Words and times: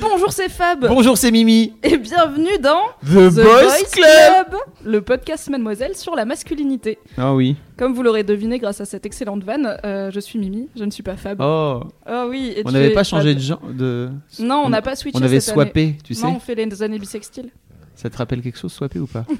Bonjour, 0.00 0.32
c'est 0.32 0.48
Fab. 0.48 0.86
Bonjour, 0.86 1.16
c'est 1.16 1.30
Mimi. 1.30 1.72
Et 1.82 1.96
bienvenue 1.96 2.58
dans 2.60 2.80
The, 3.04 3.34
Boys, 3.34 3.84
Club. 3.92 4.56
le 4.84 5.00
podcast 5.00 5.48
Mademoiselle 5.48 5.96
sur 5.96 6.14
la 6.14 6.24
masculinité. 6.24 6.98
Ah 7.16 7.34
oui. 7.34 7.56
Comme 7.76 7.94
vous 7.94 8.02
l'aurez 8.02 8.22
deviné 8.22 8.58
grâce 8.58 8.80
à 8.80 8.84
cette 8.84 9.06
excellente 9.06 9.42
vanne, 9.44 9.78
euh, 9.84 10.10
je 10.10 10.20
suis 10.20 10.38
Mimi, 10.38 10.68
je 10.76 10.84
ne 10.84 10.90
suis 10.90 11.02
pas 11.02 11.16
Fab. 11.16 11.40
Oh. 11.40 11.80
Ah 12.04 12.26
oui. 12.28 12.52
et 12.56 12.62
On 12.64 12.70
n'avait 12.72 12.90
pas 12.92 13.04
changé 13.04 13.30
Fab. 13.30 13.36
de 13.36 13.42
genre 13.42 13.60
de. 13.72 14.10
Non, 14.38 14.62
on 14.64 14.68
n'a 14.68 14.82
pas 14.82 14.96
switché 14.96 15.18
On 15.18 15.22
avait 15.24 15.40
cette 15.40 15.54
année. 15.56 15.64
swappé, 15.64 15.94
tu 16.04 16.14
sais. 16.14 16.26
Non, 16.26 16.34
on 16.36 16.40
fait 16.40 16.54
les 16.54 16.82
années 16.82 16.98
bissextiles. 16.98 17.50
Ça 17.94 18.10
te 18.10 18.16
rappelle 18.18 18.42
quelque 18.42 18.58
chose, 18.58 18.72
swappé 18.72 18.98
ou 18.98 19.06
pas? 19.06 19.24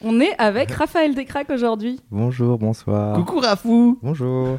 On 0.00 0.20
est 0.20 0.32
avec 0.38 0.70
Raphaël 0.70 1.12
Descraques 1.16 1.50
aujourd'hui. 1.50 1.98
Bonjour, 2.12 2.56
bonsoir. 2.56 3.16
Coucou 3.16 3.40
Rafou. 3.40 3.98
Bonjour. 4.00 4.58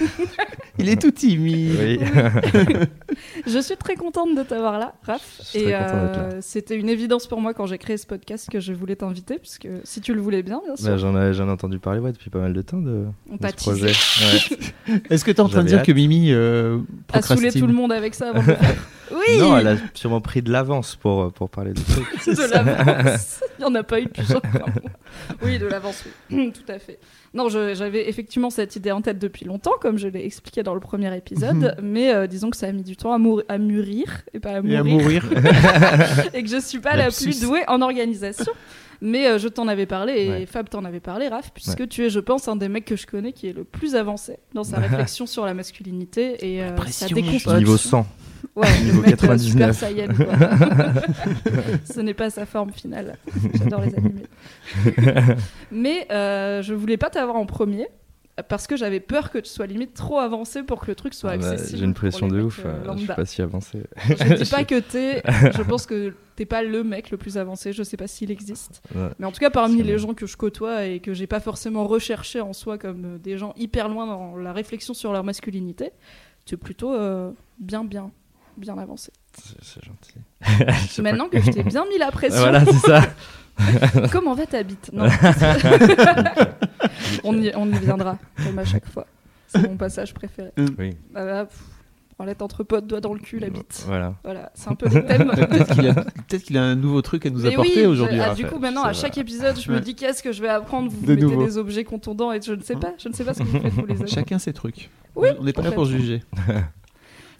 Il 0.78 0.88
est 0.88 1.00
tout 1.00 1.10
timide. 1.10 1.76
Oui. 1.78 1.98
Je 3.46 3.58
suis 3.58 3.76
très 3.76 3.94
contente 3.94 4.36
de 4.36 4.42
t'avoir 4.42 4.78
là, 4.78 4.94
Raph. 5.02 5.40
Et 5.54 5.74
euh, 5.74 6.40
c'était 6.40 6.76
une 6.76 6.88
évidence 6.88 7.26
pour 7.26 7.40
moi 7.40 7.54
quand 7.54 7.66
j'ai 7.66 7.78
créé 7.78 7.96
ce 7.96 8.06
podcast 8.06 8.48
que 8.50 8.60
je 8.60 8.72
voulais 8.72 8.96
t'inviter, 8.96 9.38
puisque 9.38 9.68
si 9.84 10.00
tu 10.00 10.14
le 10.14 10.20
voulais 10.20 10.42
bien, 10.42 10.60
bien 10.64 10.76
sûr. 10.76 10.86
Bah, 10.86 10.96
j'en, 10.96 11.16
ai, 11.20 11.32
j'en 11.32 11.48
ai 11.48 11.50
entendu 11.50 11.78
parler 11.78 12.00
ouais, 12.00 12.12
depuis 12.12 12.30
pas 12.30 12.38
mal 12.38 12.52
de 12.52 12.62
temps 12.62 12.78
de, 12.78 13.04
on 13.30 13.36
de 13.36 13.46
ce 13.46 13.54
projet. 13.54 13.92
Ouais. 13.92 15.00
Est-ce 15.10 15.24
que 15.24 15.30
t'es 15.30 15.40
en 15.40 15.48
train 15.48 15.62
de 15.62 15.68
dire 15.68 15.82
que. 15.82 15.92
Mimi 15.92 16.32
euh, 16.32 16.78
saouler 16.78 16.86
procrastine 17.06 17.60
tout 17.60 17.66
le 17.66 17.74
monde 17.74 17.92
avec 17.92 18.14
ça 18.14 18.30
avant 18.30 18.42
de 18.42 18.46
le 18.48 18.54
faire. 18.56 18.76
Oui 19.10 19.38
Non, 19.38 19.58
elle 19.58 19.68
a 19.68 19.76
sûrement 19.94 20.20
pris 20.20 20.42
de 20.42 20.50
l'avance 20.50 20.96
pour, 20.96 21.32
pour 21.32 21.50
parler 21.50 21.72
de 21.74 21.80
trucs. 21.80 22.26
de 22.36 22.50
l'avance. 22.50 23.40
Il 23.58 23.62
n'y 23.62 23.70
en 23.70 23.74
a 23.74 23.82
pas 23.82 24.00
eu 24.00 24.04
depuis 24.04 24.24
genre 24.24 24.40
un 24.44 24.58
mois. 24.58 24.68
Oui, 25.42 25.58
de 25.58 25.66
l'avance, 25.66 26.04
oui. 26.30 26.52
Tout 26.54 26.72
à 26.72 26.78
fait. 26.78 26.98
Non, 27.34 27.48
j'avais 27.48 28.08
effectivement 28.08 28.50
cette 28.50 28.76
idée 28.76 28.92
en 28.92 29.02
tête 29.02 29.18
depuis 29.18 29.44
longtemps, 29.44 29.74
comme 29.80 29.98
je 29.98 30.08
l'ai 30.08 30.24
expliqué 30.24 30.62
dans 30.62 30.74
le 30.74 30.80
premier 30.80 31.14
épisode, 31.16 31.76
mais 31.82 32.12
euh, 32.12 32.26
disons 32.26 32.50
que 32.50 32.56
ça 32.56 32.66
a 32.66 32.72
mis 32.72 32.82
du 32.82 32.96
temps 32.96 33.12
à, 33.12 33.58
mûrir, 33.58 34.22
et 34.32 34.40
pas 34.40 34.50
à 34.50 34.60
Et 34.64 34.76
à 34.76 34.82
mourir, 34.82 35.24
mourir. 35.24 35.24
et 36.34 36.42
que 36.42 36.48
je 36.48 36.60
suis 36.60 36.78
pas 36.78 36.96
la 36.96 37.10
plus 37.10 37.40
douée 37.40 37.62
en 37.68 37.82
organisation. 37.82 38.52
Mais 39.04 39.26
euh, 39.26 39.36
je 39.38 39.48
t'en 39.48 39.66
avais 39.66 39.86
parlé, 39.86 40.12
et 40.12 40.28
Ouais. 40.30 40.46
Fab 40.46 40.68
t'en 40.68 40.84
avait 40.84 41.00
parlé, 41.00 41.26
Raph, 41.26 41.50
puisque 41.52 41.88
tu 41.88 42.04
es, 42.06 42.10
je 42.10 42.20
pense, 42.20 42.46
un 42.46 42.54
des 42.54 42.68
mecs 42.68 42.84
que 42.84 42.94
je 42.94 43.04
connais 43.06 43.32
qui 43.32 43.48
est 43.48 43.52
le 43.52 43.64
plus 43.64 43.96
avancé 43.96 44.38
dans 44.54 44.62
sa 44.62 44.78
réflexion 44.78 45.26
sur 45.26 45.44
la 45.44 45.54
masculinité 45.54 46.36
et 46.54 46.62
euh, 46.62 46.76
sa 46.86 47.08
déconstruction. 47.08 47.58
Niveau 47.58 47.76
100. 47.76 48.06
Ouais, 48.54 48.68
Niveau 48.84 49.02
le 49.02 49.06
mec, 49.08 49.14
euh, 49.14 49.26
99. 49.26 49.40
Super 49.50 49.74
Saiyan, 49.74 50.14
quoi. 50.14 50.26
Ce 51.92 52.00
n'est 52.00 52.14
pas 52.14 52.30
sa 52.30 52.46
forme 52.46 52.70
finale. 52.72 53.16
J'adore 53.54 53.80
les 53.80 53.94
animés. 53.96 54.26
Mais 55.72 56.06
euh, 56.12 56.62
je 56.62 56.72
voulais 56.72 56.96
pas 56.96 57.10
t'avoir 57.10 57.36
en 57.36 57.46
premier 57.46 57.88
parce 58.48 58.66
que 58.66 58.76
j'avais 58.76 59.00
peur 59.00 59.30
que 59.30 59.38
tu 59.38 59.50
sois 59.50 59.66
limite 59.66 59.92
trop 59.94 60.18
avancé 60.18 60.62
pour 60.62 60.80
que 60.80 60.86
le 60.86 60.94
truc 60.94 61.12
soit 61.12 61.32
Ah 61.32 61.36
bah, 61.36 61.50
accessible. 61.50 61.78
j'ai 61.78 61.84
une 61.84 61.94
pression 61.94 62.28
de 62.28 62.40
ouf. 62.40 62.60
euh, 62.64 62.68
euh, 62.68 62.92
je 62.94 62.98
suis 62.98 63.06
pas 63.06 63.24
si 63.26 63.42
avancé. 63.42 63.82
Je 64.08 64.34
dis 64.42 64.50
pas 64.50 64.64
que 64.64 64.80
t'es. 64.80 65.22
Je 65.52 65.62
pense 65.62 65.84
que 65.86 66.14
t'es 66.34 66.46
pas 66.46 66.62
le 66.62 66.82
mec 66.82 67.10
le 67.10 67.18
plus 67.18 67.36
avancé. 67.36 67.72
Je 67.74 67.82
sais 67.82 67.96
pas 67.98 68.06
s'il 68.06 68.30
existe. 68.30 68.82
Ouais. 68.94 69.08
Mais 69.18 69.26
en 69.26 69.32
tout 69.32 69.40
cas, 69.40 69.50
parmi 69.50 69.82
les 69.82 69.98
gens 69.98 70.14
que 70.14 70.26
je 70.26 70.36
côtoie 70.36 70.86
et 70.86 71.00
que 71.00 71.12
j'ai 71.12 71.26
pas 71.26 71.40
forcément 71.40 71.86
recherché 71.86 72.40
en 72.40 72.52
soi 72.54 72.78
comme 72.78 73.04
euh, 73.04 73.18
des 73.18 73.36
gens 73.36 73.52
hyper 73.56 73.88
loin 73.90 74.06
dans 74.06 74.36
la 74.36 74.52
réflexion 74.54 74.94
sur 74.94 75.12
leur 75.12 75.24
masculinité, 75.24 75.90
tu 76.46 76.54
es 76.54 76.58
plutôt 76.58 76.94
euh, 76.94 77.30
bien, 77.58 77.84
bien, 77.84 78.10
bien 78.56 78.78
avancé. 78.78 79.12
C'est, 79.62 79.84
gentil. 79.84 80.98
Maintenant 81.02 81.28
que 81.28 81.40
je 81.40 81.50
t'ai 81.50 81.62
bien 81.62 81.84
mis 81.86 81.98
la 81.98 82.10
pression, 82.10 82.40
Voilà, 82.40 82.64
c'est 82.64 82.86
ça. 82.86 83.02
comment 84.12 84.34
va 84.34 84.46
ta 84.46 84.62
bite? 84.62 84.90
Non. 84.92 85.06
on, 87.24 87.40
y, 87.40 87.52
on 87.54 87.68
y 87.70 87.78
viendra, 87.78 88.18
comme 88.44 88.58
à 88.58 88.64
chaque 88.64 88.86
fois. 88.86 89.06
C'est 89.48 89.68
mon 89.68 89.76
passage 89.76 90.14
préféré. 90.14 90.50
Oui, 90.78 90.96
Ah 91.14 91.24
bah, 91.24 91.44
pff, 91.44 91.60
branlette 92.16 92.40
entre 92.42 92.64
potes, 92.64 92.86
doigt 92.86 93.00
dans 93.00 93.12
le 93.12 93.20
cul, 93.20 93.38
la 93.38 93.50
bite. 93.50 93.84
voilà. 93.86 94.14
Voilà, 94.24 94.50
c'est 94.54 94.70
un 94.70 94.74
peu 94.74 94.88
le 94.88 95.04
thème. 95.06 95.30
Peut-être 95.34 95.74
qu'il 96.44 96.56
a, 96.56 96.62
a 96.62 96.66
un 96.66 96.74
nouveau 96.74 97.02
truc 97.02 97.26
à 97.26 97.30
nous 97.30 97.40
Mais 97.42 97.52
apporter 97.52 97.80
oui, 97.82 97.86
aujourd'hui. 97.86 98.18
ah, 98.20 98.34
du 98.34 98.46
coup, 98.46 98.58
maintenant, 98.58 98.84
à 98.84 98.92
chaque 98.94 99.18
épisode, 99.18 99.58
je 99.60 99.70
me 99.70 99.80
dis 99.80 99.94
qu'est-ce 99.94 100.22
que 100.22 100.32
je 100.32 100.40
vais 100.40 100.48
apprendre? 100.48 100.90
Vous 100.90 101.04
De 101.06 101.14
mettez 101.14 101.26
nouveau. 101.26 101.44
des 101.44 101.58
objets 101.58 101.84
contondants 101.84 102.32
et 102.32 102.40
je 102.40 102.52
ne 102.52 102.62
sais 102.62 102.76
pas. 102.76 102.92
Je 102.98 103.08
ne 103.08 103.14
sais 103.14 103.24
pas 103.24 103.34
ce 103.34 103.40
que 103.40 103.44
vous 103.44 103.60
faites, 103.60 103.72
vous 103.72 103.86
les 103.86 104.00
amis. 104.00 104.10
Chacun 104.10 104.38
ses 104.38 104.54
trucs. 104.54 104.88
Oui, 105.14 105.28
On 105.38 105.44
n'est 105.44 105.52
pas 105.52 105.62
là 105.62 105.72
pour 105.72 105.84
juger. 105.84 106.22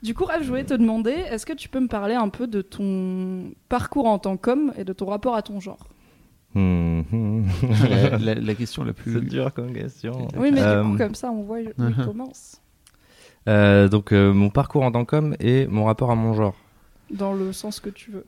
Du 0.03 0.15
coup, 0.15 0.25
Raph, 0.25 0.43
je 0.43 0.49
voulais 0.49 0.65
te 0.65 0.75
demander, 0.75 1.13
est-ce 1.13 1.47
que 1.47 1.53
tu 1.53 1.69
peux 1.69 1.79
me 1.81 1.87
parler 1.89 2.15
un 2.15 2.29
peu 2.29 2.47
de 2.49 2.61
ton 2.61 3.53
parcours 3.69 4.07
en 4.07 4.19
tant 4.19 4.37
qu'homme 4.37 4.73
et 4.77 4.85
de 4.85 4.93
ton 4.93 5.07
rapport 5.07 5.37
à 5.37 5.43
ton 5.43 5.61
genre? 5.61 5.89
Hmm, 6.55 7.01
hmm. 7.11 7.45
la, 7.89 8.19
la- 8.19 8.35
la 8.35 8.55
question 8.55 8.83
la 8.85 8.93
plus. 8.93 9.13
C'est 9.15 9.21
dur 9.25 9.55
comme 9.55 9.73
question. 9.73 10.27
Oui, 10.37 10.51
mais 10.53 10.61
Euh, 10.63 10.83
du 10.83 10.91
coup, 10.91 10.99
comme 10.99 11.15
ça, 11.15 11.31
on 11.31 11.43
voit 11.43 11.59
où 11.59 11.61
il 11.61 11.69
uh-huh. 11.85 12.05
commence. 12.05 12.61
euh, 13.49 13.89
donc, 13.89 14.13
euh, 14.13 14.33
mon 14.33 14.51
parcours 14.51 14.83
en 14.83 14.91
tant 14.93 15.05
qu'homme 15.05 15.37
et 15.41 15.67
mon 15.69 15.85
rapport 15.85 16.11
à 16.11 16.15
mon 16.17 16.35
genre. 16.35 16.55
Dans 17.11 17.33
le 17.33 17.53
sens 17.53 17.79
que 17.81 17.91
tu 17.91 18.11
veux. 18.11 18.25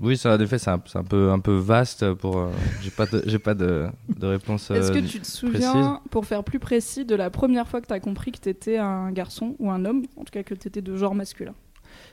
Euh, 0.00 0.06
oui, 0.06 0.16
ça, 0.16 0.34
en 0.34 0.40
effet, 0.40 0.58
c'est 0.58 0.70
un, 0.70 0.80
c'est 0.86 0.98
un 0.98 1.04
peu, 1.04 1.30
un 1.30 1.40
peu 1.40 1.56
vaste 1.56 2.12
pour. 2.14 2.38
euh, 2.38 2.50
j'ai 2.80 2.90
pas 2.90 3.06
de, 3.06 3.22
j'ai 3.26 3.38
pas 3.38 3.54
de, 3.54 3.86
de 4.16 4.26
réponse. 4.26 4.70
Est-ce 4.70 4.90
que 4.90 4.98
euh, 4.98 5.02
tu 5.08 5.18
te 5.20 5.26
souviens, 5.26 6.00
pour 6.10 6.26
faire 6.26 6.44
plus 6.44 6.58
précis, 6.58 7.04
de 7.04 7.14
la 7.14 7.30
première 7.30 7.66
fois 7.68 7.80
que 7.80 7.86
tu 7.86 7.92
as 7.92 8.00
compris 8.00 8.32
que 8.32 8.38
tu 8.40 8.48
étais 8.48 8.78
un 8.78 9.10
garçon 9.12 9.56
ou 9.58 9.70
un 9.70 9.84
homme, 9.84 10.04
en 10.16 10.24
tout 10.24 10.30
cas 10.32 10.42
que 10.42 10.54
tu 10.54 10.68
étais 10.68 10.82
de 10.82 10.96
genre 10.96 11.14
masculin? 11.14 11.54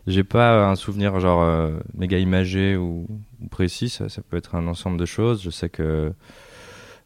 J'ai 0.08 0.24
pas 0.24 0.68
un 0.70 0.76
souvenir 0.76 1.20
genre 1.20 1.42
euh, 1.44 1.78
méga 1.96 2.18
imagé 2.20 2.76
ou, 2.78 3.08
ou 3.42 3.48
précis. 3.48 3.90
Ça, 3.90 4.10
ça 4.10 4.22
peut 4.22 4.38
être 4.38 4.56
un 4.56 4.68
ensemble 4.68 4.98
de 4.98 5.06
choses. 5.06 5.42
Je 5.44 5.50
sais 5.50 5.70
que 5.70 6.14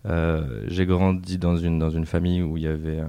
euh, 0.06 0.64
j'ai 0.68 0.86
grandi 0.86 1.38
dans 1.38 1.58
une 1.58 1.78
dans 1.80 1.90
une 1.90 2.06
famille 2.06 2.42
où 2.42 2.58
il 2.58 2.64
y 2.64 2.68
avait, 2.68 3.02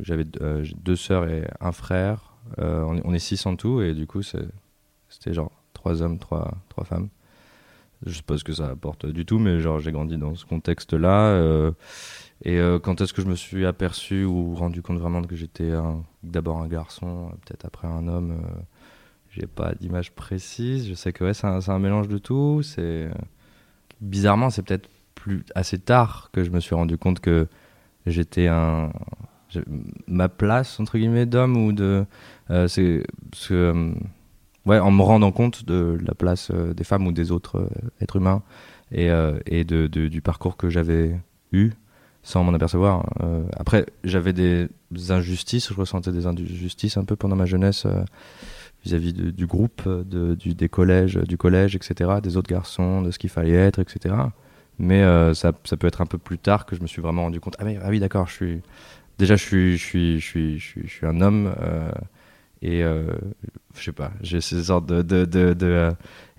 j'avais 0.00 0.26
euh, 0.40 0.64
deux 0.82 0.96
sœurs 0.96 1.28
et 1.28 1.44
un 1.60 1.72
frère. 1.72 2.34
Euh, 2.58 2.82
on, 2.82 2.96
est- 2.96 3.02
on 3.04 3.14
est 3.14 3.18
six 3.20 3.46
en 3.46 3.54
tout 3.56 3.80
et 3.82 3.94
du 3.94 4.06
coup 4.06 4.22
c'était 4.22 5.32
genre 5.32 5.52
trois 5.82 6.00
hommes, 6.00 6.18
trois 6.18 6.54
trois 6.68 6.84
femmes. 6.84 7.08
Je 8.06 8.14
sais 8.14 8.22
pas 8.22 8.38
ce 8.38 8.44
que 8.44 8.52
ça 8.52 8.68
apporte 8.68 9.06
du 9.06 9.24
tout, 9.26 9.38
mais 9.40 9.60
genre 9.60 9.80
j'ai 9.80 9.90
grandi 9.90 10.16
dans 10.16 10.34
ce 10.36 10.46
contexte-là. 10.46 11.32
euh, 11.32 11.72
et 12.44 12.58
euh, 12.58 12.78
quand 12.78 13.00
est-ce 13.00 13.12
que 13.12 13.22
je 13.22 13.26
me 13.26 13.34
suis 13.36 13.66
aperçu 13.66 14.24
ou 14.24 14.54
rendu 14.54 14.82
compte 14.82 14.98
vraiment 14.98 15.22
que 15.22 15.36
j'étais 15.36 15.72
d'abord 16.22 16.58
un 16.60 16.68
garçon, 16.68 17.30
peut-être 17.44 17.64
après 17.64 17.88
un 17.88 18.06
homme. 18.08 18.32
euh, 18.32 18.62
j'ai 19.30 19.46
pas 19.46 19.74
d'image 19.74 20.12
précise. 20.12 20.88
Je 20.88 20.94
sais 20.94 21.12
que 21.12 21.24
ouais, 21.24 21.34
c'est 21.34 21.46
un, 21.46 21.78
mélange 21.78 22.08
de 22.08 22.18
tout. 22.18 22.62
C'est 22.62 23.08
bizarrement, 24.00 24.50
c'est 24.50 24.62
peut-être 24.62 24.88
plus 25.14 25.44
assez 25.54 25.78
tard 25.78 26.30
que 26.32 26.44
je 26.44 26.50
me 26.50 26.60
suis 26.60 26.74
rendu 26.74 26.98
compte 26.98 27.20
que 27.20 27.48
j'étais 28.06 28.48
un 28.48 28.92
ma 30.06 30.28
place 30.28 30.80
entre 30.80 30.98
guillemets 30.98 31.26
d'homme 31.26 31.56
ou 31.56 31.72
de 31.72 32.04
euh, 32.50 32.68
c'est 32.68 33.02
euh, 33.50 33.92
ouais 34.66 34.78
en 34.78 34.90
me 34.90 35.02
rendant 35.02 35.32
compte 35.32 35.64
de 35.64 35.98
la 36.04 36.14
place 36.14 36.50
euh, 36.52 36.74
des 36.74 36.84
femmes 36.84 37.06
ou 37.06 37.12
des 37.12 37.32
autres 37.32 37.58
euh, 37.58 37.68
êtres 38.00 38.16
humains 38.16 38.42
et, 38.90 39.10
euh, 39.10 39.38
et 39.46 39.64
de, 39.64 39.86
du 39.86 40.20
parcours 40.20 40.56
que 40.56 40.70
j'avais 40.70 41.18
eu 41.52 41.70
sans 42.24 42.44
m'en 42.44 42.54
apercevoir. 42.54 43.04
Après, 43.56 43.84
j'avais 44.04 44.32
des 44.32 44.68
injustices, 45.08 45.70
je 45.70 45.74
ressentais 45.74 46.12
des 46.12 46.26
injustices 46.28 46.96
un 46.96 47.04
peu 47.04 47.16
pendant 47.16 47.34
ma 47.34 47.46
jeunesse 47.46 47.84
vis-à-vis 48.84 49.12
du 49.12 49.44
groupe, 49.44 49.88
de, 49.88 50.36
du, 50.36 50.54
des 50.54 50.68
collèges, 50.68 51.16
du 51.16 51.36
collège, 51.36 51.74
etc., 51.74 52.20
des 52.22 52.36
autres 52.36 52.48
garçons, 52.48 53.02
de 53.02 53.10
ce 53.10 53.18
qu'il 53.18 53.28
fallait 53.28 53.50
être, 53.50 53.80
etc. 53.80 54.14
Mais 54.78 55.02
ça, 55.34 55.50
ça 55.64 55.76
peut 55.76 55.88
être 55.88 56.00
un 56.00 56.06
peu 56.06 56.16
plus 56.16 56.38
tard 56.38 56.64
que 56.64 56.76
je 56.76 56.82
me 56.82 56.86
suis 56.86 57.02
vraiment 57.02 57.22
rendu 57.22 57.40
compte. 57.40 57.56
Ah, 57.58 57.64
mais, 57.64 57.76
ah 57.82 57.88
oui, 57.88 57.98
d'accord, 57.98 58.28
je 58.28 58.34
suis. 58.34 58.60
Déjà, 59.18 59.34
je 59.34 59.42
suis, 59.42 59.76
je 59.76 59.84
suis, 59.84 60.20
je 60.20 60.24
suis, 60.24 60.60
je 60.60 60.88
suis 60.88 61.06
un 61.06 61.20
homme. 61.20 61.52
Euh, 62.64 62.68
et 62.68 62.82
euh, 62.82 63.04
je 63.76 63.82
sais 63.84 63.92
pas, 63.92 64.12
j'ai 64.22 64.40
ces 64.40 64.64
sortes 64.64 64.86
de. 64.86 65.02
de, 65.02 65.24
de, 65.24 65.52
de, 65.54 65.66
euh, 65.66 65.90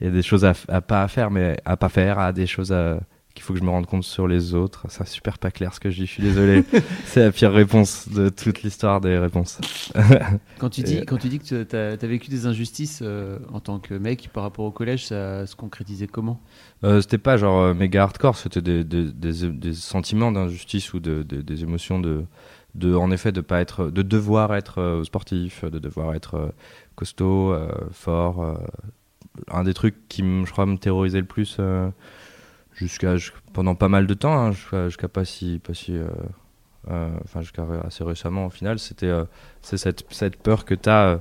Il 0.02 0.08
y 0.08 0.10
a 0.10 0.12
des 0.14 0.22
choses 0.22 0.46
à, 0.46 0.54
à 0.68 0.82
pas 0.82 1.04
à 1.04 1.08
faire, 1.08 1.32
mais 1.32 1.58
à 1.66 1.78
pas 1.78 1.90
faire, 1.90 2.20
à 2.20 2.32
des 2.34 2.46
choses 2.48 2.72
à- 2.72 3.00
qu'il 3.36 3.42
faut 3.42 3.54
que 3.54 3.60
je 3.60 3.64
me 3.64 3.72
rende 3.72 3.88
compte 3.88 4.04
sur 4.04 4.28
les 4.28 4.54
autres. 4.54 4.86
C'est 4.90 5.08
super 5.08 5.40
pas 5.40 5.50
clair 5.50 5.74
ce 5.74 5.80
que 5.80 5.90
je 5.90 5.96
dis, 6.02 6.06
je 6.06 6.12
suis 6.12 6.22
désolé. 6.22 6.64
c'est 7.06 7.20
la 7.22 7.32
pire 7.32 7.52
réponse 7.52 8.08
de 8.10 8.30
toute 8.30 8.62
l'histoire 8.62 9.02
des 9.02 9.18
réponses. 9.18 9.60
Quand 10.60 10.70
tu 10.70 10.82
dis, 10.84 11.04
quand 11.06 11.18
tu 11.18 11.30
dis 11.30 11.40
que 11.40 11.64
tu 11.64 11.76
as, 11.76 11.96
vécu 12.08 12.30
des 12.30 12.46
injustices 12.46 13.00
euh, 13.02 13.40
en 13.52 13.60
tant 13.60 13.80
que 13.80 13.96
mec 13.96 14.30
par 14.32 14.44
rapport 14.44 14.66
au 14.66 14.72
collège, 14.72 15.08
ça 15.08 15.48
se 15.48 15.56
concrétisait 15.56 16.06
comment? 16.06 16.40
Euh, 16.84 17.02
c'était 17.02 17.18
pas 17.18 17.36
genre 17.38 17.60
euh, 17.60 17.74
méga 17.74 18.04
hardcore, 18.04 18.38
c'était 18.38 18.62
des, 18.62 18.84
des, 18.84 19.12
des, 19.12 19.50
des 19.50 19.74
sentiments 19.74 20.32
d'injustice 20.32 20.94
ou 20.94 21.00
de- 21.00 21.24
des 21.24 21.64
émotions 21.64 22.00
de, 22.00 22.26
de, 22.76 22.96
en 22.96 23.12
effet, 23.12 23.32
de 23.32 23.42
pas 23.42 23.62
être, 23.62 23.90
de 23.90 24.02
devoir 24.02 24.56
être 24.56 24.80
euh, 24.80 25.04
sportif, 25.04 25.64
de 25.66 25.80
devoir 25.80 26.14
être 26.16 26.36
euh, 26.36 26.50
costaud, 26.96 27.52
euh, 27.54 27.70
fort. 27.92 28.58
un 29.52 29.64
des 29.64 29.74
trucs 29.74 30.08
qui, 30.08 30.22
je 30.24 30.52
crois, 30.52 30.66
me 30.66 30.78
terrorisait 30.78 31.22
le 31.22 31.26
plus 31.28 31.60
jusqu'à 32.74 33.16
jusqu'- 33.16 33.34
pendant 33.54 33.76
pas 33.76 33.90
mal 33.90 34.08
de 34.08 34.14
temps, 34.14 34.38
hein, 34.48 34.52
jusqu'à 34.88 35.08
pas 35.08 35.26
si, 35.26 35.60
pas 35.60 35.74
si, 35.74 35.98
enfin 36.90 37.42
jusqu'à 37.42 37.66
assez 37.86 38.04
récemment 38.04 38.46
au 38.46 38.50
final, 38.50 38.78
c'était 38.80 39.08
euh, 39.08 39.26
c'est 39.62 39.78
cette, 39.78 40.04
cette 40.12 40.38
peur 40.38 40.66
que 40.66 40.76
tu 40.76 40.90
as 40.90 41.20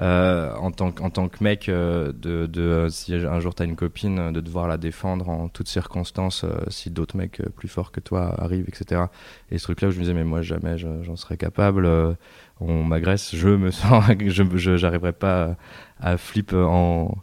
en, 0.00 0.70
tant, 0.72 0.92
en 1.00 1.10
tant 1.10 1.28
que 1.28 1.42
mec 1.42 1.68
euh, 1.68 2.12
de, 2.12 2.46
de 2.46 2.62
euh, 2.62 2.88
si 2.88 3.14
un 3.14 3.40
jour 3.40 3.54
tu 3.54 3.62
as 3.62 3.66
une 3.66 3.76
copine 3.76 4.18
euh, 4.18 4.32
de 4.32 4.40
devoir 4.40 4.66
la 4.66 4.76
défendre 4.76 5.28
en 5.28 5.48
toutes 5.48 5.68
circonstances 5.68 6.44
euh, 6.44 6.50
si 6.68 6.90
d'autres 6.90 7.16
mecs 7.16 7.40
euh, 7.40 7.48
plus 7.48 7.68
forts 7.68 7.92
que 7.92 8.00
toi 8.00 8.34
arrivent 8.42 8.64
etc 8.68 9.02
et 9.50 9.58
ce 9.58 9.64
truc 9.64 9.80
là 9.80 9.88
où 9.88 9.90
je 9.92 9.96
me 9.98 10.02
disais 10.02 10.14
mais 10.14 10.24
moi 10.24 10.42
jamais 10.42 10.76
je- 10.78 11.02
j'en 11.02 11.16
serais 11.16 11.36
capable 11.36 11.86
euh, 11.86 12.14
on 12.60 12.82
m'agresse 12.82 13.34
je 13.36 13.48
me 13.48 13.70
sens 13.70 14.04
je 14.26 14.76
j'arriverai 14.76 15.12
pas 15.12 15.56
à, 16.00 16.16
flip 16.16 16.52
en, 16.52 17.14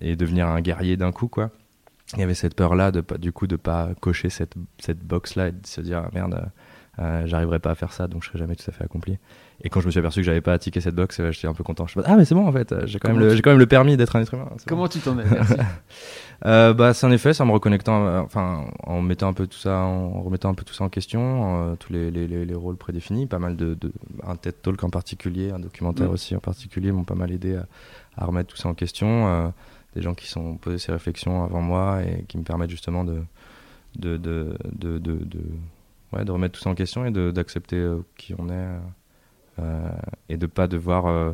et 0.00 0.16
devenir 0.16 0.48
un 0.48 0.60
guerrier 0.60 0.96
d'un 0.96 1.12
coup 1.12 1.28
quoi. 1.28 1.50
Il 2.12 2.20
y 2.20 2.22
avait 2.22 2.34
cette 2.34 2.54
peur 2.54 2.74
là 2.74 2.92
du 2.92 3.32
coup 3.32 3.46
de 3.46 3.56
pas 3.56 3.90
cocher 4.00 4.28
cette 4.28 4.54
cette 4.78 5.00
box 5.00 5.36
là 5.36 5.48
et 5.48 5.52
de 5.52 5.66
se 5.66 5.80
dire 5.80 6.02
ah, 6.06 6.10
merde 6.12 6.50
euh, 7.00 7.26
j'arriverai 7.26 7.58
pas 7.58 7.70
à 7.70 7.74
faire 7.74 7.92
ça 7.92 8.06
donc 8.06 8.22
je 8.22 8.28
serai 8.28 8.38
jamais 8.38 8.54
tout 8.56 8.64
à 8.68 8.72
fait 8.72 8.84
accompli 8.84 9.18
et 9.62 9.68
quand 9.68 9.80
je 9.80 9.86
me 9.86 9.90
suis 9.90 9.98
aperçu 10.00 10.20
que 10.20 10.26
j'avais 10.26 10.40
pas 10.40 10.52
à 10.52 10.58
ticker 10.58 10.80
cette 10.80 10.94
box 10.94 11.18
euh, 11.20 11.32
j'étais 11.32 11.48
un 11.48 11.52
peu 11.54 11.64
content 11.64 11.86
je 11.86 11.98
me 11.98 12.02
suis 12.02 12.08
dit, 12.08 12.12
ah 12.14 12.16
mais 12.16 12.24
c'est 12.24 12.34
bon 12.36 12.46
en 12.46 12.52
fait 12.52 12.70
euh, 12.72 12.82
j'ai 12.86 12.98
quand 12.98 13.08
même 13.08 13.16
Comment 13.16 13.24
le 13.26 13.30
tu- 13.32 13.36
j'ai 13.36 13.42
quand 13.42 13.50
même 13.50 13.58
le 13.58 13.66
permis 13.66 13.96
d'être 13.96 14.14
un 14.16 14.20
être 14.22 14.34
humain 14.34 14.46
bon. 14.50 14.56
Comment 14.66 14.88
tu 14.88 15.00
t'en 15.00 15.18
es. 15.18 15.24
Euh, 16.46 16.74
bah, 16.74 16.92
c'est 16.92 17.06
en 17.06 17.10
effet, 17.12 17.32
c'est 17.32 17.42
en 17.42 17.46
me 17.46 17.52
reconnectant, 17.52 18.18
enfin, 18.18 18.66
en 18.82 19.00
mettant 19.00 19.28
un 19.28 19.32
peu 19.32 19.46
tout 19.46 19.56
ça, 19.56 19.78
en 19.78 20.20
remettant 20.20 20.50
un 20.50 20.54
peu 20.54 20.64
tout 20.64 20.74
ça 20.74 20.84
en 20.84 20.88
question, 20.90 21.70
euh, 21.70 21.76
tous 21.76 21.92
les, 21.92 22.10
les, 22.10 22.26
les, 22.26 22.44
les 22.44 22.54
rôles 22.54 22.76
prédéfinis, 22.76 23.26
pas 23.26 23.38
mal 23.38 23.56
de, 23.56 23.74
de 23.74 23.92
un 24.26 24.36
TED 24.36 24.60
Talk 24.60 24.82
en 24.84 24.90
particulier, 24.90 25.52
un 25.52 25.60
documentaire 25.60 26.08
Mm. 26.10 26.12
aussi 26.12 26.36
en 26.36 26.40
particulier, 26.40 26.92
m'ont 26.92 27.04
pas 27.04 27.14
mal 27.14 27.30
aidé 27.32 27.56
à, 27.56 27.66
à 28.16 28.26
remettre 28.26 28.50
tout 28.50 28.56
ça 28.58 28.68
en 28.68 28.74
question. 28.74 29.52
des 29.94 30.02
gens 30.02 30.12
qui 30.14 30.26
sont 30.28 30.56
posés 30.56 30.78
ces 30.78 30.92
réflexions 30.92 31.44
avant 31.44 31.62
moi 31.62 32.02
et 32.02 32.24
qui 32.24 32.36
me 32.36 32.42
permettent 32.42 32.70
justement 32.70 33.04
de, 33.04 33.20
de, 33.96 34.16
de, 34.18 34.58
de, 34.74 34.98
de, 34.98 35.12
de- 35.24 35.40
ouais, 36.14 36.24
de 36.24 36.30
remettre 36.32 36.58
tout 36.58 36.62
ça 36.62 36.70
en 36.70 36.74
question 36.74 37.04
et 37.06 37.10
de- 37.10 37.30
d'accepter 37.30 37.76
euh, 37.76 37.98
qui 38.16 38.34
on 38.38 38.48
est 38.48 38.52
euh, 38.52 38.78
euh, 39.60 39.88
et 40.28 40.36
de 40.36 40.46
pas 40.46 40.66
devoir 40.66 41.06
euh, 41.06 41.32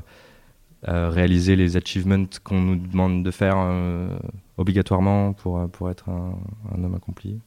euh, 0.89 1.09
réaliser 1.11 1.57
les 1.57 1.77
achievements 1.77 2.25
qu'on 2.45 2.61
nous 2.61 2.77
demande 2.77 3.23
de 3.25 3.31
faire 3.31 3.55
euh, 3.59 4.09
obligatoirement 4.59 5.33
pour, 5.33 5.69
pour 5.71 5.91
être 5.91 6.09
un, 6.09 6.35
un 6.75 6.85
homme 6.85 6.95
accompli. 6.95 7.39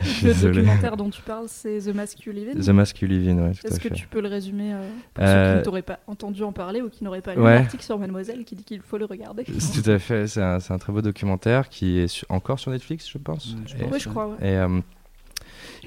Le 0.00 0.04
Désolé. 0.22 0.54
documentaire 0.62 0.96
dont 0.96 1.10
tu 1.10 1.20
parles, 1.22 1.46
c'est 1.48 1.80
The 1.80 1.92
Mask 1.92 2.24
You 2.24 2.32
Live 2.32 2.50
In. 2.56 2.60
The 2.60 2.68
Mask 2.68 3.00
You 3.02 3.08
Live 3.08 3.28
In, 3.28 3.38
ouais, 3.42 3.50
Est-ce 3.50 3.80
que 3.80 3.88
fait. 3.88 3.94
tu 3.96 4.06
peux 4.06 4.20
le 4.20 4.28
résumer 4.28 4.72
euh, 4.72 4.88
pour 5.12 5.24
ceux 5.26 5.32
qui 5.52 5.58
ne 5.58 5.62
t'auraient 5.64 5.82
pas 5.82 5.98
entendu 6.06 6.44
en 6.44 6.52
parler 6.52 6.80
ou 6.82 6.88
qui 6.88 7.02
n'auraient 7.02 7.20
pas 7.20 7.34
lu 7.34 7.42
ouais. 7.42 7.54
l'article 7.58 7.82
sur 7.82 7.98
Mademoiselle 7.98 8.44
qui 8.44 8.54
dit 8.54 8.62
qu'il 8.62 8.80
faut 8.80 8.96
le 8.98 9.06
regarder? 9.06 9.44
C'est 9.58 9.82
Tout 9.82 9.90
à 9.90 9.98
fait, 9.98 10.28
c'est 10.28 10.40
un, 10.40 10.60
c'est 10.60 10.72
un 10.72 10.78
très 10.78 10.92
beau 10.92 11.02
documentaire 11.02 11.68
qui 11.68 11.98
est 11.98 12.06
su- 12.06 12.24
encore 12.28 12.60
sur 12.60 12.70
Netflix, 12.70 13.10
je 13.10 13.18
pense. 13.18 13.56
Je 13.66 13.74
Et- 13.74 13.78
pense. 13.80 13.92
Oui, 13.92 13.98
je 14.00 14.08
crois. 14.08 14.28
ouais. 14.28 14.36
et 14.42 14.56
euh, 14.56 14.80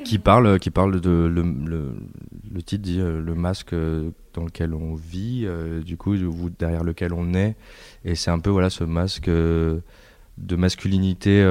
qui 0.03 0.19
parle 0.19 0.59
qui 0.59 0.69
parle 0.69 0.99
de 0.99 1.09
le, 1.09 2.61
titre 2.61 2.83
dit 2.83 2.99
euh, 2.99 3.21
le 3.21 3.35
masque 3.35 3.73
euh, 3.73 4.11
dans 4.33 4.43
lequel 4.43 4.73
on 4.73 4.95
vit 4.95 5.43
euh, 5.45 5.81
du 5.81 5.97
coup 5.97 6.15
ou 6.15 6.49
derrière 6.49 6.83
lequel 6.83 7.13
on 7.13 7.33
est. 7.33 7.55
Et 8.05 8.15
c'est 8.15 8.31
un 8.31 8.39
peu 8.39 8.49
voilà 8.49 8.69
ce 8.69 8.83
masque 8.83 9.29
de 9.29 9.81
masculinité 10.55 11.41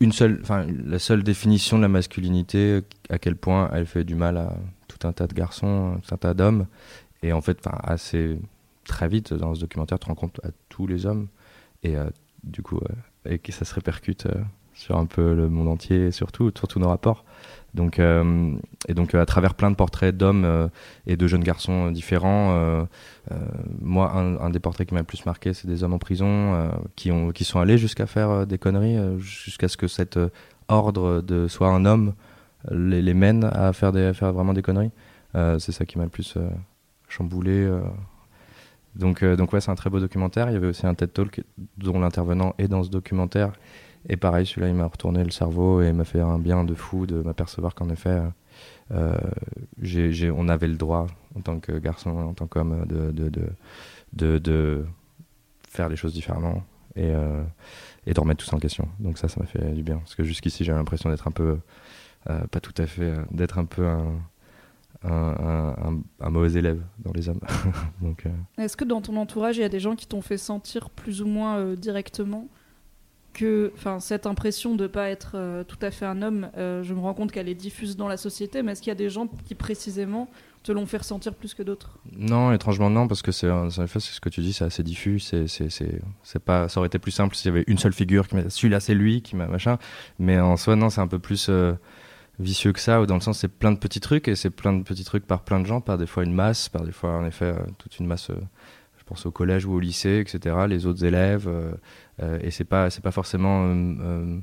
une 0.00 0.12
seule 0.12 0.40
enfin 0.42 0.66
la 0.84 0.98
seule 0.98 1.22
définition 1.22 1.76
de 1.76 1.82
la 1.82 1.88
masculinité 1.88 2.80
à 3.08 3.18
quel 3.18 3.36
point 3.36 3.70
elle 3.72 3.86
fait 3.86 4.04
du 4.04 4.14
mal 4.14 4.36
à 4.36 4.56
tout 4.88 5.06
un 5.06 5.12
tas 5.12 5.26
de 5.26 5.34
garçons 5.34 6.00
tout 6.06 6.14
un 6.14 6.18
tas 6.18 6.34
d'hommes. 6.34 6.66
Et 7.22 7.32
en 7.32 7.40
fait 7.40 7.58
assez 7.82 8.38
très 8.84 9.08
vite 9.08 9.32
dans 9.32 9.54
ce 9.54 9.60
documentaire 9.60 9.98
tu 9.98 10.04
te 10.04 10.08
rends 10.08 10.16
compte 10.16 10.40
à 10.44 10.48
tous 10.68 10.86
les 10.86 11.06
hommes. 11.06 11.28
Et 11.82 11.94
du 12.44 12.62
coup 12.62 12.80
et 13.28 13.38
que 13.38 13.52
ça 13.52 13.64
se 13.64 13.74
répercute 13.74 14.26
sur 14.74 14.96
un 14.96 15.06
peu 15.06 15.34
le 15.34 15.48
monde 15.48 15.68
entier 15.68 16.06
et 16.06 16.10
surtout 16.10 16.50
sur 16.56 16.68
tous 16.68 16.78
nos 16.78 16.88
rapports 16.88 17.24
donc 17.74 17.98
euh, 17.98 18.54
et 18.88 18.94
donc 18.94 19.14
à 19.14 19.24
travers 19.24 19.54
plein 19.54 19.70
de 19.70 19.76
portraits 19.76 20.14
d'hommes 20.14 20.44
euh, 20.44 20.68
et 21.06 21.16
de 21.16 21.26
jeunes 21.26 21.42
garçons 21.42 21.86
euh, 21.86 21.90
différents 21.90 22.50
euh, 22.52 22.84
euh, 23.30 23.36
moi 23.80 24.12
un, 24.12 24.50
des 24.50 24.58
portraits 24.58 24.86
qui 24.86 24.94
m'a 24.94 25.00
le 25.00 25.06
plus 25.06 25.24
marqué 25.24 25.54
c'est 25.54 25.66
des 25.66 25.82
hommes 25.82 25.94
en 25.94 25.98
prison 25.98 26.26
euh, 26.28 26.70
qui 26.96 27.10
ont 27.10 27.30
qui 27.30 27.44
sont 27.44 27.60
allés 27.60 27.78
jusqu'à 27.78 28.06
faire 28.06 28.30
euh, 28.30 28.44
des 28.44 28.58
conneries 28.58 28.98
euh, 28.98 29.18
jusqu'à 29.18 29.68
ce 29.68 29.76
que 29.76 29.88
cet 29.88 30.16
euh, 30.16 30.28
ordre 30.68 31.22
de 31.22 31.48
soit 31.48 31.68
un 31.68 31.86
homme 31.86 32.14
euh, 32.70 33.00
les, 33.00 33.14
mène 33.14 33.44
à 33.44 33.72
faire 33.72 33.92
des 33.92 34.04
à 34.04 34.12
faire 34.14 34.32
vraiment 34.32 34.52
des 34.52 34.62
conneries. 34.62 34.92
Euh, 35.34 35.58
c'est 35.58 35.72
ça 35.72 35.86
qui 35.86 35.96
m'a 35.96 36.04
le 36.04 36.10
plus 36.10 36.34
euh, 36.36 36.50
chamboulé 37.08 37.52
euh. 37.52 37.80
donc 38.96 39.22
euh, 39.22 39.34
donc 39.34 39.50
ouais 39.54 39.62
c'est 39.62 39.70
un 39.70 39.74
très 39.76 39.88
beau 39.88 39.98
documentaire. 39.98 40.50
Il 40.50 40.52
y 40.52 40.56
avait 40.56 40.66
aussi 40.66 40.86
un 40.86 40.94
TED 40.94 41.12
Talk 41.12 41.42
dont 41.78 41.98
l'intervenant 41.98 42.54
est 42.58 42.68
dans 42.68 42.82
ce 42.82 42.90
documentaire 42.90 43.52
et 44.08 44.16
pareil, 44.16 44.46
celui-là, 44.46 44.68
il 44.68 44.74
m'a 44.74 44.86
retourné 44.86 45.22
le 45.22 45.30
cerveau 45.30 45.80
et 45.82 45.92
m'a 45.92 46.04
fait 46.04 46.20
un 46.20 46.38
bien 46.38 46.64
de 46.64 46.74
fou 46.74 47.06
de 47.06 47.22
m'apercevoir 47.22 47.74
qu'en 47.74 47.88
effet, 47.88 48.20
euh, 48.90 49.16
on 50.34 50.48
avait 50.48 50.68
le 50.68 50.76
droit, 50.76 51.06
en 51.36 51.40
tant 51.40 51.60
que 51.60 51.72
garçon, 51.78 52.10
en 52.10 52.34
tant 52.34 52.46
qu'homme, 52.46 52.84
de, 52.86 54.84
faire 55.68 55.88
les 55.88 55.96
choses 55.96 56.12
différemment 56.12 56.62
et, 56.96 57.10
euh, 57.10 57.42
et 58.06 58.12
de 58.12 58.20
remettre 58.20 58.44
tout 58.44 58.50
ça 58.50 58.56
en 58.56 58.60
question. 58.60 58.88
Donc 58.98 59.18
ça, 59.18 59.28
ça 59.28 59.40
m'a 59.40 59.46
fait 59.46 59.72
du 59.72 59.82
bien. 59.82 59.98
Parce 59.98 60.14
que 60.14 60.24
jusqu'ici, 60.24 60.64
j'avais 60.64 60.78
l'impression 60.78 61.08
d'être 61.08 61.28
un 61.28 61.32
peu, 61.32 61.58
euh, 62.28 62.46
pas 62.48 62.60
tout 62.60 62.74
à 62.76 62.86
fait, 62.86 63.14
d'être 63.30 63.58
un 63.58 63.64
peu 63.64 63.86
un, 63.86 64.20
un, 65.04 66.30
mauvais 66.30 66.58
élève 66.58 66.82
dans 66.98 67.12
les 67.12 67.28
hommes. 67.28 67.40
Est-ce 68.58 68.76
que 68.76 68.84
dans 68.84 69.00
ton 69.00 69.16
entourage, 69.16 69.56
il 69.56 69.60
y 69.60 69.64
a 69.64 69.68
des 69.68 69.80
gens 69.80 69.96
qui 69.96 70.06
t'ont 70.06 70.22
fait 70.22 70.38
sentir 70.38 70.90
plus 70.90 71.22
ou 71.22 71.26
moins 71.26 71.74
directement? 71.74 72.48
Que 73.32 73.72
enfin, 73.76 74.00
cette 74.00 74.26
impression 74.26 74.74
de 74.74 74.86
pas 74.86 75.08
être 75.08 75.32
euh, 75.34 75.64
tout 75.64 75.78
à 75.82 75.90
fait 75.90 76.06
un 76.06 76.22
homme, 76.22 76.50
euh, 76.56 76.82
je 76.82 76.94
me 76.94 77.00
rends 77.00 77.14
compte 77.14 77.32
qu'elle 77.32 77.48
est 77.48 77.54
diffuse 77.54 77.96
dans 77.96 78.08
la 78.08 78.16
société, 78.16 78.62
mais 78.62 78.72
est-ce 78.72 78.82
qu'il 78.82 78.90
y 78.90 78.92
a 78.92 78.96
des 78.96 79.10
gens 79.10 79.28
qui 79.46 79.54
précisément 79.54 80.28
te 80.62 80.70
l'ont 80.70 80.86
fait 80.86 80.98
ressentir 80.98 81.34
plus 81.34 81.54
que 81.54 81.62
d'autres? 81.62 81.98
Non, 82.16 82.52
étrangement 82.52 82.90
non, 82.90 83.08
parce 83.08 83.22
que 83.22 83.32
c'est 83.32 83.48
ce 83.48 84.20
que 84.20 84.28
tu 84.28 84.40
dis, 84.40 84.52
c'est 84.52 84.64
assez 84.64 84.82
diffus. 84.82 85.20
C'est 85.20 85.46
c'est 85.48 86.38
pas. 86.38 86.68
Ça 86.68 86.80
aurait 86.80 86.86
été 86.88 86.98
plus 86.98 87.10
simple 87.10 87.34
s'il 87.34 87.50
y 87.50 87.54
avait 87.54 87.64
une 87.66 87.78
seule 87.78 87.92
figure 87.92 88.28
qui. 88.28 88.36
Celui-là 88.48 88.80
c'est 88.80 88.94
lui 88.94 89.22
qui 89.22 89.36
m'a 89.36 89.46
machin. 89.46 89.78
Mais 90.18 90.38
en 90.38 90.56
soi 90.56 90.76
non, 90.76 90.90
c'est 90.90 91.00
un 91.00 91.08
peu 91.08 91.18
plus 91.18 91.46
euh, 91.48 91.72
vicieux 92.38 92.72
que 92.72 92.80
ça. 92.80 93.00
Ou 93.00 93.06
dans 93.06 93.16
le 93.16 93.20
sens 93.20 93.38
c'est 93.38 93.48
plein 93.48 93.72
de 93.72 93.78
petits 93.78 94.00
trucs 94.00 94.28
et 94.28 94.36
c'est 94.36 94.50
plein 94.50 94.72
de 94.72 94.82
petits 94.82 95.04
trucs 95.04 95.26
par 95.26 95.42
plein 95.42 95.60
de 95.60 95.66
gens, 95.66 95.80
par 95.80 95.98
des 95.98 96.06
fois 96.06 96.22
une 96.22 96.34
masse, 96.34 96.68
par 96.68 96.84
des 96.84 96.92
fois 96.92 97.16
en 97.16 97.26
effet 97.26 97.54
toute 97.78 97.98
une 97.98 98.06
masse. 98.06 98.28
je 98.98 99.04
pense 99.04 99.26
au 99.26 99.30
collège 99.30 99.64
ou 99.64 99.72
au 99.74 99.80
lycée, 99.80 100.20
etc. 100.20 100.56
Les 100.68 100.86
autres 100.86 101.04
élèves 101.04 101.48
et 102.20 102.50
c'est 102.50 102.64
pas 102.64 102.90
c'est 102.90 103.02
pas 103.02 103.10
forcément 103.10 103.66
euh, 103.66 103.94
euh, 104.00 104.38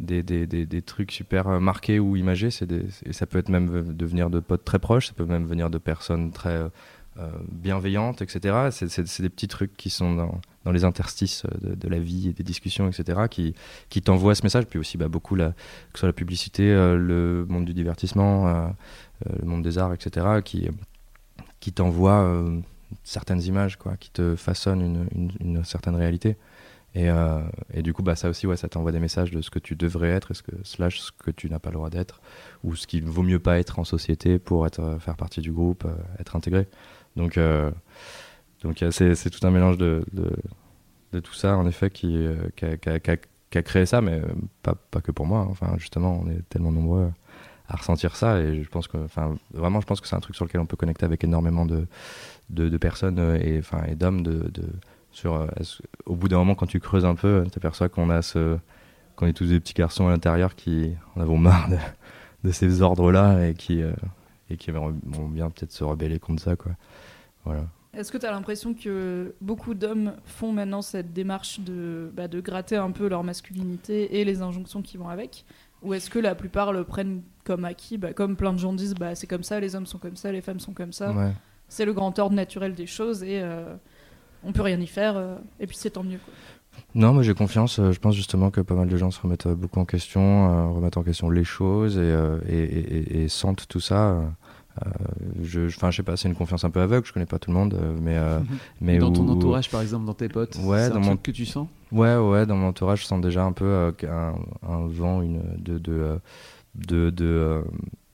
des, 0.00 0.22
des, 0.22 0.46
des, 0.46 0.66
des 0.66 0.82
trucs 0.82 1.12
super 1.12 1.46
euh, 1.48 1.60
marqués 1.60 1.98
ou 2.00 2.16
imagés. 2.16 2.50
C'est 2.50 2.70
et 2.72 3.12
ça 3.12 3.26
peut 3.26 3.38
être 3.38 3.48
même 3.48 3.68
v- 3.70 3.92
devenir 3.94 4.30
de 4.30 4.40
potes 4.40 4.64
très 4.64 4.78
proches, 4.78 5.06
ça 5.08 5.12
peut 5.14 5.24
même 5.26 5.46
venir 5.46 5.70
de 5.70 5.78
personnes 5.78 6.32
très 6.32 6.56
euh, 6.56 6.68
euh, 7.18 7.30
bienveillantes, 7.50 8.22
etc. 8.22 8.68
C'est, 8.70 9.22
des 9.22 9.28
petits 9.28 9.46
trucs 9.46 9.76
qui 9.76 9.90
sont 9.90 10.14
dans, 10.14 10.40
dans 10.64 10.72
les 10.72 10.84
interstices 10.84 11.44
de, 11.60 11.74
de 11.74 11.88
la 11.88 11.98
vie 11.98 12.28
et 12.30 12.32
des 12.32 12.42
discussions, 12.42 12.88
etc. 12.88 13.28
qui, 13.30 13.54
qui 13.90 14.00
t'envoient 14.00 14.34
ce 14.34 14.42
message. 14.42 14.64
Puis 14.64 14.78
aussi 14.78 14.96
bah, 14.96 15.08
beaucoup, 15.08 15.34
la, 15.36 15.50
que 15.50 15.54
ce 15.94 16.00
soit 16.00 16.08
la 16.08 16.14
publicité, 16.14 16.70
euh, 16.72 16.96
le 16.96 17.44
monde 17.48 17.66
du 17.66 17.74
divertissement, 17.74 18.48
euh, 18.48 18.52
euh, 19.28 19.34
le 19.40 19.46
monde 19.46 19.62
des 19.62 19.76
arts, 19.76 19.92
etc. 19.92 20.26
qui, 20.42 20.68
qui 21.60 21.72
t'envoient 21.72 22.22
euh, 22.22 22.58
certaines 23.04 23.42
images, 23.42 23.76
quoi, 23.76 23.96
qui 23.98 24.10
te 24.10 24.34
façonnent 24.34 25.06
une, 25.14 25.30
une 25.40 25.64
certaine 25.64 25.94
réalité. 25.96 26.36
Et, 26.94 27.08
euh, 27.08 27.40
et 27.72 27.82
du 27.82 27.94
coup, 27.94 28.02
bah, 28.02 28.16
ça 28.16 28.28
aussi, 28.28 28.46
ouais, 28.46 28.56
ça 28.56 28.68
t'envoie 28.68 28.92
des 28.92 29.00
messages 29.00 29.30
de 29.30 29.40
ce 29.40 29.50
que 29.50 29.58
tu 29.58 29.76
devrais 29.76 30.10
être, 30.10 30.32
et 30.32 30.34
ce 30.34 30.42
que, 30.42 30.52
slash 30.62 31.00
ce 31.00 31.10
que 31.12 31.30
tu 31.30 31.48
n'as 31.48 31.58
pas 31.58 31.70
le 31.70 31.76
droit 31.76 31.90
d'être, 31.90 32.20
ou 32.64 32.76
ce 32.76 32.86
qu'il 32.86 33.04
vaut 33.04 33.22
mieux 33.22 33.38
pas 33.38 33.58
être 33.58 33.78
en 33.78 33.84
société 33.84 34.38
pour 34.38 34.66
être, 34.66 34.80
euh, 34.80 34.98
faire 34.98 35.16
partie 35.16 35.40
du 35.40 35.52
groupe, 35.52 35.84
euh, 35.86 35.94
être 36.18 36.36
intégré. 36.36 36.68
Donc, 37.16 37.38
donc 38.62 38.82
c'est, 38.90 39.30
tout 39.30 39.46
un 39.46 39.50
mélange 39.50 39.76
de, 39.76 40.02
de, 40.12 41.20
tout 41.20 41.34
ça, 41.34 41.58
en 41.58 41.66
effet, 41.66 41.90
qui, 41.90 42.26
qui, 42.56 42.64
a, 42.64 43.62
créé 43.62 43.84
ça, 43.84 44.00
mais 44.00 44.22
pas, 44.62 44.74
pas 44.90 45.02
que 45.02 45.12
pour 45.12 45.26
moi. 45.26 45.40
hein. 45.40 45.48
Enfin, 45.50 45.74
justement, 45.76 46.22
on 46.24 46.30
est 46.30 46.40
tellement 46.48 46.72
nombreux 46.72 47.10
à 47.68 47.76
ressentir 47.76 48.16
ça, 48.16 48.40
et 48.40 48.62
je 48.62 48.68
pense 48.70 48.88
que, 48.88 48.96
enfin, 48.96 49.36
vraiment, 49.52 49.82
je 49.82 49.86
pense 49.86 50.00
que 50.00 50.08
c'est 50.08 50.16
un 50.16 50.20
truc 50.20 50.36
sur 50.36 50.46
lequel 50.46 50.62
on 50.62 50.66
peut 50.66 50.76
connecter 50.76 51.04
avec 51.04 51.22
énormément 51.22 51.66
de, 51.66 51.86
de, 52.48 52.70
de 52.70 52.76
personnes 52.78 53.18
et, 53.42 53.58
enfin, 53.58 53.82
et 53.86 53.94
d'hommes 53.94 54.22
de 54.22 54.50
sur, 55.12 55.34
euh, 55.34 55.46
au 56.06 56.16
bout 56.16 56.28
d'un 56.28 56.38
moment, 56.38 56.54
quand 56.54 56.66
tu 56.66 56.80
creuses 56.80 57.04
un 57.04 57.14
peu, 57.14 57.44
tu 57.50 57.58
aperçois 57.58 57.88
qu'on 57.88 58.10
a 58.10 58.22
ce, 58.22 58.58
qu'on 59.16 59.26
est 59.26 59.32
tous 59.32 59.46
des 59.46 59.60
petits 59.60 59.74
garçons 59.74 60.06
à 60.06 60.10
l'intérieur 60.10 60.54
qui 60.54 60.92
en 61.16 61.20
avons 61.20 61.38
marre 61.38 61.68
de, 61.68 61.76
de 62.44 62.52
ces 62.52 62.82
ordres-là 62.82 63.48
et 63.48 63.54
qui, 63.54 63.82
euh, 63.82 63.92
et 64.50 64.56
qui 64.56 64.70
vont 64.70 64.92
bien 65.28 65.50
peut-être 65.50 65.72
se 65.72 65.84
rebeller 65.84 66.18
contre 66.18 66.42
ça. 66.42 66.56
Quoi. 66.56 66.72
Voilà. 67.44 67.64
Est-ce 67.94 68.10
que 68.10 68.16
tu 68.16 68.24
as 68.24 68.30
l'impression 68.30 68.72
que 68.72 69.34
beaucoup 69.42 69.74
d'hommes 69.74 70.14
font 70.24 70.50
maintenant 70.50 70.80
cette 70.80 71.12
démarche 71.12 71.60
de, 71.60 72.10
bah, 72.14 72.26
de 72.26 72.40
gratter 72.40 72.76
un 72.76 72.90
peu 72.90 73.06
leur 73.06 73.22
masculinité 73.22 74.18
et 74.18 74.24
les 74.24 74.40
injonctions 74.40 74.80
qui 74.80 74.96
vont 74.96 75.10
avec? 75.10 75.44
Ou 75.82 75.92
est-ce 75.92 76.08
que 76.08 76.18
la 76.18 76.34
plupart 76.34 76.72
le 76.72 76.84
prennent 76.84 77.20
comme 77.44 77.66
acquis? 77.66 77.98
Bah, 77.98 78.14
Comme 78.14 78.36
plein 78.36 78.54
de 78.54 78.58
gens 78.58 78.72
disent, 78.72 78.94
bah, 78.94 79.14
c'est 79.14 79.26
comme 79.26 79.42
ça, 79.42 79.60
les 79.60 79.74
hommes 79.76 79.84
sont 79.84 79.98
comme 79.98 80.16
ça, 80.16 80.32
les 80.32 80.40
femmes 80.40 80.60
sont 80.60 80.72
comme 80.72 80.92
ça. 80.92 81.12
Ouais. 81.12 81.32
C'est 81.68 81.84
le 81.84 81.92
grand 81.92 82.18
ordre 82.18 82.34
naturel 82.34 82.74
des 82.74 82.86
choses 82.86 83.22
et 83.22 83.40
euh, 83.42 83.74
on 84.44 84.52
peut 84.52 84.62
rien 84.62 84.78
y 84.80 84.86
faire. 84.86 85.16
euh, 85.16 85.36
et 85.60 85.66
puis 85.66 85.76
c'est 85.76 85.90
tant 85.90 86.02
mieux. 86.02 86.18
Quoi. 86.24 86.34
Non, 86.94 87.12
moi 87.12 87.22
j'ai 87.22 87.34
confiance. 87.34 87.78
euh, 87.78 87.92
Je 87.92 88.00
pense 88.00 88.14
justement 88.14 88.50
que 88.50 88.60
pas 88.60 88.74
mal 88.74 88.88
de 88.88 88.96
gens 88.96 89.10
se 89.10 89.20
remettent 89.20 89.46
euh, 89.46 89.54
beaucoup 89.54 89.80
en 89.80 89.84
question, 89.84 90.20
euh, 90.50 90.66
remettent 90.68 90.96
en 90.96 91.02
question 91.02 91.28
les 91.30 91.44
choses 91.44 91.96
et, 91.98 92.00
euh, 92.00 92.38
et, 92.48 92.58
et- 92.58 92.96
et- 93.18 93.22
et 93.24 93.28
sentent 93.28 93.66
tout 93.68 93.80
ça. 93.80 94.10
euh, 94.12 94.20
je, 95.42 95.68
je- 95.68 95.76
enfin, 95.76 95.90
je 95.90 95.98
sais 95.98 96.02
pas, 96.02 96.16
c'est 96.16 96.28
une 96.28 96.34
confiance 96.34 96.64
un 96.64 96.70
peu 96.70 96.80
aveugle. 96.80 97.06
Je 97.06 97.12
connais 97.12 97.26
pas 97.26 97.38
tout 97.38 97.50
le 97.50 97.56
monde, 97.56 97.78
mais 98.00 98.16
euh, 98.16 98.40
mais 98.80 98.96
dans 98.98 99.12
ton 99.12 99.26
où- 99.28 99.30
entourage, 99.30 99.70
par 99.70 99.82
exemple, 99.82 100.06
dans 100.06 100.14
tes 100.14 100.28
potes, 100.30 100.56
Ouais, 100.64 100.84
c'est 100.84 100.88
dans 100.90 100.96
un 100.96 101.00
mon- 101.00 101.06
truc 101.08 101.22
que 101.24 101.30
tu 101.30 101.44
sens? 101.44 101.68
Ouais, 101.92 102.16
ouais, 102.16 102.46
dans 102.46 102.56
mon 102.56 102.68
entourage, 102.68 103.02
je 103.02 103.04
sens 103.06 103.20
déjà 103.20 103.44
un 103.44 103.52
peu 103.52 103.66
euh, 103.66 103.92
un, 104.66 104.86
vent, 104.86 105.20
une 105.20 105.42
de 105.58 105.76
de 105.76 106.18
de, 106.74 107.10
de, 107.10 107.24
euh, 107.26 107.62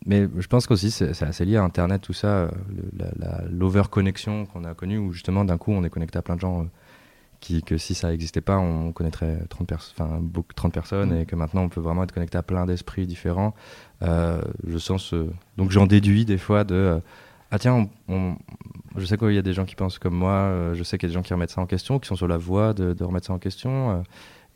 mais 0.08 0.26
je 0.36 0.46
pense 0.48 0.66
qu'aussi 0.66 0.90
c'est 0.90 1.14
c'est 1.14 1.24
assez 1.26 1.44
lié 1.44 1.56
à 1.56 1.62
Internet, 1.62 2.02
tout 2.02 2.12
ça, 2.12 2.26
euh, 2.26 2.48
l'over-connexion 3.50 4.46
qu'on 4.46 4.64
a 4.64 4.74
connue, 4.74 4.98
où 4.98 5.12
justement 5.12 5.44
d'un 5.44 5.58
coup 5.58 5.72
on 5.72 5.84
est 5.84 5.90
connecté 5.90 6.18
à 6.18 6.22
plein 6.22 6.34
de 6.36 6.40
gens 6.40 6.62
euh, 6.62 6.64
qui, 7.40 7.62
que 7.62 7.78
si 7.78 7.94
ça 7.94 8.10
n'existait 8.10 8.40
pas, 8.40 8.58
on 8.58 8.90
connaîtrait 8.92 9.38
30, 9.48 9.68
pers- 9.68 9.94
enfin, 9.96 10.18
beaucoup, 10.20 10.52
30 10.54 10.72
personnes, 10.72 11.10
Mm. 11.16 11.20
et 11.20 11.26
que 11.26 11.36
maintenant 11.36 11.62
on 11.62 11.68
peut 11.68 11.80
vraiment 11.80 12.02
être 12.02 12.12
connecté 12.12 12.36
à 12.36 12.42
plein 12.42 12.66
d'esprits 12.66 13.06
différents. 13.06 13.54
Euh, 14.02 14.40
je 14.66 14.78
sens 14.78 15.04
ce... 15.04 15.28
Donc 15.56 15.70
j'en 15.70 15.86
déduis 15.86 16.24
des 16.24 16.38
fois 16.38 16.64
de... 16.64 16.74
euh, 16.74 16.98
ah 17.52 17.58
tiens, 17.58 17.88
on- 18.08 18.14
on- 18.14 18.36
je 18.96 19.04
sais 19.04 19.16
qu'il 19.16 19.32
y 19.32 19.38
a 19.38 19.42
des 19.42 19.52
gens 19.52 19.64
qui 19.66 19.76
pensent 19.76 19.98
comme 20.00 20.14
moi, 20.16 20.72
je 20.74 20.82
sais 20.82 20.98
qu'il 20.98 21.08
y 21.08 21.10
a 21.10 21.12
des 21.12 21.14
gens 21.14 21.22
qui 21.22 21.32
remettent 21.32 21.50
ça 21.52 21.60
en 21.60 21.66
question, 21.66 21.98
qui 22.00 22.08
sont 22.08 22.16
sur 22.16 22.26
la 22.28 22.38
voie 22.38 22.74
de, 22.74 22.92
de 22.92 23.04
remettre 23.04 23.26
ça 23.28 23.32
en 23.32 23.38
question. 23.38 24.02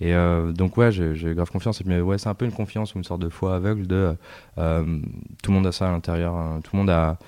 Euh, 0.01 0.05
et 0.05 0.15
euh, 0.15 0.53
donc 0.53 0.77
ouais, 0.77 0.91
j'ai 0.93 1.35
grave 1.35 1.51
confiance. 1.51 1.85
Mais 1.85 2.01
ouais, 2.01 2.19
c'est 2.19 2.29
un 2.29 2.35
peu 2.35 2.45
une 2.45 2.53
confiance 2.53 2.95
ou 2.95 2.99
une 2.99 3.05
sorte 3.05 3.23
de 3.23 3.29
foi 3.29 3.57
aveugle 3.57 3.87
de 3.87 4.17
euh, 4.59 5.01
tout 5.43 5.51
le 5.51 5.57
monde 5.57 5.67
a 5.67 5.73
ça 5.73 5.89
à 5.89 5.93
l'intérieur. 5.93 6.35
hein, 6.35 6.61
tout 6.63 6.71
le 6.75 6.79
monde 6.79 6.91
a 6.91 7.19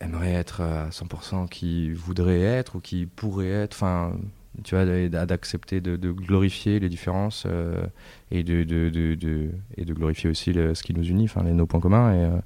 aimerait 0.00 0.32
être 0.32 0.60
à 0.60 0.88
100% 0.90 1.48
qui 1.48 1.92
voudrait 1.92 2.40
être 2.40 2.76
ou 2.76 2.80
qui 2.80 3.06
pourrait 3.06 3.48
être. 3.48 3.84
Tu 4.62 4.76
vois, 4.76 4.84
d'accepter 5.26 5.80
de, 5.80 5.96
glorifier 6.12 6.78
les 6.78 6.88
différences 6.88 7.44
euh, 7.46 7.86
et 8.30 8.42
de, 8.44 8.62
de, 8.62 8.88
de, 8.88 9.50
et 9.76 9.84
de 9.84 9.92
glorifier 9.92 10.30
aussi 10.30 10.52
ce 10.52 10.82
qui 10.82 10.94
nous 10.94 11.04
unit, 11.04 11.24
enfin 11.24 11.42
nos 11.42 11.66
points 11.66 11.80
communs. 11.80 12.12
Et, 12.12 12.24
euh, 12.24 12.38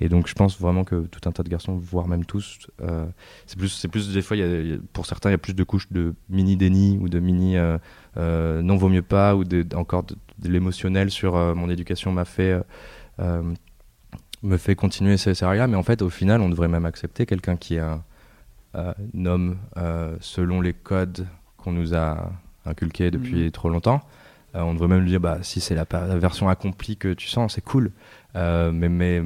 et 0.00 0.08
donc 0.08 0.28
je 0.28 0.34
pense 0.34 0.60
vraiment 0.60 0.84
que 0.84 1.06
tout 1.06 1.28
un 1.28 1.32
tas 1.32 1.42
de 1.42 1.48
garçons, 1.48 1.76
voire 1.76 2.06
même 2.06 2.24
tous, 2.24 2.68
euh, 2.82 3.06
c'est 3.46 3.58
plus, 3.58 3.86
plus 3.90 4.12
des 4.12 4.22
fois, 4.22 4.36
y 4.36 4.40
y 4.40 4.74
a- 4.74 4.78
pour 4.92 5.06
certains, 5.06 5.30
il 5.30 5.32
y 5.32 5.34
a 5.34 5.38
plus 5.38 5.54
de 5.54 5.64
couches 5.64 5.90
de 5.90 6.14
mini 6.28 6.56
déni 6.56 6.98
ou 7.00 7.08
de 7.08 7.18
mini 7.18 7.56
non 8.16 8.76
vaut 8.76 8.88
mieux 8.88 9.02
pas 9.02 9.34
ou 9.34 9.42
encore 9.74 10.04
de, 10.04 10.16
l'émotionnel 10.44 11.10
sur 11.10 11.34
mon 11.56 11.68
éducation 11.70 12.12
m'a 12.12 12.24
fait 12.24 12.60
me 14.42 14.58
fait 14.58 14.76
continuer 14.76 15.16
ces 15.16 15.34
séries-là. 15.34 15.66
Mais 15.66 15.76
en 15.76 15.82
fait, 15.82 16.02
au 16.02 16.10
final, 16.10 16.40
on 16.40 16.48
devrait 16.48 16.68
même 16.68 16.84
accepter 16.84 17.26
quelqu'un 17.26 17.56
qui 17.56 17.76
est 17.76 17.80
un, 17.80 18.04
homme 19.24 19.56
selon 20.20 20.60
les 20.60 20.74
codes 20.74 21.26
qu'on 21.66 21.72
nous 21.72 21.94
a 21.94 22.30
inculqués 22.64 23.10
depuis 23.10 23.44
Mhm. 23.44 23.50
trop 23.50 23.68
longtemps. 23.68 24.00
Euh, 24.54 24.60
on 24.60 24.72
devrait 24.72 24.88
même 24.88 25.00
lui 25.00 25.10
dire, 25.10 25.20
bah, 25.20 25.38
si 25.42 25.60
c'est 25.60 25.74
la, 25.74 25.84
version 26.16 26.48
accomplie 26.48 26.96
que 26.96 27.12
tu 27.12 27.26
sens, 27.28 27.54
c'est 27.54 27.60
cool. 27.64 27.90
Euh, 28.36 28.70
mais, 28.72 29.20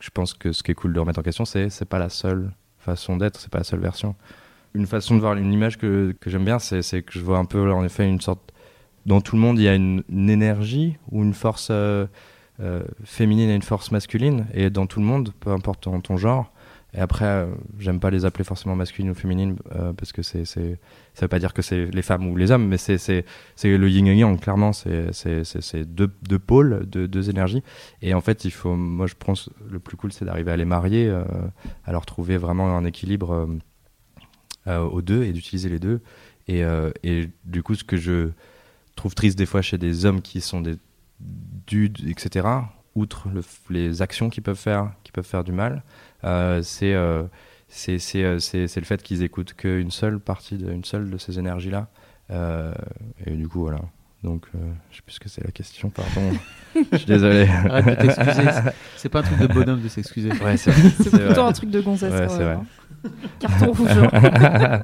je 0.00 0.10
pense 0.12 0.34
que 0.34 0.52
ce 0.52 0.62
qui 0.64 0.72
est 0.72 0.74
cool 0.74 0.92
de 0.92 0.98
remettre 1.00 1.20
en 1.20 1.22
question, 1.22 1.44
c'est 1.44 1.70
c'est 1.70 1.84
pas 1.84 1.98
la 2.00 2.08
seule 2.08 2.50
façon 2.78 3.16
d'être, 3.16 3.38
c'est 3.40 3.50
pas 3.50 3.58
la 3.58 3.64
seule 3.64 3.80
version. 3.80 4.16
Une 4.74 4.86
façon 4.86 5.14
de 5.14 5.20
voir 5.20 5.34
une 5.36 5.52
image 5.52 5.78
que, 5.78 6.14
que 6.20 6.30
j'aime 6.30 6.44
bien, 6.44 6.58
c'est 6.58 7.02
que 7.02 7.12
je 7.12 7.20
vois 7.20 7.38
un 7.38 7.44
peu 7.44 7.72
en 7.72 7.84
effet 7.84 8.08
une 8.08 8.20
sorte. 8.20 8.52
Dans 9.06 9.20
tout 9.20 9.36
le 9.36 9.42
monde, 9.42 9.58
il 9.58 9.64
y 9.64 9.68
a 9.68 9.74
une, 9.74 10.02
une 10.08 10.30
énergie 10.30 10.96
ou 11.12 11.22
une 11.22 11.34
force 11.34 11.68
euh, 11.70 12.06
euh, 12.60 12.82
féminine 13.04 13.50
et 13.50 13.54
une 13.54 13.62
force 13.62 13.92
masculine. 13.92 14.46
Et 14.54 14.70
dans 14.70 14.86
tout 14.86 14.98
le 14.98 15.06
monde, 15.06 15.32
peu 15.40 15.50
importe 15.50 15.82
ton, 15.82 16.00
ton 16.00 16.16
genre. 16.16 16.50
Et 16.94 17.00
après, 17.00 17.24
euh, 17.24 17.46
j'aime 17.78 17.98
pas 17.98 18.10
les 18.10 18.24
appeler 18.24 18.44
forcément 18.44 18.76
masculines 18.76 19.10
ou 19.10 19.14
féminines 19.14 19.56
euh, 19.74 19.92
parce 19.92 20.12
que 20.12 20.22
c'est, 20.22 20.44
c'est, 20.44 20.78
ça 21.14 21.22
veut 21.22 21.28
pas 21.28 21.40
dire 21.40 21.52
que 21.52 21.60
c'est 21.62 21.86
les 21.86 22.02
femmes 22.02 22.26
ou 22.28 22.36
les 22.36 22.52
hommes, 22.52 22.68
mais 22.68 22.76
c'est, 22.76 23.24
le 23.64 23.88
yin 23.88 24.06
et 24.06 24.16
yang, 24.16 24.38
clairement. 24.40 24.72
C'est, 24.72 25.84
deux, 25.84 26.38
pôles, 26.38 26.86
deux, 26.86 27.30
énergies. 27.30 27.62
Et 28.00 28.14
en 28.14 28.20
fait, 28.20 28.44
il 28.44 28.52
faut, 28.52 28.76
moi 28.76 29.06
je 29.06 29.14
pense, 29.14 29.50
le 29.68 29.80
plus 29.80 29.96
cool, 29.96 30.12
c'est 30.12 30.24
d'arriver 30.24 30.52
à 30.52 30.56
les 30.56 30.64
marier, 30.64 31.08
euh, 31.08 31.24
à 31.84 31.92
leur 31.92 32.06
trouver 32.06 32.36
vraiment 32.36 32.76
un 32.76 32.84
équilibre 32.84 33.48
euh, 34.68 34.78
aux 34.80 35.02
deux 35.02 35.24
et 35.24 35.32
d'utiliser 35.32 35.68
les 35.68 35.80
deux. 35.80 36.00
Et, 36.46 36.62
du 37.44 37.62
coup, 37.62 37.74
ce 37.74 37.84
que 37.84 37.96
je 37.96 38.30
trouve 38.94 39.14
triste 39.14 39.36
des 39.36 39.46
fois 39.46 39.62
chez 39.62 39.78
des 39.78 40.04
hommes 40.04 40.22
qui 40.22 40.40
sont 40.40 40.60
des 40.60 40.76
dudes, 41.66 42.06
etc., 42.06 42.46
outre 42.94 43.28
les 43.70 44.02
actions 44.02 44.30
qu'ils 44.30 44.44
peuvent 44.44 44.56
faire, 44.56 44.92
qui 45.02 45.10
peuvent 45.10 45.26
faire 45.26 45.42
du 45.42 45.50
mal, 45.50 45.82
c'est 46.62 46.94
euh, 46.94 47.24
c'est 47.68 47.98
c'est, 47.98 48.22
euh, 48.24 48.38
c'est- 48.38 48.66
c'est 48.68 48.80
le 48.80 48.86
fait 48.86 49.02
qu'ils 49.02 49.22
écoutent 49.22 49.54
qu'une 49.54 49.90
seule 49.90 50.18
partie, 50.20 50.56
de, 50.56 50.70
une 50.70 50.84
seule 50.84 51.10
de 51.10 51.18
ces 51.18 51.38
énergies-là. 51.38 51.88
Euh, 52.30 52.72
et 53.26 53.32
du 53.32 53.48
coup, 53.48 53.60
voilà. 53.60 53.80
Donc, 54.22 54.46
euh, 54.54 54.58
je 54.90 54.96
sais 54.96 55.02
plus 55.04 55.14
ce 55.16 55.20
que 55.20 55.28
c'est 55.28 55.44
la 55.44 55.50
question, 55.50 55.90
pardon. 55.90 56.30
je 56.92 56.96
suis 56.96 57.06
désolé. 57.06 57.46
Arrête 57.68 57.84
de 58.00 58.06
t'excuser. 58.06 58.48
c'est- 58.96 59.08
pas 59.10 59.18
un 59.18 59.22
truc 59.22 59.38
de 59.38 59.46
bonhomme 59.48 59.82
de 59.82 59.88
s'excuser. 59.88 60.30
Ouais, 60.42 60.56
c'est 60.56 60.70
plutôt 60.72 61.18
vrai. 61.18 61.38
un 61.40 61.52
truc 61.52 61.68
de 61.70 61.80
gonzesse. 61.82 62.10
Ouais, 62.12 62.26
quand 62.26 62.32
c'est 62.32 62.38
même, 62.38 62.46
vrai. 62.46 62.54
hein. 62.56 62.66
Carton 63.38 63.72
rouge. 63.72 63.90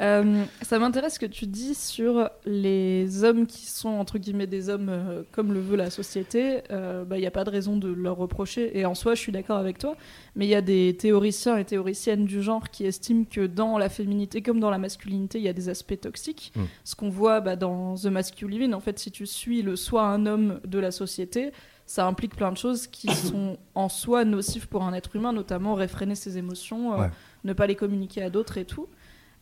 Euh, 0.00 0.44
ça 0.62 0.78
m'intéresse 0.78 1.14
ce 1.14 1.18
que 1.18 1.26
tu 1.26 1.48
dis 1.48 1.74
sur 1.74 2.30
les 2.46 3.24
hommes 3.24 3.48
qui 3.48 3.66
sont 3.66 3.88
entre 3.88 4.18
guillemets 4.18 4.46
des 4.46 4.68
hommes 4.68 4.90
euh, 4.90 5.22
comme 5.32 5.52
le 5.52 5.58
veut 5.58 5.76
la 5.76 5.90
société. 5.90 6.62
Il 6.70 7.18
n'y 7.18 7.26
a 7.26 7.32
pas 7.32 7.42
de 7.42 7.50
raison 7.50 7.76
de 7.76 7.88
leur 7.88 8.16
reprocher. 8.16 8.78
Et 8.78 8.86
en 8.86 8.94
soi, 8.94 9.16
je 9.16 9.20
suis 9.20 9.32
d'accord 9.32 9.58
avec 9.58 9.76
toi. 9.76 9.96
Mais 10.36 10.46
il 10.46 10.50
y 10.50 10.54
a 10.54 10.60
des 10.60 10.96
théoriciens 10.96 11.56
et 11.56 11.64
théoriciennes 11.64 12.26
du 12.26 12.44
genre 12.44 12.70
qui 12.70 12.86
estiment 12.86 13.24
que 13.28 13.44
dans 13.44 13.76
la 13.76 13.88
féminité 13.88 14.40
comme 14.40 14.60
dans 14.60 14.70
la 14.70 14.78
masculinité, 14.78 15.38
il 15.38 15.44
y 15.44 15.48
a 15.48 15.52
des 15.52 15.68
aspects 15.68 16.00
toxiques. 16.00 16.52
Mm. 16.54 16.62
Ce 16.84 16.94
qu'on 16.94 17.08
voit 17.08 17.40
bah, 17.40 17.56
dans 17.56 17.96
The 17.96 18.06
Masculine, 18.06 18.76
en 18.76 18.80
fait, 18.80 19.00
si 19.00 19.10
tu 19.10 19.26
suis 19.26 19.62
le 19.62 19.74
soi 19.74 20.04
un 20.04 20.26
homme 20.26 20.60
de 20.64 20.78
la 20.78 20.92
société, 20.92 21.50
ça 21.88 22.06
implique 22.06 22.36
plein 22.36 22.52
de 22.52 22.56
choses 22.58 22.86
qui 22.86 23.08
sont 23.14 23.56
en 23.74 23.88
soi 23.88 24.24
nocives 24.24 24.68
pour 24.68 24.84
un 24.84 24.92
être 24.92 25.16
humain, 25.16 25.32
notamment 25.32 25.74
réfréner 25.74 26.14
ses 26.14 26.36
émotions, 26.38 26.92
euh, 26.92 26.96
Ouais. 27.04 27.10
ne 27.44 27.52
pas 27.54 27.66
les 27.66 27.74
communiquer 27.76 28.22
à 28.22 28.30
d'autres 28.30 28.58
et 28.58 28.64
tout. 28.66 28.86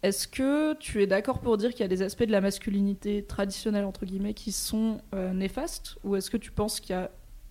Est-ce 0.02 0.28
que 0.28 0.74
tu 0.74 1.02
es 1.02 1.06
d'accord 1.08 1.40
pour 1.40 1.56
dire 1.56 1.70
qu'il 1.70 1.80
y 1.80 1.84
a 1.84 1.88
des 1.88 2.02
aspects 2.02 2.22
de 2.22 2.30
la 2.30 2.40
masculinité 2.40 3.24
traditionnelle, 3.24 3.84
entre 3.84 4.04
guillemets, 4.06 4.34
qui 4.34 4.52
sont 4.52 5.00
euh, 5.14 5.32
néfastes 5.32 5.96
Ou 6.04 6.14
est-ce 6.16 6.30
que 6.30 6.36
tu 6.36 6.52
penses 6.52 6.78
qu'il 6.80 6.94
y 6.94 6.98
a 6.98 7.10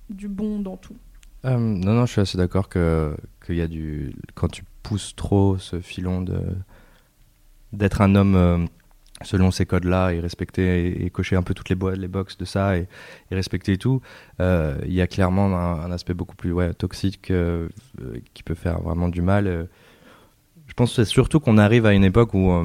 du 0.10 0.28
bon 0.30 0.60
dans 0.60 0.78
tout? 0.78 0.96
Euh, 1.44 1.58
non, 1.58 1.94
non, 1.94 2.06
je 2.06 2.12
suis 2.14 2.22
assez 2.22 2.38
d'accord 2.38 2.70
que 2.70 3.16
qu'il 3.46 3.56
y 3.58 3.62
a 3.62 3.68
du 3.68 4.16
quand 4.36 4.48
tu 4.48 4.64
pousses 4.84 5.16
trop 5.16 5.58
ce 5.58 5.82
filon 5.82 6.22
de 6.22 6.40
d'être 7.74 8.02
un 8.02 8.16
homme 8.16 8.68
selon 9.24 9.52
ces 9.52 9.66
codes-là 9.66 10.12
et 10.12 10.20
respecter 10.20 11.06
et, 11.06 11.10
cocher 11.10 11.36
un 11.36 11.42
peu 11.42 11.54
toutes 11.54 11.70
les, 11.70 11.76
bo- 11.76 11.92
les 11.92 12.08
boxes 12.08 12.38
de 12.38 12.46
ça 12.46 12.78
et, 12.78 12.88
respecter 13.32 13.78
tout, 13.78 14.02
euh, 14.40 14.78
il 14.86 14.94
y 14.94 15.02
a 15.02 15.08
clairement 15.08 15.58
un, 15.58 15.92
aspect 15.92 16.14
beaucoup 16.14 16.36
plus 16.36 16.54
toxique 16.78 17.32
euh, 17.32 17.70
euh, 18.02 18.20
qui 18.34 18.44
peut 18.44 18.56
faire 18.56 18.82
vraiment 18.82 19.10
du 19.10 19.22
mal. 19.22 19.68
Je 20.78 20.84
pense 20.84 20.90
que 20.94 21.06
c'est 21.06 21.10
surtout 21.10 21.40
qu'on 21.40 21.58
arrive 21.58 21.86
à 21.86 21.94
une 21.94 22.04
époque 22.04 22.34
où, 22.34 22.52
euh, 22.52 22.64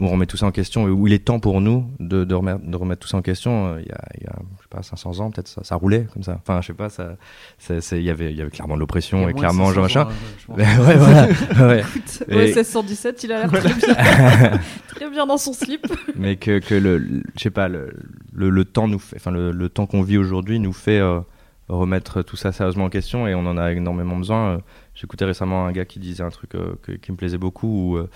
où 0.00 0.04
on 0.04 0.08
remet 0.08 0.26
tout 0.26 0.36
ça 0.36 0.46
en 0.46 0.50
question 0.50 0.88
et 0.88 0.90
où 0.90 1.06
il 1.06 1.12
est 1.12 1.24
temps 1.24 1.38
pour 1.38 1.60
nous 1.60 1.86
de, 2.00 2.24
de, 2.24 2.34
remettre, 2.34 2.58
de 2.66 2.76
remettre 2.76 3.02
tout 3.02 3.06
ça 3.06 3.16
en 3.18 3.22
question. 3.22 3.68
Euh, 3.68 3.80
Il 3.80 3.86
y 3.86 3.92
a, 3.92 4.00
il 4.18 4.24
y 4.24 4.26
a 4.26 4.32
je 4.58 4.62
sais 4.62 4.68
pas, 4.70 4.82
500 4.82 5.20
ans, 5.20 5.30
peut-être 5.30 5.46
ça, 5.46 5.62
ça 5.62 5.76
roulait 5.76 6.08
comme 6.12 6.24
ça. 6.24 6.36
Enfin, 6.42 6.60
je 6.62 6.66
sais 6.66 6.74
pas, 6.74 6.88
ça, 6.88 7.10
c'est- 7.58 7.80
c'est- 7.80 7.98
il 7.98 8.02
y 8.02 8.10
avait, 8.10 8.32
il 8.32 8.36
y 8.36 8.40
avait 8.42 8.50
clairement 8.50 8.74
de 8.74 8.80
l'oppression 8.80 9.28
et 9.28 9.34
clairement, 9.34 9.66
500 9.72 9.74
genre 9.74 9.82
machin. 9.84 10.08
ouais, 10.48 10.96
voilà. 10.96 11.28
ouais. 11.68 11.80
Écoute, 11.82 12.24
Et- 12.28 12.52
OSS 12.58 12.66
117, 12.70 13.22
il 13.22 13.30
a 13.32 13.46
l'air 13.46 13.52
très 13.52 13.72
bien, 13.72 13.94
très 14.88 15.10
bien 15.10 15.24
dans 15.24 15.38
son 15.38 15.52
slip. 15.52 15.86
mais 16.16 16.34
que, 16.34 16.58
que 16.58 16.74
le, 16.74 16.98
le- 16.98 17.22
je 17.36 17.40
sais 17.40 17.50
pas, 17.50 17.68
le, 17.68 17.92
le, 18.32 18.50
le 18.50 18.64
temps 18.64 18.88
nous 18.88 18.98
fait, 18.98 19.14
enfin 19.14 19.30
le, 19.30 19.52
le 19.52 19.68
temps 19.68 19.86
qu'on 19.86 20.02
vit 20.02 20.18
aujourd'hui 20.18 20.58
nous 20.58 20.72
fait 20.72 20.98
euh, 20.98 21.20
remettre 21.68 22.22
tout 22.22 22.34
ça 22.36 22.50
sérieusement 22.50 22.86
en 22.86 22.90
question 22.90 23.28
et 23.28 23.34
on 23.36 23.46
en 23.46 23.56
a 23.56 23.70
énormément 23.72 24.16
besoin. 24.16 24.54
Euh, 24.54 24.58
J'écoutais 24.94 25.24
récemment 25.24 25.66
un 25.66 25.72
gars 25.72 25.84
qui 25.84 25.98
disait 25.98 26.22
un 26.22 26.30
truc 26.30 26.54
euh, 26.54 26.76
qui 27.02 27.10
me 27.10 27.16
plaisait 27.16 27.38
beaucoup 27.38 27.96
euh, 27.96 28.08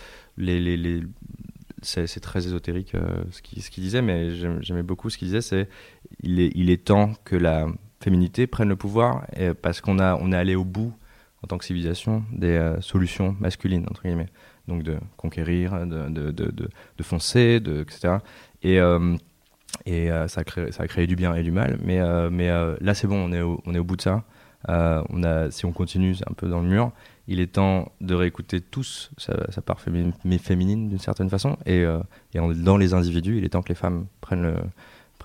c'est 1.83 2.21
très 2.21 2.47
ésotérique 2.47 2.95
euh, 2.95 3.25
ce 3.31 3.43
qu'il 3.43 3.83
disait, 3.83 4.03
mais 4.03 4.31
j'aimais 4.61 4.83
beaucoup 4.83 5.11
ce 5.11 5.19
qu'il 5.19 5.29
disait, 5.29 5.41
c'est 5.41 5.69
il 6.23 6.71
est, 6.71 6.85
temps 6.85 7.13
que 7.25 7.37
la 7.37 7.67
féminité 8.01 8.47
prenne 8.47 8.69
le 8.69 8.77
pouvoir 8.77 9.27
parce 9.63 9.81
qu'on 9.81 9.99
a, 9.99 10.17
on 10.17 10.33
est 10.33 10.37
allé 10.37 10.55
au 10.55 10.65
bout 10.65 10.93
en 11.43 11.47
tant 11.47 11.59
que 11.59 11.65
civilisation 11.65 12.25
des 12.33 12.75
solutions 12.81 13.37
masculines 13.39 13.87
entre 13.89 14.03
guillemets, 14.03 14.31
donc 14.67 14.83
de 14.83 14.97
conquérir, 15.17 15.87
de, 15.87 16.09
de, 16.09 16.31
de, 16.31 16.51
de, 16.51 17.03
foncer, 17.03 17.61
de, 17.61 17.83
etc. 17.83 18.19
Et, 18.63 18.79
et 19.87 20.09
ça, 20.27 20.41
a 20.41 20.45
créé, 20.45 20.73
ça 20.73 20.83
a 20.83 20.87
créé 20.89 21.07
du 21.07 21.15
bien 21.15 21.35
et 21.35 21.45
du 21.45 21.53
mal. 21.53 21.79
Mais, 21.83 22.01
mais 22.31 22.49
là, 22.81 22.95
c'est 22.95 23.07
bon, 23.07 23.29
on 23.29 23.33
est, 23.33 23.43
on 23.43 23.75
est 23.75 23.79
au 23.79 23.85
bout 23.85 23.97
de 23.97 24.03
ça. 24.03 24.25
A, 24.67 25.03
si 25.51 25.65
on 25.65 25.73
continue, 25.73 26.17
un 26.27 26.35
peu 26.35 26.49
dans 26.49 26.61
le 26.61 26.69
mur. 26.69 26.93
Il 27.27 27.41
est 27.41 27.53
temps 27.53 27.93
de 28.01 28.15
réécouter 28.15 28.61
tous 28.61 29.11
sa, 29.19 29.51
sa 29.53 29.61
part 29.61 29.81
féminine, 29.81 30.13
féminine 30.41 30.89
d'une 30.89 30.99
certaine 30.99 31.29
façon. 31.29 31.59
Et, 31.67 31.83
et 32.35 32.39
dans 32.57 32.77
les 32.77 32.95
individus, 32.95 33.39
il 33.39 33.45
est 33.45 33.51
temps 33.51 33.63
que 33.63 33.69
les 33.69 33.75
femmes 33.75 34.07
prennent 34.21 34.55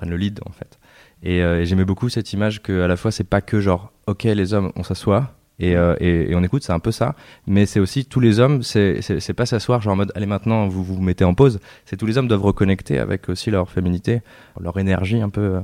le, 0.02 0.16
lead, 0.18 0.42
en 0.46 0.52
fait. 0.52 0.80
Et, 1.24 1.38
et 1.38 1.66
j'aimais 1.66 1.86
beaucoup 1.86 2.10
cette 2.10 2.34
image 2.34 2.62
que 2.62 2.82
à 2.82 2.88
la 2.88 2.98
fois, 2.98 3.12
c'est 3.12 3.24
pas 3.24 3.42
que 3.42 3.62
genre, 3.62 3.94
ok, 4.08 4.24
les 4.24 4.54
hommes, 4.54 4.74
on 4.76 4.84
s'assoit 4.84 5.34
euh, 5.62 5.96
et, 6.00 6.36
on 6.36 6.44
écoute, 6.44 6.64
c'est 6.64 6.74
un 6.74 6.80
peu 6.80 6.92
ça. 6.92 7.16
Mais 7.48 7.66
c'est 7.66 7.80
aussi 7.80 8.06
tous 8.06 8.20
les 8.20 8.40
hommes, 8.40 8.64
c'est 8.64 9.34
pas 9.36 9.46
s'asseoir 9.46 9.82
genre 9.82 9.94
en 9.94 9.98
mode 9.98 10.12
allez 10.16 10.26
maintenant 10.26 10.68
vous 10.68 10.84
vous 10.84 11.02
mettez 11.02 11.24
en 11.24 11.34
pause. 11.34 11.60
C'est 11.86 11.98
tous 11.98 12.06
les 12.06 12.18
hommes 12.18 12.28
doivent 12.28 12.44
reconnecter 12.44 13.00
avec 13.00 13.30
aussi 13.30 13.52
leur 13.52 13.70
féminité, 13.70 14.22
leur 14.60 14.78
énergie 14.80 15.22
un 15.22 15.30
peu 15.30 15.42
euh, 15.42 15.62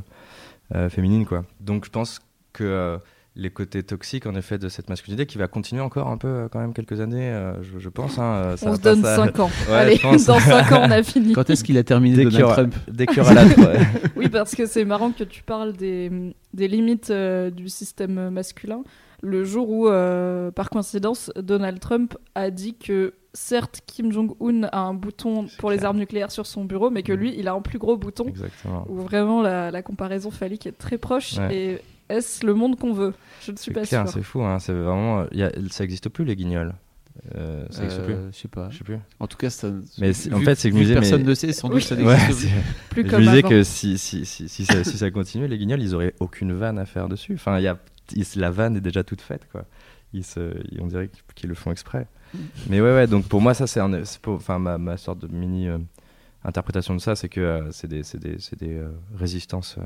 euh, 0.75 0.89
féminine 0.89 1.25
quoi. 1.25 1.43
Donc 1.59 1.85
je 1.85 1.89
pense 1.89 2.19
que 2.53 2.99
les 3.35 3.49
côtés 3.49 3.83
toxiques 3.83 4.25
en 4.25 4.35
effet 4.35 4.57
de 4.57 4.69
cette 4.69 4.89
masculinité 4.89 5.25
qui 5.25 5.37
va 5.37 5.47
continuer 5.47 5.81
encore 5.81 6.07
un 6.07 6.17
peu 6.17 6.49
quand 6.51 6.59
même 6.59 6.73
quelques 6.73 6.99
années, 6.99 7.31
je, 7.61 7.79
je, 7.79 7.89
pense. 7.89 8.17
Hein, 8.17 8.55
ça 8.57 8.71
on 8.71 8.75
se 8.75 8.81
donne 8.81 9.03
5 9.03 9.39
ans. 9.39 9.49
Allez, 9.71 9.97
dans 9.97 10.17
5 10.17 10.71
ans 10.71 10.81
on 10.85 10.91
a 10.91 11.03
fini. 11.03 11.33
Quand 11.33 11.49
est-ce 11.49 11.63
qu'il 11.63 11.77
a 11.77 11.83
terminé 11.83 12.23
Donald 12.23 12.51
Trump 12.51 12.75
Dès 12.87 13.05
qu'il 13.05 13.17
y 13.17 13.21
aura 13.21 13.33
la 13.33 13.43
Oui 14.15 14.29
parce 14.29 14.55
que 14.55 14.65
c'est 14.65 14.83
marrant 14.83 15.11
que 15.11 15.23
tu 15.23 15.43
parles 15.43 15.73
des, 15.73 16.11
des 16.53 16.67
limites 16.67 17.11
du 17.11 17.69
système 17.69 18.29
masculin 18.29 18.83
le 19.21 19.43
jour 19.43 19.69
où, 19.69 19.87
euh, 19.87 20.51
par 20.51 20.69
coïncidence, 20.69 21.31
Donald 21.35 21.79
Trump 21.79 22.17
a 22.35 22.49
dit 22.51 22.75
que 22.75 23.13
certes, 23.33 23.81
Kim 23.85 24.11
Jong-un 24.11 24.63
a 24.63 24.79
un 24.79 24.93
bouton 24.93 25.47
pour 25.59 25.71
les 25.71 25.83
armes 25.83 25.97
nucléaires 25.97 26.31
sur 26.31 26.45
son 26.45 26.65
bureau, 26.65 26.89
mais 26.89 27.03
que 27.03 27.13
lui, 27.13 27.35
il 27.37 27.47
a 27.47 27.53
un 27.53 27.61
plus 27.61 27.79
gros 27.79 27.97
bouton. 27.97 28.27
Exactement. 28.27 28.85
Où 28.89 28.95
vraiment 28.95 29.41
la, 29.41 29.81
comparaison 29.81 30.31
phallique 30.31 30.65
est 30.67 30.77
très 30.77 30.97
proche. 30.97 31.37
Et 31.51 31.79
est-ce 32.09 32.45
le 32.45 32.53
monde 32.53 32.77
qu'on 32.77 32.93
veut? 32.93 33.13
Je 33.45 33.51
ne 33.51 33.57
suis 33.57 33.71
pas 33.71 33.85
sûr. 33.85 34.07
C'est 34.07 34.23
fou, 34.23 34.43
hein, 34.43 34.59
c'est 34.59 34.73
vraiment. 34.73 35.25
Y 35.31 35.43
a, 35.43 35.51
ça 35.69 35.83
n'existe 35.83 36.09
plus 36.09 36.25
les 36.25 36.35
guignols. 36.35 36.73
Euh, 37.35 37.65
ça 37.69 37.81
n'existe 37.81 38.03
plus. 38.03 38.15
Je 38.31 38.37
sais 38.37 38.47
pas. 38.47 38.69
Je 38.69 38.77
sais 38.77 38.83
plus. 38.83 38.97
En 39.19 39.27
tout 39.27 39.37
cas, 39.37 39.49
ça. 39.49 39.71
Mais 39.99 40.11
en 40.33 40.39
fait, 40.41 40.55
c'est 40.55 40.71
que 40.71 40.75
musée, 40.75 40.93
personne 40.93 41.23
ne 41.23 41.33
sait, 41.33 41.53
sans 41.53 41.69
doute 41.69 41.81
ça 41.81 41.95
n'existe 41.95 42.49
plus. 42.89 43.03
plus 43.03 43.09
je 43.09 43.15
me 43.15 43.21
disais 43.21 43.43
que 43.43 43.63
si, 43.63 43.97
si, 43.97 44.25
si, 44.25 44.49
si, 44.49 44.65
ça, 44.65 44.83
si 44.83 44.97
ça 44.97 45.11
continuait, 45.11 45.47
les 45.47 45.57
guignols, 45.57 45.81
ils 45.81 45.95
auraient 45.95 46.15
aucune 46.19 46.53
vanne 46.53 46.79
à 46.79 46.85
faire 46.85 47.07
dessus. 47.07 47.33
Enfin, 47.35 47.59
il 47.59 47.63
y 47.63 47.67
a 47.67 47.77
la 48.35 48.49
vanne 48.49 48.77
est 48.77 48.81
déjà 48.81 49.03
toute 49.03 49.21
faite, 49.21 49.47
quoi. 49.51 49.65
Ils 50.13 50.23
se, 50.23 50.55
on 50.79 50.87
dirait 50.87 51.09
qu'ils 51.35 51.49
le 51.49 51.55
font 51.55 51.71
exprès. 51.71 52.07
Mais 52.69 52.81
ouais, 52.81 52.93
ouais, 52.93 53.07
donc 53.07 53.27
pour 53.27 53.41
moi, 53.41 53.53
ça, 53.53 53.67
c'est 53.67 53.81
enfin, 54.25 54.59
ma, 54.59 54.77
ma, 54.77 54.97
sorte 54.97 55.19
de 55.19 55.27
mini 55.27 55.67
euh, 55.67 55.77
interprétation 56.43 56.95
de 56.95 56.99
ça, 56.99 57.15
c'est 57.15 57.29
que 57.29 57.39
euh, 57.39 57.71
c'est 57.71 57.87
des, 57.87 58.01
des, 58.15 58.37
des 58.57 58.77
euh, 58.77 58.89
résistances 59.15 59.77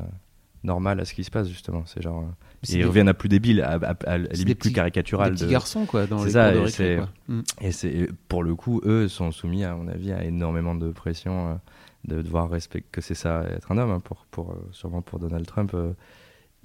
normales 0.63 0.99
à 0.99 1.05
ce 1.05 1.13
qui 1.13 1.23
se 1.23 1.31
passe, 1.31 1.47
justement. 1.47 1.83
C'est 1.85 2.01
genre. 2.01 2.25
ils 2.69 2.85
reviennent 2.85 3.09
à 3.09 3.13
plus 3.13 3.29
débile, 3.29 3.61
à, 3.61 3.79
à, 4.05 4.17
limite 4.17 4.59
plus 4.59 4.71
caricatural. 4.71 5.31
Des 5.31 5.37
petits 5.37 5.51
garçons, 5.51 5.85
quoi, 5.85 6.05
dans 6.07 6.23
les 6.23 6.31
ça, 6.31 6.51
de 6.51 6.59
récré, 6.59 6.99
mm. 7.27 7.41
Et 7.61 7.71
c'est, 7.71 8.09
pour 8.27 8.43
le 8.43 8.55
coup, 8.55 8.81
eux 8.85 9.07
sont 9.07 9.31
soumis, 9.31 9.63
à 9.63 9.75
mon 9.75 9.87
avis, 9.87 10.11
à 10.11 10.23
énormément 10.23 10.75
de 10.75 10.91
pression 10.91 11.59
de 12.05 12.21
devoir 12.21 12.49
respecter 12.49 12.87
que 12.91 12.99
c'est 12.99 13.15
ça, 13.15 13.43
être 13.43 13.71
un 13.71 13.77
homme, 13.77 13.91
hein, 13.91 14.01
pour, 14.01 14.25
pour, 14.29 14.57
sûrement 14.71 15.01
pour 15.01 15.19
Donald 15.19 15.45
Trump 15.45 15.73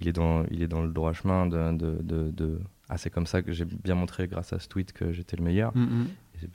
il 0.01 0.09
est 0.09 0.13
dans, 0.13 0.45
il 0.51 0.63
est 0.63 0.69
dans 0.69 0.83
le 0.83 0.91
droit 0.91 1.13
chemin 1.13 1.47
de, 1.47 1.73
de, 1.73 2.31
de, 2.31 2.61
Ah, 2.89 2.99
c'est 2.99 3.11
comme 3.11 3.27
ça 3.27 3.43
que 3.43 3.53
j'ai 3.53 3.65
bien 3.65 3.95
montré 3.95 4.29
grâce 4.29 4.53
à 4.53 4.59
ce 4.59 4.69
tweet 4.69 4.93
que 4.93 5.13
j'étais 5.13 5.37
le 5.37 5.45
meilleur. 5.45 5.77
Mm, 5.77 5.83
mm 5.83 6.07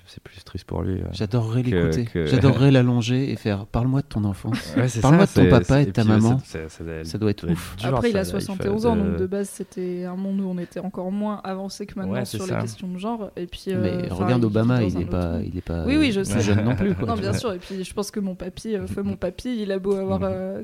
c'est 0.06 0.24
plus 0.24 0.44
triste 0.44 0.66
pour 0.66 0.82
lui. 0.82 1.02
Euh, 1.02 1.06
J'adorerais 1.12 1.63
l'écouter. 1.63 2.08
J'adorerais 2.25 2.72
l'allonger 2.72 3.32
et 3.32 3.36
faire 3.36 3.66
Parle-moi 3.66 4.02
de 4.02 4.08
ton 4.08 4.24
enfance. 4.24 4.74
Parle-moi 5.02 5.25
de 5.25 5.32
ton 5.32 5.50
papa 5.50 5.82
et 5.82 5.86
de 5.86 5.92
ta 5.92 6.04
maman. 6.04 6.40
ça 6.44 7.18
doit 7.18 7.32
être 7.32 7.50
ouf. 7.50 7.75
Après, 7.84 8.10
il 8.10 8.18
a 8.18 8.25
71 8.25 8.86
ans, 8.86 8.96
donc 8.96 9.18
de 9.18 9.25
base, 9.25 9.50
c'était 9.50 10.06
un 10.06 10.16
monde 10.16 10.40
où 10.42 10.50
on 10.50 10.58
était 10.58 10.80
encore 10.80 11.12
moins 11.12 11.42
avancé 11.44 11.86
que 11.86 12.00
maintenant 12.00 12.25
sur 12.25 12.46
les 12.46 12.58
questions 12.62 12.88
de 12.88 12.98
genre. 12.98 13.32
Et 13.36 13.48
puis, 13.48 13.66
euh, 13.70 14.02
Mais 14.04 14.08
regarde 14.10 14.44
Obama, 14.44 14.84
il 14.84 14.98
n'est 14.98 15.06
pas, 15.06 15.40
il 15.44 15.58
est 15.58 15.62
pas 15.62 15.86
oui, 15.86 15.98
oui, 15.98 16.12
je 16.12 16.24
sais. 16.24 16.42
jeune 16.42 16.63
non 16.63 16.75
plus. 16.75 16.96
non, 17.06 17.16
bien 17.16 17.34
sûr. 17.34 17.54
Et 17.54 17.60
puis, 17.60 17.84
je 17.84 17.94
pense 17.94 18.12
que 18.12 18.20
mon 18.20 18.36
papy, 18.36 18.75
euh, 18.75 18.86
mon 19.04 19.16
papy, 19.16 19.62
il 19.62 19.72
a 19.72 19.80
beau 19.80 19.96
avoir 19.96 20.22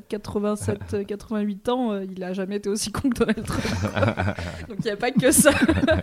87, 0.08 1.06
88 1.06 1.68
ans, 1.68 1.98
il 1.98 2.22
a 2.22 2.32
jamais 2.32 2.56
été 2.56 2.68
aussi 2.68 2.90
con 2.92 3.10
que 3.10 3.18
Donald 3.18 3.44
Trump. 3.44 3.64
donc 4.68 4.78
il 4.78 4.84
n'y 4.84 4.90
a 4.90 4.96
pas 4.96 5.10
que 5.10 5.30
ça. 5.30 5.50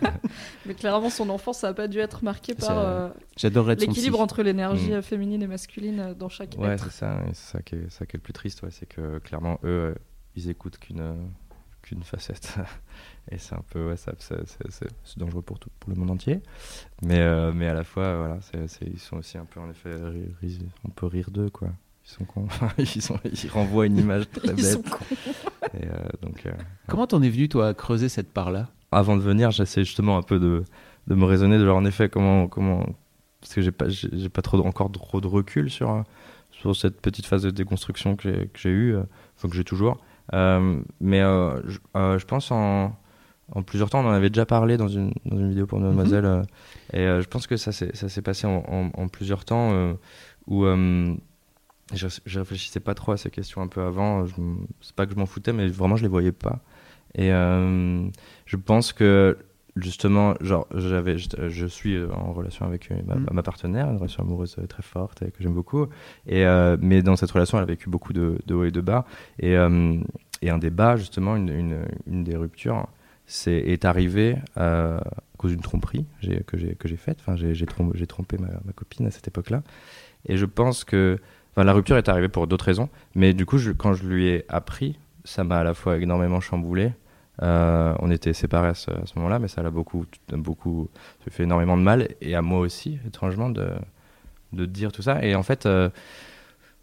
Mais 0.66 0.74
clairement, 0.74 1.10
son 1.10 1.28
enfance, 1.30 1.58
ça 1.58 1.68
n'a 1.68 1.74
pas 1.74 1.88
dû 1.88 1.98
être 1.98 2.22
marqué 2.22 2.54
par 2.54 3.07
J'adorerais 3.36 3.76
L'équilibre 3.76 4.20
entre 4.20 4.42
l'énergie 4.42 4.92
mm. 4.92 5.02
féminine 5.02 5.42
et 5.42 5.46
masculine 5.46 6.00
euh, 6.00 6.14
dans 6.14 6.28
chaque 6.28 6.54
ouais, 6.58 6.76
c'est 6.78 6.90
ça, 6.90 7.20
c'est 7.28 7.52
ça 7.52 7.62
qui 7.62 7.76
est, 7.76 7.90
ça 7.90 8.06
qui 8.06 8.16
est 8.16 8.18
le 8.18 8.22
plus 8.22 8.32
triste, 8.32 8.62
ouais, 8.62 8.70
c'est 8.70 8.86
que 8.86 9.18
clairement 9.18 9.58
eux, 9.64 9.68
euh, 9.68 9.94
ils 10.34 10.50
écoutent 10.50 10.78
qu'une 10.78 11.00
euh, 11.00 11.14
qu'une 11.82 12.02
facette, 12.02 12.56
et 13.30 13.38
c'est 13.38 13.54
un 13.54 13.64
peu, 13.70 13.88
ouais, 13.88 13.96
ça, 13.96 14.12
c'est 14.18 15.18
dangereux 15.18 15.42
pour 15.42 15.58
tout, 15.58 15.70
pour 15.78 15.90
le 15.90 15.96
monde 15.96 16.10
entier, 16.10 16.40
mais 17.02 17.52
mais 17.52 17.68
à 17.68 17.74
la 17.74 17.84
fois, 17.84 18.16
voilà, 18.16 18.38
ils 18.82 18.98
sont 18.98 19.16
aussi 19.16 19.38
un 19.38 19.44
peu 19.44 19.60
en 19.60 19.70
effet, 19.70 19.94
on 20.84 20.90
peut 20.90 21.06
rire 21.06 21.30
d'eux, 21.30 21.50
quoi. 21.50 21.68
Ils 22.04 22.10
sont 22.10 22.24
cons. 22.24 22.48
ils, 22.78 23.02
sont, 23.02 23.18
ils 23.24 23.50
renvoient 23.50 23.84
une 23.84 23.98
image 23.98 24.30
très 24.32 24.48
bête. 24.48 24.58
Ils 24.58 24.64
sont 24.64 24.82
cons. 24.82 25.04
Et, 25.74 25.86
donc, 26.22 26.42
Comment 26.86 27.06
t'en 27.06 27.20
es 27.20 27.28
venu, 27.28 27.50
toi, 27.50 27.68
à 27.68 27.74
creuser 27.74 28.08
cette 28.08 28.32
part-là? 28.32 28.70
Avant 28.90 29.14
de 29.14 29.20
venir, 29.20 29.50
j'essaie 29.50 29.84
justement 29.84 30.16
un 30.16 30.22
peu 30.22 30.38
de, 30.38 30.64
de 31.08 31.14
me 31.14 31.24
raisonner 31.24 31.58
de 31.58 31.64
leur 31.64 31.76
en 31.76 31.84
effet 31.84 32.08
comment, 32.08 32.48
comment, 32.48 32.86
parce 33.48 33.54
que 33.54 33.62
j'ai 33.62 33.72
pas, 33.72 33.88
j'ai 33.88 34.28
pas 34.28 34.42
trop, 34.42 34.58
encore 34.66 34.92
trop 34.92 35.22
de 35.22 35.26
recul 35.26 35.70
sur, 35.70 36.04
sur 36.50 36.76
cette 36.76 37.00
petite 37.00 37.24
phase 37.24 37.42
de 37.42 37.50
déconstruction 37.50 38.14
que 38.14 38.46
j'ai 38.54 38.68
eue, 38.68 38.94
euh, 38.94 39.04
enfin 39.36 39.48
que 39.48 39.54
j'ai 39.54 39.64
toujours. 39.64 40.04
Euh, 40.34 40.82
mais 41.00 41.22
euh, 41.22 41.58
je, 41.66 42.24
pense 42.26 42.50
en, 42.50 42.94
en, 43.52 43.62
plusieurs 43.62 43.88
temps, 43.88 44.04
on 44.04 44.08
en 44.08 44.12
avait 44.12 44.28
déjà 44.28 44.44
parlé 44.44 44.76
dans 44.76 44.88
une, 44.88 45.14
dans 45.24 45.38
une 45.38 45.48
vidéo 45.48 45.66
pour 45.66 45.80
Mademoiselle, 45.80 46.26
mhm. 46.26 46.44
et 46.92 47.22
je 47.22 47.26
pense 47.26 47.46
que 47.46 47.56
ça 47.56 47.72
s'est 47.72 48.22
passé 48.22 48.46
en, 48.46 48.90
en, 48.94 49.08
plusieurs 49.08 49.46
temps 49.46 49.96
où 50.46 50.66
je, 50.66 52.06
je, 52.26 52.38
réfléchissais 52.38 52.80
pas 52.80 52.92
trop 52.92 53.12
à 53.12 53.16
ces 53.16 53.30
questions 53.30 53.62
un 53.62 53.68
peu 53.68 53.80
avant. 53.80 54.26
C'est 54.82 54.94
pas 54.94 55.06
que 55.06 55.14
je 55.14 55.18
m'en 55.18 55.24
foutais, 55.24 55.54
mais 55.54 55.68
vraiment 55.68 55.96
je 55.96 56.02
les 56.02 56.08
voyais 56.08 56.32
pas. 56.32 56.60
Et 57.14 57.30
je 57.30 58.56
pense 58.56 58.92
que 58.92 59.38
justement, 59.80 60.34
genre, 60.40 60.66
j'avais, 60.74 61.16
je, 61.18 61.66
suis 61.66 61.96
euh, 61.96 62.08
en 62.12 62.32
relation 62.32 62.66
avec 62.66 62.90
euh, 62.90 62.96
mm. 62.96 63.26
ma, 63.32 63.42
partenaire, 63.42 63.88
une 63.90 63.96
relation 63.96 64.22
amoureuse 64.22 64.56
euh, 64.58 64.66
très 64.66 64.82
forte 64.82 65.22
et 65.22 65.30
que 65.30 65.42
j'aime 65.42 65.54
beaucoup. 65.54 65.86
Et, 66.26 66.44
mais 66.80 67.02
dans 67.02 67.16
cette 67.16 67.30
relation, 67.30 67.58
elle 67.58 67.64
a 67.64 67.66
vécu 67.66 67.88
beaucoup 67.88 68.12
de, 68.12 68.38
de 68.46 68.54
hauts 68.54 68.64
et 68.64 68.70
de 68.70 68.80
bas. 68.80 69.04
Et, 69.40 69.54
et 70.42 70.50
un 70.50 70.58
des 70.58 70.70
bas, 70.70 70.96
justement, 70.96 71.36
une, 71.36 71.48
une, 71.48 71.78
une 72.06 72.24
des 72.24 72.36
ruptures, 72.36 72.86
c'est, 73.26 73.56
est 73.56 73.84
arrivé 73.84 74.36
à 74.56 75.00
cause 75.36 75.52
d'une 75.52 75.60
tromperie 75.60 76.06
que 76.46 76.56
j'ai, 76.58 76.74
que 76.74 76.88
j'ai 76.88 76.96
faite. 76.96 77.18
Enfin, 77.20 77.36
j'ai, 77.36 77.66
trompé, 77.66 77.98
j'ai 77.98 78.06
trompé 78.06 78.38
ma, 78.38 78.48
ma, 78.64 78.72
copine 78.74 79.06
à 79.06 79.10
cette 79.10 79.28
époque-là. 79.28 79.62
Et 80.26 80.36
je 80.36 80.46
pense 80.46 80.84
que 80.84 81.18
enfin, 81.52 81.64
la 81.64 81.72
rupture 81.72 81.96
est 81.96 82.08
arrivée 82.08 82.28
pour 82.28 82.46
d'autres 82.46 82.64
raisons. 82.64 82.88
Mais 83.14 83.34
du 83.34 83.46
coup, 83.46 83.58
je, 83.58 83.72
quand 83.72 83.94
je 83.94 84.06
lui 84.06 84.28
ai 84.28 84.44
appris, 84.48 84.98
ça 85.24 85.44
m'a 85.44 85.58
à 85.58 85.64
la 85.64 85.74
fois 85.74 85.98
énormément 85.98 86.40
chamboulé 86.40 86.92
euh, 87.42 87.94
on 88.00 88.10
était 88.10 88.32
séparés 88.32 88.68
à 88.68 88.74
ce, 88.74 88.90
moment-là, 89.16 89.38
mais 89.38 89.48
ça 89.48 89.62
l'a 89.62 89.70
beaucoup, 89.70 90.06
beaucoup, 90.32 90.88
fait 91.30 91.44
énormément 91.44 91.76
de 91.76 91.82
mal, 91.82 92.08
et 92.20 92.34
à 92.34 92.42
moi 92.42 92.60
aussi, 92.60 92.98
étrangement, 93.06 93.50
de, 93.50 93.70
dire 94.52 94.92
tout 94.92 95.02
ça. 95.02 95.24
Et 95.24 95.34
en 95.34 95.42
fait, 95.42 95.66
euh, 95.66 95.88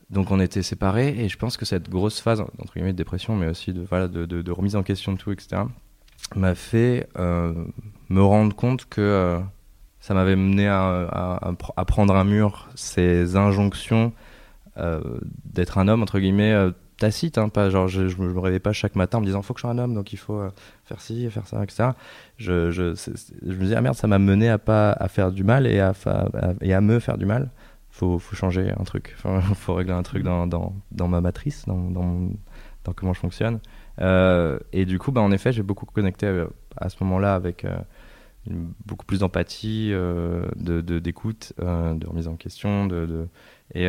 donc 0.10 0.32
on 0.32 0.40
était 0.40 0.64
séparés, 0.64 1.10
et 1.18 1.30
je 1.30 1.38
pense 1.38 1.58
que 1.58 1.66
cette 1.66 1.90
grosse 1.90 2.22
phase, 2.22 2.42
entre 2.42 2.74
guillemets, 2.74 2.94
de 2.94 2.98
dépression, 2.98 3.36
mais 3.36 3.48
aussi 3.48 3.74
de, 3.74 4.52
remise 4.52 4.76
en 4.76 4.84
question 4.84 5.14
de 5.14 5.18
tout, 5.18 5.32
etc., 5.32 5.64
m'a 6.36 6.56
fait 6.56 7.08
euh, 7.18 7.54
me 8.10 8.22
rendre 8.22 8.56
compte 8.56 8.86
que 8.86 9.40
ça 10.00 10.14
m'avait 10.14 10.36
mené 10.36 10.68
à, 10.68 11.54
prendre 11.88 12.16
un 12.16 12.24
mur, 12.24 12.70
ces 12.76 13.36
injonctions 13.36 14.14
d'être 15.46 15.78
un 15.78 15.88
homme, 15.88 16.04
entre 16.04 16.20
guillemets, 16.20 16.72
tacite, 16.98 17.38
hein, 17.38 17.50
pas 17.50 17.70
genre 17.70 17.88
je, 17.88 18.08
je, 18.08 18.18
me 18.18 18.40
réveillais 18.40 18.60
pas 18.60 18.74
chaque 18.74 18.96
matin 18.96 19.18
en 19.18 19.22
me 19.22 19.26
disant 19.26 19.42
faut 19.42 19.54
que 19.54 19.60
je 19.60 19.62
sois 19.62 19.72
un 19.72 19.78
homme 19.78 19.94
donc 19.94 20.14
il 20.14 20.18
faut 20.18 20.40
euh, 20.40 20.50
faire 20.86 21.02
ci, 21.02 21.30
faire 21.30 21.48
ça, 21.48 21.64
etc. 21.64 21.90
Je, 22.38 22.72
je, 22.72 22.96
je 22.96 23.54
me 23.54 23.64
disais 23.64 23.76
ah 23.76 23.82
merde 23.82 23.96
ça 23.96 24.08
m'a 24.08 24.20
mené 24.20 24.50
à 24.50 24.58
pas 24.58 24.92
à 24.92 25.08
faire 25.08 25.32
du 25.32 25.44
mal 25.44 25.68
et 25.68 25.80
à, 25.80 25.94
et 26.62 26.74
à 26.74 26.82
me 26.82 27.00
faire 27.00 27.18
du 27.18 27.26
mal. 27.26 27.52
Faut, 27.90 28.20
faut 28.20 28.36
changer 28.36 28.74
un 28.78 28.84
truc, 28.84 29.16
il 29.26 29.56
faut 29.56 29.74
régler 29.74 29.94
un 29.94 30.04
truc 30.04 30.22
dans, 30.22 30.48
dans, 30.48 30.76
dans 30.92 31.08
ma 31.08 31.22
matrice, 31.22 31.64
dans, 31.66 31.90
dans, 31.92 32.94
comment 32.94 33.14
je 33.14 33.22
fonctionne. 33.22 33.60
Euh, 34.02 34.60
et 34.74 34.84
du 34.84 35.00
coup, 35.00 35.14
bah, 35.14 35.22
en 35.22 35.32
effet, 35.32 35.54
j'ai 35.54 35.64
beaucoup 35.64 35.86
connecté 35.86 36.26
euh, 36.26 36.48
à, 36.76 36.90
ce 36.90 37.02
moment-là 37.06 37.36
avec 37.36 37.66
beaucoup 38.86 39.06
plus 39.06 39.20
d'empathie, 39.20 39.92
de 39.92 40.82
d'écoute, 41.00 41.54
de, 41.58 42.06
remise 42.06 42.28
en 42.28 42.36
question, 42.36 42.86
de, 42.86 43.06
de 43.06 43.28
et 43.74 43.88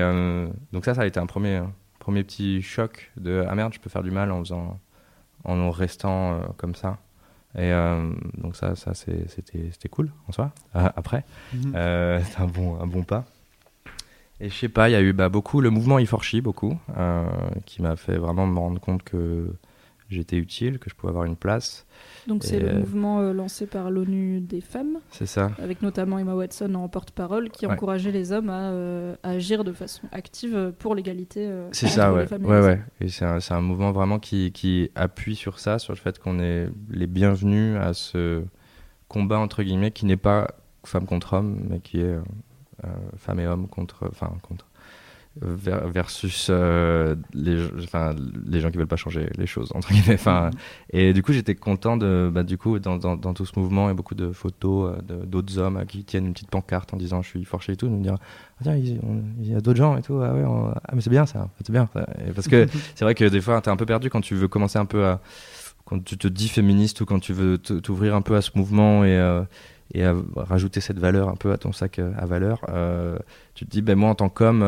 donc 0.72 0.84
ça, 0.84 0.94
ça 0.94 1.02
a 1.02 1.06
été 1.06 1.18
un 1.18 1.26
premier 1.26 1.62
premier 2.06 2.22
petit 2.22 2.62
choc 2.62 3.10
de 3.16 3.44
ah 3.48 3.56
merde, 3.56 3.74
je 3.74 3.80
peux 3.80 3.90
faire 3.90 4.04
du 4.04 4.12
mal 4.12 4.30
en 4.30 4.38
faisant, 4.38 4.78
en 5.42 5.72
restant 5.72 6.34
euh, 6.34 6.38
comme 6.56 6.76
ça. 6.76 6.98
Et 7.56 7.72
euh, 7.72 8.12
donc 8.38 8.54
ça, 8.54 8.76
ça 8.76 8.94
c'était 8.94 9.88
cool 9.88 10.12
en 10.28 10.32
soi. 10.32 10.52
Euh, 10.76 10.88
après, 10.94 11.24
mhm. 11.52 11.72
c'est 11.74 12.40
un 12.40 12.46
bon, 12.46 12.80
un 12.80 12.86
bon 12.86 13.02
pas. 13.02 13.24
Et 14.38 14.50
je 14.50 14.54
sais 14.54 14.68
pas, 14.68 14.88
il 14.88 14.92
y 14.92 14.94
a 14.94 15.00
eu 15.00 15.12
bah, 15.12 15.28
beaucoup 15.28 15.60
le 15.60 15.70
mouvement 15.70 15.98
Iforchi, 15.98 16.40
beaucoup, 16.40 16.78
qui 17.64 17.82
m'a 17.82 17.96
fait 17.96 18.18
vraiment 18.18 18.46
me 18.46 18.60
rendre 18.60 18.80
compte 18.80 19.02
que 19.02 19.52
j'étais 20.08 20.36
utile, 20.36 20.78
que 20.78 20.90
je 20.90 20.94
pouvais 20.94 21.10
avoir 21.10 21.24
une 21.24 21.36
place. 21.36 21.86
Donc 22.26 22.44
c'est 22.44 22.58
le 22.58 22.80
mouvement 22.80 23.20
euh, 23.20 23.32
lancé 23.32 23.66
par 23.66 23.90
l'ONU 23.90 24.40
des 24.40 24.60
femmes. 24.60 24.98
C'est 25.10 25.26
ça. 25.26 25.50
Avec 25.62 25.82
notamment 25.82 26.18
Emma 26.18 26.34
Watson 26.34 26.74
en 26.74 26.88
porte-parole 26.88 27.50
qui 27.50 27.66
encourageait 27.66 28.12
les 28.12 28.32
hommes 28.32 28.50
euh, 28.50 29.14
à, 29.22 29.30
agir 29.30 29.64
de 29.64 29.72
façon 29.72 30.02
active 30.12 30.72
pour 30.78 30.94
l'égalité. 30.94 31.46
Euh, 31.46 31.68
c'est 31.72 31.88
ça, 31.88 32.12
ouais. 32.12 32.26
ouais, 32.32 32.60
ouais. 32.60 32.80
Et 33.00 33.08
c'est 33.08 33.24
un, 33.24 33.38
un, 33.50 33.60
mouvement 33.60 33.92
vraiment 33.92 34.18
qui, 34.18 34.52
qui, 34.52 34.90
appuie 34.94 35.36
sur 35.36 35.58
ça, 35.58 35.78
sur 35.78 35.92
le 35.92 35.98
fait 35.98 36.18
qu'on 36.18 36.38
est 36.40 36.68
les 36.90 37.06
bienvenus 37.06 37.76
à 37.78 37.94
ce 37.94 38.42
combat 39.08 39.38
entre 39.38 39.62
guillemets 39.62 39.90
qui 39.90 40.06
n'est 40.06 40.16
pas 40.16 40.48
femme 40.84 41.06
contre 41.06 41.34
homme, 41.34 41.66
mais 41.68 41.80
qui 41.80 42.00
est 42.00 42.16
femme 43.16 43.40
et 43.40 43.46
homme 43.46 43.66
contre, 43.66 44.06
enfin 44.08 44.32
contre 44.42 44.66
versus 45.42 46.48
euh, 46.50 47.14
les, 47.34 47.62
enfin, 47.82 48.14
les 48.46 48.60
gens 48.60 48.70
qui 48.70 48.78
veulent 48.78 48.86
pas 48.86 48.96
changer 48.96 49.28
les 49.36 49.46
choses 49.46 49.70
entre 49.74 49.92
guillemets. 49.92 50.14
Enfin 50.14 50.50
et 50.90 51.12
du 51.12 51.22
coup 51.22 51.32
j'étais 51.32 51.54
content 51.54 51.96
de 51.96 52.30
bah, 52.32 52.42
du 52.42 52.56
coup 52.56 52.78
dans, 52.78 52.96
dans, 52.96 53.34
tout 53.34 53.44
ce 53.44 53.58
mouvement 53.58 53.90
et 53.90 53.94
beaucoup 53.94 54.14
de 54.14 54.32
photos 54.32 54.96
euh, 55.10 55.24
d'autres 55.26 55.58
hommes 55.58 55.84
qui 55.86 56.04
tiennent 56.04 56.26
une 56.26 56.32
petite 56.32 56.50
pancarte 56.50 56.94
en 56.94 56.96
disant 56.96 57.20
je 57.20 57.28
suis 57.28 57.44
forché 57.44 57.72
et 57.72 57.76
tout 57.76 57.88
nous 57.88 58.00
dire 58.00 58.16
ah, 58.18 58.62
tiens 58.62 58.76
il, 58.76 58.98
y 59.42 59.54
a 59.54 59.60
d'autres 59.60 59.78
gens 59.78 59.96
et 59.96 60.02
tout. 60.02 60.20
Ah 60.22 60.32
ouais 60.32 60.44
ah 60.46 60.92
mais 60.94 61.02
c'est 61.02 61.10
bien 61.10 61.26
ça. 61.26 61.48
C'est 61.62 61.72
bien. 61.72 61.88
Parce 62.34 62.48
que 62.48 62.66
c'est 62.94 63.04
vrai 63.04 63.14
que 63.14 63.24
des 63.24 63.40
fois 63.40 63.60
tu 63.60 63.68
es 63.68 63.72
un 63.72 63.76
peu 63.76 63.86
perdu 63.86 64.08
quand 64.08 64.22
tu 64.22 64.34
veux 64.34 64.48
commencer 64.48 64.78
un 64.78 64.86
peu 64.86 65.04
à 65.04 65.20
quand 65.84 66.02
tu 66.02 66.16
te 66.16 66.28
dis 66.28 66.48
féministe 66.48 67.00
ou 67.02 67.04
quand 67.04 67.20
tu 67.20 67.32
veux 67.32 67.58
t'ouvrir 67.58 68.14
un 68.14 68.22
peu 68.22 68.36
à 68.36 68.42
ce 68.42 68.50
mouvement 68.54 69.04
et 69.04 69.16
euh, 69.18 69.42
et 69.92 70.04
à 70.04 70.14
rajouter 70.34 70.80
cette 70.80 70.98
valeur 70.98 71.28
un 71.28 71.36
peu 71.36 71.52
à 71.52 71.58
ton 71.58 71.72
sac 71.72 71.98
à 71.98 72.26
valeur 72.26 72.60
tu 73.54 73.66
te 73.66 73.70
dis 73.70 73.82
ben 73.82 73.96
moi 73.96 74.10
en 74.10 74.14
tant 74.14 74.28
qu'homme 74.30 74.64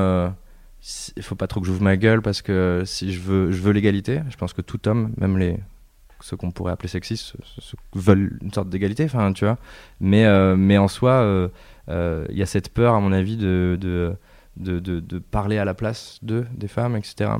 il 1.16 1.22
faut 1.22 1.34
pas 1.34 1.46
trop 1.46 1.60
que 1.60 1.66
j'ouvre 1.66 1.82
ma 1.82 1.96
gueule 1.96 2.22
parce 2.22 2.42
que 2.42 2.82
si 2.86 3.12
je 3.12 3.20
veux, 3.20 3.50
je 3.50 3.60
veux 3.60 3.72
l'égalité. 3.72 4.20
Je 4.30 4.36
pense 4.36 4.52
que 4.52 4.62
tout 4.62 4.88
homme, 4.88 5.12
même 5.16 5.38
les 5.38 5.58
ceux 6.20 6.36
qu'on 6.36 6.50
pourrait 6.50 6.72
appeler 6.72 6.88
sexistes, 6.88 7.34
veulent 7.94 8.38
une 8.42 8.52
sorte 8.52 8.68
d'égalité, 8.68 9.04
enfin, 9.04 9.32
tu 9.32 9.44
vois. 9.44 9.58
Mais, 10.00 10.24
euh, 10.24 10.56
mais 10.56 10.78
en 10.78 10.88
soi, 10.88 11.10
il 11.10 11.26
euh, 11.26 11.48
euh, 11.90 12.26
y 12.30 12.42
a 12.42 12.46
cette 12.46 12.72
peur, 12.72 12.94
à 12.94 13.00
mon 13.00 13.12
avis, 13.12 13.36
de, 13.36 13.78
de, 13.80 14.16
de, 14.56 14.78
de, 14.80 15.18
parler 15.18 15.58
à 15.58 15.64
la 15.64 15.74
place 15.74 16.18
d'eux, 16.22 16.46
des 16.52 16.68
femmes, 16.68 16.96
etc. 16.96 17.30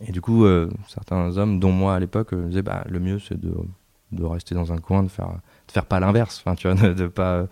Et 0.00 0.12
du 0.12 0.20
coup, 0.20 0.46
certains 0.88 1.36
hommes, 1.38 1.60
dont 1.60 1.72
moi 1.72 1.94
à 1.94 2.00
l'époque, 2.00 2.34
disaient 2.34 2.62
bah, 2.62 2.84
le 2.88 3.00
mieux, 3.00 3.18
c'est 3.18 3.40
de, 3.40 3.54
de 4.12 4.24
rester 4.24 4.54
dans 4.54 4.72
un 4.72 4.78
coin, 4.78 5.02
de 5.02 5.08
faire, 5.08 5.28
de 5.28 5.72
faire 5.72 5.86
pas 5.86 6.00
l'inverse, 6.00 6.42
enfin, 6.44 6.54
tu 6.54 6.68
vois, 6.68 6.76
de, 6.94 7.02
ne 7.02 7.08
pas 7.08 7.46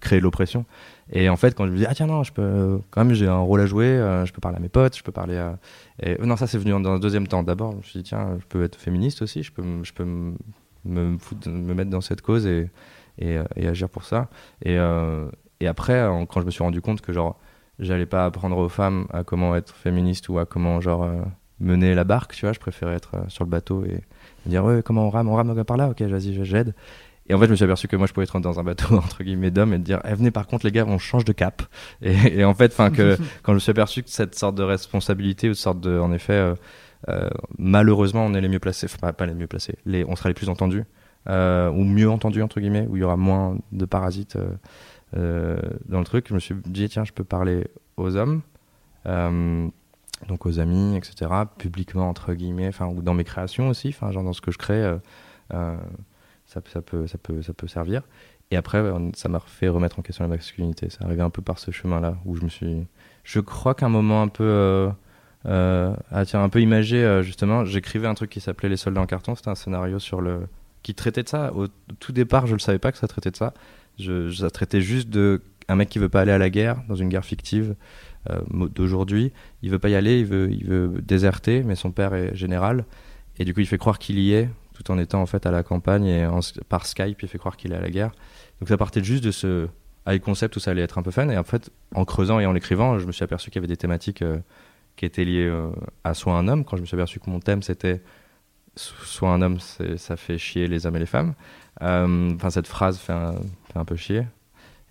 créer 0.00 0.20
l'oppression. 0.20 0.64
Et 1.10 1.28
en 1.28 1.36
fait, 1.36 1.54
quand 1.54 1.66
je 1.66 1.70
me 1.70 1.76
dis, 1.76 1.86
ah 1.86 1.94
tiens, 1.94 2.06
non, 2.06 2.22
quand 2.90 3.04
même, 3.04 3.14
j'ai 3.14 3.26
un 3.26 3.38
rôle 3.38 3.60
à 3.60 3.66
jouer, 3.66 3.86
euh, 3.86 4.26
je 4.26 4.32
peux 4.32 4.40
parler 4.40 4.58
à 4.58 4.60
mes 4.60 4.68
potes, 4.68 4.96
je 4.96 5.02
peux 5.02 5.12
parler 5.12 5.38
à. 5.38 5.58
Et, 6.02 6.18
non, 6.18 6.36
ça, 6.36 6.46
c'est 6.46 6.58
venu 6.58 6.70
dans 6.70 6.90
un 6.90 6.98
deuxième 6.98 7.26
temps. 7.26 7.42
D'abord, 7.42 7.72
je 7.72 7.76
me 7.78 7.82
suis 7.82 7.98
dit, 8.00 8.08
tiens, 8.08 8.36
je 8.38 8.44
peux 8.46 8.62
être 8.62 8.76
féministe 8.76 9.22
aussi, 9.22 9.42
je 9.42 9.52
peux, 9.52 9.62
me, 9.62 9.82
me, 10.84 11.18
me 11.46 11.74
mettre 11.74 11.90
dans 11.90 12.00
cette 12.00 12.20
cause 12.20 12.46
et, 12.46 12.70
et 13.18 13.38
agir 13.66 13.88
pour 13.88 14.04
ça. 14.04 14.28
Et, 14.62 14.78
euh, 14.78 15.28
après, 15.66 16.06
quand 16.28 16.40
je 16.40 16.46
me 16.46 16.50
suis 16.50 16.62
rendu 16.62 16.80
compte 16.80 17.00
que, 17.00 17.12
genre, 17.12 17.38
j'allais 17.78 18.06
pas 18.06 18.24
apprendre 18.24 18.58
aux 18.58 18.68
femmes 18.68 19.06
à 19.10 19.24
comment 19.24 19.56
être 19.56 19.74
féministe 19.74 20.28
ou 20.28 20.38
à 20.38 20.46
comment, 20.46 20.80
genre, 20.80 21.04
euh, 21.04 21.22
mener 21.60 21.94
la 21.94 22.04
barque, 22.04 22.34
tu 22.34 22.44
vois, 22.44 22.52
je 22.52 22.60
préférais 22.60 22.94
être 22.94 23.24
sur 23.28 23.44
le 23.44 23.50
bateau 23.50 23.84
et 23.84 24.00
dire, 24.46 24.64
ouais, 24.64 24.82
comment 24.84 25.06
on 25.06 25.10
rame, 25.10 25.28
on 25.28 25.34
rame 25.34 25.64
par 25.64 25.76
là, 25.76 25.88
ok, 25.88 26.02
vas-y, 26.02 26.44
j'aide. 26.44 26.74
Et 27.28 27.34
en 27.34 27.38
fait, 27.38 27.46
je 27.46 27.50
me 27.50 27.56
suis 27.56 27.64
aperçu 27.64 27.88
que 27.88 27.96
moi, 27.96 28.06
je 28.06 28.12
pouvais 28.12 28.24
être 28.24 28.40
dans 28.40 28.58
un 28.58 28.64
bateau, 28.64 28.94
entre 28.96 29.22
guillemets, 29.22 29.50
d'hommes 29.50 29.74
et 29.74 29.78
dire, 29.78 30.00
eh, 30.08 30.14
venez, 30.14 30.30
par 30.30 30.46
contre, 30.46 30.64
les 30.64 30.72
gars, 30.72 30.84
on 30.86 30.98
change 30.98 31.24
de 31.24 31.32
cap. 31.32 31.62
Et, 32.02 32.44
en 32.44 32.54
fait, 32.54 32.72
enfin, 32.72 32.90
que 32.90 33.16
quand 33.42 33.52
je 33.52 33.54
me 33.54 33.60
suis 33.60 33.70
aperçu 33.70 34.02
que 34.02 34.10
cette 34.10 34.34
sorte 34.34 34.54
de 34.54 34.62
responsabilité 34.62 35.48
ou 35.48 35.54
cette 35.54 35.62
sorte 35.62 35.80
de, 35.80 35.98
en 35.98 36.12
effet, 36.12 36.32
euh, 36.32 36.54
euh, 37.08 37.28
malheureusement, 37.58 38.24
on 38.24 38.34
est 38.34 38.40
les 38.40 38.48
mieux 38.48 38.58
placés, 38.58 38.86
enfin, 38.86 39.12
pas, 39.12 39.26
les 39.26 39.34
mieux 39.34 39.46
placés, 39.46 39.76
les, 39.84 40.04
on 40.04 40.16
sera 40.16 40.30
les 40.30 40.34
plus 40.34 40.48
entendus, 40.48 40.84
euh, 41.28 41.70
ou 41.70 41.84
mieux 41.84 42.10
entendus, 42.10 42.42
entre 42.42 42.60
guillemets, 42.60 42.86
où 42.88 42.96
il 42.96 43.00
y 43.00 43.02
aura 43.02 43.16
moins 43.16 43.58
de 43.72 43.84
parasites 43.84 44.38
dans 45.12 45.98
le 45.98 46.04
truc. 46.04 46.26
Je 46.28 46.34
me 46.34 46.38
suis 46.38 46.54
dit, 46.66 46.88
tiens, 46.88 47.04
je 47.04 47.12
peux 47.12 47.24
parler 47.24 47.68
aux 47.96 48.16
hommes. 48.16 48.40
donc 49.04 50.46
aux 50.46 50.58
amis, 50.58 50.96
etc., 50.96 51.30
publiquement, 51.58 52.08
entre 52.08 52.32
guillemets, 52.32 52.68
enfin, 52.68 52.86
ou 52.86 53.02
dans 53.02 53.14
mes 53.14 53.24
créations 53.24 53.68
aussi, 53.68 53.88
enfin, 53.88 54.10
genre 54.12 54.24
dans 54.24 54.32
ce 54.32 54.40
que 54.40 54.50
je 54.50 54.58
crée, 54.58 54.98
ça, 56.48 56.62
ça, 56.72 56.82
peut, 56.82 57.06
ça, 57.06 57.18
peut, 57.18 57.42
ça 57.42 57.52
peut 57.52 57.68
servir. 57.68 58.02
Et 58.50 58.56
après, 58.56 58.82
ça 59.14 59.28
m'a 59.28 59.40
fait 59.40 59.68
remettre 59.68 59.98
en 59.98 60.02
question 60.02 60.24
la 60.24 60.28
masculinité. 60.28 60.88
Ça 60.88 61.04
arrivé 61.04 61.20
un 61.20 61.30
peu 61.30 61.42
par 61.42 61.58
ce 61.58 61.70
chemin-là 61.70 62.16
où 62.24 62.34
je 62.34 62.42
me 62.42 62.48
suis. 62.48 62.86
Je 63.22 63.40
crois 63.40 63.74
qu'un 63.74 63.90
moment 63.90 64.22
un 64.22 64.28
peu. 64.28 64.44
Euh, 64.44 64.90
euh 65.46 65.94
ah, 66.10 66.24
tiens, 66.24 66.42
un 66.42 66.48
peu 66.48 66.62
imagé, 66.62 67.04
euh, 67.04 67.22
justement, 67.22 67.66
j'écrivais 67.66 68.06
un 68.06 68.14
truc 68.14 68.30
qui 68.30 68.40
s'appelait 68.40 68.70
Les 68.70 68.78
soldats 68.78 69.02
en 69.02 69.06
carton. 69.06 69.34
C'était 69.34 69.50
un 69.50 69.54
scénario 69.54 69.98
sur 69.98 70.22
le 70.22 70.40
qui 70.82 70.94
traitait 70.94 71.22
de 71.22 71.28
ça. 71.28 71.52
Au 71.54 71.66
tout 72.00 72.12
départ, 72.12 72.46
je 72.46 72.54
ne 72.54 72.58
savais 72.58 72.78
pas 72.78 72.90
que 72.92 72.98
ça 72.98 73.08
traitait 73.08 73.30
de 73.30 73.36
ça. 73.36 73.52
Ça 73.98 74.50
traitait 74.50 74.80
juste 74.80 75.10
de 75.10 75.42
un 75.68 75.76
mec 75.76 75.90
qui 75.90 75.98
veut 75.98 76.08
pas 76.08 76.22
aller 76.22 76.32
à 76.32 76.38
la 76.38 76.48
guerre, 76.48 76.82
dans 76.88 76.94
une 76.94 77.10
guerre 77.10 77.26
fictive 77.26 77.74
d'aujourd'hui. 78.50 79.32
Il 79.62 79.70
veut 79.70 79.78
pas 79.78 79.88
y 79.88 79.94
aller, 79.94 80.20
il 80.20 80.24
veut, 80.24 80.50
il 80.50 80.64
veut 80.64 81.02
déserter, 81.02 81.62
mais 81.62 81.74
son 81.74 81.90
père 81.90 82.14
est 82.14 82.34
général. 82.34 82.84
Et 83.38 83.44
du 83.44 83.52
coup, 83.52 83.60
il 83.60 83.66
fait 83.66 83.78
croire 83.78 83.98
qu'il 83.98 84.18
y 84.18 84.32
est 84.32 84.48
tout 84.78 84.90
en 84.92 84.98
étant 84.98 85.20
en 85.20 85.26
fait 85.26 85.44
à 85.46 85.50
la 85.50 85.62
campagne 85.62 86.06
et 86.06 86.28
par 86.68 86.86
Skype, 86.86 87.20
il 87.22 87.28
fait 87.28 87.38
croire 87.38 87.56
qu'il 87.56 87.72
est 87.72 87.76
à 87.76 87.80
la 87.80 87.90
guerre. 87.90 88.12
Donc 88.60 88.68
ça 88.68 88.76
partait 88.76 89.02
juste 89.02 89.24
de 89.24 89.30
ce 89.30 89.68
high 90.06 90.20
concept 90.20 90.56
où 90.56 90.60
ça 90.60 90.70
allait 90.70 90.82
être 90.82 90.98
un 90.98 91.02
peu 91.02 91.10
fun. 91.10 91.28
Et 91.28 91.36
en 91.36 91.44
fait, 91.44 91.70
en 91.94 92.04
creusant 92.04 92.38
et 92.38 92.46
en 92.46 92.52
l'écrivant, 92.52 92.98
je 92.98 93.06
me 93.06 93.12
suis 93.12 93.24
aperçu 93.24 93.50
qu'il 93.50 93.56
y 93.56 93.60
avait 93.60 93.68
des 93.68 93.76
thématiques 93.76 94.22
euh, 94.22 94.38
qui 94.96 95.04
étaient 95.04 95.24
liées 95.24 95.46
euh, 95.46 95.70
à 96.04 96.14
soit 96.14 96.34
un 96.34 96.46
homme. 96.48 96.64
Quand 96.64 96.76
je 96.76 96.82
me 96.82 96.86
suis 96.86 96.96
aperçu 96.96 97.18
que 97.18 97.28
mon 97.28 97.40
thème 97.40 97.62
c'était 97.62 98.02
soit 98.76 99.30
un 99.30 99.42
homme, 99.42 99.58
ça 99.58 100.16
fait 100.16 100.38
chier 100.38 100.68
les 100.68 100.86
hommes 100.86 100.94
et 100.94 101.00
les 101.00 101.06
femmes. 101.06 101.34
Euh, 101.82 102.32
enfin, 102.36 102.50
cette 102.50 102.68
phrase 102.68 102.98
fait 102.98 103.12
un, 103.12 103.84
peu 103.84 103.96
chier. 103.96 104.24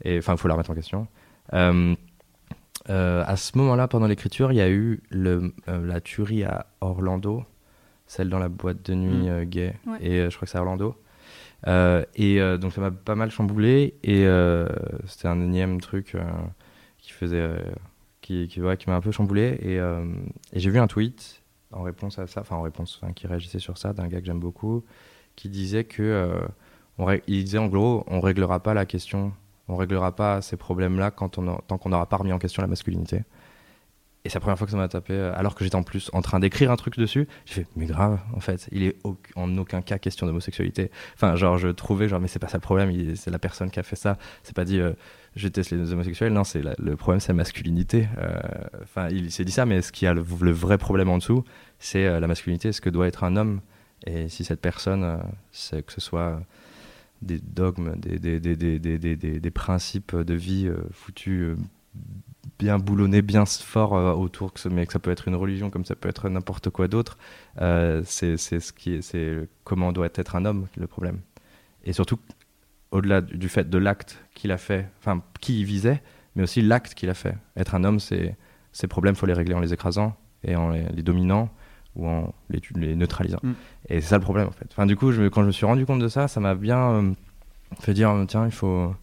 Et 0.03 0.17
enfin, 0.17 0.33
il 0.33 0.37
faut 0.37 0.49
la 0.49 0.55
remettre 0.55 0.71
en 0.71 0.75
question. 0.75 1.07
à 1.53 3.35
ce 3.37 3.57
moment-là, 3.57 3.87
pendant 3.87 4.07
l'écriture, 4.07 4.51
il 4.51 4.55
y 4.55 4.61
a 4.61 4.69
eu 4.69 5.01
la 5.11 6.01
tuerie 6.01 6.43
à 6.43 6.65
Orlando 6.81 7.45
celle 8.07 8.29
dans 8.29 8.39
la 8.39 8.49
boîte 8.49 8.89
de 8.89 8.95
nuit 8.95 9.27
mm. 9.27 9.29
euh, 9.29 9.45
gay. 9.45 9.73
Et 10.01 10.19
euh, 10.19 10.29
je 10.29 10.35
crois 10.35 10.45
que 10.45 10.51
c'est 10.51 10.57
Orlando. 10.57 10.95
Euh, 11.67 12.05
et 12.15 12.39
donc 12.57 12.71
ça 12.73 12.81
m'a 12.81 12.91
pas 12.91 13.15
mal 13.15 13.29
chamboulé. 13.29 13.95
Et 14.03 14.25
c'était 15.05 15.27
un 15.27 15.41
énième 15.41 15.79
truc 15.81 16.15
qui 16.99 17.11
faisait. 17.11 17.55
qui, 18.21 18.47
qui, 18.47 18.61
qui 18.61 18.89
m'a 18.89 18.95
un 18.95 19.01
peu 19.01 19.11
chamboulé. 19.11 19.57
Et, 19.61 19.75
et 19.75 20.59
j'ai 20.59 20.69
vu 20.69 20.79
un 20.79 20.87
tweet 20.87 21.43
en 21.71 21.83
réponse 21.83 22.17
à 22.17 22.27
ça, 22.27 22.41
enfin 22.41 22.55
en 22.55 22.61
réponse, 22.61 23.01
qui 23.15 23.27
réagissait 23.27 23.59
sur 23.59 23.77
ça, 23.77 23.93
d'un 23.93 24.07
gars 24.07 24.21
que 24.21 24.25
j'aime 24.25 24.39
beaucoup, 24.39 24.83
qui 25.35 25.49
disait 25.49 25.83
que. 25.83 26.39
On 26.99 27.11
il 27.27 27.43
disait 27.43 27.59
en 27.59 27.67
gros, 27.67 28.03
on 28.07 28.21
réglera 28.21 28.59
pas 28.59 28.73
la 28.73 28.87
question, 28.87 29.31
on 29.67 29.75
réglera 29.75 30.15
pas 30.15 30.41
ces 30.41 30.57
problèmes-là 30.57 31.11
quand 31.11 31.37
on 31.37 31.57
tant 31.57 31.77
qu'on 31.77 31.89
n'aura 31.89 32.07
pas 32.07 32.17
remis 32.17 32.33
en 32.33 32.39
question 32.39 32.63
la 32.63 32.67
masculinité. 32.67 33.21
Et 34.27 34.29
c'est 34.29 34.35
la 34.35 34.41
première 34.41 34.57
fois 34.57 34.67
que 34.67 34.71
ça 34.71 34.77
m'a 34.77 34.89
tapé, 34.89 35.13
euh, 35.13 35.31
alors 35.37 35.55
que 35.55 35.63
j'étais 35.63 35.77
en 35.77 35.83
plus 35.83 36.09
en 36.11 36.21
train 36.21 36.41
d'écrire 36.41 36.69
un 36.69 36.75
truc 36.75 36.97
dessus. 36.97 37.29
J'ai 37.45 37.53
fait, 37.53 37.67
mais 37.77 37.85
grave, 37.85 38.19
en 38.35 38.41
fait, 38.41 38.67
il 38.73 38.83
est 38.83 38.97
en 39.37 39.57
aucun 39.57 39.81
cas 39.81 39.99
question 39.99 40.27
d'homosexualité. 40.27 40.91
Enfin, 41.15 41.37
genre, 41.37 41.57
je 41.57 41.69
trouvais, 41.69 42.09
genre, 42.09 42.19
mais 42.19 42.27
c'est 42.27 42.37
pas 42.37 42.49
ça 42.49 42.57
le 42.57 42.61
problème, 42.61 43.15
c'est 43.15 43.31
la 43.31 43.39
personne 43.39 43.71
qui 43.71 43.79
a 43.79 43.83
fait 43.83 43.95
ça. 43.95 44.17
C'est 44.43 44.53
pas 44.53 44.65
dit, 44.65 44.81
euh, 44.81 44.91
je 45.37 45.47
teste 45.47 45.71
les 45.71 45.93
homosexuels. 45.93 46.33
Non, 46.33 46.43
c'est 46.43 46.61
le 46.61 46.95
problème, 46.97 47.21
c'est 47.21 47.29
la 47.29 47.35
masculinité. 47.35 48.09
Euh, 48.17 48.37
enfin, 48.83 49.07
il 49.07 49.31
s'est 49.31 49.45
dit 49.45 49.53
ça, 49.53 49.65
mais 49.65 49.81
ce 49.81 49.93
qui 49.93 50.05
a 50.05 50.13
le, 50.13 50.21
vrai 50.21 50.77
problème 50.77 51.07
en 51.07 51.19
dessous, 51.19 51.45
c'est 51.79 52.19
la 52.19 52.27
masculinité, 52.27 52.73
ce 52.73 52.81
que 52.81 52.89
doit 52.89 53.07
être 53.07 53.23
un 53.23 53.37
homme. 53.37 53.61
Et 54.05 54.27
si 54.27 54.43
cette 54.43 54.59
personne, 54.59 55.21
c'est 55.53 55.85
que 55.85 55.93
ce 55.93 56.01
soit 56.01 56.41
des 57.21 57.39
dogmes, 57.39 57.95
des, 57.95 58.19
des, 58.19 58.39
des, 58.41 59.15
des, 59.15 59.51
principes 59.51 60.17
de 60.17 60.33
vie 60.33 60.69
foutus 60.91 61.55
bien 62.59 62.79
boulonné, 62.79 63.21
bien 63.21 63.45
fort 63.45 63.95
euh, 63.95 64.13
autour, 64.13 64.53
que, 64.53 64.67
mais 64.69 64.85
que 64.85 64.93
ça 64.93 64.99
peut 64.99 65.11
être 65.11 65.27
une 65.27 65.35
religion 65.35 65.69
comme 65.69 65.85
ça 65.85 65.95
peut 65.95 66.09
être 66.09 66.29
n'importe 66.29 66.69
quoi 66.69 66.87
d'autre. 66.87 67.17
Euh, 67.61 68.01
c'est 68.05 68.37
ce 68.37 68.73
qui 68.73 69.01
c'est 69.01 69.47
comment 69.63 69.91
doit 69.91 70.09
être 70.13 70.35
un 70.35 70.45
homme 70.45 70.67
le 70.75 70.87
problème. 70.87 71.19
Et 71.83 71.93
surtout, 71.93 72.19
au-delà 72.91 73.21
du 73.21 73.49
fait 73.49 73.69
de 73.69 73.77
l'acte 73.77 74.23
qu'il 74.33 74.51
a 74.51 74.57
fait, 74.57 74.89
enfin 74.99 75.21
qui 75.39 75.59
il 75.59 75.65
visait, 75.65 76.01
mais 76.35 76.43
aussi 76.43 76.61
l'acte 76.61 76.93
qu'il 76.93 77.09
a 77.09 77.13
fait. 77.13 77.35
Être 77.55 77.75
un 77.75 77.83
homme, 77.83 77.99
c'est 77.99 78.35
ces 78.71 78.87
problèmes, 78.87 79.15
faut 79.15 79.25
les 79.25 79.33
régler 79.33 79.55
en 79.55 79.59
les 79.59 79.73
écrasant 79.73 80.15
et 80.43 80.55
en 80.55 80.69
les, 80.69 81.03
dominant 81.03 81.49
ou 81.95 82.07
en 82.07 82.33
les, 82.49 82.61
les 82.75 82.95
neutralisant. 82.95 83.39
Mm. 83.41 83.51
Et 83.89 84.01
c'est 84.01 84.09
ça 84.09 84.17
le 84.17 84.23
problème 84.23 84.47
en 84.47 84.51
fait. 84.51 84.67
Enfin, 84.71 84.85
du 84.85 84.95
coup, 84.95 85.11
je, 85.11 85.27
quand 85.27 85.41
je 85.41 85.47
me 85.47 85.51
suis 85.51 85.65
rendu 85.65 85.85
compte 85.85 85.99
de 85.99 86.07
ça, 86.07 86.27
ça 86.27 86.39
m'a 86.39 86.55
bien 86.55 86.89
euh, 86.91 87.13
fait 87.79 87.93
dire 87.93 88.13
tiens, 88.27 88.45
il 88.45 88.51
faut 88.51 88.93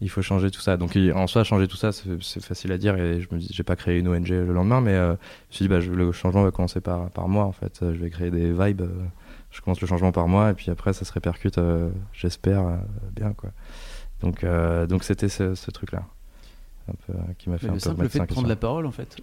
il 0.00 0.08
faut 0.08 0.22
changer 0.22 0.50
tout 0.50 0.60
ça. 0.60 0.76
Donc 0.76 0.96
en 1.14 1.26
soi, 1.26 1.44
changer 1.44 1.66
tout 1.66 1.76
ça, 1.76 1.90
c'est 1.92 2.42
facile 2.42 2.72
à 2.72 2.78
dire 2.78 2.96
et 2.96 3.20
je 3.20 3.28
me 3.32 3.38
dis, 3.38 3.48
j'ai 3.50 3.62
pas 3.62 3.76
créé 3.76 3.98
une 3.98 4.08
ONG 4.08 4.28
le 4.28 4.52
lendemain, 4.52 4.80
mais 4.80 4.92
euh, 4.92 5.08
je 5.08 5.12
me 5.12 5.52
suis 5.52 5.64
dit, 5.64 5.68
bah, 5.68 5.80
le 5.80 6.12
changement 6.12 6.42
va 6.42 6.50
commencer 6.50 6.80
par, 6.80 7.10
par 7.10 7.28
moi 7.28 7.44
en 7.44 7.52
fait. 7.52 7.78
Je 7.80 7.98
vais 7.98 8.10
créer 8.10 8.30
des 8.30 8.52
vibes. 8.52 8.82
Euh, 8.82 9.04
je 9.50 9.60
commence 9.62 9.80
le 9.80 9.86
changement 9.86 10.12
par 10.12 10.28
moi 10.28 10.50
et 10.50 10.54
puis 10.54 10.70
après, 10.70 10.92
ça 10.92 11.04
se 11.04 11.12
répercute, 11.12 11.58
euh, 11.58 11.90
j'espère, 12.12 12.80
bien 13.16 13.32
quoi. 13.32 13.50
Donc 14.20 14.44
donc 14.88 15.04
c'était 15.04 15.28
ce, 15.28 15.70
truc-là. 15.70 16.04
qui 17.38 17.48
m'a 17.48 17.58
fait 17.58 17.66
un 17.66 17.70
le 17.70 17.74
peu 17.74 17.80
simple 17.80 18.08
fait 18.08 18.18
de 18.20 18.24
prendre 18.26 18.48
la 18.48 18.56
parole 18.56 18.84
en 18.84 18.90
fait, 18.90 19.16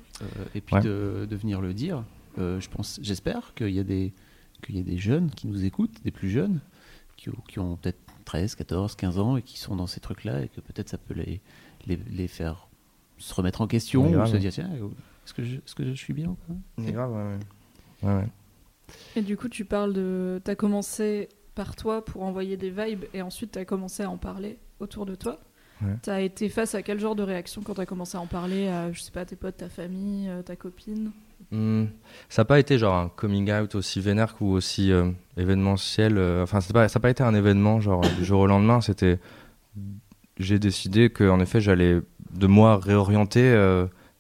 et 0.56 0.62
puis 0.62 0.76
de, 0.80 1.28
de, 1.30 1.36
venir 1.36 1.62
le 1.62 1.74
dire. 1.74 2.04
je 2.38 2.68
pense, 2.70 3.00
j'espère 3.04 3.54
qu'il 3.54 3.70
y 3.70 3.80
a 3.80 3.84
des 3.84 4.14
qu'il 4.64 4.78
y 4.78 4.80
a 4.80 4.84
des 4.84 4.98
jeunes 4.98 5.30
qui 5.30 5.48
nous 5.48 5.64
écoutent, 5.64 6.02
des 6.04 6.12
plus 6.12 6.30
jeunes, 6.30 6.60
qui, 7.18 7.30
qui 7.48 7.60
ont 7.60 7.76
peut-être 7.76 8.00
13, 8.26 8.56
14, 8.56 8.96
15 8.96 9.20
ans 9.20 9.38
et 9.38 9.42
qui 9.42 9.58
sont 9.58 9.76
dans 9.76 9.88
ces 9.88 10.00
trucs-là 10.00 10.42
et 10.42 10.48
que 10.48 10.62
peut-être 10.62 10.90
ça 10.90 10.98
peut 10.98 11.14
les, 11.14 11.42
les, 11.86 12.00
les, 12.10 12.28
faire 12.28 12.68
se 13.18 13.34
remettre 13.34 13.62
en 13.62 13.68
question 13.68 14.10
ou 14.10 14.26
se 14.26 14.38
dire 14.38 14.52
tiens, 14.52 14.70
est-ce 15.26 15.34
que, 15.34 15.44
je, 15.44 15.56
est-ce 15.56 15.76
que 15.76 15.86
je 15.86 15.94
suis 15.94 16.14
bien 16.14 16.30
ou 16.30 16.36
pas 16.36 16.92
grave, 16.92 17.40
ouais, 18.04 18.10
ouais. 18.10 18.28
Et 19.16 19.22
du 19.22 19.38
coup, 19.38 19.50
tu 19.50 19.66
parles 19.66 19.94
de. 19.94 20.42
Tu 20.44 20.52
as 20.52 20.56
commencé 20.56 21.30
par 21.56 21.76
toi 21.76 22.04
pour 22.04 22.24
envoyer 22.24 22.58
des 22.58 22.70
vibes 22.70 23.06
et 23.14 23.22
ensuite 23.22 23.54
tu 23.54 23.60
as 23.60 23.66
commencé 23.66 24.04
à 24.04 24.10
en 24.10 24.18
parler 24.18 24.60
autour 24.80 25.06
de 25.06 25.16
toi. 25.16 25.40
Tu 26.04 26.10
as 26.10 26.22
été 26.22 26.50
face 26.50 26.74
à 26.74 26.82
quel 26.82 27.00
genre 27.00 27.16
de 27.16 27.24
réaction 27.24 27.62
quand 27.62 27.76
tu 27.76 27.82
as 27.82 27.86
commencé 27.86 28.18
à 28.18 28.22
en 28.22 28.28
parler 28.28 28.68
à, 28.68 28.92
je 28.92 29.02
sais 29.02 29.12
pas, 29.12 29.26
tes 29.26 29.36
potes, 29.36 29.58
ta 29.58 29.70
famille, 29.70 30.30
euh, 30.30 30.42
ta 30.42 30.56
copine? 30.56 31.12
Hmm. 31.52 31.86
Ça 32.30 32.42
n'a 32.42 32.46
pas 32.46 32.60
été 32.60 32.78
genre 32.78 32.96
un 32.96 33.10
coming 33.10 33.52
out 33.52 33.76
aussi 33.76 34.00
vénère 34.00 34.36
ou 34.42 34.52
aussi 34.52 34.92
euh, 34.92 35.12
événementiel. 35.38 36.18
Euh, 36.18 36.44
enfin, 36.44 36.62
ça 36.62 36.74
n'a 36.74 36.90
pas, 36.90 37.10
été 37.10 37.24
un 37.24 37.36
événement 37.36 37.80
genre 37.80 38.02
du 38.18 38.26
jour 38.26 38.42
au 38.42 38.48
lendemain. 38.48 38.82
C'était. 38.82 39.20
J'ai 40.38 40.60
décidé 40.60 41.10
que, 41.10 41.30
en 41.30 41.40
effet, 41.40 41.62
j'allais 41.62 42.02
de 42.34 42.48
moi 42.48 42.78
réorienter 42.78 43.54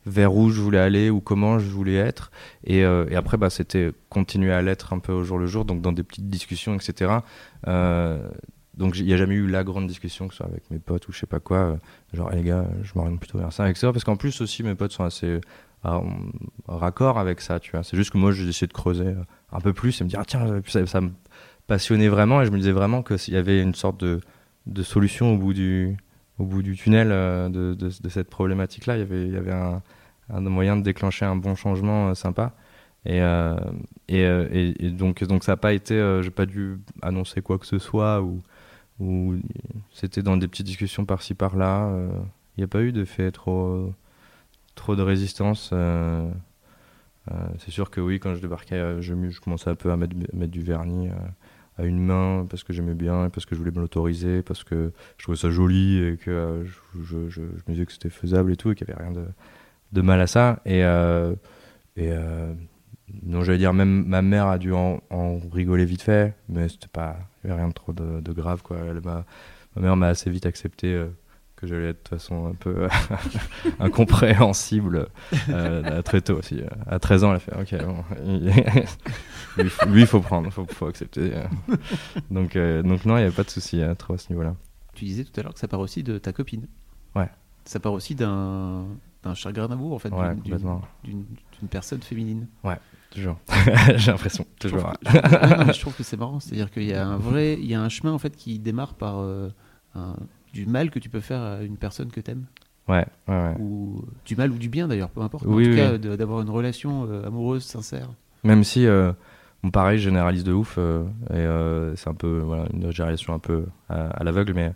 vers 0.05 0.35
où 0.35 0.49
je 0.49 0.61
voulais 0.61 0.79
aller 0.79 1.09
ou 1.09 1.19
comment 1.19 1.59
je 1.59 1.69
voulais 1.69 1.95
être. 1.95 2.31
Et, 2.63 2.83
euh, 2.83 3.05
après, 3.15 3.37
bah, 3.37 3.49
c'était 3.49 3.91
continuer 4.09 4.53
à 4.53 4.61
l'être 4.61 4.93
un 4.93 4.99
peu 4.99 5.11
au 5.11 5.23
jour 5.23 5.37
le 5.37 5.47
jour, 5.47 5.65
donc 5.65 5.81
dans 5.81 5.91
des 5.91 6.03
petites 6.03 6.29
discussions, 6.29 6.75
etc. 6.75 7.19
Euh, 7.67 8.27
donc 8.75 8.97
il 8.97 9.05
n'y 9.05 9.13
a 9.13 9.17
jamais 9.17 9.35
eu 9.35 9.47
la 9.47 9.63
grande 9.63 9.87
discussion, 9.87 10.27
que 10.27 10.33
ce 10.33 10.39
soit 10.39 10.47
avec 10.47 10.69
mes 10.69 10.79
potes 10.79 11.07
ou 11.07 11.13
je 11.13 11.19
sais 11.19 11.25
pas 11.25 11.39
quoi. 11.39 11.57
Euh, 11.57 11.75
genre, 12.13 12.29
les 12.31 12.43
gars, 12.43 12.67
je 12.83 12.91
m'oriente 12.95 13.19
plutôt 13.19 13.37
vers 13.37 13.53
ça, 13.53 13.69
etc. 13.69 13.87
Parce 13.91 14.03
qu'en 14.03 14.17
plus 14.17 14.41
aussi, 14.41 14.63
mes 14.63 14.75
potes 14.75 14.91
sont 14.91 15.03
assez 15.03 15.39
raccord 16.67 17.19
avec 17.19 17.41
ça, 17.41 17.59
tu 17.59 17.71
vois. 17.71 17.83
C'est 17.83 17.97
juste 17.97 18.11
que 18.11 18.17
moi, 18.17 18.31
j'ai 18.31 18.47
essayé 18.47 18.67
de 18.67 18.73
creuser 18.73 19.13
un 19.51 19.59
peu 19.59 19.73
plus 19.73 19.99
et 19.99 20.03
me 20.03 20.09
dire, 20.09 20.19
ah, 20.21 20.25
tiens, 20.25 20.61
ça, 20.85 21.01
me 21.01 21.11
passionnait 21.67 22.07
vraiment 22.07 22.41
et 22.41 22.45
je 22.45 22.51
me 22.51 22.57
disais 22.57 22.71
vraiment 22.71 23.03
qu'il 23.03 23.33
y 23.33 23.37
avait 23.37 23.61
une 23.61 23.75
sorte 23.75 23.99
de, 23.99 24.21
de 24.67 24.83
solution 24.83 25.33
au 25.33 25.37
bout 25.37 25.53
du, 25.53 25.97
au 26.39 26.45
bout 26.45 26.61
du 26.61 26.75
tunnel 26.75 27.09
de, 27.09 27.73
de, 27.73 27.89
de, 28.01 28.09
cette 28.09 28.29
problématique-là. 28.29 28.97
Il 28.97 28.99
y 28.99 29.03
avait, 29.03 29.27
il 29.27 29.33
y 29.33 29.37
avait 29.37 29.53
un, 29.53 29.81
un 30.29 30.41
moyen 30.41 30.77
de 30.77 30.81
déclencher 30.81 31.25
un 31.25 31.35
bon 31.35 31.55
changement 31.55 32.09
euh, 32.09 32.13
sympa. 32.13 32.53
Et, 33.05 33.21
euh, 33.21 33.55
euh, 34.11 34.47
et, 34.51 34.85
et, 34.85 34.89
donc, 34.89 35.23
donc 35.23 35.43
ça 35.43 35.53
n'a 35.53 35.57
pas 35.57 35.73
été, 35.73 36.19
j'ai 36.23 36.31
pas 36.31 36.47
dû 36.47 36.79
annoncer 37.03 37.41
quoi 37.41 37.59
que 37.59 37.67
ce 37.67 37.77
soit 37.77 38.21
ou, 38.21 38.41
ou 38.99 39.35
c'était 39.93 40.23
dans 40.23 40.37
des 40.37 40.47
petites 40.47 40.65
discussions 40.65 41.05
par-ci 41.05 41.35
par-là. 41.35 41.91
Il 42.57 42.61
n'y 42.61 42.63
a 42.63 42.67
pas 42.67 42.81
eu 42.81 42.91
de 42.91 43.05
fait 43.05 43.31
trop, 43.31 43.93
trop 44.75 44.95
de 44.95 45.01
résistance. 45.01 45.73
c'est 47.59 47.71
sûr 47.71 47.89
que 47.89 48.01
oui, 48.01 48.19
quand 48.19 48.35
je 48.35 48.41
débarquais, 48.41 49.01
je, 49.01 49.29
je 49.29 49.41
commençais 49.41 49.69
un 49.69 49.75
peu 49.75 49.91
à 49.91 49.97
mettre, 49.97 50.15
du 50.15 50.61
vernis 50.61 51.09
à 51.77 51.83
une 51.83 51.99
main 51.99 52.45
parce 52.49 52.63
que 52.63 52.71
j'aimais 52.73 52.93
bien, 52.93 53.29
parce 53.29 53.45
que 53.45 53.55
je 53.55 53.59
voulais 53.59 53.71
me 53.71 53.81
l'autoriser, 53.81 54.41
parce 54.41 54.63
que 54.63 54.91
je 55.17 55.23
trouvais 55.23 55.37
ça 55.37 55.49
joli 55.49 55.97
et 56.03 56.17
que 56.17 56.65
je, 57.03 57.17
me 57.17 57.71
disais 57.71 57.85
que 57.85 57.91
c'était 57.91 58.09
faisable 58.09 58.51
et 58.51 58.55
tout 58.55 58.71
et 58.71 58.75
qu'il 58.75 58.87
n'y 58.87 58.93
avait 58.93 59.03
rien 59.03 59.13
de 59.91 60.01
mal 60.01 60.21
à 60.21 60.27
ça. 60.27 60.61
Et, 60.65 60.83
euh, 60.83 61.33
euh, 61.97 62.53
non, 63.23 63.43
j'allais 63.43 63.57
dire, 63.57 63.73
même 63.73 64.05
ma 64.05 64.21
mère 64.21 64.47
a 64.47 64.57
dû 64.57 64.73
en, 64.73 64.99
rigoler 65.51 65.85
vite 65.85 66.01
fait, 66.01 66.35
mais 66.49 66.69
c'était 66.69 66.87
pas, 66.87 67.17
rien 67.43 67.67
de 67.67 67.73
trop 67.73 67.93
de, 67.93 68.31
grave, 68.31 68.61
quoi. 68.61 68.77
Ma 69.03 69.81
mère 69.81 69.97
m'a 69.97 70.07
assez 70.07 70.29
vite 70.29 70.45
accepté 70.45 70.93
euh, 70.93 71.07
que 71.65 71.75
j'allais 71.75 71.89
être 71.89 71.97
de 71.97 72.09
toute 72.09 72.19
façon 72.19 72.47
un 72.47 72.53
peu 72.53 72.87
incompréhensible 73.79 75.09
très 76.03 76.21
tôt 76.21 76.37
aussi. 76.37 76.61
À 76.87 76.99
13 76.99 77.23
ans, 77.23 77.29
elle 77.31 77.35
a 77.35 77.39
fait 77.39 77.55
Ok, 77.55 77.75
bon, 77.83 78.03
lui, 79.87 80.01
il 80.01 80.07
faut 80.07 80.21
prendre, 80.21 80.47
il 80.47 80.51
faut, 80.51 80.65
faut, 80.65 80.87
accepter. 80.87 81.31
donc, 82.31 82.57
donc, 82.57 83.05
non, 83.05 83.17
il 83.17 83.21
n'y 83.21 83.25
avait 83.25 83.31
pas 83.31 83.43
de 83.43 83.49
souci 83.49 83.81
trop 83.97 84.13
à 84.13 84.17
ce 84.17 84.29
niveau-là. 84.29 84.55
Tu 84.93 85.05
disais 85.05 85.23
tout 85.23 85.37
à 85.39 85.43
l'heure 85.43 85.53
que 85.53 85.59
ça 85.59 85.67
part 85.67 85.79
aussi 85.79 86.03
de 86.03 86.17
ta 86.17 86.31
copine. 86.31 86.67
Ouais. 87.15 87.29
Ça 87.65 87.79
part 87.79 87.93
aussi 87.93 88.15
d'un 88.15 88.85
un 89.25 89.33
chagrin 89.33 89.67
d'amour 89.67 89.93
en 89.93 89.99
fait 89.99 90.11
d'une 91.03 91.67
personne 91.69 92.01
féminine. 92.01 92.47
Ouais, 92.63 92.77
toujours. 93.09 93.37
J'ai 93.95 94.11
l'impression, 94.11 94.45
toujours. 94.59 94.93
Je 95.03 95.79
trouve, 95.79 95.95
que 95.95 96.03
c'est 96.03 96.17
marrant, 96.17 96.39
c'est-à-dire 96.39 96.71
qu'il 96.71 96.83
y 96.83 96.93
a 96.93 97.05
un 97.05 97.17
vrai, 97.17 97.53
il 97.53 97.65
y 97.65 97.73
a 97.73 97.81
un 97.81 97.89
chemin 97.89 98.13
en 98.13 98.19
fait 98.19 98.35
qui 98.35 98.59
démarre 98.59 98.93
par 98.93 99.19
euh, 99.19 99.49
du 100.55 100.65
mal 100.65 100.89
que 100.89 100.99
tu 100.99 101.09
peux 101.09 101.19
faire 101.19 101.41
à 101.41 101.61
une 101.63 101.77
personne 101.77 102.09
que 102.09 102.19
t'aimes. 102.19 102.45
Ouais, 102.87 103.05
ouais, 103.27 103.33
ouais, 103.35 103.55
Ou 103.59 104.05
du 104.25 104.35
mal 104.35 104.51
ou 104.51 104.57
du 104.57 104.69
bien 104.69 104.87
d'ailleurs, 104.87 105.09
peu 105.09 105.21
importe. 105.21 105.45
en 105.45 105.55
tout 105.55 105.75
cas, 105.75 105.97
d'avoir 105.97 106.41
une 106.41 106.49
relation 106.49 107.07
euh, 107.09 107.25
amoureuse, 107.25 107.63
sincère. 107.63 108.09
Même 108.43 108.63
si, 108.63 108.85
euh, 108.85 109.11
pareil, 109.73 109.97
je 109.97 110.03
généralise 110.03 110.43
de 110.43 110.53
ouf, 110.53 110.77
et 110.77 111.95
c'est 111.95 112.09
un 112.09 112.13
peu 112.13 112.39
voilà, 112.39 112.65
une 112.73 112.91
généralisation 112.91 113.33
un 113.33 113.39
peu 113.39 113.65
à, 113.89 114.07
à 114.07 114.23
l'aveugle, 114.23 114.53
mais 114.53 114.73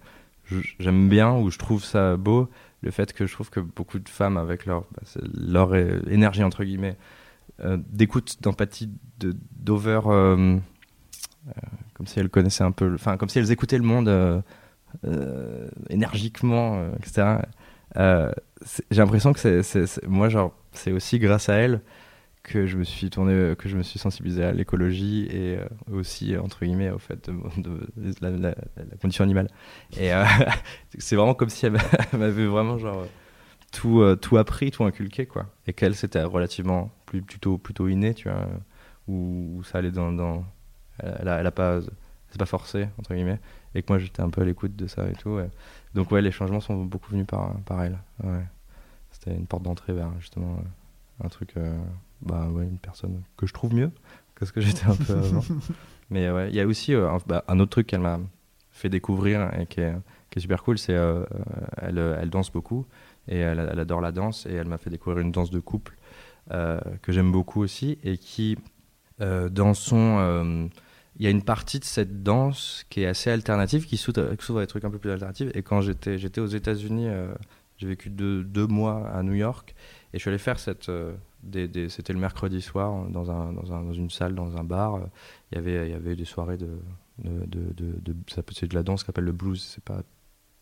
j'aime 0.79 1.09
bien 1.09 1.33
ou 1.33 1.51
je 1.51 1.59
trouve 1.59 1.83
ça 1.83 2.17
beau 2.17 2.49
le 2.81 2.91
fait 2.91 3.13
que 3.13 3.25
je 3.25 3.33
trouve 3.33 3.49
que 3.49 3.59
beaucoup 3.59 3.99
de 3.99 4.09
femmes, 4.09 4.37
avec 4.37 4.65
leur, 4.65 4.81
bah, 4.81 5.21
leur 5.33 5.75
énergie, 5.75 6.43
entre 6.43 6.63
guillemets, 6.63 6.97
euh, 7.61 7.77
d'écoute, 7.89 8.37
d'empathie, 8.41 8.89
d'over, 9.19 10.01
euh, 10.05 10.57
euh, 11.47 11.51
comme 11.93 12.07
si 12.07 12.19
elles 12.19 12.29
connaissaient 12.29 12.63
un 12.63 12.71
peu, 12.71 12.93
enfin, 12.93 13.17
comme 13.17 13.27
si 13.27 13.39
elles 13.39 13.51
écoutaient 13.51 13.77
le 13.77 13.83
monde 13.83 14.43
énergiquement, 15.89 16.89
etc. 16.97 17.37
J'ai 17.95 19.01
l'impression 19.01 19.33
que 19.33 19.61
c'est, 19.61 20.07
moi, 20.07 20.29
genre, 20.29 20.53
c'est 20.71 20.91
aussi 20.91 21.19
grâce 21.19 21.49
à 21.49 21.55
elles 21.55 21.81
que 22.43 22.65
je 22.65 22.77
me 22.77 22.83
suis 22.83 23.09
tourné, 23.09 23.55
que 23.57 23.69
je 23.69 23.77
me 23.77 23.83
suis 23.83 23.99
sensibilisé 23.99 24.43
à 24.43 24.51
l'écologie 24.51 25.27
et 25.31 25.57
euh, 25.57 25.67
aussi 25.91 26.37
entre 26.37 26.65
guillemets 26.65 26.89
au 26.89 26.97
fait 26.97 27.29
de, 27.29 28.15
la, 28.21 28.55
condition 29.01 29.23
animale. 29.23 29.49
Et 29.97 30.13
euh, 30.13 30.23
c'est 30.97 31.15
vraiment 31.15 31.33
comme 31.33 31.49
si 31.49 31.65
elle 31.65 31.77
m'avait 32.13 32.47
vraiment 32.47 32.77
genre 32.77 33.05
tout 33.71 34.01
euh, 34.01 34.15
tout 34.15 34.37
appris, 34.37 34.71
tout 34.71 34.83
inculqué 34.83 35.25
quoi. 35.25 35.47
Et 35.67 35.73
qu'elle 35.73 35.95
c'était 35.95 36.23
relativement 36.23 36.91
plus 37.05 37.21
plutôt 37.21 37.57
plutôt 37.57 37.87
inné, 37.87 38.13
tu 38.13 38.29
vois, 38.29 38.47
où, 39.07 39.61
ça 39.63 39.79
allait 39.79 39.91
dans, 39.91 40.11
dans 40.11 40.45
elle, 40.99 41.27
a, 41.27 41.39
elle 41.39 41.47
a 41.47 41.51
pas 41.51 41.79
c'est 42.29 42.39
pas 42.39 42.45
forcé 42.45 42.87
entre 42.97 43.13
guillemets 43.13 43.39
et 43.75 43.81
que 43.81 43.91
moi 43.91 43.99
j'étais 43.99 44.21
un 44.21 44.29
peu 44.29 44.41
à 44.41 44.45
l'écoute 44.45 44.75
de 44.75 44.87
ça 44.87 45.07
et 45.09 45.13
tout. 45.13 45.39
Donc 45.95 46.11
ouais, 46.11 46.21
les 46.21 46.31
changements 46.31 46.59
sont 46.59 46.83
beaucoup 46.83 47.11
venus 47.11 47.27
par 47.27 47.53
par 47.65 47.83
elle. 47.83 47.99
Ouais. 48.23 48.45
C'était 49.11 49.35
une 49.35 49.47
porte 49.47 49.63
d'entrée 49.63 49.93
vers 49.93 50.11
justement 50.19 50.57
un 51.23 51.29
truc 51.29 51.55
bah 52.21 52.47
ouais, 52.49 52.63
une 52.63 52.77
personne 52.77 53.21
que 53.37 53.47
je 53.47 53.53
trouve 53.53 53.73
mieux 53.73 53.91
que 54.35 54.45
ce 54.45 54.51
que 54.51 54.61
j'étais 54.61 54.85
un 54.85 54.95
peu 54.95 55.13
avant. 55.13 55.43
Mais 56.09 56.29
ouais, 56.31 56.49
il 56.49 56.55
y 56.55 56.59
a 56.59 56.65
aussi 56.65 56.93
euh, 56.93 57.17
bah, 57.27 57.43
un, 57.47 57.59
autre 57.59 57.71
truc 57.71 57.87
qu'elle 57.87 58.01
m'a 58.01 58.19
fait 58.71 58.89
découvrir 58.89 59.51
et 59.59 59.65
qui 59.65 59.81
est, 59.81 59.93
qui 60.29 60.39
est 60.39 60.41
super 60.41 60.63
cool, 60.63 60.77
c'est 60.77 60.93
euh, 60.93 61.25
elle, 61.77 61.97
elle, 61.97 62.29
danse 62.29 62.51
beaucoup 62.51 62.85
et 63.27 63.37
elle, 63.37 63.59
elle, 63.71 63.79
adore 63.79 64.01
la 64.01 64.11
danse 64.11 64.45
et 64.45 64.53
elle 64.53 64.67
m'a 64.67 64.77
fait 64.77 64.89
découvrir 64.89 65.19
une 65.19 65.31
danse 65.31 65.51
de 65.51 65.59
couple 65.59 65.95
euh, 66.51 66.79
que 67.01 67.11
j'aime 67.11 67.31
beaucoup 67.31 67.61
aussi 67.61 67.99
et 68.03 68.17
qui 68.17 68.57
dans 69.19 69.73
son 69.73 70.69
il 71.19 71.25
y 71.25 71.27
a 71.27 71.31
une 71.31 71.43
partie 71.43 71.79
de 71.79 71.85
cette 71.85 72.23
danse 72.23 72.85
qui 72.89 73.01
est 73.01 73.05
assez 73.05 73.29
alternative, 73.29 73.85
qui 73.85 73.97
s'ouvre 73.97 74.57
à 74.57 74.61
des 74.61 74.67
trucs 74.67 74.85
un 74.85 74.89
peu 74.89 74.99
plus 74.99 75.11
alternatifs. 75.11 75.51
Et 75.53 75.61
quand 75.61 75.81
j'étais, 75.81 76.17
j'étais 76.17 76.41
aux 76.41 76.47
États-Unis, 76.47 77.09
j'ai 77.77 77.87
vécu 77.87 78.09
deux, 78.09 78.43
deux, 78.43 78.67
mois 78.67 79.07
à 79.09 79.21
New 79.21 79.33
York, 79.33 79.75
et 80.13 80.17
je 80.17 80.21
suis 80.21 80.29
allé 80.29 80.37
faire 80.37 80.59
cette, 80.59 80.89
c'était 81.89 82.13
le 82.13 82.19
mercredi 82.19 82.61
soir 82.61 83.05
dans, 83.09 83.31
un, 83.31 83.53
dans, 83.53 83.73
un, 83.73 83.83
dans, 83.83 83.93
une 83.93 84.09
salle, 84.09 84.35
dans 84.35 84.57
un 84.57 84.63
bar. 84.63 84.99
Il 85.51 85.55
y 85.55 85.57
avait, 85.57 85.87
il 85.87 85.91
y 85.91 85.95
avait 85.95 86.15
des 86.15 86.25
soirées 86.25 86.57
de, 86.57 86.79
de, 87.23 87.45
de, 87.45 87.99
de, 88.01 88.15
c'est 88.51 88.67
de 88.67 88.75
la 88.75 88.83
danse 88.83 89.03
qui 89.03 89.07
s'appelle 89.07 89.25
le 89.25 89.31
blues. 89.31 89.61
C'est 89.61 89.83
pas, 89.83 90.01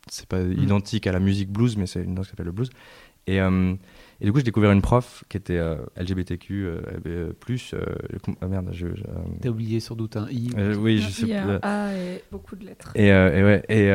c'est 0.10 0.28
pas 0.28 0.44
mm. 0.44 0.64
identique 0.64 1.08
à 1.08 1.12
la 1.12 1.20
musique 1.20 1.52
blues, 1.52 1.78
mais 1.78 1.88
c'est 1.88 2.04
une 2.04 2.16
danse 2.16 2.28
qui 2.28 2.32
s'appelle 2.32 2.48
le 2.48 2.52
blues. 2.52 2.70
Et, 3.28 3.42
euh, 3.42 3.76
et 4.20 4.26
du 4.26 4.32
coup, 4.32 4.40
j'ai 4.40 4.46
découvert 4.46 4.72
une 4.72 4.82
prof 4.82 5.24
qui 5.30 5.38
était 5.38 5.58
euh, 5.58 5.76
LGBTQ, 5.96 6.66
euh, 6.66 6.82
euh, 7.06 7.34
plus. 7.40 7.76
ah 8.42 8.48
merde, 8.48 8.70
je. 8.72 8.88
T'as 9.42 9.50
oublié 9.50 9.80
sans 9.80 9.96
doute 9.96 10.18
un 10.18 10.28
I. 10.32 10.50
oui, 10.80 11.00
je 11.00 11.10
sais 11.10 11.28
pas. 11.28 11.60
A 11.62 11.94
et 11.94 12.24
beaucoup 12.32 12.56
de 12.56 12.66
lettres. 12.66 12.92
Et, 12.96 13.08
et 13.08 13.12
ouais, 13.12 13.64
et, 13.70 13.92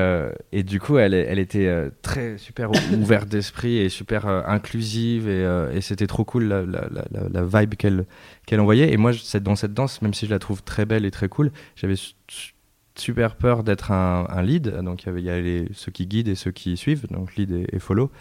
et, 0.53 0.62
du 0.62 0.79
coup, 0.79 0.99
elle, 0.99 1.14
elle 1.14 1.40
était 1.40 1.90
très 2.03 2.38
super 2.38 2.71
ouverte 2.92 3.29
d'esprit 3.29 3.79
et 3.79 3.88
super 3.88 4.27
inclusive. 4.27 5.29
Et, 5.29 5.42
et 5.75 5.81
c'était 5.81 6.07
trop 6.07 6.25
cool 6.25 6.45
la, 6.45 6.62
la, 6.62 6.88
la, 6.88 7.29
la 7.29 7.61
vibe 7.61 7.75
qu'elle 7.75 8.07
qu'elle 8.47 8.61
envoyait. 8.61 8.92
Et 8.92 8.97
moi, 8.97 9.11
dans 9.40 9.57
cette 9.57 9.75
danse, 9.75 10.03
même 10.03 10.14
si 10.14 10.27
je 10.27 10.31
la 10.31 10.38
trouve 10.38 10.62
très 10.62 10.87
belle 10.87 11.05
et 11.05 11.11
très 11.11 11.29
cool, 11.29 11.51
j'avais 11.75 11.97
super 12.95 13.35
peur 13.35 13.64
d'être 13.64 13.90
un, 13.90 14.27
un, 14.29 14.42
lead. 14.42 14.68
Donc, 14.85 15.03
il 15.03 15.07
y 15.07 15.09
avait, 15.09 15.21
il 15.21 15.27
y 15.27 15.31
avait 15.31 15.42
les, 15.42 15.68
ceux 15.73 15.90
qui 15.90 16.07
guident 16.07 16.29
et 16.29 16.37
ceux 16.37 16.53
qui 16.53 16.77
suivent, 16.77 17.09
donc 17.11 17.35
lead 17.35 17.66
et 17.73 17.79
follow. 17.81 18.12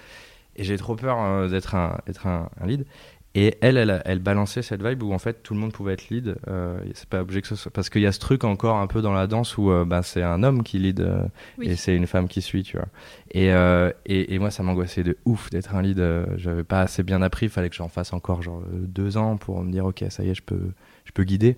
Et 0.55 0.63
j'ai 0.63 0.77
trop 0.77 0.95
peur 0.95 1.21
euh, 1.21 1.47
d'être 1.47 1.75
un, 1.75 1.99
être 2.07 2.27
un, 2.27 2.49
lead. 2.65 2.85
Et 3.33 3.55
elle, 3.61 3.77
elle, 3.77 4.01
elle, 4.03 4.19
balançait 4.19 4.61
cette 4.61 4.85
vibe 4.85 5.03
où 5.03 5.13
en 5.13 5.17
fait 5.17 5.41
tout 5.41 5.53
le 5.53 5.59
monde 5.61 5.71
pouvait 5.71 5.93
être 5.93 6.09
lead. 6.09 6.35
Euh, 6.49 6.83
c'est 6.93 7.07
pas 7.07 7.21
obligé 7.21 7.41
que 7.41 7.47
ce 7.47 7.55
soit 7.55 7.71
parce 7.71 7.89
qu'il 7.89 8.01
y 8.01 8.05
a 8.05 8.11
ce 8.11 8.19
truc 8.19 8.43
encore 8.43 8.75
un 8.75 8.87
peu 8.87 9.01
dans 9.01 9.13
la 9.13 9.25
danse 9.25 9.57
où 9.57 9.71
euh, 9.71 9.85
bah, 9.85 10.03
c'est 10.03 10.21
un 10.21 10.43
homme 10.43 10.63
qui 10.63 10.79
lead 10.79 10.99
euh, 10.99 11.23
et 11.61 11.77
c'est 11.77 11.95
une 11.95 12.07
femme 12.07 12.27
qui 12.27 12.41
suit, 12.41 12.63
tu 12.63 12.75
vois. 12.75 12.87
Et, 13.31 13.53
euh, 13.53 13.89
et, 14.05 14.33
et, 14.33 14.39
moi, 14.39 14.51
ça 14.51 14.63
m'angoissait 14.63 15.03
de 15.03 15.17
ouf 15.23 15.49
d'être 15.49 15.75
un 15.75 15.81
lead. 15.81 16.03
J'avais 16.35 16.65
pas 16.65 16.81
assez 16.81 17.03
bien 17.03 17.21
appris. 17.21 17.45
Il 17.45 17.49
fallait 17.49 17.69
que 17.69 17.75
j'en 17.75 17.87
fasse 17.87 18.11
encore 18.11 18.41
genre 18.41 18.63
deux 18.69 19.15
ans 19.15 19.37
pour 19.37 19.63
me 19.63 19.71
dire 19.71 19.85
ok, 19.85 20.03
ça 20.09 20.23
y 20.23 20.29
est, 20.29 20.35
je 20.35 20.43
peux, 20.43 20.71
je 21.05 21.11
peux 21.13 21.23
guider. 21.23 21.55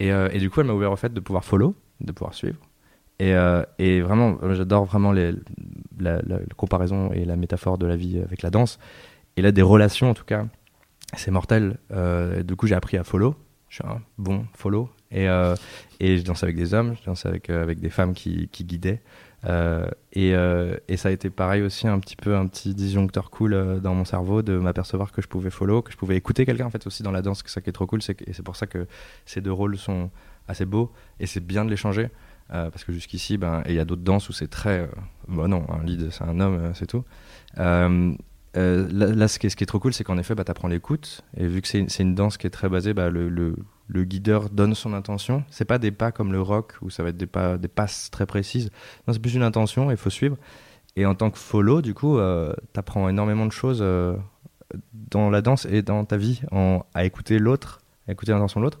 Et, 0.00 0.08
et 0.08 0.38
du 0.38 0.50
coup, 0.50 0.60
elle 0.60 0.66
m'a 0.66 0.72
ouvert 0.72 0.90
au 0.90 0.96
fait 0.96 1.14
de 1.14 1.20
pouvoir 1.20 1.44
follow, 1.44 1.76
de 2.00 2.10
pouvoir 2.10 2.34
suivre. 2.34 2.58
Et, 3.20 3.32
et 3.78 4.00
vraiment, 4.00 4.38
j'adore 4.54 4.84
vraiment 4.84 5.12
la, 5.12 6.20
comparaison 6.56 7.12
et 7.12 7.24
la 7.24 7.36
métaphore 7.36 7.78
de 7.78 7.86
la 7.86 7.96
vie 7.96 8.18
avec 8.18 8.42
la 8.42 8.50
danse. 8.50 8.78
Et 9.36 9.42
là, 9.42 9.52
des 9.52 9.62
relations 9.62 10.10
en 10.10 10.14
tout 10.14 10.24
cas 10.24 10.46
c'est 11.16 11.30
mortel. 11.30 11.78
Euh, 11.92 12.42
du 12.42 12.56
coup, 12.56 12.66
j'ai 12.66 12.74
appris 12.74 12.96
à 12.96 13.04
follow. 13.04 13.34
Je 13.68 13.76
suis 13.76 13.86
un 13.86 14.00
bon 14.18 14.46
follow. 14.54 14.88
Et, 15.10 15.28
euh, 15.28 15.54
et 16.00 16.18
je 16.18 16.24
danse 16.24 16.42
avec 16.42 16.56
des 16.56 16.74
hommes, 16.74 16.96
je 17.00 17.04
danse 17.04 17.26
avec, 17.26 17.50
euh, 17.50 17.62
avec 17.62 17.80
des 17.80 17.90
femmes 17.90 18.14
qui, 18.14 18.48
qui 18.48 18.64
guidaient. 18.64 19.02
Euh, 19.46 19.86
et, 20.12 20.34
euh, 20.34 20.76
et, 20.88 20.96
ça 20.96 21.10
a 21.10 21.12
été 21.12 21.28
pareil 21.28 21.62
aussi, 21.62 21.86
un 21.86 21.98
petit 21.98 22.16
peu 22.16 22.34
un 22.34 22.46
petit 22.46 22.74
disjoncteur 22.74 23.30
cool 23.30 23.80
dans 23.82 23.94
mon 23.94 24.04
cerveau 24.04 24.40
de 24.42 24.58
m'apercevoir 24.58 25.12
que 25.12 25.20
je 25.20 25.28
pouvais 25.28 25.50
follow, 25.50 25.82
que 25.82 25.92
je 25.92 25.96
pouvais 25.98 26.16
écouter 26.16 26.46
quelqu'un 26.46 26.66
en 26.66 26.70
fait 26.70 26.86
aussi 26.86 27.02
dans 27.02 27.10
la 27.10 27.20
danse. 27.20 27.42
Que 27.42 27.50
ça 27.50 27.60
qui 27.60 27.68
est 27.68 27.74
trop 27.74 27.86
cool, 27.86 28.00
et 28.26 28.32
c'est 28.32 28.42
pour 28.42 28.56
ça 28.56 28.66
que 28.66 28.86
ces 29.26 29.40
deux 29.40 29.52
rôles 29.52 29.76
sont 29.76 30.10
assez 30.48 30.64
beaux 30.64 30.92
et 31.20 31.26
c'est 31.26 31.40
bien 31.40 31.64
de 31.64 31.70
les 31.70 31.76
changer. 31.76 32.08
Parce 32.48 32.84
que 32.84 32.92
jusqu'ici, 32.92 33.36
ben, 33.38 33.62
il 33.66 33.74
y 33.74 33.80
a 33.80 33.84
d'autres 33.84 34.02
danses 34.02 34.28
où 34.28 34.32
c'est 34.32 34.48
très. 34.48 34.88
bon, 35.28 35.48
non, 35.48 35.66
un 35.70 35.84
lead, 35.84 36.10
c'est 36.10 36.24
un 36.24 36.40
homme, 36.40 36.72
c'est 36.74 36.86
tout. 36.86 37.04
Euh, 38.56 38.88
là, 38.92 39.28
ce, 39.28 39.38
qui 39.38 39.46
est, 39.46 39.66
trop 39.66 39.80
cool, 39.80 39.92
c'est 39.92 40.04
qu'en 40.04 40.18
effet, 40.18 40.34
bah, 40.34 40.44
tu 40.44 40.50
apprends 40.50 40.68
l'écoute. 40.68 41.22
Et 41.36 41.46
vu 41.46 41.60
que 41.60 41.68
c'est 41.68 42.00
une 42.00 42.14
danse 42.14 42.36
qui 42.36 42.46
est 42.46 42.50
très 42.50 42.68
basée, 42.68 42.94
bah, 42.94 43.10
le, 43.10 43.28
le, 43.28 44.04
guideur 44.04 44.50
donne 44.50 44.74
son 44.74 44.92
intention. 44.92 45.44
C'est 45.50 45.64
pas 45.64 45.78
des 45.78 45.90
pas 45.90 46.12
comme 46.12 46.32
le 46.32 46.40
rock 46.40 46.74
où 46.80 46.90
ça 46.90 47.02
va 47.02 47.08
être 47.08 47.16
des, 47.16 47.26
pas, 47.26 47.58
des 47.58 47.68
passes 47.68 48.10
très 48.10 48.26
précises. 48.26 48.70
Non, 49.06 49.14
c'est 49.14 49.20
plus 49.20 49.34
une 49.34 49.42
intention 49.42 49.90
et 49.90 49.94
il 49.94 49.96
faut 49.96 50.10
suivre. 50.10 50.36
Et 50.96 51.06
en 51.06 51.14
tant 51.14 51.30
que 51.30 51.38
follow, 51.38 51.82
du 51.82 51.94
coup, 51.94 52.18
euh, 52.18 52.54
tu 52.72 52.78
apprends 52.78 53.08
énormément 53.08 53.46
de 53.46 53.52
choses 53.52 53.80
euh, 53.82 54.16
dans 54.92 55.30
la 55.30 55.42
danse 55.42 55.66
et 55.66 55.82
dans 55.82 56.04
ta 56.04 56.16
vie 56.16 56.42
à 56.94 57.04
écouter 57.04 57.38
l'autre, 57.40 57.80
à 58.06 58.12
écouter 58.12 58.32
l'intention 58.32 58.60
de 58.60 58.64
l'autre. 58.64 58.78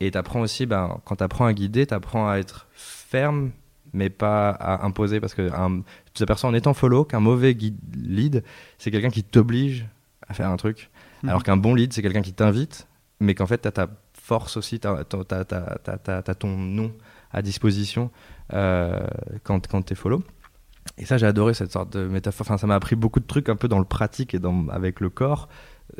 Et 0.00 0.10
tu 0.10 0.18
apprends 0.18 0.40
aussi, 0.40 0.66
bah, 0.66 1.00
quand 1.04 1.16
tu 1.16 1.22
apprends 1.22 1.46
à 1.46 1.52
guider, 1.52 1.86
tu 1.86 1.94
apprends 1.94 2.28
à 2.28 2.38
être 2.38 2.66
ferme 3.12 3.52
mais 3.92 4.10
pas 4.10 4.50
à 4.50 4.84
imposer 4.86 5.20
parce 5.20 5.34
que 5.34 5.52
un, 5.52 5.82
tu 6.14 6.20
t'aperçois 6.20 6.48
en 6.48 6.54
étant 6.54 6.74
follow 6.74 7.04
qu'un 7.04 7.20
mauvais 7.20 7.54
guide, 7.54 7.78
lead, 7.94 8.42
c'est 8.78 8.90
quelqu'un 8.90 9.10
qui 9.10 9.22
t'oblige 9.22 9.86
à 10.26 10.34
faire 10.34 10.48
un 10.48 10.56
truc, 10.56 10.90
mhm. 11.22 11.28
alors 11.28 11.42
qu'un 11.42 11.56
bon 11.58 11.74
lead, 11.74 11.92
c'est 11.92 12.02
quelqu'un 12.02 12.22
qui 12.22 12.32
t'invite, 12.32 12.88
mais 13.20 13.34
qu'en 13.34 13.46
fait, 13.46 13.60
tu 13.60 13.68
as 13.68 13.72
ta 13.72 13.88
force 14.14 14.56
aussi, 14.56 14.80
tu 14.80 14.88
as, 14.88 16.34
ton 16.34 16.56
nom 16.56 16.92
à 17.32 17.42
disposition 17.42 18.10
euh, 18.54 19.06
quand, 19.42 19.66
quand 19.66 19.82
tu 19.82 19.92
es 19.92 19.96
follow. 19.96 20.22
Et 20.98 21.04
ça, 21.04 21.16
j'ai 21.16 21.26
adoré 21.26 21.54
cette 21.54 21.72
sorte 21.72 21.92
de 21.92 22.06
métaphore. 22.06 22.46
Enfin, 22.46 22.58
ça 22.58 22.66
m'a 22.66 22.74
appris 22.74 22.96
beaucoup 22.96 23.20
de 23.20 23.26
trucs 23.26 23.48
un 23.48 23.56
peu 23.56 23.68
dans 23.68 23.78
le 23.78 23.84
pratique 23.84 24.34
et 24.34 24.38
dans, 24.38 24.68
avec 24.68 25.00
le 25.00 25.10
corps, 25.10 25.48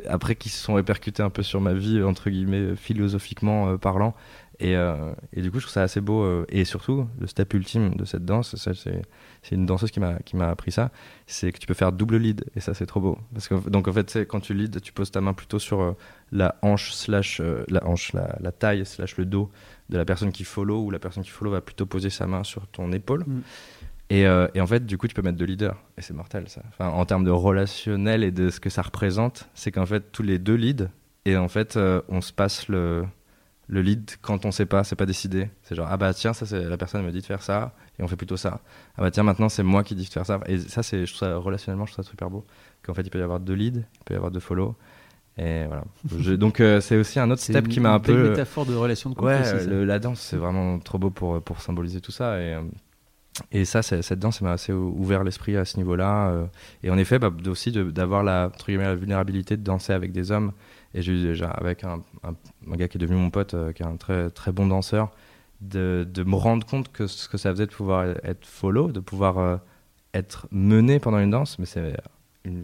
après 0.07 0.35
qui 0.35 0.49
se 0.49 0.61
sont 0.61 0.73
répercutés 0.73 1.23
un 1.23 1.29
peu 1.29 1.43
sur 1.43 1.61
ma 1.61 1.73
vie, 1.73 2.01
entre 2.01 2.29
guillemets, 2.29 2.75
philosophiquement 2.75 3.69
euh, 3.69 3.77
parlant. 3.77 4.15
Et, 4.59 4.75
euh, 4.75 5.13
et, 5.33 5.41
du 5.41 5.51
coup, 5.51 5.59
je 5.59 5.65
trouve 5.65 5.73
ça 5.73 5.81
assez 5.81 6.01
beau. 6.01 6.23
Euh, 6.23 6.45
et 6.49 6.65
surtout, 6.65 7.07
le 7.19 7.27
step 7.27 7.53
ultime 7.53 7.95
de 7.95 8.05
cette 8.05 8.25
danse, 8.25 8.55
c'est 8.55 9.55
une 9.55 9.65
danseuse 9.65 9.91
qui 9.91 9.99
m'a 9.99 10.49
appris 10.49 10.71
ça, 10.71 10.91
c'est 11.27 11.51
que 11.51 11.57
tu 11.57 11.67
peux 11.67 11.73
faire 11.73 11.91
double 11.91 12.17
lead. 12.17 12.45
Et 12.55 12.59
ça, 12.59 12.73
c'est 12.73 12.85
trop 12.85 12.99
beau. 12.99 13.17
Parce 13.33 13.47
que, 13.47 13.55
donc, 13.69 13.87
en 13.87 13.93
fait, 13.93 14.25
quand 14.27 14.39
tu 14.39 14.53
lead, 14.53 14.81
tu 14.81 14.93
poses 14.93 15.11
ta 15.11 15.21
main 15.21 15.33
plutôt 15.33 15.59
sur 15.59 15.81
euh, 15.81 15.93
la 16.31 16.55
hanche, 16.61 16.93
slash, 16.93 17.41
la, 17.67 17.85
hanche 17.85 18.13
la, 18.13 18.37
la, 18.39 18.51
taille, 18.51 18.85
slash 18.85 19.17
le 19.17 19.25
dos 19.25 19.49
de 19.89 19.97
la 19.97 20.05
personne 20.05 20.31
qui 20.31 20.43
follow, 20.43 20.81
ou 20.83 20.91
la 20.91 20.99
personne 20.99 21.23
qui 21.23 21.31
follow 21.31 21.51
va 21.51 21.61
plutôt 21.61 21.85
poser 21.85 22.09
sa 22.09 22.27
main 22.27 22.43
sur 22.43 22.67
ton 22.67 22.91
épaule. 22.91 23.23
Mm. 23.25 23.41
Et, 24.09 24.21
et, 24.21 24.61
en 24.61 24.67
fait, 24.67 24.85
du 24.85 24.97
coup, 24.97 25.07
tu 25.07 25.15
peux 25.15 25.23
mettre 25.23 25.37
deux 25.37 25.45
leaders. 25.45 25.77
Et 25.97 26.01
c'est 26.01 26.13
mortel, 26.13 26.47
ça. 26.47 26.61
Enfin, 26.69 26.89
en 26.89 27.05
termes 27.05 27.23
de 27.23 27.31
relationnel 27.31 28.23
et 28.23 28.31
de 28.31 28.49
ce 28.49 28.59
que 28.59 28.69
ça 28.69 28.83
représente, 28.83 29.49
c'est 29.55 29.71
qu'en 29.71 29.87
fait, 29.87 30.11
tous 30.11 30.21
les 30.21 30.37
deux 30.37 30.55
leads, 30.55 30.89
et 31.25 31.35
en 31.37 31.47
fait, 31.47 31.79
on 32.09 32.21
se 32.21 32.31
passe 32.31 32.67
le 32.67 33.05
le 33.73 33.81
lead 33.81 34.11
quand 34.21 34.45
on 34.45 34.51
sait 34.51 34.67
pas, 34.67 34.83
c'est 34.83 34.95
pas 34.95 35.07
décidé. 35.07 35.49
C'est 35.63 35.75
genre 35.75 35.87
ah 35.89 35.97
bah 35.97 36.13
tiens 36.13 36.33
ça 36.33 36.45
c'est 36.45 36.63
la 36.63 36.77
personne 36.77 37.03
me 37.03 37.11
dit 37.11 37.21
de 37.21 37.25
faire 37.25 37.41
ça 37.41 37.73
et 37.97 38.03
on 38.03 38.07
fait 38.07 38.15
plutôt 38.15 38.37
ça. 38.37 38.61
Ah 38.97 39.01
bah 39.01 39.11
tiens 39.11 39.23
maintenant 39.23 39.49
c'est 39.49 39.63
moi 39.63 39.83
qui 39.83 39.95
dis 39.95 40.05
de 40.05 40.09
faire 40.09 40.25
ça 40.25 40.39
et 40.45 40.59
ça 40.59 40.83
c'est 40.83 41.05
je 41.05 41.13
trouve 41.13 41.27
ça 41.27 41.35
relationnellement 41.37 41.85
je 41.87 41.93
trouve 41.93 42.05
ça 42.05 42.09
super 42.09 42.29
beau 42.29 42.45
qu'en 42.83 42.93
fait 42.93 43.01
il 43.01 43.09
peut 43.09 43.19
y 43.19 43.23
avoir 43.23 43.39
deux 43.39 43.55
leads, 43.55 43.79
il 43.79 44.03
peut 44.05 44.13
y 44.13 44.17
avoir 44.17 44.31
deux 44.31 44.39
follow 44.39 44.75
et 45.39 45.65
voilà. 45.65 46.37
donc 46.37 46.59
euh, 46.59 46.79
c'est 46.79 46.95
aussi 46.95 47.19
un 47.19 47.31
autre 47.31 47.41
step 47.41 47.67
qui 47.67 47.79
m'a 47.79 47.91
un 47.91 47.99
peu 47.99 48.11
une 48.11 48.29
métaphore 48.29 48.67
de 48.67 48.75
relation 48.75 49.09
de 49.09 49.15
couple. 49.15 49.27
Ouais, 49.27 49.85
la 49.85 49.97
danse 49.97 50.19
c'est 50.19 50.37
vraiment 50.37 50.77
trop 50.77 50.99
beau 50.99 51.09
pour 51.09 51.41
pour 51.41 51.59
symboliser 51.59 52.01
tout 52.01 52.11
ça 52.11 52.39
et 52.39 52.53
euh, 52.53 52.61
et 53.51 53.65
ça, 53.65 53.81
cette 53.81 54.19
danse 54.19 54.41
m'a 54.41 54.51
assez 54.51 54.71
ouvert 54.71 55.23
l'esprit 55.23 55.57
à 55.57 55.65
ce 55.65 55.77
niveau-là. 55.77 56.27
Euh. 56.29 56.45
et 56.83 56.91
en 56.91 56.97
effet, 56.99 57.17
bah, 57.17 57.31
aussi 57.47 57.71
d'avoir 57.71 58.21
la, 58.23 58.51
la 58.67 58.95
vulnérabilité 58.95 59.57
de 59.57 59.63
danser 59.63 59.91
avec 59.91 60.11
des 60.11 60.31
hommes 60.31 60.51
et 60.93 61.01
j'ai 61.01 61.45
avec 61.45 61.83
un, 61.83 62.01
un, 62.23 62.75
gars 62.75 62.87
qui 62.87 62.97
est 62.97 63.01
devenu 63.01 63.19
mon 63.19 63.29
pote, 63.29 63.53
euh, 63.53 63.71
qui 63.71 63.83
est 63.83 63.85
un 63.85 63.97
très, 63.97 64.29
très 64.29 64.51
bon 64.51 64.67
danseur, 64.67 65.11
de, 65.61 66.07
de, 66.11 66.23
me 66.23 66.35
rendre 66.35 66.65
compte 66.65 66.91
que 66.91 67.07
ce 67.07 67.27
que 67.27 67.37
ça 67.37 67.51
faisait 67.51 67.65
de 67.65 67.71
pouvoir 67.71 68.05
être 68.23 68.45
follow, 68.45 68.91
de 68.91 68.99
pouvoir 68.99 69.37
euh, 69.37 69.57
être 70.13 70.47
mené 70.51 70.99
pendant 70.99 71.19
une 71.19 71.31
danse, 71.31 71.57
mais 71.59 71.65
c'est 71.65 71.95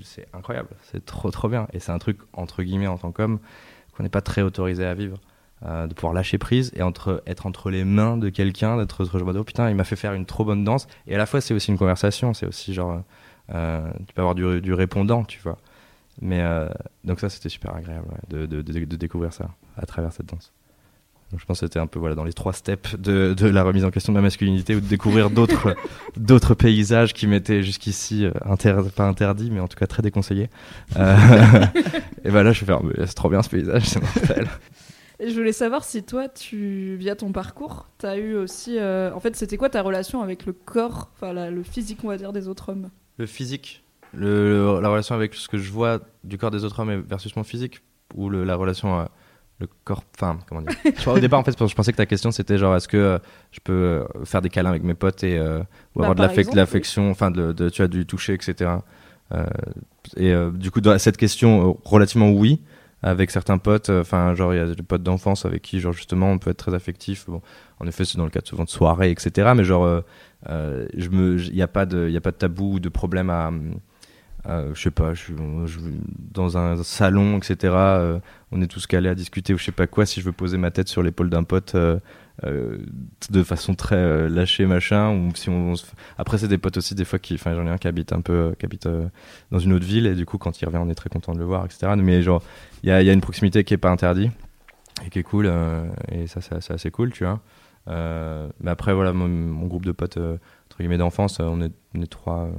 c'est 0.03 0.27
incroyable, 0.33 0.67
c'est 0.91 1.05
trop 1.05 1.31
trop 1.31 1.47
bien. 1.47 1.67
Et 1.71 1.79
c'est 1.79 1.93
un 1.93 1.99
truc, 1.99 2.17
entre 2.33 2.63
guillemets, 2.63 2.87
en 2.87 2.97
tant 2.97 3.13
qu'homme, 3.13 3.39
qu'on 3.95 4.03
n'est 4.03 4.09
pas 4.09 4.21
très 4.21 4.41
autorisé 4.41 4.85
à 4.85 4.93
vivre. 4.93 5.17
Euh, 5.65 5.87
de 5.87 5.93
pouvoir 5.93 6.13
lâcher 6.13 6.37
prise 6.37 6.71
et 6.73 6.81
entre, 6.83 7.21
être 7.27 7.45
entre 7.45 7.69
les 7.69 7.83
mains 7.83 8.15
de 8.15 8.29
quelqu'un, 8.29 8.77
d'être 8.77 9.03
genre, 9.03 9.35
oh 9.35 9.43
putain, 9.43 9.69
il 9.69 9.75
m'a 9.75 9.83
fait 9.83 9.97
faire 9.97 10.13
une 10.13 10.25
trop 10.25 10.45
bonne 10.45 10.63
danse. 10.63 10.87
Et 11.05 11.15
à 11.15 11.17
la 11.17 11.25
fois, 11.25 11.41
c'est 11.41 11.53
aussi 11.53 11.69
une 11.69 11.77
conversation, 11.77 12.33
c'est 12.33 12.45
aussi 12.45 12.73
genre, 12.73 13.03
euh, 13.53 13.91
tu 14.07 14.13
peux 14.13 14.21
avoir 14.21 14.35
du, 14.35 14.61
du, 14.61 14.73
répondant, 14.73 15.25
tu 15.25 15.41
vois. 15.41 15.57
Mais 16.21 16.41
euh, 16.41 16.67
donc 17.03 17.19
ça, 17.19 17.29
c'était 17.29 17.49
super 17.49 17.75
agréable 17.75 18.07
de, 18.29 18.45
de, 18.45 18.61
de, 18.61 18.95
découvrir 18.95 19.33
ça 19.33 19.49
à 19.77 19.85
travers 19.85 20.11
cette 20.11 20.25
danse. 20.25 20.51
Donc 21.31 21.39
je 21.39 21.45
pense 21.45 21.59
que 21.59 21.67
c'était 21.67 21.79
un 21.79 21.87
peu 21.87 21.99
voilà, 21.99 22.15
dans 22.15 22.23
les 22.23 22.33
trois 22.33 22.53
steps 22.53 22.95
de, 22.95 23.35
de, 23.37 23.47
la 23.47 23.63
remise 23.63 23.85
en 23.85 23.91
question 23.91 24.11
de 24.11 24.17
ma 24.17 24.21
masculinité 24.21 24.75
ou 24.75 24.81
de 24.81 24.87
découvrir 24.87 25.29
d'autres, 25.29 25.75
d'autres 26.17 26.55
paysages 26.55 27.13
qui 27.13 27.27
m'étaient 27.27 27.61
jusqu'ici 27.61 28.25
euh, 28.25 28.31
inter, 28.45 28.75
pas 28.95 29.05
interdits, 29.05 29.51
mais 29.51 29.59
en 29.59 29.67
tout 29.67 29.77
cas 29.77 29.87
très 29.87 30.01
déconseillés. 30.01 30.49
Euh, 30.97 31.15
et 32.25 32.31
ben 32.31 32.43
là, 32.43 32.51
je 32.51 32.61
vais 32.61 32.65
faire, 32.65 32.81
c'est 33.05 33.13
trop 33.13 33.29
bien 33.29 33.41
ce 33.43 33.49
paysage, 33.49 33.83
c'est 33.83 34.01
mortel. 34.01 34.47
Et 35.21 35.29
je 35.29 35.35
voulais 35.35 35.53
savoir 35.53 35.83
si 35.83 36.03
toi, 36.03 36.29
tu, 36.29 36.95
via 36.97 37.15
ton 37.15 37.31
parcours, 37.31 37.89
tu 37.99 38.05
as 38.05 38.17
eu 38.17 38.35
aussi. 38.35 38.79
en 38.79 39.19
fait, 39.19 39.35
c'était 39.35 39.57
quoi 39.57 39.69
ta 39.69 39.81
relation 39.81 40.21
avec 40.21 40.45
le 40.45 40.53
corps, 40.53 41.11
enfin 41.13 41.33
le 41.33 41.61
physique, 41.61 41.99
on 42.03 42.07
va 42.07 42.17
dire, 42.17 42.31
des 42.31 42.47
autres 42.47 42.69
hommes? 42.69 42.89
Le 43.17 43.25
physique? 43.25 43.83
Le, 44.13 44.79
la 44.81 44.89
relation 44.89 45.15
avec 45.15 45.33
ce 45.33 45.47
que 45.47 45.57
je 45.57 45.71
vois 45.71 45.99
du 46.23 46.37
corps 46.37 46.51
des 46.51 46.63
autres 46.63 46.79
hommes 46.79 47.03
versus 47.07 47.35
mon 47.35 47.43
physique 47.43 47.81
ou 48.15 48.29
le, 48.29 48.43
la 48.43 48.55
relation 48.55 49.07
le 49.59 49.67
corps 49.83 50.03
enfin 50.15 50.39
comment 50.47 50.61
dire. 50.61 50.73
Au 51.07 51.19
départ 51.19 51.39
en 51.39 51.43
fait 51.43 51.51
je 51.51 51.75
pensais 51.75 51.91
que 51.91 51.97
ta 51.97 52.05
question 52.05 52.31
c'était 52.31 52.57
genre 52.57 52.75
est-ce 52.75 52.87
que 52.87 52.97
euh, 52.97 53.19
je 53.51 53.59
peux 53.63 53.73
euh, 53.73 54.05
faire 54.25 54.41
des 54.41 54.49
câlins 54.49 54.69
avec 54.69 54.83
mes 54.83 54.93
potes 54.93 55.23
et 55.23 55.37
euh, 55.37 55.59
ou 55.95 55.99
bah, 55.99 56.09
avoir 56.09 56.15
de 56.15 56.55
l'affection 56.55 57.11
enfin 57.11 57.29
de, 57.29 57.51
de, 57.51 57.69
tu 57.69 57.81
as 57.81 57.87
du 57.87 58.05
toucher 58.05 58.33
etc 58.33 58.71
et 60.17 60.33
du 60.53 60.71
coup 60.71 60.81
dans 60.81 60.97
cette 60.97 61.17
question 61.17 61.77
relativement 61.85 62.31
oui 62.31 62.63
avec 63.03 63.29
certains 63.29 63.59
potes 63.59 63.91
enfin 63.91 64.33
genre 64.33 64.55
il 64.55 64.57
y 64.57 64.59
a 64.59 64.65
des 64.65 64.81
potes 64.81 65.03
d'enfance 65.03 65.45
avec 65.45 65.61
qui 65.61 65.79
genre 65.79 65.93
justement 65.93 66.31
on 66.31 66.39
peut 66.39 66.49
être 66.49 66.57
très 66.57 66.73
affectif. 66.73 67.25
Bon 67.27 67.39
en 67.79 67.85
effet 67.85 68.05
c'est 68.05 68.17
dans 68.17 68.23
le 68.23 68.31
cadre 68.31 68.47
souvent 68.47 68.63
de 68.63 68.69
soirées 68.69 69.11
etc 69.11 69.51
mais 69.55 69.63
genre 69.63 70.01
il 70.47 71.51
n'y 71.53 71.61
a 71.61 71.67
pas 71.67 71.85
de 71.85 72.07
il 72.09 72.17
a 72.17 72.21
pas 72.21 72.31
de 72.31 72.37
tabou 72.37 72.73
ou 72.73 72.79
de 72.79 72.89
problème 72.89 73.29
à 73.29 73.51
euh, 74.47 74.73
je 74.73 74.81
sais 74.81 74.91
pas, 74.91 75.13
je 75.13 75.21
suis, 75.21 75.33
dans 76.31 76.57
un 76.57 76.81
salon, 76.83 77.37
etc. 77.37 77.73
Euh, 77.73 78.19
on 78.51 78.61
est 78.61 78.67
tous 78.67 78.87
calés 78.87 79.09
à 79.09 79.15
discuter 79.15 79.53
ou 79.53 79.57
je 79.57 79.65
sais 79.65 79.71
pas 79.71 79.87
quoi. 79.87 80.05
Si 80.05 80.21
je 80.21 80.25
veux 80.25 80.31
poser 80.31 80.57
ma 80.57 80.71
tête 80.71 80.87
sur 80.87 81.03
l'épaule 81.03 81.29
d'un 81.29 81.43
pote 81.43 81.75
euh, 81.75 81.99
de 83.29 83.43
façon 83.43 83.75
très 83.75 84.29
lâchée, 84.29 84.65
machin, 84.65 85.11
ou 85.11 85.35
si 85.35 85.49
on, 85.49 85.73
après 86.17 86.37
c'est 86.37 86.47
des 86.47 86.57
potes 86.57 86.77
aussi 86.77 86.95
des 86.95 87.03
fois 87.03 87.19
qui, 87.19 87.33
enfin 87.33 87.53
j'en 87.53 87.65
ai 87.67 87.69
un 87.69 87.77
qui 87.77 87.87
habite 87.87 88.13
un 88.13 88.21
peu, 88.21 88.53
habite 88.63 88.87
dans 89.51 89.59
une 89.59 89.73
autre 89.73 89.85
ville 89.85 90.05
et 90.05 90.15
du 90.15 90.25
coup 90.25 90.37
quand 90.37 90.61
il 90.61 90.65
revient 90.65 90.79
on 90.81 90.89
est 90.89 90.95
très 90.95 91.09
content 91.09 91.33
de 91.33 91.39
le 91.39 91.45
voir, 91.45 91.65
etc. 91.65 91.93
Mais 91.97 92.21
genre 92.21 92.41
il 92.83 92.89
y 92.89 92.91
a, 92.91 93.13
une 93.13 93.21
proximité 93.21 93.65
qui 93.65 93.73
est 93.73 93.77
pas 93.77 93.91
interdite 93.91 94.31
et 95.05 95.09
qui 95.09 95.19
est 95.19 95.23
cool 95.23 95.51
et 96.11 96.27
ça 96.27 96.39
c'est 96.41 96.71
assez 96.71 96.91
cool, 96.91 97.11
tu 97.11 97.25
vois. 97.25 97.41
mais 97.87 98.71
après 98.71 98.93
voilà 98.93 99.11
mon, 99.11 99.67
groupe 99.67 99.85
de 99.85 99.91
potes 99.91 100.17
entre 100.17 100.77
guillemets 100.77 100.97
d'enfance, 100.97 101.41
on 101.41 101.59
on 101.93 102.01
est 102.01 102.09
trois 102.09 102.49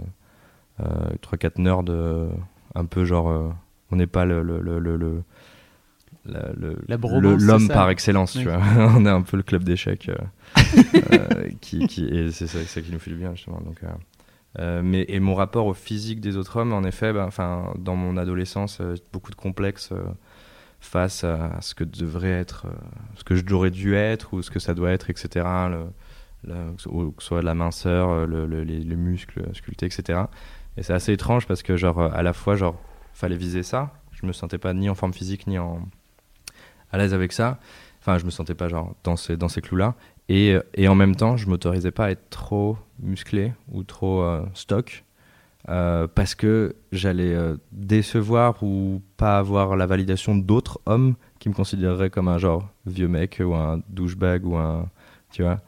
3-4 1.23 1.45
euh, 1.45 1.51
nerds 1.59 1.85
euh, 1.89 2.29
un 2.75 2.85
peu 2.85 3.05
genre 3.05 3.29
euh, 3.31 3.49
on 3.91 3.97
n'est 3.97 4.07
pas 4.07 4.25
le, 4.25 4.43
le, 4.43 4.61
le, 4.61 4.79
le 4.79 5.23
l'homme 6.25 7.69
par 7.69 7.91
excellence, 7.91 8.33
tu 8.33 8.45
vois. 8.45 8.61
on 8.77 9.05
est 9.07 9.11
un 9.11 9.23
peu 9.23 9.37
le 9.37 9.43
club 9.43 9.65
d'échecs 9.65 10.11
qui, 11.61 11.87
qui, 11.87 12.05
et 12.05 12.31
c'est 12.31 12.47
ça, 12.47 12.81
qui 12.81 12.93
nous 12.93 12.99
fait 12.99 13.11
du 13.11 13.17
bien 13.17 13.35
justement. 13.35 13.61
Donc, 13.61 13.81
mais 14.85 15.05
et 15.09 15.19
mon 15.19 15.35
rapport 15.35 15.67
au 15.67 15.75
physique 15.75 16.21
des 16.21 16.37
autres 16.37 16.57
hommes, 16.59 16.73
en 16.73 16.85
effet, 16.85 17.13
ben, 17.13 17.25
enfin, 17.25 17.73
dans 17.79 17.97
mon 17.97 18.17
adolescence, 18.17 18.81
beaucoup 19.13 19.31
de 19.31 19.37
complexes 19.37 19.93
face 20.81 21.25
à 21.25 21.59
ce 21.61 21.75
que 21.75 21.85
devrait 21.85 22.31
être, 22.31 22.67
ce 23.17 23.25
que 23.25 23.35
j'aurais 23.35 23.71
dû 23.71 23.95
être 23.95 24.35
ou 24.35 24.43
ce 24.43 24.51
que 24.51 24.61
ça 24.61 24.75
doit 24.75 24.91
être, 24.91 25.11
etc. 25.11 25.47
Le, 25.71 25.87
que 26.47 26.83
ce 26.83 27.27
soit 27.27 27.43
la 27.43 27.55
minceur, 27.55 28.27
le, 28.27 28.47
les, 28.47 28.97
muscles 28.97 29.49
sculptés, 29.55 29.87
etc. 29.87 30.21
Et 30.77 30.83
c'est 30.83 30.93
assez 30.93 31.13
étrange 31.13 31.47
parce 31.47 31.63
que 31.63 31.77
genre 31.77 32.01
à 32.01 32.23
la 32.23 32.33
fois 32.33 32.57
genre 32.57 32.77
fallait 33.13 33.37
viser 33.37 33.63
ça. 33.63 33.93
Je 34.13 34.27
me 34.27 34.33
sentais 34.33 34.59
pas 34.59 34.73
ni 34.73 34.89
en 34.89 34.95
forme 34.95 35.13
physique 35.13 35.47
ni 35.47 35.59
en 35.59 35.81
à 36.93 36.99
l'aise 36.99 37.15
avec 37.15 37.33
ça. 37.33 37.59
Enfin, 38.01 38.19
je 38.19 38.25
me 38.25 38.31
sentais 38.31 38.55
pas 38.55 38.69
genre 38.69 38.95
dans 39.05 39.17
ces 39.17 39.37
dans 39.37 39.49
ces 39.49 39.61
clous 39.61 39.77
là. 39.77 39.95
Et, 40.29 40.57
et 40.75 40.87
en 40.87 40.95
même 40.95 41.17
temps, 41.17 41.37
je 41.37 41.49
m'autorisais 41.49 41.91
pas 41.91 42.07
à 42.07 42.11
être 42.11 42.31
trop 42.31 42.79
musclé 43.01 43.53
ou 43.73 43.83
trop 43.83 44.23
euh, 44.23 44.45
stock 44.55 45.05
euh, 45.69 46.07
parce 46.07 46.35
que 46.35 46.77
j'allais 46.91 47.35
euh, 47.35 47.57
décevoir 47.73 48.63
ou 48.63 49.03
pas 49.17 49.39
avoir 49.39 49.77
la 49.77 49.87
validation 49.87 50.35
d'autres 50.35 50.81
hommes 50.87 51.17
qui 51.39 51.49
me 51.49 51.55
considéreraient 51.55 52.11
comme 52.11 52.29
un 52.29 52.39
genre 52.39 52.69
vieux 52.87 53.09
mec 53.09 53.43
ou 53.45 53.55
un 53.55 53.83
douchebag 53.89 54.47
ou 54.47 54.57
un 54.57 54.89
tu 55.31 55.43
vois 55.43 55.61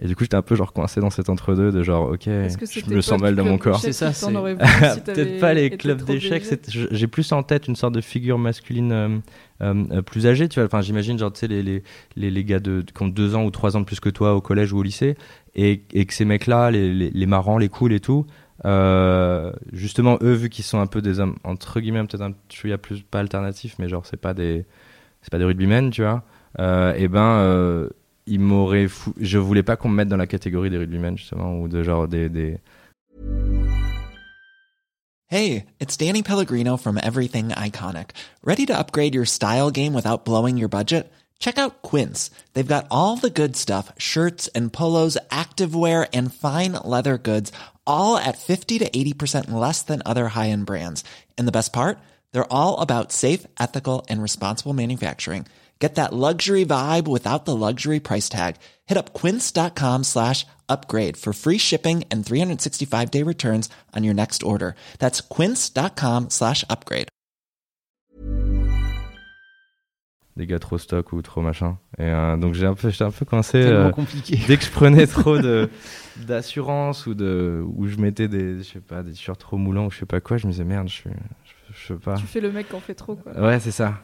et 0.00 0.06
du 0.06 0.14
coup, 0.14 0.22
j'étais 0.22 0.36
un 0.36 0.42
peu 0.42 0.54
genre 0.54 0.72
coincé 0.72 1.00
dans 1.00 1.10
cet 1.10 1.28
entre-deux 1.28 1.72
de 1.72 1.82
genre, 1.82 2.10
ok, 2.10 2.22
je 2.24 2.94
me 2.94 3.00
sens 3.00 3.20
mal 3.20 3.34
dans 3.34 3.44
mon 3.44 3.58
corps. 3.58 3.80
C'est 3.80 3.92
ça, 3.92 4.12
c'est 4.12 4.30
peut-être 5.04 5.40
pas 5.40 5.54
les 5.54 5.70
clubs 5.70 6.02
d'échecs. 6.02 6.44
J'ai 6.68 7.06
plus 7.08 7.32
en 7.32 7.42
tête 7.42 7.66
une 7.66 7.74
sorte 7.74 7.94
de 7.94 8.00
figure 8.00 8.38
masculine 8.38 8.92
euh, 8.92 9.18
euh, 9.60 10.02
plus 10.02 10.28
âgée, 10.28 10.48
tu 10.48 10.60
vois. 10.60 10.66
Enfin, 10.66 10.82
j'imagine 10.82 11.18
genre, 11.18 11.32
tu 11.32 11.40
sais, 11.40 11.48
les, 11.48 11.62
les, 11.62 11.82
les, 12.30 12.44
gars 12.44 12.60
de, 12.60 12.82
qui 12.82 13.02
ont 13.02 13.08
deux 13.08 13.34
ans 13.34 13.44
ou 13.44 13.50
trois 13.50 13.76
ans 13.76 13.80
de 13.80 13.84
plus 13.84 13.98
que 13.98 14.08
toi 14.08 14.34
au 14.34 14.40
collège 14.40 14.72
ou 14.72 14.78
au 14.78 14.82
lycée, 14.84 15.16
et, 15.56 15.82
et 15.92 16.06
que 16.06 16.14
ces 16.14 16.24
mecs-là, 16.24 16.70
les, 16.70 16.94
les, 17.10 17.26
marrants, 17.26 17.58
les 17.58 17.68
cools 17.68 17.92
et 17.92 18.00
tout, 18.00 18.24
euh, 18.66 19.52
justement, 19.72 20.16
eux, 20.22 20.34
vu 20.34 20.48
qu'ils 20.48 20.64
sont 20.64 20.78
un 20.78 20.86
peu 20.86 21.02
des 21.02 21.18
hommes 21.18 21.34
entre 21.42 21.80
guillemets, 21.80 22.04
peut-être 22.04 22.22
un 22.22 22.34
chouïa 22.50 22.78
plus 22.78 23.02
pas 23.02 23.18
alternatif, 23.18 23.74
mais 23.80 23.88
genre, 23.88 24.06
c'est 24.06 24.16
pas 24.16 24.32
des, 24.32 24.64
c'est 25.22 25.32
pas 25.32 25.38
des 25.38 25.44
rugbymen, 25.44 25.90
tu 25.90 26.02
vois. 26.02 26.22
et 26.96 27.08
ben 27.08 27.88
il 28.28 28.40
m'aurait 28.40 28.88
fou... 28.88 29.12
je 29.20 29.38
voulais 29.38 29.62
pas 29.62 29.76
qu'on 29.76 29.88
me 29.88 29.94
mette 29.94 30.08
dans 30.08 30.16
la 30.16 30.26
catégorie 30.26 30.70
des 30.70 31.16
justement 31.16 31.60
ou 31.60 31.68
de 31.68 31.82
genre 31.82 32.08
des, 32.08 32.28
des... 32.28 32.58
Hey, 35.30 35.66
it's 35.78 35.96
Danny 35.96 36.22
Pellegrino 36.22 36.78
from 36.78 36.98
Everything 37.02 37.50
Iconic. 37.50 38.10
Ready 38.42 38.64
to 38.66 38.78
upgrade 38.78 39.14
your 39.14 39.26
style 39.26 39.70
game 39.70 39.92
without 39.92 40.24
blowing 40.24 40.56
your 40.56 40.70
budget? 40.70 41.12
Check 41.38 41.58
out 41.58 41.82
Quince. 41.82 42.30
They've 42.54 42.74
got 42.74 42.86
all 42.90 43.16
the 43.16 43.30
good 43.30 43.54
stuff, 43.54 43.92
shirts 43.98 44.48
and 44.54 44.72
polos, 44.72 45.18
activewear 45.30 46.08
and 46.14 46.32
fine 46.32 46.72
leather 46.82 47.18
goods, 47.18 47.52
all 47.86 48.16
at 48.16 48.38
50 48.38 48.78
to 48.78 48.88
80% 48.90 49.50
less 49.50 49.82
than 49.82 50.02
other 50.06 50.28
high-end 50.28 50.64
brands. 50.64 51.04
And 51.36 51.46
the 51.46 51.52
best 51.52 51.72
part? 51.72 51.98
They're 52.32 52.52
all 52.52 52.80
about 52.80 53.12
safe, 53.12 53.46
ethical 53.60 54.06
and 54.08 54.22
responsible 54.22 54.72
manufacturing. 54.72 55.46
Get 55.80 55.94
that 55.94 56.12
luxury 56.12 56.64
vibe 56.64 57.06
without 57.06 57.44
the 57.44 57.54
luxury 57.54 58.00
price 58.00 58.28
tag. 58.28 58.56
Hit 58.86 58.98
up 58.98 59.14
quince.com 59.14 60.02
slash 60.04 60.44
upgrade 60.68 61.16
for 61.16 61.32
free 61.32 61.58
shipping 61.58 62.04
and 62.10 62.26
365 62.26 63.10
day 63.10 63.22
returns 63.22 63.68
on 63.94 64.02
your 64.04 64.14
next 64.14 64.42
order. 64.42 64.74
That's 64.98 65.20
quince.com 65.20 66.30
slash 66.30 66.64
upgrade. 66.68 67.08
Des 70.36 70.46
gars 70.46 70.60
trop 70.60 70.78
stock 70.78 71.12
ou 71.12 71.20
trop 71.20 71.42
machin. 71.42 71.78
Et 71.98 72.02
euh, 72.02 72.36
donc 72.36 72.54
j'ai 72.54 72.66
un 72.66 72.74
peu, 72.74 72.90
j'étais 72.90 73.02
un 73.02 73.10
peu 73.10 73.24
coincé. 73.24 73.60
Euh, 73.60 73.90
compliqué. 73.90 74.38
Dès 74.46 74.56
que 74.56 74.64
je 74.64 74.70
prenais 74.70 75.08
trop 75.08 75.36
de, 75.36 75.68
d'assurance 76.16 77.06
ou 77.06 77.14
de, 77.14 77.64
où 77.74 77.88
je 77.88 77.96
mettais 77.96 78.28
des, 78.28 78.58
je 78.58 78.62
sais 78.62 78.80
pas, 78.80 79.02
des 79.02 79.12
t-shirts 79.12 79.40
trop 79.40 79.56
moulants 79.56 79.86
ou 79.86 79.90
je 79.90 79.98
sais 79.98 80.06
pas 80.06 80.20
quoi, 80.20 80.36
je 80.36 80.46
me 80.46 80.52
disais 80.52 80.62
merde, 80.62 80.88
je 80.88 80.94
suis, 80.94 81.10
je 81.74 81.86
sais 81.88 81.98
pas. 81.98 82.14
Tu 82.14 82.26
fais 82.26 82.40
le 82.40 82.52
mec 82.52 82.68
qui 82.68 82.76
en 82.76 82.80
fait 82.80 82.94
trop, 82.94 83.16
quoi. 83.16 83.32
Ouais, 83.32 83.58
c'est 83.58 83.72
ça. 83.72 83.94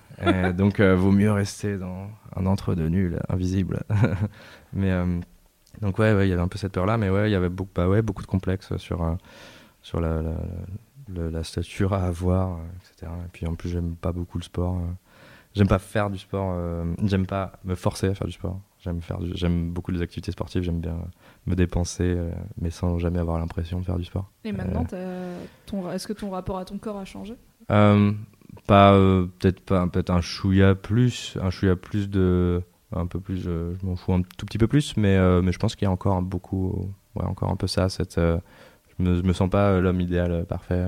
Donc, 0.56 0.80
euh, 0.80 0.94
vaut 0.94 1.12
mieux 1.12 1.32
rester 1.32 1.78
dans 1.78 2.08
un 2.36 2.46
entre-deux 2.46 2.88
nul, 2.88 3.20
invisible. 3.28 3.82
mais 4.72 4.90
euh, 4.90 5.20
donc, 5.80 5.98
ouais, 5.98 6.26
il 6.26 6.30
y 6.30 6.32
avait 6.32 6.42
un 6.42 6.48
peu 6.48 6.58
cette 6.58 6.72
peur-là, 6.72 6.96
mais 6.96 7.10
ouais, 7.10 7.28
il 7.28 7.32
y 7.32 7.36
avait 7.36 7.48
beaucoup, 7.48 7.70
bah, 7.74 7.88
ouais, 7.88 8.02
beaucoup 8.02 8.22
de 8.22 8.26
complexes 8.26 8.76
sur, 8.76 9.02
euh, 9.02 9.14
sur 9.82 10.00
la, 10.00 10.22
la, 10.22 11.30
la, 11.30 11.44
stature 11.44 11.92
à 11.92 12.04
avoir, 12.04 12.58
etc. 12.76 13.10
Et 13.24 13.28
puis, 13.32 13.46
en 13.46 13.54
plus, 13.54 13.70
j'aime 13.70 13.96
pas 13.96 14.12
beaucoup 14.12 14.38
le 14.38 14.44
sport. 14.44 14.80
J'aime 15.54 15.68
pas 15.68 15.78
faire 15.78 16.10
du 16.10 16.18
sport, 16.18 16.56
j'aime 17.04 17.26
pas 17.26 17.52
me 17.62 17.76
forcer 17.76 18.08
à 18.08 18.14
faire 18.14 18.26
du 18.26 18.32
sport. 18.32 18.58
J'aime 18.80 19.00
faire, 19.00 19.18
j'aime 19.34 19.70
beaucoup 19.70 19.92
les 19.92 20.02
activités 20.02 20.32
sportives. 20.32 20.64
J'aime 20.64 20.80
bien 20.80 20.98
me 21.46 21.54
dépenser, 21.54 22.18
mais 22.60 22.70
sans 22.70 22.98
jamais 22.98 23.20
avoir 23.20 23.38
l'impression 23.38 23.78
de 23.78 23.84
faire 23.84 23.96
du 23.96 24.04
sport. 24.04 24.28
Et 24.42 24.50
maintenant, 24.50 24.84
ton... 25.66 25.92
est-ce 25.92 26.08
que 26.08 26.12
ton 26.12 26.30
rapport 26.30 26.58
à 26.58 26.64
ton 26.64 26.76
corps 26.76 26.98
a 26.98 27.04
changé? 27.04 27.36
Euh, 27.70 28.12
pas 28.66 28.94
euh, 28.94 29.26
peut-être 29.38 29.60
pas 29.60 29.86
peut-être 29.86 30.10
un 30.10 30.20
chouïa 30.20 30.74
plus, 30.74 31.36
un 31.40 31.50
chouïa 31.50 31.76
plus 31.76 32.08
de 32.08 32.62
un 32.92 33.06
peu 33.06 33.18
plus, 33.18 33.42
je 33.42 33.74
m'en 33.84 33.96
fous 33.96 34.12
un 34.12 34.22
tout 34.22 34.46
petit 34.46 34.58
peu 34.58 34.68
plus, 34.68 34.96
mais 34.96 35.16
euh, 35.16 35.42
mais 35.42 35.52
je 35.52 35.58
pense 35.58 35.74
qu'il 35.74 35.86
y 35.86 35.88
a 35.88 35.90
encore 35.90 36.22
beaucoup, 36.22 36.94
ouais, 37.16 37.24
encore 37.24 37.50
un 37.50 37.56
peu 37.56 37.66
ça, 37.66 37.88
cette 37.88 38.18
je 38.18 39.02
me, 39.02 39.22
me 39.22 39.32
sens 39.32 39.50
pas 39.50 39.80
l'homme 39.80 40.00
idéal 40.00 40.46
parfait 40.46 40.86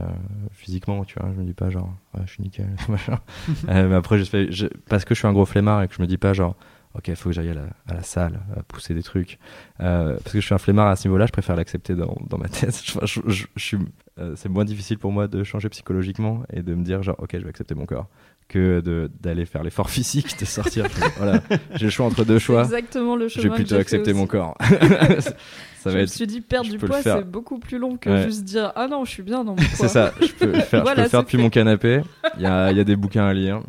physiquement, 0.53 1.05
tu 1.05 1.19
vois. 1.19 1.29
Je 1.35 1.41
me 1.41 1.45
dis 1.45 1.55
pas 1.55 1.71
genre, 1.71 1.93
ouais, 2.15 2.23
je 2.27 2.33
suis 2.33 2.43
nickel, 2.43 2.69
machin. 2.89 3.19
mais 3.67 3.95
après, 3.95 4.19
je 4.19 4.47
je, 4.51 4.67
parce 4.89 5.05
que 5.05 5.15
je 5.15 5.19
suis 5.19 5.29
un 5.29 5.33
gros 5.33 5.47
flemmard 5.47 5.83
et 5.83 5.89
que 5.89 5.95
je 5.95 6.03
me 6.03 6.07
dis 6.07 6.19
pas 6.19 6.33
genre, 6.33 6.55
ok, 6.97 7.09
il 7.09 7.17
faut 7.17 7.31
que 7.31 7.35
j'aille 7.35 7.51
à 7.51 7.55
la, 7.55 7.67
à 7.89 7.95
la, 7.95 8.03
salle, 8.03 8.41
à 8.57 8.63
pousser 8.63 8.95
des 8.95 9.03
trucs. 9.03 9.39
parce 9.79 10.33
que 10.33 10.41
je 10.41 10.45
suis 10.45 10.55
un 10.55 10.59
flemmard 10.59 10.89
à 10.89 10.97
ce 10.97 11.07
niveau-là, 11.09 11.27
je 11.27 11.33
préfère 11.33 11.57
l'accepter 11.57 11.95
dans, 11.95 12.17
dans, 12.29 12.39
ma 12.39 12.49
tête. 12.49 12.81
je, 13.03 13.21
je, 13.27 13.47
je, 13.55 13.63
suis 13.63 13.79
euh, 14.19 14.33
c'est 14.35 14.49
moins 14.49 14.65
difficile 14.65 14.97
pour 14.97 15.13
moi 15.13 15.29
de 15.29 15.45
changer 15.45 15.69
psychologiquement 15.69 16.43
et 16.51 16.63
de 16.63 16.75
me 16.75 16.83
dire 16.83 17.03
genre 17.03 17.17
ok 17.19 17.33
je 17.35 17.39
vais 17.39 17.51
accepter 17.51 17.75
mon 17.75 17.85
corps 17.85 18.07
que 18.49 18.81
d'aller 19.21 19.45
faire 19.45 19.63
l'effort 19.63 19.91
physique 19.97 20.39
de 20.41 20.47
sortir. 20.47 20.87
Voilà. 21.19 21.43
J'ai 21.75 21.87
le 21.87 21.91
choix 21.91 22.07
entre 22.07 22.25
deux 22.25 22.39
choix. 22.39 22.63
exactement 22.65 23.15
le 23.17 23.29
choix 23.29 23.43
je 23.43 23.49
vais 23.49 23.55
plutôt 23.55 23.75
accepter 23.75 24.15
mon 24.15 24.27
corps 24.27 24.57
ça 25.87 25.97
je 25.97 26.03
me 26.03 26.07
suis 26.07 26.27
dit 26.27 26.41
perdre 26.41 26.71
du 26.71 26.79
poids 26.79 27.03
c'est 27.03 27.29
beaucoup 27.29 27.59
plus 27.59 27.79
long 27.79 27.97
que 27.97 28.23
juste 28.23 28.45
dire 28.45 28.73
ah 28.77 28.89
non 28.89 29.05
je 29.05 29.11
suis 29.11 29.23
bien 29.23 29.45
dans 29.45 29.53
mon 29.53 29.57
poids. 29.57 29.67
c'est 29.75 29.89
ça 29.89 30.13
je 30.21 30.33
peux 30.33 30.47
le 30.47 30.61
faire, 30.61 30.87
je 30.87 30.95
peux 30.95 31.09
faire 31.09 31.23
depuis 31.23 31.39
mon 31.39 31.51
canapé. 31.51 32.01
Il 32.37 32.43
y 32.43 32.47
a, 32.47 32.73
y 32.73 32.81
a, 32.81 32.85
des 32.85 32.97
bouquins 32.97 33.27
à 33.27 33.33
lire 33.33 33.63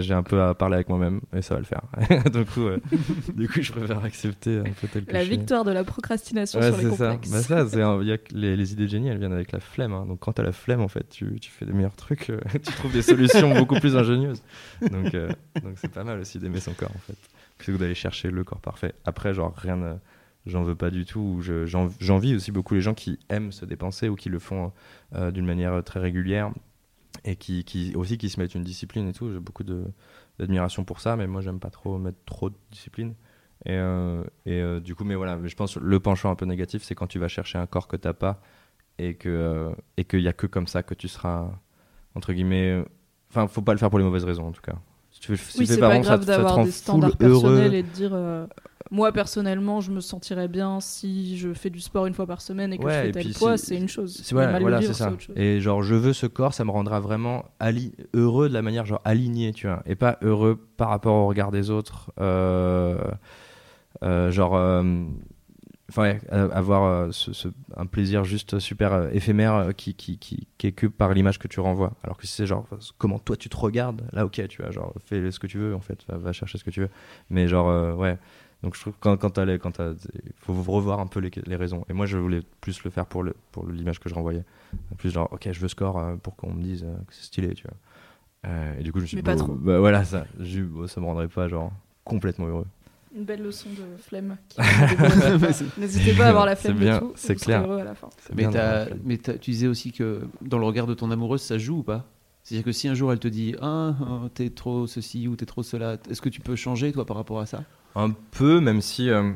j'ai 0.00 0.14
un 0.14 0.22
peu 0.22 0.40
à 0.42 0.54
parler 0.54 0.76
avec 0.76 0.88
moi-même 0.88 1.20
et 1.36 1.42
ça 1.42 1.54
va 1.54 1.60
le 1.60 1.66
faire. 1.66 1.82
Du 2.30 2.44
coup 2.44 2.68
du 3.34 3.48
coup 3.48 3.60
je 3.60 3.72
préfère 3.72 4.04
accepter 4.04 4.58
un 4.58 4.64
peu 4.80 4.88
tel 4.88 5.04
que 5.04 5.12
la 5.12 5.24
victoire 5.24 5.64
de 5.64 5.72
la 5.72 5.84
procrastination 5.84 6.60
sur 6.62 6.76
les 6.76 6.84
complexes 6.84 7.28
ça. 7.28 7.64
Bah 7.64 7.68
ça 7.68 7.78
y 8.02 8.12
a 8.12 8.16
les, 8.32 8.56
les 8.56 8.72
idées 8.72 8.84
de 8.84 8.88
génie 8.88 9.08
elles 9.08 9.18
viennent 9.18 9.32
avec 9.32 9.52
la 9.52 9.60
flemme 9.60 9.92
hein. 9.92 10.06
donc 10.06 10.20
quand 10.20 10.32
t'as 10.32 10.42
la 10.42 10.52
flemme 10.52 10.80
en 10.80 10.88
fait 10.88 11.08
tu, 11.08 11.38
tu 11.40 11.50
fais 11.50 11.66
des 11.66 11.72
meilleurs 11.72 11.96
trucs 11.96 12.30
euh, 12.30 12.40
tu 12.52 12.72
trouves 12.72 12.92
des 12.92 13.02
solutions 13.02 13.54
beaucoup 13.54 13.78
plus 13.78 13.96
ingénieuses. 13.96 14.42
Donc 14.90 15.14
euh, 15.14 15.30
donc 15.62 15.74
c'est 15.76 15.90
pas 15.90 16.04
mal 16.04 16.20
aussi 16.20 16.38
d'aimer 16.38 16.60
son 16.60 16.72
corps 16.72 16.92
en 16.94 16.98
fait. 16.98 17.16
Plutôt 17.58 17.72
que 17.76 17.82
d'aller 17.82 17.94
chercher 17.94 18.30
le 18.30 18.44
corps 18.44 18.60
parfait. 18.60 18.94
Après 19.04 19.34
genre 19.34 19.54
rien 19.56 19.98
j'en 20.46 20.62
veux 20.62 20.74
pas 20.74 20.90
du 20.90 21.04
tout. 21.04 21.40
J'envie 21.40 22.34
aussi 22.34 22.52
beaucoup 22.52 22.74
les 22.74 22.80
gens 22.80 22.94
qui 22.94 23.18
aiment 23.28 23.52
se 23.52 23.64
dépenser 23.64 24.08
ou 24.08 24.16
qui 24.16 24.28
le 24.28 24.38
font 24.38 24.72
euh, 25.14 25.30
d'une 25.30 25.46
manière 25.46 25.82
très 25.84 26.00
régulière 26.00 26.52
et 27.24 27.36
qui, 27.36 27.92
aussi 27.96 28.18
qui 28.18 28.30
se 28.30 28.40
mettent 28.40 28.54
une 28.54 28.64
discipline 28.64 29.08
et 29.08 29.12
tout. 29.12 29.32
J'ai 29.32 29.40
beaucoup 29.40 29.64
d'admiration 30.38 30.84
pour 30.84 31.00
ça, 31.00 31.16
mais 31.16 31.26
moi 31.26 31.40
j'aime 31.40 31.60
pas 31.60 31.70
trop 31.70 31.98
mettre 31.98 32.18
trop 32.24 32.50
de 32.50 32.56
discipline. 32.70 33.14
Et, 33.66 33.72
euh, 33.72 34.24
euh, 34.48 34.80
du 34.80 34.94
coup, 34.94 35.04
mais 35.04 35.14
voilà, 35.14 35.38
je 35.44 35.54
pense 35.54 35.76
le 35.76 36.00
penchant 36.00 36.30
un 36.30 36.34
peu 36.34 36.46
négatif, 36.46 36.82
c'est 36.82 36.94
quand 36.94 37.06
tu 37.06 37.18
vas 37.18 37.28
chercher 37.28 37.58
un 37.58 37.66
corps 37.66 37.88
que 37.88 37.96
t'as 37.96 38.14
pas 38.14 38.40
et 38.98 39.18
et 39.96 40.04
qu'il 40.04 40.20
y 40.20 40.28
a 40.28 40.32
que 40.32 40.46
comme 40.46 40.66
ça 40.66 40.82
que 40.82 40.94
tu 40.94 41.08
seras 41.08 41.50
entre 42.14 42.32
guillemets. 42.32 42.84
Enfin, 43.30 43.46
faut 43.48 43.62
pas 43.62 43.72
le 43.72 43.78
faire 43.78 43.90
pour 43.90 43.98
les 43.98 44.04
mauvaises 44.04 44.24
raisons 44.24 44.46
en 44.48 44.52
tout 44.52 44.62
cas. 44.62 44.76
Si 45.20 45.26
tu 45.26 45.32
veux, 45.32 45.36
si 45.36 45.58
oui, 45.58 45.66
c'est 45.66 45.78
pas 45.78 45.98
grave 45.98 46.24
d'avoir 46.24 46.64
des 46.64 46.70
standards 46.70 47.16
personnels 47.16 47.74
et 47.74 47.82
de 47.82 47.88
dire 47.88 48.12
moi 48.90 49.12
personnellement, 49.12 49.80
je 49.80 49.92
me 49.92 50.00
sentirais 50.00 50.48
bien 50.48 50.80
si 50.80 51.38
je 51.38 51.54
fais 51.54 51.70
du 51.70 51.80
sport 51.80 52.06
une 52.06 52.14
fois 52.14 52.26
par 52.26 52.40
semaine 52.40 52.72
et 52.72 52.78
que 52.78 52.88
je 52.88 52.94
fais 52.94 53.12
tel 53.12 53.32
poids, 53.32 53.56
c'est 53.56 53.76
une 53.76 53.88
chose. 53.88 54.22
Voilà, 54.32 54.82
c'est 54.82 54.94
ça. 54.94 55.12
Et 55.36 55.60
genre, 55.60 55.82
je 55.82 55.94
veux 55.94 56.12
ce 56.12 56.26
corps, 56.26 56.54
ça 56.54 56.64
me 56.64 56.70
rendra 56.70 57.00
vraiment 57.00 57.44
heureux 58.14 58.48
de 58.48 58.54
la 58.54 58.62
manière 58.62 58.86
genre 58.86 59.00
aligné, 59.04 59.52
tu 59.52 59.66
vois, 59.66 59.82
et 59.86 59.94
pas 59.94 60.18
heureux 60.22 60.58
par 60.76 60.88
rapport 60.88 61.14
au 61.14 61.26
regard 61.28 61.50
des 61.50 61.70
autres. 61.70 62.10
Euh, 62.20 62.98
euh, 64.02 64.30
genre, 64.30 64.56
euh, 64.56 64.82
enfin, 65.90 66.16
avoir 66.30 67.12
ce, 67.12 67.48
un 67.76 67.86
plaisir 67.86 68.24
juste 68.24 68.58
super 68.58 69.14
éphémère 69.14 69.70
qui, 69.76 69.94
qui, 69.94 70.18
qui, 70.18 70.48
qui, 70.56 70.66
est 70.66 70.72
que 70.72 70.86
par 70.86 71.12
l'image 71.12 71.38
que 71.38 71.48
tu 71.48 71.60
renvoies. 71.60 71.92
Alors 72.02 72.16
que 72.16 72.26
si 72.26 72.32
c'est 72.32 72.46
genre 72.46 72.66
comment 72.98 73.18
toi 73.18 73.36
tu 73.36 73.48
te 73.48 73.56
regardes, 73.56 74.02
là 74.12 74.24
ok, 74.24 74.48
tu 74.48 74.62
vois, 74.62 74.70
genre 74.70 74.94
fais 75.04 75.30
ce 75.30 75.38
que 75.38 75.46
tu 75.46 75.58
veux 75.58 75.74
en 75.74 75.80
fait, 75.80 75.98
va, 76.08 76.16
va 76.16 76.32
chercher 76.32 76.58
ce 76.58 76.64
que 76.64 76.70
tu 76.70 76.80
veux. 76.80 76.90
Mais 77.28 77.48
genre, 77.48 77.98
ouais 77.98 78.16
donc 78.62 78.74
je 78.74 78.80
trouve 78.80 78.92
que 78.94 78.98
quand, 79.00 79.16
quand 79.16 79.38
il 79.38 80.32
faut 80.36 80.52
revoir 80.52 81.00
un 81.00 81.06
peu 81.06 81.20
les, 81.20 81.30
les, 81.46 81.56
raisons. 81.56 81.84
Et 81.88 81.92
moi, 81.94 82.06
je 82.06 82.18
voulais 82.18 82.42
plus 82.60 82.82
le 82.84 82.90
faire 82.90 83.06
pour 83.06 83.22
le 83.22 83.34
pour 83.52 83.66
l'image 83.66 84.00
que 84.00 84.08
je 84.08 84.14
renvoyais. 84.14 84.44
Plus 84.98 85.10
genre, 85.10 85.28
ok, 85.32 85.48
je 85.50 85.60
veux 85.60 85.68
score 85.68 85.98
euh, 85.98 86.16
pour 86.16 86.36
qu'on 86.36 86.52
me 86.52 86.62
dise 86.62 86.84
euh, 86.84 86.94
que 87.06 87.14
c'est 87.14 87.24
stylé, 87.24 87.54
tu 87.54 87.64
vois. 87.66 87.76
Euh, 88.50 88.78
et 88.78 88.82
du 88.82 88.92
coup, 88.92 88.98
je 88.98 89.04
me 89.04 89.06
suis 89.06 89.16
dit, 89.16 89.22
pas 89.22 89.36
trop. 89.36 89.52
Bah, 89.52 89.78
voilà, 89.78 90.04
ça, 90.04 90.26
ça 90.38 91.00
me 91.00 91.06
rendrait 91.06 91.28
pas 91.28 91.48
genre 91.48 91.72
complètement 92.04 92.46
heureux. 92.46 92.66
Une 93.14 93.24
belle 93.24 93.42
leçon 93.42 93.68
de 93.70 94.00
flemme. 94.00 94.36
N'hésitez 95.78 96.12
pas 96.14 96.26
à 96.26 96.28
avoir 96.28 96.46
la 96.46 96.54
flemme 96.54 96.78
bien, 96.78 96.98
tout. 97.00 97.12
C'est 97.16 97.34
clair. 97.34 97.68
À 97.68 97.84
la 97.84 97.94
fin. 97.94 98.08
Mais, 98.34 98.46
mais 99.04 99.18
tu 99.18 99.50
disais 99.50 99.66
aussi 99.66 99.90
que 99.90 100.22
dans 100.42 100.58
le 100.58 100.64
regard 100.64 100.86
de 100.86 100.94
ton 100.94 101.10
amoureuse, 101.10 101.42
ça 101.42 101.58
joue 101.58 101.78
ou 101.78 101.82
pas? 101.82 102.06
C'est-à-dire 102.42 102.64
que 102.64 102.72
si 102.72 102.88
un 102.88 102.94
jour 102.94 103.12
elle 103.12 103.18
te 103.18 103.28
dit 103.28 103.54
ah, 103.60 103.94
ah, 104.00 104.28
t'es 104.34 104.50
trop 104.50 104.86
ceci 104.86 105.28
ou 105.28 105.36
t'es 105.36 105.46
trop 105.46 105.62
cela, 105.62 105.96
est-ce 106.08 106.20
que 106.22 106.28
tu 106.28 106.40
peux 106.40 106.56
changer 106.56 106.92
toi 106.92 107.04
par 107.04 107.16
rapport 107.16 107.40
à 107.40 107.46
ça? 107.46 107.64
Un 107.96 108.10
peu, 108.10 108.60
même 108.60 108.80
si 108.80 109.10
euh, 109.10 109.32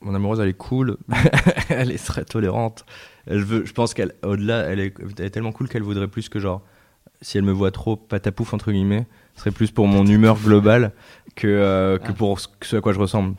mon 0.00 0.14
amoureuse 0.14 0.40
elle 0.40 0.48
est 0.48 0.54
cool, 0.54 0.96
elle 1.68 1.90
est 1.90 2.04
très 2.04 2.24
tolérante. 2.24 2.84
Elle 3.26 3.42
veut, 3.42 3.64
je 3.64 3.72
pense 3.72 3.94
qu'elle, 3.94 4.14
au-delà, 4.22 4.60
elle 4.60 4.80
est, 4.80 4.94
elle 5.18 5.24
est 5.24 5.30
tellement 5.30 5.52
cool 5.52 5.68
qu'elle 5.68 5.82
voudrait 5.82 6.08
plus 6.08 6.28
que 6.28 6.38
genre, 6.38 6.62
si 7.20 7.38
elle 7.38 7.44
me 7.44 7.52
voit 7.52 7.70
trop 7.70 7.96
patapouf 7.96 8.54
entre 8.54 8.72
guillemets, 8.72 9.06
ce 9.36 9.40
serait 9.42 9.50
plus 9.52 9.70
pour 9.70 9.86
mon 9.86 10.04
humeur 10.06 10.36
globale 10.38 10.92
que 11.36 11.46
euh, 11.46 11.98
que 11.98 12.08
Ah. 12.10 12.12
pour 12.14 12.40
ce, 12.40 12.76
à 12.76 12.80
quoi 12.80 12.92
je 12.92 12.98
ressemble. 12.98 13.36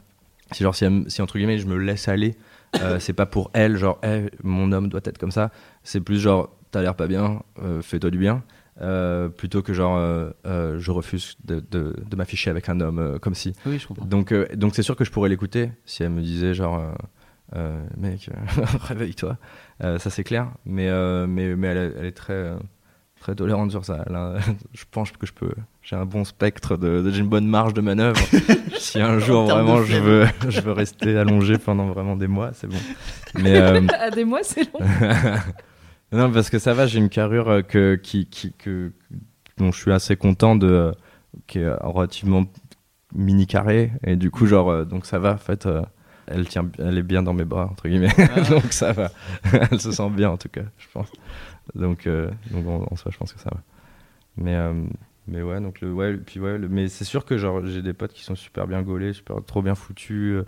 Si 0.54 0.64
genre 0.64 0.74
si, 0.76 0.86
si 1.10 1.22
entre 1.22 1.38
guillemets 1.38 1.58
je 1.60 1.68
me 1.68 1.76
laisse 1.78 2.08
aller, 2.08 2.36
euh, 2.82 3.00
c'est 3.02 3.14
pas 3.14 3.26
pour 3.26 3.50
elle 3.54 3.76
genre 3.78 4.00
mon 4.44 4.72
homme 4.72 4.88
doit 4.88 5.02
être 5.04 5.18
comme 5.18 5.32
ça. 5.32 5.52
C'est 5.84 6.00
plus 6.02 6.20
genre 6.20 6.56
t'as 6.72 6.82
l'air 6.82 6.96
pas 6.96 7.08
bien, 7.08 7.42
euh, 7.62 7.82
fais-toi 7.82 8.10
du 8.12 8.18
bien. 8.18 8.44
Euh, 8.80 9.28
plutôt 9.28 9.64
que 9.64 9.74
genre 9.74 9.98
je 10.46 10.92
refuse 10.92 11.36
de, 11.44 11.64
de, 11.72 11.96
de 12.08 12.16
m'afficher 12.16 12.52
avec 12.52 12.70
un 12.70 12.80
homme 12.80 13.18
comme 13.20 13.34
si 13.34 13.54
Oui, 13.66 13.80
je 13.80 13.88
comprends. 13.88 14.06
donc 14.06 14.32
donc 14.56 14.76
c'est 14.76 14.84
sûr 14.84 14.96
que 14.96 15.04
je 15.04 15.10
pourrais 15.12 15.30
l'écouter 15.30 15.72
si 15.86 16.04
elle 16.04 16.12
me 16.12 16.22
disait 16.22 16.54
genre 16.54 16.80
mec 17.98 18.30
réveille-toi 18.82 19.38
ça 19.82 20.10
c'est 20.12 20.24
clair 20.24 20.50
mais 20.66 20.90
mais 21.28 21.56
mais 21.56 21.68
elle, 21.70 21.78
est- 21.78 21.94
elle 22.00 22.06
est 22.06 22.12
très 22.12 22.54
très 23.20 23.36
tolérante 23.36 23.72
sur 23.72 23.84
ça. 23.86 24.04
A- 24.14 24.38
je 24.74 24.84
pense 24.92 25.12
que 25.12 25.26
je 25.26 25.34
peux 25.34 25.52
j'ai 25.82 25.96
un 25.96 26.06
bon 26.06 26.24
spectre 26.26 26.76
de, 26.78 27.10
j'ai 27.12 27.20
une 27.20 27.30
bonne 27.30 27.48
marge 27.48 27.74
de 27.74 27.82
manœuvre. 27.82 28.20
Si 28.80 29.02
un 29.02 29.20
jour 29.20 29.46
vraiment 29.48 29.84
je 29.84 29.98
veux 29.98 30.26
je 30.50 30.62
veux 30.62 30.72
rester 30.72 31.18
allongé 31.18 31.58
pendant 31.58 31.88
vraiment 31.88 32.16
des 32.16 32.28
mois 32.28 32.52
c'est 32.54 32.68
bon. 32.68 32.78
Mais 33.36 33.58
euh, 33.60 33.82
à 34.00 34.10
des 34.12 34.24
mois, 34.24 34.40
c'est 34.44 34.64
long. 34.74 34.80
non, 36.12 36.32
parce 36.32 36.50
que 36.50 36.60
ça 36.60 36.74
va, 36.74 36.86
j'ai 36.88 37.00
une 37.00 37.10
carrure 37.10 37.50
euh, 37.50 37.62
que, 37.62 37.96
qui, 37.96 38.28
qui, 38.28 38.54
que, 38.54 38.92
dont 39.58 39.72
je 39.72 39.80
suis 39.82 39.92
assez 39.92 40.16
content 40.16 40.56
de, 40.56 40.68
euh, 40.68 40.92
qui 41.48 41.60
est 41.60 41.70
relativement 41.82 42.46
mini 43.14 43.46
carré. 43.48 43.92
Et 44.06 44.16
du 44.16 44.32
coup 44.32 44.46
genre 44.46 44.70
euh, 44.70 44.86
donc 44.86 45.06
ça 45.06 45.20
va 45.20 45.34
en 45.34 45.38
fait 45.38 45.68
elle 46.28 46.48
tient 46.48 46.70
elle 46.80 46.98
est 46.98 47.04
bien 47.04 47.24
dans 47.24 47.34
mes 47.34 47.46
bras 47.46 47.68
entre 47.72 47.88
guillemets. 47.88 48.14
Ah. 48.18 48.42
donc 48.50 48.72
ça 48.74 48.92
va. 48.94 49.12
Elle 49.72 49.80
se 49.80 49.92
sent 49.92 50.10
bien 50.10 50.30
en 50.30 50.38
tout 50.38 50.50
cas 50.50 50.64
je 50.78 50.88
pense. 50.94 51.12
Donc 51.76 52.08
donc 52.52 52.68
en, 52.68 52.88
en 52.92 52.96
soi 52.96 53.12
je 53.12 53.18
pense 53.18 53.34
que 53.34 53.40
ça 53.40 53.50
va. 53.52 53.62
Mais 54.38 54.56
mais 55.28 55.42
ouais 55.42 55.60
donc 55.60 55.82
le 55.82 55.92
ouais 55.92 56.16
puis 56.18 56.40
ouais 56.40 56.58
le, 56.58 56.70
mais 56.70 56.88
c'est 56.88 57.06
sûr 57.06 57.26
que 57.26 57.38
genre 57.38 57.66
j'ai 57.66 57.82
des 57.82 57.94
potes 57.94 58.14
qui 58.14 58.24
sont 58.24 58.36
super 58.36 58.68
bien 58.68 58.82
gaulés 58.82 59.14
super 59.14 59.44
trop 59.46 59.62
bien 59.62 59.76
foutus 59.76 60.44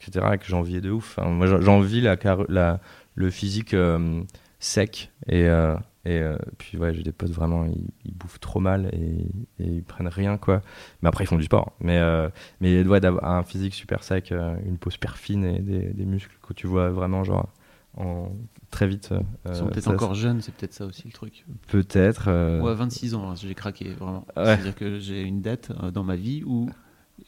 etc 0.00 0.26
et 0.34 0.38
que 0.38 0.46
j'enviais 0.46 0.80
de 0.80 0.90
ouf. 0.90 1.18
Moi 1.18 1.46
j'envie 1.60 2.00
la, 2.00 2.16
la 2.48 2.80
le 3.14 3.30
physique 3.30 3.74
euh, 3.74 4.22
sec 4.58 5.10
et, 5.28 5.48
euh, 5.48 5.76
et 6.04 6.20
euh, 6.20 6.36
puis 6.58 6.76
ouais 6.76 6.94
j'ai 6.94 7.02
des 7.02 7.12
potes 7.12 7.30
vraiment 7.30 7.64
ils, 7.64 7.88
ils, 8.04 8.14
bouffent 8.14 8.40
trop 8.40 8.60
mal 8.60 8.90
et, 8.92 9.62
et, 9.62 9.66
ils 9.66 9.82
prennent 9.82 10.08
rien 10.08 10.36
quoi. 10.36 10.60
Mais 11.02 11.08
après 11.08 11.24
ils 11.24 11.26
font 11.26 11.36
du 11.36 11.44
sport 11.44 11.72
mais 11.80 11.98
euh, 11.98 12.28
mais 12.60 12.82
ouais, 12.86 13.00
d'avoir 13.00 13.24
un 13.24 13.42
physique 13.42 13.74
super 13.74 14.02
sec 14.02 14.30
euh, 14.32 14.56
une 14.66 14.78
peau 14.78 14.90
super 14.90 15.16
fine 15.16 15.44
et 15.44 15.60
des, 15.60 15.92
des, 15.92 16.04
muscles 16.04 16.36
que 16.46 16.52
tu 16.52 16.66
vois 16.66 16.90
vraiment 16.90 17.24
genre 17.24 17.48
en, 17.96 18.28
très 18.70 18.86
vite 18.86 19.10
euh, 19.12 19.20
ils 19.46 19.54
sont 19.54 19.66
peut-être 19.68 19.88
encore 19.88 20.14
jeunes 20.14 20.40
c'est 20.42 20.54
peut-être 20.54 20.74
ça 20.74 20.84
aussi 20.84 21.04
le 21.06 21.12
truc. 21.12 21.44
Peut-être 21.68 22.24
euh, 22.28 22.60
ouais 22.60 22.74
26 22.74 23.14
ans 23.14 23.30
hein, 23.30 23.34
j'ai 23.36 23.54
craqué 23.54 23.92
vraiment. 23.94 24.26
Ouais. 24.36 24.44
c'est 24.44 24.50
à 24.50 24.56
dire 24.56 24.74
que 24.74 24.98
j'ai 24.98 25.22
une 25.22 25.40
date 25.40 25.72
dans 25.92 26.04
ma 26.04 26.16
vie 26.16 26.42
où 26.44 26.68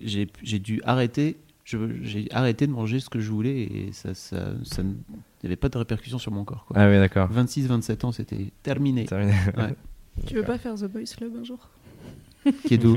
j'ai 0.00 0.26
dû 0.58 0.82
arrêter 0.84 1.38
j'ai 1.64 2.28
arrêté 2.30 2.66
de 2.66 2.72
manger 2.72 3.00
ce 3.00 3.10
que 3.10 3.18
je 3.18 3.30
voulais 3.30 3.62
et 3.62 3.92
ça, 3.92 4.14
ça, 4.14 4.52
ça 4.62 4.82
il 5.42 5.46
n'y 5.46 5.48
avait 5.48 5.56
pas 5.56 5.68
de 5.68 5.78
répercussions 5.78 6.18
sur 6.18 6.32
mon 6.32 6.44
corps. 6.44 6.64
Quoi. 6.66 6.76
Ah 6.78 6.88
oui, 6.88 6.96
d'accord. 6.96 7.30
26-27 7.30 8.06
ans, 8.06 8.12
c'était 8.12 8.52
terminé. 8.62 9.04
terminé. 9.04 9.34
Ouais. 9.56 9.74
Tu 10.26 10.34
veux 10.34 10.44
pas 10.44 10.56
faire 10.56 10.74
The 10.76 10.84
Boys 10.84 11.04
Club 11.14 11.36
un 11.38 11.44
jour? 11.44 11.68
Qui 12.66 12.74
est 12.74 12.78
d'où 12.78 12.96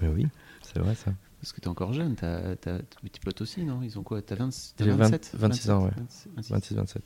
Mais 0.00 0.08
oui, 0.08 0.26
c'est 0.62 0.78
vrai 0.78 0.94
ça. 0.94 1.12
Parce 1.40 1.52
que 1.52 1.60
t'es 1.60 1.66
encore 1.66 1.92
jeune, 1.92 2.14
t'as 2.14 2.54
tes 2.54 2.80
potes 3.24 3.40
aussi, 3.40 3.64
non? 3.64 3.80
Ils 3.82 3.98
ont 3.98 4.04
quoi? 4.04 4.22
T'as 4.22 4.36
20, 4.36 4.46
as 4.48 4.74
27 4.78 5.32
26 5.34 5.70
ans, 5.70 5.84
ouais. 5.86 5.90
26, 6.36 6.52
26-27, 6.72 6.94
ouais. 6.94 7.02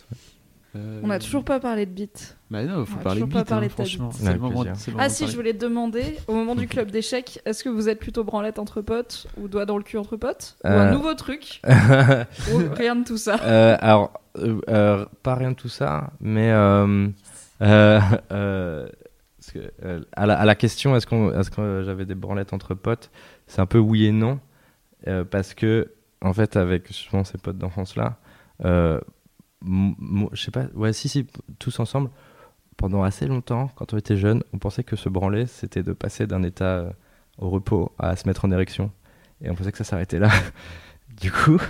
Euh... 0.75 1.01
On 1.03 1.07
n'a 1.07 1.19
toujours 1.19 1.45
pas 1.45 1.61
parlé 1.61 1.87
de 1.87 1.91
beat. 1.91 2.37
Bah 2.51 2.63
non, 2.65 2.81
il 2.81 2.87
faut 2.87 2.99
parler 2.99 3.21
de 3.21 3.27
beat, 3.27 3.45
pas 3.45 3.57
hein, 3.57 3.69
franchement. 3.69 4.11
C'est 4.13 4.33
le 4.33 4.39
moment, 4.39 4.65
le 4.65 4.73
ah 4.99 5.09
si, 5.09 5.27
je 5.27 5.37
voulais 5.37 5.55
te 5.55 5.59
demander, 5.59 6.19
au 6.27 6.35
moment 6.35 6.55
du 6.55 6.67
club 6.67 6.91
d'échecs, 6.91 7.41
est-ce 7.45 7.65
que 7.65 7.69
vous 7.69 7.89
êtes 7.89 7.99
plutôt 7.99 8.25
branlette 8.25 8.59
entre 8.59 8.83
potes 8.83 9.27
ou 9.39 9.49
doigt 9.49 9.65
dans 9.65 9.79
le 9.79 9.85
cul 9.85 9.99
entre 9.99 10.17
potes 10.17 10.57
euh... 10.65 10.77
Ou 10.77 10.81
un 10.81 10.91
nouveau 10.91 11.15
truc 11.15 11.63
Ou 12.53 12.59
rien 12.75 12.97
de 12.97 13.05
tout 13.05 13.19
ça? 13.19 13.39
Euh, 13.43 13.77
Alors, 13.81 14.13
pas 15.23 15.35
rien 15.35 15.53
de 15.53 15.57
tout 15.57 15.69
ça, 15.69 16.11
mais... 16.21 16.51
euh, 16.51 17.09
que, 19.53 19.73
euh, 19.85 20.01
à, 20.13 20.27
la, 20.27 20.39
à, 20.39 20.45
la, 20.45 20.55
question, 20.55 20.97
est-ce, 20.97 21.07
qu'on, 21.07 21.33
est-ce 21.39 21.51
que 21.51 21.83
j'avais 21.85 22.05
des 22.05 22.15
branlettes 22.15 22.53
entre 22.53 22.75
potes 22.75 23.11
C'est 23.47 23.61
un 23.61 23.67
peu 23.67 23.79
oui 23.79 24.07
et 24.07 24.13
non, 24.13 24.41
euh, 25.09 25.25
parce 25.25 25.55
que, 25.55 25.93
en 26.23 26.33
fait, 26.33 26.57
avec 26.57 26.89
souvent 26.89 27.25
ces 27.25 27.39
potes 27.39 27.59
d'enfance-là, 27.59 28.17
euh, 28.65 29.01
je 29.63 30.43
sais 30.43 30.51
pas, 30.51 30.67
ouais, 30.75 30.93
si, 30.93 31.09
si, 31.09 31.27
tous 31.59 31.81
ensemble, 31.81 32.11
pendant 32.77 33.03
assez 33.03 33.27
longtemps, 33.27 33.71
quand 33.77 33.95
on 33.95 33.99
était 33.99 34.17
jeunes, 34.17 34.43
on 34.53 34.59
pensait 34.59 34.85
que 34.85 34.97
se 34.97 35.09
branler, 35.09 35.47
c'était 35.47 35.83
de 35.83 35.93
passer 35.93 36.27
d'un 36.27 36.43
état 36.43 36.65
euh, 36.65 36.91
au 37.39 37.49
repos 37.51 37.93
à 37.99 38.17
se 38.17 38.27
mettre 38.29 38.45
en 38.45 38.51
érection. 38.51 38.91
Et 39.43 39.51
on 39.51 39.55
pensait 39.55 39.73
que 39.73 39.79
ça 39.79 39.85
s'arrêtait 39.85 40.19
là. 40.19 40.29
du 41.21 41.31
coup, 41.33 41.61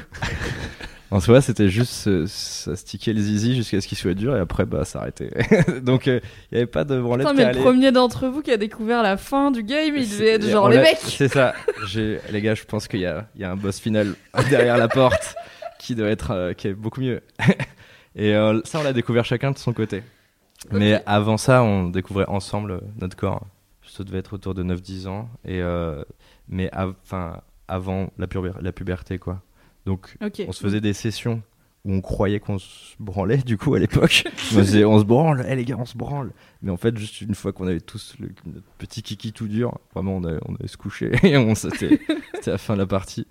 en 1.11 1.21
soi, 1.21 1.41
c'était 1.41 1.69
juste 1.69 2.27
se 2.27 2.75
sticker 2.75 3.13
le 3.13 3.21
zizi 3.21 3.55
jusqu'à 3.55 3.81
ce 3.81 3.87
qu'il 3.87 3.99
soit 3.99 4.15
dur 4.15 4.37
et 4.37 4.41
après, 4.41 4.65
bah, 4.65 4.85
s'arrêter. 4.85 5.31
Donc, 5.83 6.07
il 6.07 6.15
euh, 6.15 6.21
n'y 6.51 6.59
avait 6.59 6.67
pas 6.67 6.85
de 6.85 7.01
branlette. 7.01 7.27
Attends, 7.27 7.37
mais 7.37 7.53
le 7.53 7.61
premier 7.61 7.93
d'entre 7.93 8.27
vous 8.27 8.43
qui 8.43 8.51
a 8.51 8.57
découvert 8.57 9.03
la 9.03 9.17
fin 9.17 9.53
du 9.53 9.63
game, 9.63 9.95
il 9.97 10.09
devait 10.09 10.31
être 10.31 10.49
genre 10.49 10.69
les 10.69 10.79
mecs. 10.79 10.99
C'est 10.99 11.29
ça. 11.29 11.55
Les 11.95 12.43
gars, 12.43 12.55
je 12.55 12.65
pense 12.65 12.89
qu'il 12.89 13.01
y 13.01 13.07
a, 13.07 13.29
y 13.37 13.45
a 13.45 13.51
un 13.51 13.57
boss 13.57 13.79
final 13.79 14.15
derrière 14.51 14.77
la 14.77 14.89
porte 14.89 15.37
qui 15.87 15.95
doit 15.95 16.09
être, 16.09 16.33
euh, 16.33 16.53
qui 16.53 16.67
est 16.67 16.75
beaucoup 16.75 17.01
mieux. 17.01 17.23
et 18.17 18.35
euh, 18.35 18.61
ça, 18.65 18.81
on 18.81 18.83
l'a 18.83 18.93
découvert 18.93 19.25
chacun 19.25 19.53
de 19.53 19.59
son 19.59 19.73
côté. 19.73 20.03
Okay. 20.67 20.77
Mais 20.77 21.03
avant 21.07 21.37
ça, 21.37 21.63
on 21.63 21.89
découvrait 21.91 22.27
ensemble 22.27 22.73
euh, 22.73 22.81
notre 23.01 23.17
corps. 23.17 23.47
Ça 23.87 24.03
devait 24.03 24.19
être 24.19 24.33
autour 24.33 24.55
de 24.55 24.65
9-10 24.65 25.07
ans. 25.07 25.29
Et, 25.45 25.63
mais 26.49 26.71
enfin, 26.75 27.41
avant 27.69 28.11
la, 28.19 28.27
la, 28.61 28.73
puberté, 28.73 29.19
quoi. 29.19 29.41
Donc, 29.87 30.17
okay. 30.21 30.45
on 30.49 30.53
se 30.53 30.61
faisait 30.61 30.81
des 30.81 30.93
sessions 30.93 31.41
où 31.85 31.93
on 31.93 32.01
croyait 32.01 32.41
qu'on 32.41 32.59
se 32.59 32.97
branlait, 32.99 33.39
du 33.39 33.57
coup, 33.57 33.75
à 33.75 33.79
l'époque. 33.79 34.25
on, 34.57 34.65
se 34.65 35.05
branle, 35.05 35.47
hé 35.47 35.51
hey, 35.51 35.57
les 35.57 35.65
gars, 35.65 35.77
on 35.79 35.85
se 35.85 35.97
branle. 35.97 36.33
Mais 36.63 36.73
en 36.73 36.77
fait, 36.77 36.99
juste 36.99 37.21
une 37.21 37.37
fois 37.37 37.53
qu'on 37.53 37.69
avait 37.69 37.81
tous 37.81 38.17
le, 38.19 38.31
notre 38.45 38.67
petit 38.77 39.03
kiki 39.05 39.33
tout 39.33 39.47
dur, 39.47 39.79
vraiment, 39.95 40.17
on 40.17 40.25
allait, 40.25 40.41
on 40.47 40.57
allait 40.57 40.67
se 40.67 40.77
coucher 40.77 41.13
et 41.23 41.37
on 41.37 41.55
c'était 41.55 42.01
la 42.45 42.59
fin 42.59 42.75
de 42.75 42.81
la 42.81 42.87
partie. 42.87 43.29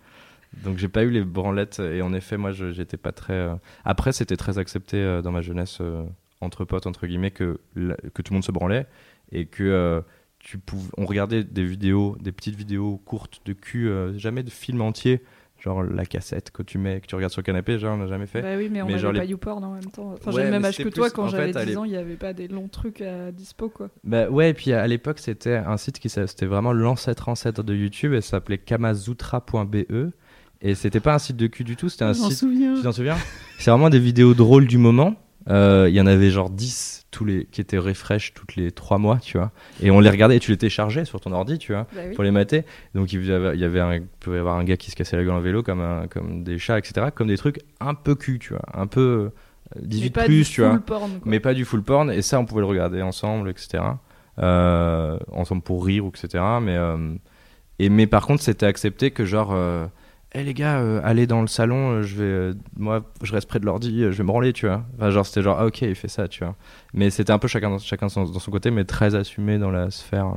Donc, 0.63 0.77
j'ai 0.77 0.87
pas 0.87 1.03
eu 1.03 1.09
les 1.09 1.23
branlettes. 1.23 1.79
Et 1.79 2.01
en 2.01 2.13
effet, 2.13 2.37
moi, 2.37 2.51
j'étais 2.51 2.97
pas 2.97 3.11
très. 3.11 3.33
Euh... 3.33 3.55
Après, 3.83 4.11
c'était 4.13 4.37
très 4.37 4.57
accepté 4.57 4.97
euh, 4.97 5.21
dans 5.21 5.31
ma 5.31 5.41
jeunesse, 5.41 5.79
euh, 5.81 6.03
entre 6.41 6.65
potes, 6.65 6.87
entre 6.87 7.07
guillemets, 7.07 7.31
que, 7.31 7.59
la, 7.75 7.95
que 8.13 8.21
tout 8.21 8.31
le 8.33 8.35
monde 8.35 8.43
se 8.45 8.51
branlait 8.51 8.87
et 9.31 9.45
que 9.45 10.03
tu 10.39 10.59
pouvais, 10.59 10.89
on 10.97 11.05
regardait 11.05 11.43
des 11.43 11.65
vidéos, 11.65 12.15
des 12.21 12.31
petites 12.31 12.55
vidéos 12.55 12.97
courtes 13.05 13.41
de 13.45 13.53
cul, 13.53 13.89
jamais 14.17 14.43
de 14.43 14.51
film 14.51 14.81
entier, 14.81 15.23
genre 15.59 15.81
la 15.81 16.05
cassette 16.05 16.51
que 16.51 16.61
tu 16.61 16.77
mets, 16.77 17.01
que 17.01 17.07
tu 17.07 17.15
regardes 17.15 17.31
sur 17.33 17.39
le 17.41 17.45
canapé, 17.45 17.79
genre 17.79 17.95
on 17.95 17.97
n'a 17.97 18.05
jamais 18.05 18.27
fait. 18.27 18.43
Bah 18.43 18.49
oui, 18.55 18.69
mais 18.71 18.83
on 18.83 18.87
n'avait 18.87 19.01
pas 19.01 19.23
les- 19.23 19.29
YouPorn 19.31 19.63
en 19.63 19.73
même 19.73 19.85
temps. 19.85 20.13
Enfin, 20.13 20.29
Ouais, 20.31 20.41
j'ai 20.41 20.45
le 20.45 20.51
même 20.51 20.65
âge 20.65 20.77
que 20.77 20.89
toi, 20.89 21.09
quand 21.09 21.27
j'avais 21.29 21.51
fait, 21.53 21.57
à 21.57 21.63
10 21.65 21.69
l'ép- 21.71 21.77
ans, 21.79 21.83
il 21.85 21.91
n'y 21.91 21.97
avait 21.97 22.15
pas 22.17 22.33
des 22.33 22.47
longs 22.47 22.67
trucs 22.67 23.01
à 23.01 23.31
dispo, 23.31 23.69
quoi. 23.69 23.89
Bah 24.03 24.29
ouais, 24.29 24.51
et 24.51 24.53
puis 24.53 24.71
à 24.73 24.85
l'époque, 24.85 25.17
c'était 25.17 25.55
un 25.55 25.77
site 25.77 25.97
qui 25.97 26.09
c'était 26.09 26.45
vraiment 26.45 26.73
l'ancêtre 26.73 27.27
ancêtre 27.29 27.63
de 27.63 27.73
YouTube 27.73 28.13
et 28.13 28.21
ça 28.21 28.31
s'appelait 28.31 28.59
kamazutra.be 28.59 30.11
et 30.61 30.75
c'était 30.75 30.99
pas 30.99 31.13
un 31.15 31.19
site 31.19 31.37
de 31.37 31.47
cul 31.47 31.63
du 31.63 31.75
tout, 31.75 31.89
c'était 31.89 32.05
un 32.05 32.13
site 32.13 32.31
souviens. 32.33 32.75
Tu 32.75 32.81
t'en 32.81 32.91
souviens? 32.91 33.17
C'est 33.59 33.71
vraiment 33.71 33.89
des 33.89 33.99
vidéos 33.99 34.33
drôles 34.33 34.67
du 34.67 34.77
moment. 34.77 35.15
Euh, 35.49 35.87
Il 35.89 35.95
y 35.95 36.01
en 36.01 36.07
avait 36.07 36.31
genre 36.31 36.49
10 36.49 37.05
tous 37.11 37.23
les, 37.23 37.45
qui 37.45 37.61
étaient 37.61 37.77
refresh 37.77 38.33
toutes 38.33 38.55
les 38.55 38.71
3 38.71 38.97
mois, 38.97 39.19
tu 39.19 39.37
vois. 39.37 39.51
Et 39.81 39.91
on 39.91 39.99
les 39.99 40.09
regardait 40.09 40.35
et 40.37 40.39
tu 40.39 40.51
les 40.51 40.57
téléchargeais 40.57 41.05
sur 41.05 41.21
ton 41.21 41.31
ordi, 41.31 41.57
tu 41.59 41.71
vois, 41.71 41.87
Bah 41.95 42.01
oui. 42.09 42.15
pour 42.15 42.23
les 42.23 42.31
mater. 42.31 42.63
Donc 42.93 43.13
il 43.13 43.23
y 43.25 43.31
avait, 43.31 43.55
il 43.55 43.59
y 43.61 43.63
avait 43.63 43.79
un, 43.79 43.93
il 43.95 44.01
pouvait 44.19 44.37
y 44.37 44.39
avoir 44.39 44.57
un 44.57 44.63
gars 44.63 44.75
qui 44.75 44.91
se 44.91 44.95
cassait 44.95 45.15
la 45.15 45.23
gueule 45.23 45.33
en 45.33 45.39
vélo 45.39 45.61
comme, 45.63 45.81
un, 45.81 46.07
comme 46.07 46.43
des 46.43 46.57
chats, 46.57 46.77
etc. 46.79 47.07
Comme 47.13 47.27
des 47.27 47.37
trucs 47.37 47.59
un 47.79 47.93
peu 47.93 48.15
cul, 48.15 48.39
tu 48.39 48.49
vois. 48.53 48.63
Un 48.73 48.87
peu 48.87 49.29
euh, 49.77 49.79
18 49.81 50.03
Mais 50.03 50.09
pas 50.09 50.25
plus, 50.25 50.49
tu 50.49 50.61
vois 50.61 50.71
full 50.71 50.81
porn, 50.81 51.09
quoi. 51.11 51.19
mais 51.25 51.39
pas 51.39 51.53
du 51.53 51.63
full 51.65 51.83
porn 51.83 52.11
et 52.11 52.21
ça 52.21 52.39
on 52.39 52.45
pouvait 52.45 52.61
le 52.61 52.67
regarder 52.67 53.01
ensemble 53.01 53.49
etc 53.49 53.83
euh, 54.39 55.17
ensemble 55.31 55.61
pour 55.63 55.85
rire 55.85 56.03
etc 56.07 56.43
mais 56.61 56.75
euh, 56.75 57.15
et 57.79 57.89
mais 57.89 58.05
par 58.05 58.27
contre 58.27 58.43
c'était 58.43 58.65
accepté 58.67 59.09
que 59.11 59.25
genre 59.25 59.55
euh, 60.35 60.39
Eh, 60.39 60.43
les 60.43 60.53
gars 60.53 60.79
euh, 60.79 60.99
allez 61.03 61.27
dans 61.27 61.41
le 61.41 61.47
salon 61.47 61.91
euh, 61.91 62.01
je 62.03 62.15
vais 62.15 62.23
euh, 62.23 62.53
moi 62.77 63.01
je 63.23 63.31
reste 63.31 63.47
près 63.47 63.59
de 63.59 63.65
l'ordi 63.65 64.03
euh, 64.03 64.11
je 64.11 64.17
vais 64.17 64.23
me 64.23 64.27
branler 64.27 64.53
tu 64.53 64.67
vois 64.67 64.83
enfin, 64.97 65.09
genre 65.11 65.25
c'était 65.25 65.41
genre 65.41 65.57
ah, 65.59 65.65
ok 65.67 65.81
il 65.83 65.95
fait 65.95 66.07
ça 66.07 66.27
tu 66.27 66.43
vois 66.43 66.55
mais 66.93 67.09
c'était 67.09 67.31
un 67.31 67.39
peu 67.39 67.47
chacun 67.47 67.69
dans, 67.69 67.79
chacun 67.79 68.09
son- 68.09 68.25
dans 68.25 68.39
son 68.39 68.51
côté 68.51 68.71
mais 68.71 68.83
très 68.85 69.15
assumé 69.15 69.57
dans 69.57 69.71
la 69.71 69.89
sphère 69.91 70.33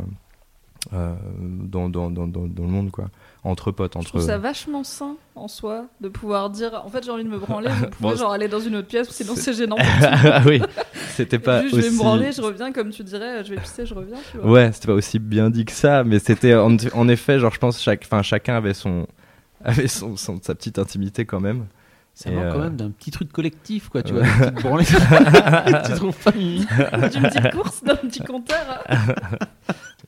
dans, 0.92 1.88
dans, 1.90 2.10
dans, 2.10 2.26
dans, 2.26 2.46
dans 2.46 2.62
le 2.62 2.68
monde 2.70 2.90
quoi 2.90 3.06
entre 3.44 3.70
potes 3.72 3.92
Je 3.94 3.98
entre 3.98 4.08
trouve 4.10 4.20
ça 4.22 4.38
vachement 4.38 4.84
sain 4.84 5.16
en 5.34 5.46
soi 5.48 5.86
de 6.00 6.08
pouvoir 6.08 6.50
dire 6.50 6.80
en 6.84 6.88
fait 6.88 7.04
j'ai 7.04 7.10
envie 7.10 7.24
de 7.24 7.28
me 7.28 7.38
branler, 7.38 7.68
vous 7.68 7.86
pouvez 7.90 8.10
Bon, 8.10 8.16
genre 8.16 8.32
aller 8.32 8.48
dans 8.48 8.60
une 8.60 8.76
autre 8.76 8.88
pièce 8.88 9.08
sinon 9.10 9.34
c'est- 9.36 9.52
gênant. 9.52 9.76
ah 10.02 10.42
oui, 10.46 10.60
c'était 11.10 11.38
pas 11.38 11.62
Juste, 11.62 11.74
aussi. 11.74 11.82
Je 11.82 11.88
vais 11.88 11.92
me 11.94 11.98
branler, 11.98 12.32
je 12.32 12.40
reviens, 12.42 12.72
comme 12.72 12.90
tu 12.90 13.02
dirais, 13.04 13.44
je 13.44 13.50
vais 13.54 13.60
pisser, 13.60 13.84
je 13.86 13.94
reviens. 13.94 14.16
Tu 14.30 14.38
vois. 14.38 14.50
Ouais, 14.50 14.72
c'était 14.72 14.86
pas 14.88 14.94
aussi 14.94 15.18
bien 15.18 15.50
dit 15.50 15.64
que 15.64 15.72
ça, 15.72 16.04
mais 16.04 16.18
c'était 16.18 16.54
en, 16.54 16.76
en 16.94 17.08
effet, 17.08 17.38
genre, 17.38 17.52
je 17.52 17.58
pense, 17.58 17.80
chaque, 17.82 18.02
enfin, 18.04 18.22
chacun 18.22 18.56
avait 18.56 18.74
son, 18.74 19.06
avait 19.68 19.88
son, 19.88 20.16
son- 20.16 20.40
sa 20.42 20.54
petite 20.54 20.78
intimité 20.78 21.24
quand 21.24 21.40
même. 21.40 21.66
Ça 22.14 22.30
manque 22.32 22.50
quand 22.52 22.58
euh, 22.58 22.64
même 22.64 22.76
d'un 22.76 22.90
petit 22.90 23.12
truc 23.12 23.30
collectif, 23.30 23.88
quoi, 23.90 24.02
tu 24.02 24.12
vois, 24.12 24.24
une 24.24 24.32
petite 24.50 24.62
branlée. 24.62 24.84
tu 25.86 25.92
trouves 25.92 26.16
pas 26.24 26.32
D'une 26.32 27.22
petite 27.22 27.50
course, 27.52 27.84
d'un 27.84 27.94
petit 27.94 28.20
compteur. 28.20 28.84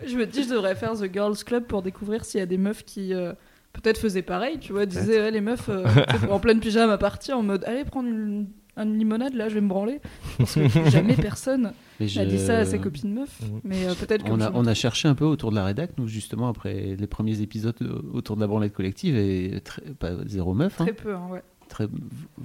je 0.04 0.16
me 0.16 0.26
dis, 0.26 0.42
je 0.42 0.48
devrais 0.48 0.74
faire 0.74 0.94
The 0.94 1.12
Girls 1.12 1.36
Club 1.44 1.64
pour 1.66 1.82
découvrir 1.82 2.24
s'il 2.24 2.40
y 2.40 2.42
a 2.42 2.46
des 2.46 2.58
meufs 2.58 2.84
qui 2.84 3.14
euh, 3.14 3.32
peut-être 3.72 3.98
faisaient 3.98 4.22
pareil, 4.22 4.58
tu 4.58 4.72
vois, 4.72 4.86
disaient, 4.86 5.20
ouais, 5.20 5.30
les 5.30 5.40
meufs 5.40 5.68
euh, 5.68 5.84
en 6.28 6.40
pleine 6.40 6.58
pyjama 6.58 6.98
partie 6.98 7.32
en 7.32 7.42
mode, 7.42 7.62
allez 7.64 7.84
prendre 7.84 8.08
une, 8.08 8.48
une 8.76 8.98
limonade, 8.98 9.34
là, 9.34 9.48
je 9.48 9.54
vais 9.54 9.60
me 9.60 9.68
branler. 9.68 10.00
Parce 10.38 10.54
que 10.54 10.66
jamais 10.90 11.14
personne 11.14 11.72
Mais 12.00 12.06
n'a 12.16 12.24
dit 12.24 12.38
je- 12.38 12.44
ça 12.44 12.58
à 12.58 12.64
ses 12.64 12.78
copines 12.78 13.12
meufs. 13.14 13.40
Mais 13.64 13.86
euh, 13.86 13.94
peut-être 13.94 14.24
que 14.24 14.30
On 14.30 14.40
a, 14.40 14.50
on 14.54 14.66
a 14.66 14.74
cherché 14.74 15.06
un 15.08 15.14
peu 15.14 15.24
autour 15.24 15.50
de 15.50 15.56
la 15.56 15.64
rédac, 15.64 15.90
nous, 15.98 16.08
justement, 16.08 16.48
après 16.48 16.96
les 16.98 17.06
premiers 17.06 17.40
épisodes 17.42 17.76
autour 18.12 18.36
de 18.36 18.40
la 18.40 18.46
branlette 18.46 18.72
collective, 18.72 19.16
et 19.16 19.60
très- 19.64 19.82
pas, 19.98 20.10
zéro 20.26 20.54
meuf, 20.54 20.80
hein, 20.80 20.84
très 20.84 20.94
peu, 20.94 21.14
hein, 21.14 21.28
ouais. 21.30 21.42
très, 21.68 21.86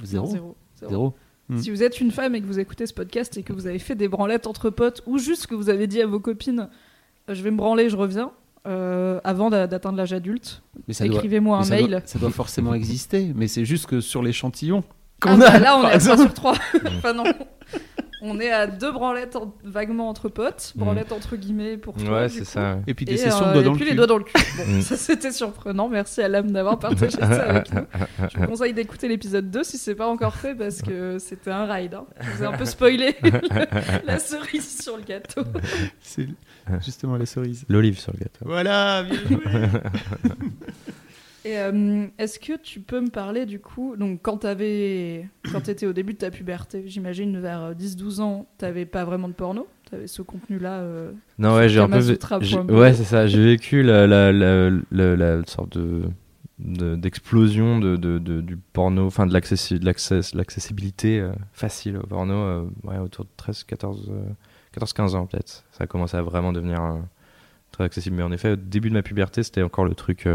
zéro. 0.03 0.27
Zéro. 0.27 0.55
Zéro. 0.79 0.89
Zéro. 0.89 1.13
Hmm. 1.49 1.57
Si 1.57 1.69
vous 1.69 1.83
êtes 1.83 2.01
une 2.01 2.09
femme 2.11 2.33
et 2.35 2.41
que 2.41 2.47
vous 2.47 2.59
écoutez 2.59 2.85
ce 2.87 2.93
podcast 2.93 3.37
et 3.37 3.43
que 3.43 3.53
vous 3.53 3.67
avez 3.67 3.77
fait 3.79 3.93
des 3.95 4.07
branlettes 4.07 4.47
entre 4.47 4.69
potes 4.71 5.03
ou 5.05 5.19
juste 5.19 5.45
que 5.47 5.53
vous 5.55 5.69
avez 5.69 5.85
dit 5.87 6.01
à 6.01 6.07
vos 6.07 6.19
copines 6.19 6.69
euh, 7.29 7.33
je 7.35 7.41
vais 7.43 7.51
me 7.51 7.57
branler, 7.57 7.87
je 7.89 7.95
reviens 7.95 8.31
euh, 8.67 9.19
avant 9.23 9.51
d'a- 9.51 9.67
d'atteindre 9.67 9.95
l'âge 9.97 10.11
adulte, 10.11 10.63
écrivez-moi 10.89 11.59
un 11.59 11.63
ça 11.63 11.75
mail. 11.75 11.87
doit- 11.91 12.01
ça 12.05 12.17
doit 12.17 12.31
forcément 12.31 12.73
exister, 12.73 13.31
mais 13.35 13.47
c'est 13.47 13.63
juste 13.63 13.85
que 13.85 14.01
sur 14.01 14.23
l'échantillon 14.23 14.83
Ah 15.21 15.37
bah 15.37 15.51
a, 15.51 15.59
là 15.59 15.77
on 15.77 15.83
est 15.83 15.91
à 15.91 15.97
3 15.99 16.13
exemple. 16.13 16.21
sur 16.23 16.33
3. 16.33 16.53
enfin 16.97 17.13
non. 17.13 17.23
On 18.27 18.39
est 18.39 18.51
à 18.51 18.67
deux 18.67 18.91
branlettes 18.91 19.35
en- 19.35 19.53
vaguement 19.63 20.09
entre 20.09 20.29
potes, 20.29 20.73
branlettes 20.75 21.11
entre 21.11 21.35
guillemets 21.35 21.77
pour 21.77 21.95
toi. 21.95 22.21
Ouais, 22.21 22.29
c'est 22.29 22.43
ça. 22.45 22.75
ouais. 22.75 22.81
Et 22.87 22.93
puis 22.93 23.05
des 23.05 23.13
Et, 23.13 23.17
sessions 23.17 23.45
euh, 23.45 23.49
de 23.49 23.53
doigts 23.53 23.63
dans 23.63 23.71
le 23.71 23.75
puis 23.77 23.85
cul. 23.85 23.91
les 23.91 23.95
doigts 23.97 24.07
dans 24.07 24.17
le 24.17 24.23
cul. 24.23 24.33
Bon, 24.57 24.63
Mm. 24.77 24.81
ça 24.81 24.97
c'était 24.97 25.31
surprenant. 25.31 25.87
Merci 25.89 26.21
à 26.21 26.27
l'âme 26.27 26.51
d'avoir 26.51 26.79
partagé 26.79 27.11
ça 27.17 27.43
avec 27.43 27.73
nous. 27.73 27.81
Je 28.33 28.39
vous 28.39 28.47
conseille 28.47 28.73
d'écouter 28.73 29.07
l'épisode 29.07 29.51
2 29.51 29.63
si 29.63 29.77
c'est 29.77 29.95
pas 29.95 30.07
encore 30.07 30.35
fait 30.35 30.55
parce 30.55 30.81
que 30.81 31.17
c'était 31.19 31.51
un 31.51 31.65
ride. 31.71 31.93
hein. 31.93 32.05
Je 32.21 32.29
vous 32.31 32.43
ai 32.43 32.45
un 32.47 32.53
peu 32.57 32.65
spoilé 32.65 33.15
la 34.05 34.19
cerise 34.19 34.81
sur 34.81 34.97
le 34.97 35.03
gâteau. 35.03 35.41
C'est 36.01 36.27
justement 36.83 37.17
la 37.17 37.25
cerise. 37.25 37.65
L'olive 37.69 37.99
sur 37.99 38.11
le 38.13 38.19
gâteau. 38.19 38.39
Voilà, 38.45 39.03
bien 39.03 39.19
joué. 39.27 39.37
Et 41.45 41.59
euh, 41.59 42.07
est-ce 42.17 42.39
que 42.39 42.57
tu 42.57 42.79
peux 42.79 42.99
me 42.99 43.09
parler 43.09 43.45
du 43.45 43.59
coup, 43.59 43.95
donc 43.95 44.19
quand 44.23 44.37
t'avais, 44.37 45.29
quand 45.51 45.61
t'étais 45.61 45.85
au 45.85 45.93
début 45.93 46.13
de 46.13 46.17
ta 46.17 46.31
puberté, 46.31 46.83
j'imagine 46.87 47.39
vers 47.39 47.61
euh, 47.61 47.73
10-12 47.75 48.19
ans, 48.21 48.47
t'avais 48.57 48.85
pas 48.85 49.05
vraiment 49.05 49.27
de 49.29 49.33
porno, 49.33 49.67
t'avais 49.91 50.07
ce 50.07 50.23
contenu-là. 50.23 50.79
euh, 50.79 51.11
Non, 51.37 51.55
ouais, 51.55 51.69
j'ai 51.69 51.79
un 51.79 51.87
peu. 51.99 52.01
Ouais, 52.73 52.93
c'est 52.95 53.03
ça. 53.03 53.27
J'ai 53.27 53.43
vécu 53.43 53.83
la, 53.83 54.07
la, 54.07 54.31
la, 54.31 55.45
sorte 55.45 55.77
de 55.77 56.01
de- 56.57 56.95
d'explosion 56.95 57.79
de, 57.79 57.95
de, 57.97 58.17
de- 58.17 58.39
du 58.41 58.55
porno, 58.57 59.05
enfin 59.05 59.27
de 59.27 59.33
l'accessi- 59.33 59.77
de 59.77 59.85
l'access- 59.85 60.33
l'accessibilité 60.33 61.19
euh, 61.19 61.31
facile 61.51 61.97
au 61.97 62.07
porno, 62.07 62.33
euh, 62.33 62.65
ouais, 62.85 62.97
autour 62.97 63.25
de 63.25 63.29
13, 63.37 63.65
14, 63.65 64.09
euh, 64.09 64.23
14 64.71 64.93
15 64.93 65.15
ans 65.15 65.25
peut-être. 65.27 65.63
Ça 65.73 65.83
a 65.83 65.85
commencé 65.87 66.15
à 66.17 66.21
vraiment 66.21 66.53
devenir 66.53 66.81
euh, 66.81 66.97
très 67.71 67.83
accessible. 67.83 68.15
Mais 68.15 68.23
en 68.23 68.31
effet, 68.31 68.53
au 68.53 68.55
début 68.55 68.87
de 68.89 68.93
ma 68.95 69.03
puberté, 69.03 69.43
c'était 69.43 69.61
encore 69.63 69.83
le 69.85 69.93
truc. 69.95 70.25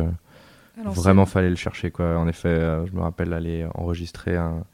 Euh, 0.80 0.84
l'ancienne. 0.84 1.02
Vraiment, 1.04 1.26
fallait 1.26 1.50
le 1.50 1.56
chercher, 1.56 1.90
quoi. 1.90 2.16
En 2.18 2.26
effet, 2.28 2.48
euh, 2.48 2.86
je 2.86 2.92
me 2.92 3.00
rappelle 3.00 3.32
aller 3.32 3.66
enregistrer 3.74 4.36
un- 4.36 4.64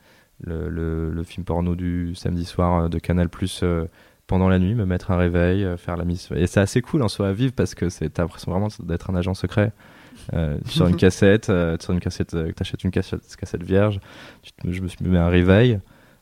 le, 0.44 0.68
le- 0.68 1.10
le 1.10 1.22
film 1.24 1.44
porno 1.44 1.74
du 1.74 2.14
samedi 2.14 2.44
soir 2.44 2.84
euh, 2.84 2.88
de 2.88 2.98
Canal 2.98 3.28
Plus 3.28 3.64
pendant 4.26 4.48
la 4.48 4.58
nuit, 4.58 4.74
me 4.74 4.84
mettre 4.84 5.10
un 5.12 5.16
réveil, 5.16 5.64
euh, 5.64 5.76
faire 5.76 5.96
la 5.96 6.04
mise. 6.04 6.28
Et 6.34 6.46
c'est 6.46 6.60
assez 6.60 6.82
cool 6.82 7.02
en 7.02 7.08
soi 7.08 7.28
à 7.28 7.32
vivre 7.32 7.52
parce 7.54 7.74
que 7.74 7.88
c'est- 7.88 8.08
t'as 8.10 8.22
l'impression 8.22 8.50
vraiment 8.52 8.68
d'être 8.82 9.08
un 9.10 9.14
agent 9.14 9.34
secret. 9.34 9.72
Euh, 10.34 10.58
tu 10.66 10.72
sors 10.72 10.88
une 10.88 10.96
cassette, 10.96 11.48
euh, 11.50 11.76
tu 11.76 11.86
sors 11.86 11.94
une 11.94 12.00
cassette, 12.00 12.34
euh, 12.34 12.50
t'achètes 12.52 12.82
une 12.84 12.90
cassette, 12.90 13.20
cassette 13.36 13.62
vierge, 13.62 14.00
tu 14.42 14.50
te- 14.52 14.70
je 14.72 14.82
me 14.82 14.88
suis 14.88 14.98
mis 15.04 15.16
un 15.16 15.28
réveil. 15.28 15.78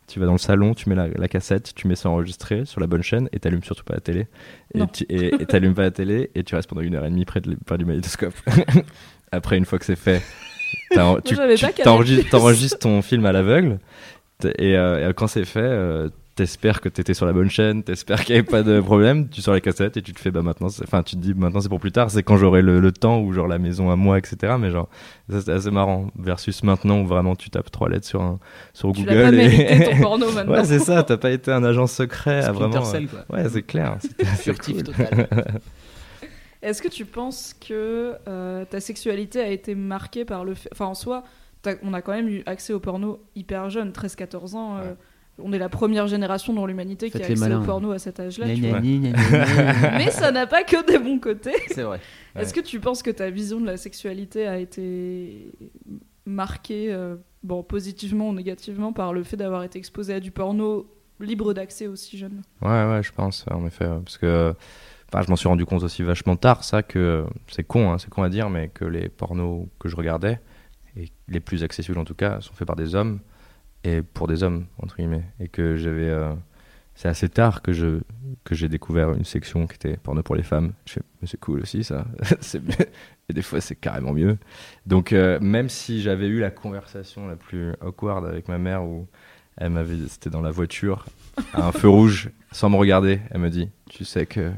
Tu 0.07 0.20
vas 0.20 0.26
dans 0.26 0.32
le 0.32 0.39
salon, 0.39 0.74
tu 0.74 0.91
mets 0.91 0.95
la, 0.97 1.09
la 1.09 1.28
cassette, 1.28 1.72
tu 1.74 1.89
mets 1.89 1.95
ça 1.95 2.11
enregistré 2.11 2.66
sur 2.66 2.78
la 2.78 2.87
bonne 2.87 3.03
chaîne 3.03 3.30
et 3.32 3.39
t'allumes 3.41 3.64
surtout 3.64 3.85
pas 3.85 3.95
la 3.95 4.01
télé. 4.01 4.26
Et 4.74 4.80
tu 4.89 5.05
et, 5.05 5.28
et 5.41 5.47
t'allumes 5.47 5.72
pas 5.72 5.80
la 5.80 5.91
télé 5.93 6.30
et 6.35 6.45
tu 6.45 6.55
restes 6.55 6.68
pendant 6.68 6.82
une 6.82 6.95
heure 6.95 7.07
et 7.07 7.11
demie 7.11 7.24
près, 7.24 7.41
de, 7.41 7.57
près 7.64 7.78
du 7.78 7.87
magnétoscope. 7.87 8.35
Après, 9.35 9.57
une 9.59 9.64
fois 9.64 9.78
que 9.78 9.85
c'est 9.85 9.97
fait, 9.97 10.22
t'as- 10.91 11.16
tu, 11.24 11.35
tu 11.37 12.24
t'enregistres, 12.30 12.78
ton 12.78 13.03
film 13.03 13.26
à 13.26 13.32
l'aveugle. 13.32 13.78
Et, 14.59 14.76
euh, 14.76 15.09
et 15.11 15.14
quand 15.14 15.26
c'est 15.28 15.45
fait, 15.45 15.61
euh, 15.62 16.09
t'espères 16.35 16.80
que 16.80 16.89
t'étais 16.89 17.14
sur 17.14 17.24
la 17.24 17.32
bonne 17.32 17.49
chaîne, 17.49 17.85
t'espères 17.85 18.24
qu'il 18.24 18.35
n'y 18.35 18.41
avait 18.41 18.49
pas 18.49 18.62
de 18.64 18.80
problème. 18.80 19.28
Tu 19.28 19.41
sors 19.41 19.55
la 19.55 19.61
cassette 19.61 19.97
et 19.97 20.03
tu 20.03 20.12
te 20.12 20.18
fais, 20.20 20.32
bah 20.32 20.43
maintenant, 20.43 20.66
enfin, 20.82 21.03
tu 21.05 21.14
te 21.14 21.20
dis, 21.20 21.32
maintenant 21.32 21.61
c'est 21.61 21.68
pour 21.68 21.78
plus 21.78 21.93
tard, 21.93 22.11
c'est 22.11 22.24
quand 22.24 22.37
j'aurai 22.37 22.61
le, 22.61 22.80
le 22.80 22.91
temps 22.93 23.20
ou 23.20 23.32
genre 23.32 23.47
la 23.47 23.59
maison 23.59 23.91
à 23.91 23.97
moi, 23.97 24.18
etc. 24.18 24.55
Mais 24.59 24.70
genre, 24.72 24.89
ça 25.30 25.41
c'est 25.41 25.53
assez 25.53 25.70
marrant. 25.70 26.09
Versus 26.18 26.62
maintenant 26.64 27.01
où 27.01 27.07
vraiment 27.07 27.37
tu 27.37 27.49
tapes 27.51 27.70
trois 27.70 27.89
lettres 27.89 28.07
sur, 28.09 28.20
un, 28.22 28.41
sur 28.74 28.93
Tu 28.93 29.03
Google. 29.05 29.14
pas 29.22 29.28
et- 29.28 29.30
mérité 29.32 29.85
ton 29.93 29.97
porno 30.03 30.30
maintenant. 30.32 30.53
ouais, 30.55 30.64
c'est 30.64 30.80
ça, 30.80 31.05
t'as 31.05 31.16
pas 31.16 31.30
été 31.30 31.53
un 31.53 31.62
agent 31.62 31.87
secret 31.87 32.43
à 32.45 32.51
vraiment. 32.51 32.85
Cell, 32.85 33.07
quoi. 33.07 33.20
euh, 33.32 33.43
Ouais, 33.45 33.49
c'est 33.49 33.62
clair. 33.62 33.97
Furtif 34.39 34.74
cool. 34.82 34.82
total. 34.82 35.28
Est-ce 36.65 36.83
que 36.83 36.89
tu 36.89 37.05
penses 37.05 37.55
que 37.55 38.15
euh, 38.27 38.65
ta 38.65 38.81
sexualité 38.81 39.41
a 39.41 39.49
été 39.49 39.75
marquée 39.75 40.25
par 40.25 40.45
le 40.45 40.55
fait. 40.55 40.69
Enfin, 40.73 40.87
en 40.87 40.95
soi, 40.95 41.23
on 41.83 41.95
a 41.95 42.03
quand 42.03 42.12
même 42.12 42.29
eu 42.29 42.43
accès 42.47 42.73
au 42.73 42.81
porno 42.81 43.21
hyper 43.37 43.71
jeune, 43.71 43.91
13-14 43.91 44.55
ans. 44.57 44.77
euh, 44.79 44.95
On 45.39 45.53
est 45.53 45.59
la 45.59 45.69
première 45.69 46.07
génération 46.07 46.53
dans 46.53 46.67
l'humanité 46.67 47.11
qui 47.11 47.17
a 47.19 47.21
accès 47.27 47.35
malins. 47.37 47.61
au 47.61 47.65
porno 47.65 47.91
à 47.93 47.99
cet 47.99 48.21
âge-là. 48.21 48.47
Gna, 48.47 48.55
tu 48.55 48.61
gna, 48.61 48.71
vois. 48.71 48.81
gna, 48.81 48.99
gna, 48.99 49.73
gna. 49.73 49.91
Mais 49.99 50.11
ça 50.11 50.31
n'a 50.33 50.47
pas 50.47 50.62
que 50.62 50.87
des 50.87 50.99
bons 50.99 51.19
côtés. 51.19 51.55
C'est 51.69 51.83
vrai. 51.83 52.01
Est-ce 52.37 52.53
que 52.55 52.61
tu 52.61 52.81
penses 52.81 53.03
que 53.03 53.11
ta 53.11 53.31
vision 53.31 53.61
de 53.61 53.67
la 53.67 53.77
sexualité 53.77 54.47
a 54.47 54.59
été 54.59 55.53
marquée, 56.27 56.93
euh, 56.93 57.17
bon, 57.43 57.62
positivement 57.62 58.29
ou 58.31 58.33
négativement, 58.35 58.93
par 58.93 59.12
le 59.12 59.23
fait 59.23 59.37
d'avoir 59.37 59.62
été 59.65 59.79
exposé 59.79 60.15
à 60.15 60.21
du 60.21 60.31
porno 60.31 60.87
libre 61.21 61.53
d'accès 61.55 61.87
aussi 61.87 62.17
jeune 62.19 62.43
Ouais, 62.62 62.85
ouais, 62.87 63.03
je 63.03 63.12
pense, 63.12 63.45
en 63.51 63.67
effet. 63.67 63.87
Parce 64.05 64.19
que 64.19 64.55
je 65.23 65.31
m'en 65.31 65.37
suis 65.37 65.49
rendu 65.49 65.65
compte 65.65 65.83
aussi 65.83 66.03
vachement 66.03 66.37
tard, 66.37 66.65
ça, 66.65 66.83
que 66.83 67.25
c'est 67.49 67.65
con, 67.65 67.93
hein, 67.93 67.99
c'est 67.99 68.11
con 68.11 68.23
à 68.23 68.29
dire, 68.29 68.51
mais 68.51 68.69
que 68.69 68.85
les 68.85 69.09
pornos 69.09 69.67
que 69.79 69.89
je 69.89 69.97
regardais, 69.97 70.41
et 70.97 71.09
les 71.29 71.41
plus 71.41 71.62
accessibles 71.65 71.99
en 71.99 72.05
tout 72.05 72.15
cas, 72.15 72.41
sont 72.41 72.55
faits 72.55 72.67
par 72.67 72.77
des 72.77 72.95
hommes, 72.95 73.21
et 73.85 74.03
pour 74.03 74.27
des 74.27 74.43
hommes, 74.43 74.67
entre 74.83 74.97
guillemets. 74.97 75.25
Et 75.41 75.49
que 75.49 75.77
j'avais. 75.77 76.09
euh, 76.09 76.33
c'est 76.95 77.09
assez 77.09 77.29
tard 77.29 77.61
que 77.62 77.73
je 77.73 78.01
que 78.45 78.55
j'ai 78.55 78.69
découvert 78.69 79.12
une 79.12 79.25
section 79.25 79.67
qui 79.67 79.75
était 79.75 79.97
porno 79.97 80.23
pour 80.23 80.37
les 80.37 80.43
femmes. 80.43 80.73
Je 80.87 80.95
fais, 80.95 81.01
mais 81.21 81.29
c'est 81.29 81.41
cool 81.41 81.61
aussi 81.61 81.85
ça. 81.85 82.07
Et 83.29 83.33
des 83.33 83.43
fois 83.43 83.61
c'est 83.61 83.75
carrément 83.75 84.12
mieux. 84.12 84.39
Donc 84.87 85.12
euh, 85.12 85.39
même 85.41 85.69
si 85.69 86.03
j'avais 86.03 86.29
eu 86.29 86.41
la 86.41 86.51
conversation 86.51 87.27
la 87.27 87.37
plus 87.37 87.73
awkward 87.81 88.27
avec 88.27 88.49
ma 88.49 88.59
mère 88.59 88.85
où 88.85 89.07
elle 89.57 89.71
m'avait, 89.71 89.97
c'était 90.09 90.31
dans 90.31 90.43
la 90.43 90.51
voiture 90.51 91.07
à 91.53 91.67
un 91.67 91.73
feu 91.73 91.89
rouge 91.89 92.31
sans 92.53 92.71
me 92.71 92.77
regarder, 92.77 93.21
elle 93.31 93.41
me 93.41 93.51
dit, 93.51 93.71
tu 93.89 94.05
sais 94.05 94.27
que 94.27 94.53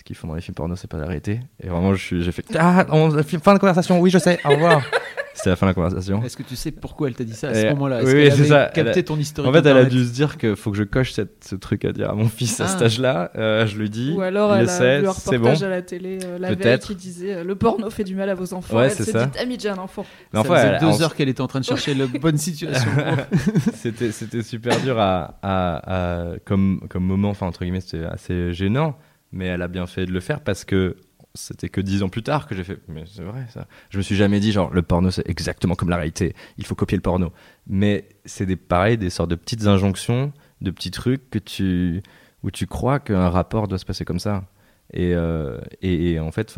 ce 0.00 0.04
qu'ils 0.04 0.16
font 0.16 0.26
dans 0.28 0.34
les 0.34 0.40
films 0.40 0.54
porno 0.54 0.76
c'est 0.76 0.88
pas 0.90 0.96
la 0.96 1.04
réalité. 1.06 1.40
Et 1.62 1.68
vraiment 1.68 1.94
je 1.94 2.02
suis, 2.02 2.22
j'ai 2.22 2.32
fait, 2.32 2.44
ah, 2.58 2.86
on, 2.90 3.10
fin 3.22 3.52
de 3.54 3.58
conversation, 3.58 4.00
oui 4.00 4.08
je 4.10 4.16
sais, 4.18 4.38
au 4.46 4.48
revoir. 4.50 4.82
C'était 5.34 5.50
la 5.50 5.56
fin 5.56 5.66
de 5.66 5.70
la 5.70 5.74
conversation. 5.74 6.22
Est-ce 6.22 6.36
que 6.36 6.42
tu 6.42 6.54
sais 6.56 6.70
pourquoi 6.70 7.08
elle 7.08 7.14
t'a 7.14 7.24
dit 7.24 7.32
ça 7.32 7.48
à 7.48 7.54
ce 7.54 7.66
moment-là? 7.70 8.00
Oui, 8.04 8.30
c'est 8.30 8.44
ça. 8.44 8.64
capté 8.74 8.80
Elle 8.80 8.98
a- 8.98 9.02
ton 9.04 9.16
historique 9.16 9.48
En 9.48 9.52
fait, 9.54 9.64
elle 9.66 9.76
a 9.76 9.84
dû 9.86 10.04
se 10.04 10.10
dire 10.12 10.36
qu'il 10.36 10.54
faut 10.56 10.70
que 10.70 10.76
je 10.76 10.82
coche 10.82 11.12
cette, 11.12 11.44
ce 11.44 11.54
truc 11.54 11.84
à 11.86 11.92
dire 11.92 12.10
à 12.10 12.14
mon 12.14 12.28
fils 12.28 12.60
à 12.60 12.64
Ah. 12.64 12.68
cet 12.68 12.82
âge-là. 12.82 13.30
Euh, 13.36 13.66
je 13.66 13.78
lui 13.78 13.88
dis, 13.88 14.12
Ou 14.14 14.20
alors 14.20 14.54
il 14.56 14.60
elle 14.60 14.64
le 14.66 14.70
a 14.70 15.00
vu 15.00 15.06
un 15.06 15.10
reportage 15.12 15.60
bon. 15.60 15.66
à 15.66 15.68
la 15.70 15.80
télé 15.82 16.18
euh, 16.24 16.38
la 16.38 16.48
veille 16.48 16.56
Peut-être. 16.58 16.88
qui 16.88 16.94
disait 16.94 17.36
euh, 17.36 17.44
le 17.44 17.54
porno 17.54 17.88
fait 17.88 18.04
du 18.04 18.16
mal 18.16 18.28
à 18.28 18.34
vos 18.34 18.52
enfants. 18.52 18.76
Ouais, 18.76 18.86
elle 18.86 18.90
c'est 18.90 19.04
s'est 19.04 19.12
ça. 19.12 19.26
dit, 19.26 19.68
un 19.68 19.78
enfant. 19.78 20.04
Mais 20.34 20.42
Ça 20.42 20.44
faisait 20.44 20.66
elle- 20.74 20.80
deux 20.80 20.86
en- 20.86 21.00
heures 21.02 21.14
qu'elle 21.14 21.28
était 21.30 21.40
en 21.40 21.46
train 21.46 21.60
de 21.60 21.64
chercher 21.64 21.94
la 21.94 22.06
bonne 22.06 22.36
situation. 22.36 22.90
c'était 23.74 24.12
c'était 24.12 24.42
super 24.42 24.78
dur 24.80 24.98
à, 24.98 25.38
à- 25.42 26.30
à- 26.32 26.38
comme 26.44 26.80
comme 26.90 27.04
moment 27.04 27.30
enfin 27.30 27.46
entre 27.46 27.60
guillemets 27.64 27.80
c'était 27.80 28.04
assez 28.04 28.52
gênant 28.52 28.96
mais 29.32 29.46
elle 29.46 29.62
a 29.62 29.68
bien 29.68 29.86
fait 29.86 30.06
de 30.06 30.12
le 30.12 30.20
faire 30.20 30.40
parce 30.40 30.64
que 30.64 30.96
c'était 31.34 31.68
que 31.68 31.80
dix 31.80 32.02
ans 32.02 32.08
plus 32.08 32.24
tard 32.24 32.48
que 32.48 32.56
j'ai 32.56 32.64
fait 32.64 32.80
mais 32.88 33.04
c'est 33.06 33.22
vrai 33.22 33.46
ça. 33.50 33.66
Je 33.90 33.98
me 33.98 34.02
suis 34.02 34.16
jamais 34.16 34.40
dit 34.40 34.52
genre 34.52 34.72
le 34.72 34.82
porno 34.82 35.10
c'est 35.10 35.28
exactement 35.28 35.74
comme 35.74 35.88
la 35.88 35.96
réalité. 35.96 36.34
Il 36.58 36.66
faut 36.66 36.74
copier 36.74 36.96
le 36.96 37.02
porno. 37.02 37.32
Mais 37.66 38.08
c'est 38.24 38.46
des 38.46 38.56
pareil 38.56 38.98
des 38.98 39.10
sortes 39.10 39.30
de 39.30 39.36
petites 39.36 39.66
injonctions 39.66 40.32
de 40.60 40.70
petits 40.70 40.90
trucs 40.90 41.30
que 41.30 41.38
tu 41.38 42.02
où 42.42 42.50
tu 42.50 42.66
crois 42.66 43.00
qu'un 43.00 43.28
rapport 43.28 43.68
doit 43.68 43.78
se 43.78 43.84
passer 43.84 44.04
comme 44.04 44.18
ça. 44.18 44.44
Et, 44.92 45.14
euh, 45.14 45.60
et, 45.82 46.18
en 46.18 46.32
fait, 46.32 46.52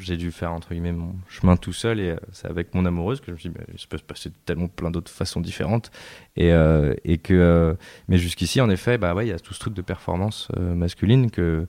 j'ai 0.00 0.16
dû 0.16 0.32
faire 0.32 0.52
entre 0.52 0.70
guillemets 0.70 0.92
mon 0.92 1.14
chemin 1.28 1.56
tout 1.56 1.72
seul 1.72 2.00
et 2.00 2.10
euh, 2.10 2.16
c'est 2.32 2.48
avec 2.48 2.74
mon 2.74 2.84
amoureuse 2.84 3.20
que 3.20 3.26
je 3.26 3.32
me 3.32 3.36
suis 3.36 3.48
dit, 3.50 3.56
mais 3.56 3.78
ça 3.78 3.86
peut 3.88 3.98
se 3.98 4.02
passer 4.02 4.30
de 4.30 4.34
tellement 4.44 4.66
plein 4.66 4.90
d'autres 4.90 5.12
façons 5.12 5.40
différentes. 5.40 5.92
Et, 6.34 6.52
euh, 6.52 6.94
et 7.04 7.18
que, 7.18 7.76
mais 8.08 8.18
jusqu'ici, 8.18 8.60
en 8.60 8.70
effet, 8.70 8.98
bah 8.98 9.14
ouais, 9.14 9.26
il 9.26 9.28
y 9.28 9.32
a 9.32 9.38
tout 9.38 9.54
ce 9.54 9.60
truc 9.60 9.74
de 9.74 9.82
performance 9.82 10.48
masculine 10.56 11.30
que 11.30 11.68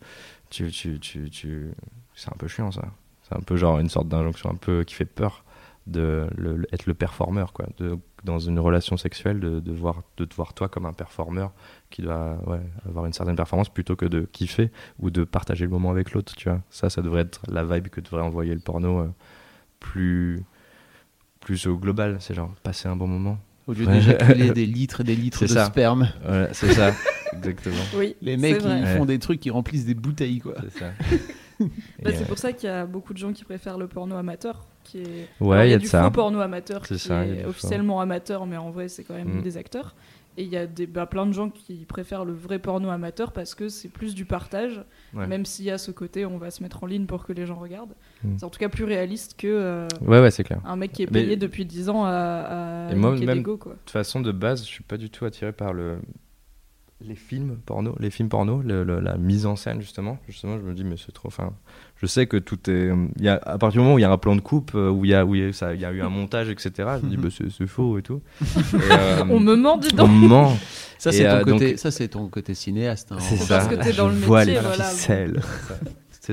tu, 0.49 0.69
tu, 0.71 0.99
tu, 0.99 1.29
tu- 1.29 1.71
c'est 2.15 2.29
un 2.29 2.37
peu 2.37 2.47
chiant 2.47 2.71
ça. 2.71 2.85
C'est 3.27 3.35
un 3.35 3.41
peu 3.41 3.55
genre 3.57 3.79
une 3.79 3.89
sorte 3.89 4.07
d'injonction 4.07 4.49
un 4.51 4.55
peu 4.55 4.83
qui 4.83 4.95
fait 4.95 5.05
peur 5.05 5.43
de 5.85 6.27
le- 6.37 6.57
le- 6.57 6.67
être 6.73 6.85
le 6.85 6.93
performeur 6.93 7.53
quoi, 7.53 7.65
de 7.77 7.97
dans 8.23 8.39
une 8.39 8.59
relation 8.59 8.97
sexuelle 8.97 9.39
de, 9.39 9.59
de, 9.61 9.71
voir, 9.71 10.01
de 10.17 10.25
te 10.25 10.35
voir 10.35 10.53
toi 10.53 10.67
comme 10.67 10.85
un 10.85 10.91
performeur 10.91 11.53
qui 11.89 12.01
doit 12.01 12.37
ouais, 12.45 12.59
avoir 12.85 13.05
une 13.05 13.13
certaine 13.13 13.35
performance 13.37 13.69
plutôt 13.69 13.95
que 13.95 14.05
de 14.05 14.21
kiffer 14.31 14.69
ou 14.99 15.09
de 15.11 15.23
partager 15.23 15.63
le 15.65 15.71
moment 15.71 15.91
avec 15.91 16.11
l'autre, 16.11 16.35
tu 16.35 16.49
vois. 16.49 16.61
Ça, 16.69 16.89
ça 16.89 17.01
devrait 17.01 17.21
être 17.21 17.41
la 17.49 17.63
vibe 17.63 17.87
que 17.87 18.01
devrait 18.01 18.23
envoyer 18.23 18.53
le 18.53 18.59
porno 18.59 18.99
euh, 18.99 19.07
plus, 19.79 20.43
plus 21.39 21.67
au 21.67 21.77
global. 21.77 22.17
C'est 22.19 22.33
genre 22.33 22.53
passer 22.63 22.89
un 22.89 22.95
bon 22.95 23.07
moment. 23.07 23.37
Au 23.67 23.73
lieu 23.73 23.85
d'éjaculer 23.85 24.51
des 24.53 24.65
litres 24.65 25.01
et 25.01 25.03
des 25.05 25.15
litres 25.15 25.41
de 25.43 25.47
ça. 25.47 25.65
sperme. 25.65 26.09
Ouais, 26.27 26.49
c'est 26.53 26.73
ça, 26.73 26.91
exactement. 27.37 27.75
Oui, 27.95 28.15
Les 28.21 28.37
mecs, 28.37 28.61
ils 28.63 28.87
font 28.97 29.05
des 29.05 29.19
trucs 29.19 29.39
qui 29.39 29.49
remplissent 29.49 29.85
des 29.85 29.93
bouteilles, 29.95 30.39
quoi. 30.39 30.55
C'est 30.63 30.79
ça. 30.79 30.91
Bah, 31.59 32.11
c'est 32.13 32.21
euh, 32.21 32.25
pour 32.25 32.37
ça 32.37 32.53
qu'il 32.53 32.69
y 32.69 32.71
a 32.71 32.85
beaucoup 32.85 33.13
de 33.13 33.17
gens 33.17 33.33
qui 33.33 33.43
préfèrent 33.43 33.79
le 33.79 33.87
porno 33.87 34.15
amateur. 34.15 34.63
Qui 34.83 34.99
est... 34.99 35.27
Ouais, 35.39 35.67
il 35.67 35.71
y 35.71 35.73
a 35.73 35.79
du 35.79 35.85
de 35.85 35.89
ça. 35.89 36.03
faux 36.03 36.11
porno 36.11 36.39
amateur 36.39 36.85
C'est 36.85 36.93
qui 36.95 36.99
ça, 37.07 37.25
est 37.25 37.45
officiellement 37.45 37.99
amateur, 37.99 38.45
mais 38.45 38.57
en 38.57 38.69
vrai, 38.69 38.89
c'est 38.89 39.03
quand 39.03 39.15
même 39.15 39.39
Mm. 39.39 39.41
des 39.41 39.57
acteurs. 39.57 39.95
Et 40.37 40.43
il 40.43 40.49
y 40.49 40.55
a 40.57 40.67
des, 40.67 40.85
bah, 40.85 41.07
plein 41.07 41.25
de 41.25 41.31
gens 41.31 41.49
qui 41.49 41.73
préfèrent 41.85 42.25
le 42.25 42.33
vrai 42.33 42.59
porno 42.59 42.91
amateur 42.91 43.31
parce 43.31 43.55
que 43.55 43.69
c'est 43.69 43.87
plus 43.89 44.13
du 44.13 44.23
partage, 44.25 44.83
Ouais. 45.15 45.25
même 45.25 45.45
s'il 45.47 45.65
y 45.65 45.71
a 45.71 45.79
ce 45.79 45.89
côté 45.89 46.27
on 46.27 46.37
va 46.37 46.51
se 46.51 46.61
mettre 46.61 46.83
en 46.83 46.85
ligne 46.85 47.07
pour 47.07 47.25
que 47.25 47.33
les 47.33 47.47
gens 47.47 47.55
regardent. 47.55 47.95
Mm. 48.23 48.35
C'est 48.37 48.43
en 48.45 48.49
tout 48.51 48.59
cas 48.59 48.69
plus 48.69 48.83
réaliste 48.83 49.33
que 49.35 49.47
euh, 49.47 49.87
Ouais, 50.05 50.21
ouais, 50.21 50.29
c'est 50.29 50.43
clair. 50.43 50.61
un 50.63 50.75
mec 50.75 50.91
qui 50.91 51.01
est 51.01 51.11
Mais- 51.11 51.23
payé 51.23 51.37
depuis 51.37 51.65
10 51.65 51.89
ans 51.89 52.05
à, 52.05 52.11
à 52.11 52.91
Et 52.91 52.95
moi, 52.95 53.15
même-. 53.17 53.41
De 53.41 53.55
toute 53.55 53.89
façon, 53.89 54.21
de 54.21 54.31
base, 54.31 54.59
je 54.61 54.67
suis 54.67 54.83
pas 54.83 54.97
du 54.97 55.09
tout 55.09 55.25
attiré 55.25 55.53
par 55.53 55.73
le 55.73 55.97
les 56.99 57.15
films 57.15 57.57
porno, 57.65 57.95
les 57.99 58.09
films 58.09 58.27
porno, 58.29 58.61
le- 58.63 58.83
le- 58.83 58.99
la 58.99 59.17
mise 59.17 59.45
en 59.45 59.55
scène 59.55 59.81
justement. 59.81 60.17
Justement, 60.27 60.57
je 60.57 60.63
me 60.63 60.73
dis 60.73 60.83
mais 60.83 60.95
c'est 60.97 61.11
trop. 61.11 61.27
Enfin, 61.27 61.53
je 62.01 62.07
sais 62.07 62.25
que 62.25 62.37
tout 62.37 62.57
est. 62.69 62.89
Il 63.17 63.23
y 63.23 63.29
a 63.29 63.35
à 63.35 63.57
partir 63.59 63.73
du 63.73 63.79
moment 63.79 63.93
où 63.95 63.99
il 63.99 64.01
y 64.01 64.05
a 64.05 64.11
un 64.11 64.17
plan 64.17 64.35
de 64.35 64.41
coupe, 64.41 64.71
euh, 64.73 64.89
où 64.89 65.05
il 65.05 65.11
y 65.11 65.13
a 65.13 65.23
où 65.25 65.35
il 65.35 65.41
y 65.45 65.47
a, 65.47 65.53
ça, 65.53 65.73
il 65.75 65.79
y 65.81 65.85
a 65.85 65.91
eu 65.91 66.01
un 66.01 66.09
montage, 66.09 66.49
etc. 66.49 66.71
Je 66.99 67.05
me 67.05 67.09
dis 67.11 67.17
bah, 67.17 67.29
c'est 67.31 67.51
c'est 67.51 67.67
faux 67.67 67.97
et 67.99 68.01
tout. 68.01 68.21
Et, 68.41 68.51
euh, 68.91 69.23
On 69.29 69.39
me 69.39 69.55
ment 69.55 69.77
dedans. 69.77 70.05
on 70.05 70.07
me 70.07 70.27
ment. 70.27 70.57
Ça, 70.97 71.11
Et, 71.11 71.13
c'est 71.13 71.23
ton, 71.25 71.29
euh, 71.35 71.43
côté- 71.43 71.69
donc- 71.71 71.77
ça, 71.79 71.91
c'est 71.91 72.07
ton 72.07 72.27
côté 72.29 72.55
cinéaste. 72.55 73.11
hein. 73.11 73.17
C'est 73.19 73.37
ça. 73.37 73.57
parce 73.59 73.67
que 73.67 73.75
t'es 73.75 73.93
dans 73.93 74.09
je 74.09 74.15
le 74.15 74.25
vois 74.25 74.39
métier, 74.39 74.55
les 74.55 74.59
voilà. 74.61 74.83
ficelles. 74.85 75.39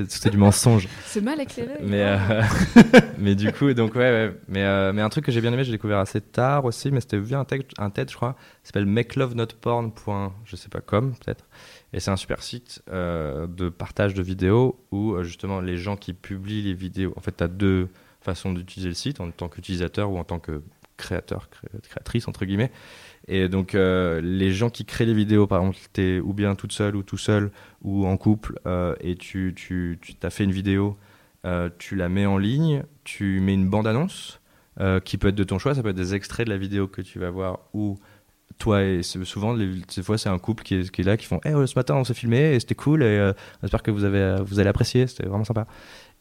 C'est 0.09 0.29
du 0.29 0.37
mensonge. 0.37 0.87
C'est 1.05 1.21
mal 1.21 1.39
éclairé. 1.39 1.73
Mais, 1.81 2.01
euh, 2.03 2.41
mais 3.17 3.35
du 3.35 3.51
coup, 3.51 3.73
donc 3.73 3.95
ouais, 3.95 4.01
ouais. 4.11 4.35
Mais, 4.47 4.63
euh, 4.63 4.91
mais 4.93 5.01
un 5.01 5.09
truc 5.09 5.25
que 5.25 5.31
j'ai 5.31 5.41
bien 5.41 5.53
aimé, 5.53 5.63
j'ai 5.63 5.71
découvert 5.71 5.99
assez 5.99 6.21
tard 6.21 6.65
aussi, 6.65 6.91
mais 6.91 7.01
c'était 7.01 7.17
via 7.17 7.39
un 7.39 7.45
TED, 7.45 7.63
un 7.77 7.89
TED 7.89 8.09
je 8.11 8.15
crois, 8.15 8.35
ça 8.63 8.67
s'appelle 8.69 8.85
makelovenotporn. 8.85 9.91
Je 10.45 10.55
sais 10.55 10.69
pas 10.69 10.81
comme 10.81 11.13
peut-être. 11.15 11.45
Et 11.93 11.99
c'est 11.99 12.11
un 12.11 12.17
super 12.17 12.43
site 12.43 12.81
euh, 12.91 13.47
de 13.47 13.69
partage 13.69 14.13
de 14.13 14.21
vidéos 14.21 14.77
où 14.91 15.21
justement 15.23 15.61
les 15.61 15.77
gens 15.77 15.95
qui 15.95 16.13
publient 16.13 16.61
les 16.63 16.73
vidéos, 16.73 17.13
en 17.15 17.21
fait, 17.21 17.37
tu 17.37 17.43
as 17.43 17.47
deux 17.47 17.87
façons 18.21 18.51
d'utiliser 18.53 18.89
le 18.89 18.95
site, 18.95 19.19
en 19.21 19.29
tant 19.31 19.47
qu'utilisateur 19.47 20.09
ou 20.11 20.17
en 20.17 20.23
tant 20.23 20.39
que 20.39 20.61
créateur, 20.97 21.49
cré- 21.49 21.67
créatrice, 21.89 22.27
entre 22.27 22.45
guillemets. 22.45 22.71
Et 23.27 23.49
donc, 23.49 23.73
euh, 23.73 24.21
les 24.21 24.51
gens 24.51 24.69
qui 24.69 24.85
créent 24.85 25.05
les 25.05 25.13
vidéos, 25.13 25.47
par 25.47 25.59
exemple, 25.61 25.77
tu 25.93 26.01
es 26.01 26.19
ou 26.19 26.33
bien 26.33 26.55
toute 26.55 26.71
seule 26.71 26.95
ou 26.95 27.03
tout 27.03 27.17
seul 27.17 27.51
ou 27.81 28.05
en 28.05 28.17
couple 28.17 28.59
euh, 28.67 28.95
et 28.99 29.15
tu, 29.15 29.53
tu, 29.55 29.99
tu 30.01 30.15
as 30.21 30.29
fait 30.29 30.43
une 30.43 30.51
vidéo, 30.51 30.97
euh, 31.45 31.69
tu 31.79 31.95
la 31.95 32.07
mets 32.07 32.27
en 32.27 32.37
ligne, 32.37 32.83
tu 33.03 33.39
mets 33.39 33.53
une 33.53 33.67
bande-annonce 33.67 34.39
qui 35.05 35.17
peut 35.17 35.29
être 35.29 35.35
de 35.35 35.45
ton 35.45 35.57
choix, 35.57 35.73
ça 35.73 35.81
peut 35.81 35.91
être 35.91 35.95
des 35.95 36.15
extraits 36.15 36.45
de 36.45 36.51
la 36.51 36.57
vidéo 36.57 36.89
que 36.89 37.01
tu 37.01 37.17
vas 37.17 37.29
voir 37.29 37.59
ou 37.73 37.97
toi 38.57 38.83
et 38.83 39.03
souvent, 39.03 39.53
les, 39.53 39.71
ces 39.87 40.03
fois, 40.03 40.17
c'est 40.17 40.27
un 40.27 40.37
couple 40.37 40.63
qui 40.63 40.75
est, 40.75 40.99
là 40.99 41.15
qui 41.15 41.25
font 41.25 41.39
hey, 41.45 41.53
ce 41.65 41.79
matin 41.79 41.95
on 41.95 42.03
s'est 42.03 42.13
filmé 42.13 42.55
et 42.55 42.59
c'était 42.59 42.75
cool 42.75 43.01
et 43.01 43.31
j'espère 43.61 43.81
que 43.81 43.91
vous, 43.91 44.03
avez, 44.03 44.43
vous 44.43 44.59
allez 44.59 44.67
apprécier, 44.67 45.07
c'était 45.07 45.27
vraiment 45.29 45.45
sympa. 45.45 45.65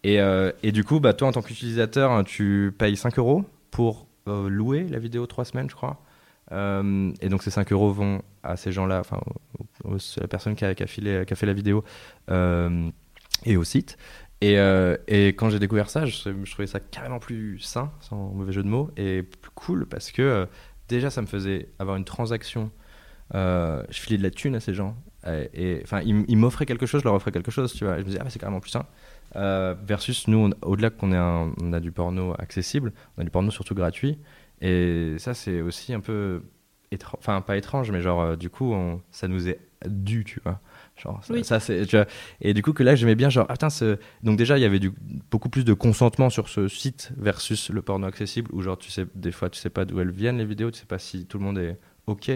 Et, 0.04 0.20
et 0.62 0.70
du 0.70 0.84
coup, 0.84 1.00
bah, 1.00 1.14
toi 1.14 1.26
en 1.26 1.32
tant 1.32 1.42
qu'utilisateur, 1.42 2.12
hein, 2.12 2.22
tu 2.22 2.72
payes 2.78 2.96
5 2.96 3.18
euros 3.18 3.44
pour 3.72 4.06
louer 4.28 4.86
la 4.88 5.00
vidéo 5.00 5.26
3 5.26 5.46
semaines, 5.46 5.68
je 5.68 5.74
crois. 5.74 6.00
Euh, 6.52 7.12
et 7.20 7.28
donc 7.28 7.42
ces 7.42 7.50
5 7.50 7.72
euros 7.72 7.90
vont 7.92 8.22
à 8.42 8.56
ces 8.56 8.72
gens-là, 8.72 9.00
enfin 9.00 9.20
à 9.84 10.20
la 10.20 10.28
personne 10.28 10.54
qui 10.54 10.64
a, 10.64 10.74
filé- 10.86 11.24
qui 11.26 11.32
a 11.32 11.36
fait 11.36 11.46
la 11.46 11.52
vidéo 11.52 11.84
euh, 12.30 12.90
et 13.44 13.56
au 13.56 13.64
site. 13.64 13.96
Et, 14.40 14.58
euh, 14.58 14.96
et 15.08 15.28
quand 15.28 15.48
j'ai 15.48 15.58
découvert 15.58 15.88
ça, 15.88 16.04
je, 16.04 16.44
trouvais 16.50 16.66
ça 16.66 16.80
carrément 16.80 17.18
plus 17.18 17.58
sain, 17.60 17.92
sans 18.00 18.16
mauvais 18.16 18.52
jeu 18.52 18.62
de 18.62 18.68
mots, 18.68 18.90
et 18.96 19.22
plus 19.22 19.50
cool 19.54 19.86
parce 19.86 20.10
que 20.12 20.46
déjà 20.88 21.08
ça 21.08 21.22
me 21.22 21.26
faisait 21.26 21.68
avoir 21.78 21.96
une 21.96 22.04
transaction. 22.04 22.70
Je 23.32 23.84
filais 23.90 24.18
de 24.18 24.22
la 24.22 24.30
thune 24.30 24.54
à 24.54 24.60
ces 24.60 24.74
gens. 24.74 24.96
Et 25.54 25.80
enfin, 25.82 26.02
ils, 26.02 26.36
m'offraient 26.36 26.66
quelque 26.66 26.84
chose, 26.84 27.00
je 27.00 27.06
leur 27.06 27.14
offrais 27.14 27.32
quelque 27.32 27.50
chose, 27.50 27.72
tu 27.72 27.84
vois. 27.84 27.94
Je 27.94 28.00
me 28.00 28.04
disais, 28.04 28.18
ah, 28.20 28.24
bah, 28.24 28.30
c'est 28.30 28.38
carrément 28.38 28.60
plus 28.60 28.70
sain. 28.70 28.84
Versus 29.34 30.28
nous, 30.28 30.50
au-delà 30.60 30.90
qu'on 30.90 31.12
a 31.12 31.80
du 31.80 31.90
porno 31.90 32.34
accessible, 32.38 32.92
on 33.16 33.22
a 33.22 33.24
du 33.24 33.30
porno 33.30 33.50
surtout 33.50 33.74
gratuit. 33.74 34.18
Et 34.60 35.14
ça, 35.18 35.34
c'est 35.34 35.60
aussi 35.60 35.92
un 35.92 36.00
peu. 36.00 36.42
Enfin, 37.18 37.40
pas 37.40 37.56
étrange, 37.56 37.90
mais 37.90 38.00
genre, 38.00 38.20
euh, 38.22 38.36
du 38.36 38.50
coup, 38.50 38.72
on- 38.72 39.00
ça 39.10 39.26
nous 39.26 39.48
est 39.48 39.58
dû, 39.84 40.22
tu 40.24 40.40
vois. 40.44 40.60
Genre, 40.96 41.22
ça, 41.24 41.34
Oui. 41.34 41.44
ça, 41.44 41.58
c'est. 41.58 41.82
Et 42.40 42.54
du 42.54 42.62
coup, 42.62 42.72
que 42.72 42.84
là, 42.84 42.94
j'aimais 42.94 43.16
bien, 43.16 43.30
genre, 43.30 43.46
ah, 43.48 43.56
donc 44.22 44.38
déjà, 44.38 44.56
il 44.58 44.60
y 44.60 44.64
avait 44.64 44.78
du, 44.78 44.92
beaucoup 45.30 45.48
plus 45.48 45.64
de 45.64 45.74
consentement 45.74 46.30
sur 46.30 46.48
ce 46.48 46.68
site 46.68 47.10
versus 47.16 47.70
le 47.70 47.82
porno 47.82 48.06
accessible, 48.06 48.48
où, 48.52 48.62
genre, 48.62 48.78
tu 48.78 48.90
sais, 48.92 49.06
des 49.16 49.32
fois, 49.32 49.50
tu 49.50 49.58
sais 49.58 49.70
pas 49.70 49.84
d'où 49.84 49.98
elles 50.00 50.10
viennent, 50.12 50.38
les 50.38 50.44
vidéos, 50.44 50.70
tu 50.70 50.78
sais 50.80 50.86
pas 50.86 50.98
si 51.00 51.26
tout 51.26 51.38
le 51.38 51.44
monde 51.44 51.58
est 51.58 51.78
OK 52.06 52.30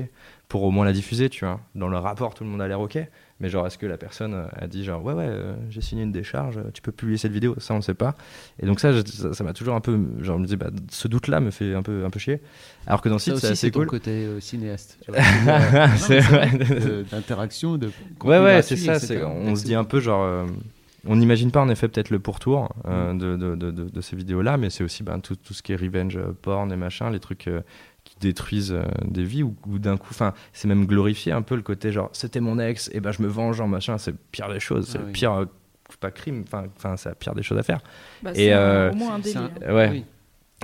pour 0.49 0.65
au 0.65 0.71
moins 0.73 0.85
la 0.85 0.93
diffuser, 0.93 1.29
tu 1.31 1.45
vois. 1.45 1.61
Dans 1.77 1.89
le 1.89 1.99
rapport, 1.99 2.35
tout 2.35 2.43
le 2.43 2.51
monde 2.51 2.61
a 2.63 2.67
l'air 2.67 2.81
OK. 2.81 2.99
Mais 3.41 3.49
genre, 3.49 3.67
est-ce 3.69 3.79
que 3.79 3.87
la 3.87 3.97
personne 3.99 4.35
euh, 4.35 4.47
a 4.57 4.67
dit 4.67 4.85
genre, 4.85 5.05
ouais, 5.05 5.13
ouais, 5.15 5.27
euh, 5.29 5.55
j'ai 5.71 5.81
signé 5.81 6.03
une 6.03 6.11
décharge, 6.11 6.59
euh, 6.59 6.71
tu 6.75 6.83
peux 6.83 6.91
publier 6.91 7.19
cette 7.19 7.31
vidéo 7.31 7.55
Ça, 7.59 7.73
on 7.73 7.77
ne 7.77 7.83
sait 7.83 7.95
pas. 7.95 8.17
Et 8.61 8.67
donc 8.67 8.81
ça, 8.81 8.91
je- 8.93 9.33
ça 9.33 9.45
m'a 9.45 9.53
toujours 9.53 9.75
un 9.77 9.81
peu, 9.81 9.97
genre, 10.23 10.39
je 10.39 10.43
me 10.43 10.47
dis, 10.47 10.57
bah, 10.57 10.71
ce 10.91 11.07
doute-là 11.07 11.39
me 11.41 11.51
fait 11.51 11.73
un 11.75 11.83
peu, 11.83 12.05
un 12.05 12.11
peu 12.11 12.19
chier. 12.19 12.41
Alors 12.87 13.01
que 13.01 13.09
dans 13.09 13.19
site, 13.19 13.37
c'est 13.37 13.47
assez 13.49 13.55
c'est 13.55 13.71
ton 13.71 13.81
cool. 13.81 13.89
côté 13.89 14.11
euh, 14.11 14.41
cinéaste. 14.41 14.99
C'est 15.97 16.21
vrai. 16.21 16.51
D'interaction, 17.11 17.77
de. 17.77 17.91
Ouais, 18.25 18.39
ouais, 18.39 18.63
c'est 18.63 18.77
ça. 18.77 18.95
On 19.27 19.55
se 19.55 19.65
dit 19.65 19.75
un 19.75 19.85
peu 19.85 20.01
genre. 20.01 20.23
euh, 20.25 20.47
on 21.07 21.15
n'imagine 21.15 21.53
pas 21.53 21.61
en 21.61 21.69
effet 21.69 21.87
peut-être 21.89 22.11
le 22.11 22.19
pourtour 22.19 22.75
euh, 22.87 23.13
Mm. 23.15 23.19
de, 23.19 23.37
de, 23.55 23.71
de, 23.71 24.01
ces 24.01 24.17
vidéos-là, 24.17 24.57
mais 24.57 24.69
c'est 24.69 24.83
aussi 24.83 25.05
ben, 25.05 25.21
tout, 25.21 25.37
tout 25.37 25.55
ce 25.55 25.63
qui 25.63 25.73
est 25.73 25.77
revenge 25.77 26.19
porn 26.43 26.71
et 26.73 26.77
machin, 26.77 27.09
les 27.11 27.21
trucs 27.21 27.47
euh, 27.47 27.61
qui 28.09 28.17
détruisent 28.21 28.73
euh, 28.73 28.83
des 29.05 29.25
vies 29.25 29.43
ou, 29.43 29.55
ou 29.69 29.79
d'un 29.79 29.97
coup, 29.97 30.09
enfin, 30.11 30.33
c'est 30.53 30.67
même 30.69 30.87
glorifier 30.87 31.33
un 31.33 31.43
peu 31.43 31.55
le 31.57 31.63
côté 31.63 31.93
genre 31.93 32.09
c'était 32.13 32.41
mon 32.41 32.59
ex 32.59 32.91
et 32.95 33.01
ben 33.01 33.13
je 33.13 33.23
me 33.23 33.29
venge 33.29 33.61
en 33.61 33.69
machin, 33.69 33.99
c'est 33.99 34.13
le 34.13 34.19
pire 34.33 34.49
des 34.49 34.61
choses, 34.61 34.89
c'est 34.89 34.99
Ah 34.99 35.03
le 35.03 35.07
oui. 35.09 35.13
pire, 35.13 35.33
euh, 35.33 35.45
pas 36.01 36.11
crime, 36.11 36.45
enfin, 36.47 36.65
enfin, 36.77 36.97
c'est 36.97 37.09
la 37.09 37.15
pire 37.15 37.35
des 37.35 37.43
choses 37.43 37.59
à 37.59 37.63
faire. 37.63 37.81
Bah, 38.23 38.31
Et, 38.33 38.37
c'est 38.37 38.53
euh, 38.55 38.91
au 38.91 38.95
moins 38.95 39.15
un 39.15 39.23
C'est 39.23 39.35
délire. 39.35 39.51
un- 39.67 39.75
Ouais. 39.75 39.89
Oui. 39.91 40.05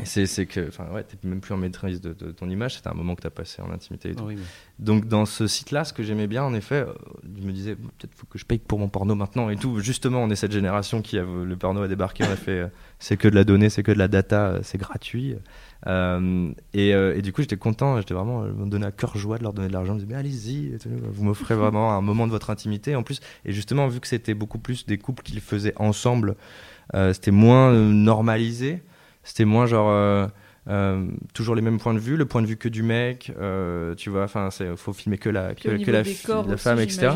C'est 0.03 0.47
que, 0.47 0.69
enfin, 0.69 0.87
ouais, 0.93 1.05
t'es 1.05 1.17
même 1.23 1.41
plus 1.41 1.55
en 1.55 1.57
maîtrise 1.57 2.01
de, 2.01 2.13
de 2.13 2.33
ton 2.33 2.51
image, 2.51 2.75
c'était 2.75 2.89
un 2.89 2.95
moment 2.95 3.15
que 3.15 3.23
t'as 3.23 3.31
passé 3.31 3.63
en 3.63 3.71
intimité 3.71 4.11
et 4.11 4.15
tout. 4.17 4.25
Oui. 4.25 4.37
Donc 4.81 5.07
dans 5.07 5.25
ce 5.25 5.47
site-là, 5.47 5.85
ce 5.85 5.93
que 5.93 6.03
j'aimais 6.03 6.27
bien, 6.27 6.43
en 6.43 6.53
effet, 6.53 6.85
euh, 6.87 6.93
je 7.39 7.47
me 7.47 7.53
disais 7.53 7.77
bon, 7.77 7.89
peut-être 7.99 8.13
faut 8.15 8.27
que 8.27 8.37
je 8.37 8.45
paye 8.45 8.59
pour 8.59 8.81
mon 8.81 8.89
porno 8.89 9.15
maintenant 9.15 9.51
et 9.51 9.57
tout. 9.57 9.79
Justement, 9.79 10.19
on 10.19 10.31
est 10.31 10.37
cette 10.37 10.53
génération 10.53 11.01
qui 11.01 11.17
a 11.17 11.23
le 11.23 11.57
porno 11.57 11.83
a 11.83 11.89
débarqué, 11.89 12.25
on 12.25 12.33
a 12.33 12.37
fait 12.37 12.59
euh, 12.59 12.69
c'est 12.99 13.17
que 13.17 13.29
de 13.29 13.37
la 13.37 13.45
donnée, 13.45 13.71
c'est 13.71 13.85
que 13.85 13.93
de 13.93 13.99
la 13.99 14.09
data, 14.09 14.47
euh, 14.47 14.61
c'est 14.63 14.79
gratuit. 14.79 15.37
Euh, 15.87 16.51
et, 16.73 16.95
euh, 16.95 17.17
et 17.17 17.23
du 17.23 17.33
coup, 17.33 17.43
j'étais 17.43 17.57
content, 17.57 17.99
j'étais 17.99 18.15
vraiment 18.15 18.43
euh, 18.43 18.53
me 18.53 18.69
donner 18.69 18.87
à 18.87 18.93
cœur 18.93 19.17
joie 19.17 19.39
de 19.39 19.43
leur 19.43 19.53
donner 19.53 19.69
de 19.69 19.73
l'argent. 19.73 19.93
Je 19.93 19.99
me 19.99 20.01
disais 20.01 20.13
mais 20.13 20.19
allez-y, 20.19 20.77
vous 20.87 21.25
m'offrez 21.25 21.55
vraiment 21.55 21.93
un 21.93 22.01
moment 22.01 22.27
de 22.27 22.33
votre 22.33 22.51
intimité. 22.51 22.97
En 22.97 23.03
plus, 23.03 23.21
et 23.45 23.53
justement 23.53 23.87
vu 23.87 24.01
que 24.01 24.09
c'était 24.09 24.35
beaucoup 24.35 24.59
plus 24.59 24.87
des 24.87 24.99
couples 24.99 25.23
qui 25.23 25.35
le 25.35 25.41
faisaient 25.41 25.75
ensemble, 25.77 26.37
euh, 26.95 27.13
c'était 27.13 27.31
moins 27.31 27.73
euh, 27.73 27.91
normalisé, 27.91 28.83
c'était 29.25 29.45
moins 29.45 29.67
genre 29.67 29.89
euh, 29.91 30.27
euh, 30.67 31.09
toujours 31.35 31.55
les 31.55 31.61
mêmes 31.61 31.79
points 31.79 31.93
de 31.93 31.99
vue, 31.99 32.17
le 32.17 32.25
point 32.25 32.41
de 32.41 32.47
vue 32.47 32.57
que 32.57 32.71
du 32.71 32.83
mec, 32.83 33.31
euh, 33.39 33.95
tu 33.97 34.09
vois, 34.09 34.23
enfin, 34.25 34.49
c'est 34.51 34.75
faut 34.79 34.95
filmer 34.95 35.19
que 35.19 35.29
la, 35.29 35.55
que, 35.55 35.69
la, 35.91 36.03
des 36.03 36.15
fi- 36.15 36.27
corps 36.27 36.47
la 36.47 36.55
aussi, 36.55 36.63
femme, 36.65 36.81
etc. 36.81 37.09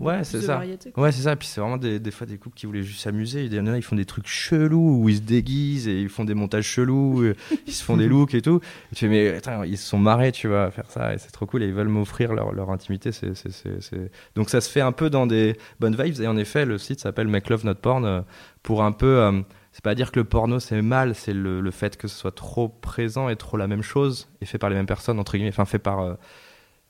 Ouais, 0.00 0.24
c'est 0.24 0.40
ça. 0.40 0.54
variété. 0.54 0.94
Ouais, 0.96 1.12
c'est 1.12 1.20
ça. 1.20 1.36
Puis 1.36 1.46
c'est 1.46 1.60
vraiment 1.60 1.76
des, 1.76 1.98
des 2.00 2.10
fois 2.10 2.26
des 2.26 2.38
couples 2.38 2.56
qui 2.56 2.64
voulaient 2.64 2.82
juste 2.82 3.00
s'amuser. 3.02 3.44
Il 3.44 3.52
y 3.52 3.60
en 3.60 3.66
a, 3.66 3.76
ils 3.76 3.82
font 3.82 3.96
des 3.96 4.06
trucs 4.06 4.26
chelous 4.26 5.02
où 5.02 5.08
ils 5.10 5.16
se 5.16 5.20
déguisent 5.20 5.88
et 5.88 6.00
ils 6.00 6.08
font 6.08 6.24
des 6.24 6.32
montages 6.32 6.64
chelous, 6.66 7.34
ils 7.66 7.72
se 7.74 7.84
font 7.84 7.98
des 7.98 8.08
looks 8.08 8.32
et 8.34 8.40
tout. 8.40 8.60
Et 8.90 8.94
tu 8.94 9.00
fais, 9.04 9.08
mais 9.08 9.28
attends, 9.36 9.62
ils 9.62 9.76
se 9.76 9.86
sont 9.86 9.98
marrés, 9.98 10.32
tu 10.32 10.48
vois, 10.48 10.64
à 10.64 10.70
faire 10.70 10.90
ça 10.90 11.12
et 11.12 11.18
c'est 11.18 11.30
trop 11.32 11.44
cool 11.44 11.64
et 11.64 11.66
ils 11.66 11.74
veulent 11.74 11.88
m'offrir 11.88 12.32
leur, 12.32 12.54
leur 12.54 12.70
intimité. 12.70 13.12
C'est, 13.12 13.34
c'est, 13.36 13.52
c'est, 13.52 13.82
c'est- 13.82 14.10
Donc 14.36 14.48
ça 14.48 14.62
se 14.62 14.70
fait 14.70 14.80
un 14.80 14.92
peu 14.92 15.10
dans 15.10 15.26
des 15.26 15.56
bonnes 15.80 15.96
vibes 16.02 16.18
et 16.22 16.26
en 16.26 16.38
effet, 16.38 16.64
le 16.64 16.78
site 16.78 17.00
s'appelle 17.00 17.28
Make 17.28 17.50
Love 17.50 17.66
Not 17.66 17.74
Porn 17.74 18.24
pour 18.62 18.82
un 18.84 18.92
peu. 18.92 19.18
euh, 19.18 19.42
c'est 19.76 19.84
pas 19.84 19.94
dire 19.94 20.10
que 20.10 20.18
le 20.18 20.24
porno 20.24 20.58
c'est 20.58 20.80
mal, 20.80 21.14
c'est 21.14 21.34
le, 21.34 21.60
le 21.60 21.70
fait 21.70 21.98
que 21.98 22.08
ce 22.08 22.16
soit 22.16 22.34
trop 22.34 22.68
présent 22.70 23.28
et 23.28 23.36
trop 23.36 23.58
la 23.58 23.66
même 23.66 23.82
chose 23.82 24.26
et 24.40 24.46
fait 24.46 24.56
par 24.56 24.70
les 24.70 24.76
mêmes 24.76 24.86
personnes, 24.86 25.18
entre 25.20 25.32
guillemets, 25.36 25.50
enfin 25.50 25.66
fait 25.66 25.78
par. 25.78 26.00
euh, 26.00 26.14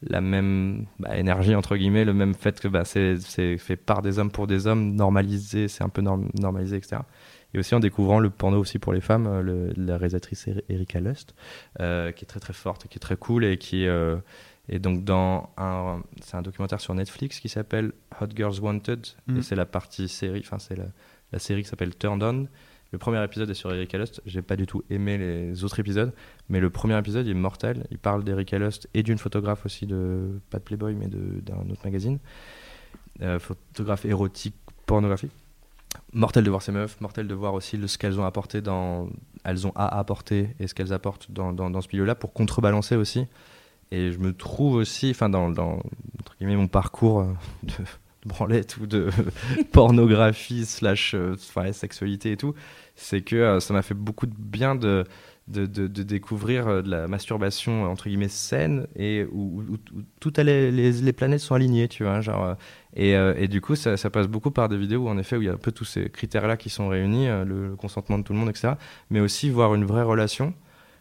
la 0.02 0.20
même 0.20 0.84
bah, 0.98 1.16
énergie 1.16 1.54
entre 1.54 1.74
guillemets 1.74 2.04
le 2.04 2.12
même 2.12 2.34
fait 2.34 2.60
que 2.60 2.68
bah, 2.68 2.84
c'est 2.84 3.16
fait 3.56 3.76
par 3.76 4.02
des 4.02 4.18
hommes 4.18 4.30
pour 4.30 4.46
des 4.46 4.66
hommes 4.66 4.94
normalisé 4.94 5.68
c'est 5.68 5.82
un 5.82 5.88
peu 5.88 6.02
norm- 6.02 6.28
normalisé 6.38 6.76
etc 6.76 6.98
et 7.54 7.58
aussi 7.58 7.74
en 7.74 7.80
découvrant 7.80 8.18
le 8.20 8.28
porno 8.28 8.58
aussi 8.58 8.78
pour 8.78 8.92
les 8.92 9.00
femmes 9.00 9.26
euh, 9.26 9.40
le- 9.40 9.72
la 9.74 9.96
réalisatrice 9.96 10.48
Eri- 10.48 10.62
Erika 10.68 11.00
Lust 11.00 11.34
euh, 11.80 12.12
qui 12.12 12.24
est 12.24 12.28
très 12.28 12.40
très 12.40 12.52
forte 12.52 12.88
qui 12.88 12.96
est 12.96 13.00
très 13.00 13.16
cool 13.16 13.46
et 13.46 13.56
qui 13.56 13.86
euh, 13.86 14.16
est 14.68 14.78
donc 14.78 15.02
dans 15.02 15.48
un 15.56 16.02
c'est 16.20 16.36
un 16.36 16.42
documentaire 16.42 16.82
sur 16.82 16.92
Netflix 16.94 17.40
qui 17.40 17.48
s'appelle 17.48 17.92
Hot 18.20 18.26
Girls 18.36 18.60
Wanted 18.60 19.06
et 19.38 19.42
c'est 19.42 19.56
la 19.56 19.64
partie 19.66 20.08
série 20.08 20.40
enfin 20.44 20.58
c'est 20.58 20.76
la, 20.76 20.84
la 21.32 21.38
série 21.38 21.62
qui 21.62 21.70
s'appelle 21.70 21.94
Turned 21.96 22.22
On 22.22 22.46
Le 22.92 22.98
premier 22.98 23.22
épisode 23.24 23.50
est 23.50 23.54
sur 23.54 23.72
Erika 23.72 23.98
Lust. 23.98 24.22
J'ai 24.26 24.42
pas 24.42 24.56
du 24.56 24.66
tout 24.66 24.82
aimé 24.90 25.18
les 25.18 25.64
autres 25.64 25.80
épisodes, 25.80 26.12
mais 26.48 26.60
le 26.60 26.70
premier 26.70 26.96
épisode 26.98 27.26
est 27.26 27.34
mortel. 27.34 27.86
Il 27.90 27.98
parle 27.98 28.24
d'Erika 28.24 28.58
Lust 28.58 28.88
et 28.94 29.02
d'une 29.02 29.18
photographe 29.18 29.66
aussi 29.66 29.86
de 29.86 30.40
pas 30.50 30.58
de 30.58 30.62
Playboy 30.62 30.94
mais 30.94 31.08
d'un 31.08 31.68
autre 31.70 31.82
magazine, 31.84 32.18
Euh, 33.22 33.38
photographe 33.38 34.04
érotique 34.04 34.54
pornographique. 34.84 35.30
Mortel 36.12 36.44
de 36.44 36.50
voir 36.50 36.60
ces 36.60 36.72
meufs, 36.72 37.00
mortel 37.00 37.26
de 37.26 37.34
voir 37.34 37.54
aussi 37.54 37.78
ce 37.88 37.96
qu'elles 37.96 38.20
ont 38.20 38.26
apporté 38.26 38.60
dans, 38.60 39.08
elles 39.44 39.66
ont 39.66 39.72
à 39.74 39.98
apporter 39.98 40.54
et 40.60 40.66
ce 40.66 40.74
qu'elles 40.74 40.92
apportent 40.92 41.30
dans, 41.30 41.54
dans, 41.54 41.80
ce 41.80 41.88
milieu-là 41.92 42.14
pour 42.14 42.34
contrebalancer 42.34 42.94
aussi. 42.94 43.26
Et 43.90 44.12
je 44.12 44.18
me 44.18 44.34
trouve 44.34 44.74
aussi, 44.74 45.10
enfin 45.10 45.30
dans, 45.30 45.48
mon 46.40 46.68
parcours 46.68 47.20
euh, 47.20 47.32
de 47.62 47.72
branlette 48.26 48.76
ou 48.78 48.86
de 48.86 49.08
pornographie 49.72 50.66
slash 50.66 51.14
euh, 51.14 51.34
ouais, 51.56 51.72
sexualité 51.72 52.32
et 52.32 52.36
tout, 52.36 52.54
c'est 52.94 53.22
que 53.22 53.36
euh, 53.36 53.60
ça 53.60 53.72
m'a 53.72 53.82
fait 53.82 53.94
beaucoup 53.94 54.26
de 54.26 54.34
bien 54.36 54.74
de, 54.74 55.04
de, 55.48 55.86
découvrir 55.86 56.66
euh, 56.66 56.82
de 56.82 56.90
la 56.90 57.08
masturbation 57.08 57.84
entre 57.84 58.08
guillemets 58.08 58.28
saine 58.28 58.86
et 58.96 59.24
où, 59.30 59.62
où- 59.62 60.02
toutes 60.20 60.38
les, 60.38 60.70
les, 60.70 61.12
planètes 61.12 61.40
sont 61.40 61.54
alignées, 61.54 61.88
tu 61.88 62.02
vois, 62.04 62.20
genre. 62.20 62.56
et, 62.94 63.12
et 63.12 63.48
du 63.48 63.60
coup, 63.60 63.76
ça, 63.76 63.96
passe 64.10 64.26
beaucoup 64.26 64.50
par 64.50 64.68
des 64.68 64.76
vidéos 64.76 65.04
où 65.04 65.08
en 65.08 65.18
effet 65.18 65.36
où 65.36 65.42
il 65.42 65.46
y 65.46 65.50
a 65.50 65.54
un 65.54 65.56
peu 65.56 65.72
tous 65.72 65.84
ces 65.84 66.10
critères-là 66.10 66.56
qui 66.56 66.68
sont 66.68 66.88
réunis, 66.88 67.26
le, 67.28 67.68
le 67.68 67.76
consentement 67.76 68.18
de 68.18 68.24
tout 68.24 68.32
le 68.32 68.38
monde, 68.38 68.50
etc. 68.50 68.74
Mais 69.10 69.20
aussi 69.20 69.50
voir 69.50 69.74
une 69.74 69.84
vraie 69.84 70.02
relation 70.02 70.52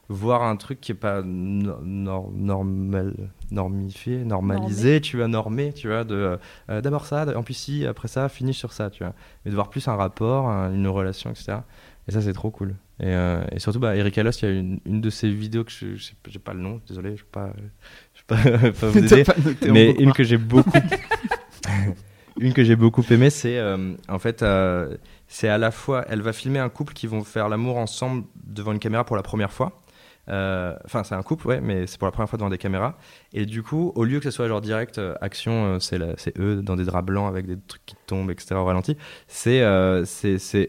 voir 0.10 0.44
un 0.44 0.56
truc 0.56 0.80
qui 0.82 0.92
est 0.92 0.96
pas 0.96 1.22
no- 1.24 1.80
nor- 1.84 2.32
normal 2.32 3.14
normifié 3.52 4.24
normalisé 4.24 5.02
tu 5.02 5.18
vois 5.18 5.28
normé 5.28 5.74
tu 5.74 5.88
vois 5.88 6.04
de 6.04 6.38
euh, 6.70 6.82
d'abord 6.82 7.06
ça 7.06 7.26
en 7.38 7.44
plus 7.44 7.54
si 7.56 7.86
après 7.86 8.08
ça 8.08 8.30
fini 8.30 8.54
sur 8.54 8.72
ça 8.74 8.90
tu 8.90 9.04
vois. 9.04 9.14
Mais 9.44 9.52
de 9.52 9.56
voir 9.56 9.70
plus 9.70 9.88
un 9.88 9.96
rapport 9.96 10.48
un- 10.48 10.72
une 10.74 10.88
relation 10.88 11.30
etc 11.32 11.58
et 12.08 12.12
ça 12.12 12.22
c'est 12.22 12.34
trop 12.34 12.52
cool. 12.52 12.76
Et, 13.00 13.08
euh, 13.08 13.44
et 13.52 13.60
surtout 13.60 13.80
bah 13.80 13.96
Erika 13.96 14.22
Lost 14.24 14.42
il 14.44 14.46
y 14.46 14.48
a 14.48 14.52
une, 14.52 14.80
une 14.86 15.02
de 15.02 15.10
ses 15.10 15.30
vidéos 15.30 15.64
que 15.64 15.72
je 15.72 15.96
je 15.96 16.04
sais 16.04 16.14
pas- 16.22 16.30
j'ai 16.30 16.40
pas 16.40 16.54
le 16.54 16.60
nom 16.62 16.80
désolé 16.88 17.18
je 17.18 17.24
vais 17.24 17.30
pas 17.32 17.50
je 18.14 18.36
vais 18.36 18.62
pas, 18.62 18.72
pas 18.80 18.88
vous 18.90 18.98
aider. 19.00 19.24
pas 19.24 19.34
mais 19.72 19.92
une 19.92 20.14
que 20.14 20.24
j'ai 20.24 20.38
beaucoup 20.38 20.70
une 22.40 22.54
que 22.54 22.64
j'ai 22.64 22.76
beaucoup 22.76 23.04
aimée 23.10 23.30
c'est 23.30 23.58
euh, 23.58 23.94
en 24.10 24.20
fait 24.20 24.44
euh, 24.44 24.98
c'est 25.28 25.48
à 25.50 25.58
la 25.58 25.72
fois 25.72 26.06
elle 26.10 26.22
va 26.22 26.34
filmer 26.34 26.60
un 26.60 26.70
couple 26.70 26.94
qui 26.94 27.08
vont 27.08 27.24
faire 27.24 27.50
l'amour 27.50 27.78
ensemble 27.78 28.24
devant 28.46 28.72
une 28.72 28.80
caméra 28.80 29.04
pour 29.04 29.16
la 29.16 29.24
première 29.24 29.52
fois 29.52 29.72
enfin 30.28 31.04
c'est 31.04 31.16
un 31.16 31.22
couple 31.22 31.48
ouais 31.48 31.62
mais 31.62 31.88
c'est 31.88 31.98
pour 32.00 32.08
la 32.08 32.12
première 32.12 32.30
fois 32.30 32.38
devant 32.38 32.50
des 32.50 32.58
caméras. 32.58 32.98
Et 33.34 33.46
du 33.46 33.62
coup 33.64 33.92
au 33.96 34.04
lieu 34.04 34.20
que 34.20 34.26
ce 34.26 34.32
soit 34.32 34.48
genre 34.48 34.62
direct 34.62 34.98
euh, 34.98 35.14
action 35.22 35.76
euh, 35.76 35.80
c'est 35.80 36.38
eux 36.40 36.62
dans 36.64 36.76
des 36.76 36.86
draps 36.86 37.06
blancs 37.06 37.28
avec 37.28 37.46
des 37.46 37.58
trucs 37.68 37.86
qui 37.86 37.96
tombent 38.08 38.32
etc 38.32 38.56
au 38.56 38.66
ralenti 38.66 38.98
c'est 39.28 39.62
euh, 39.62 40.04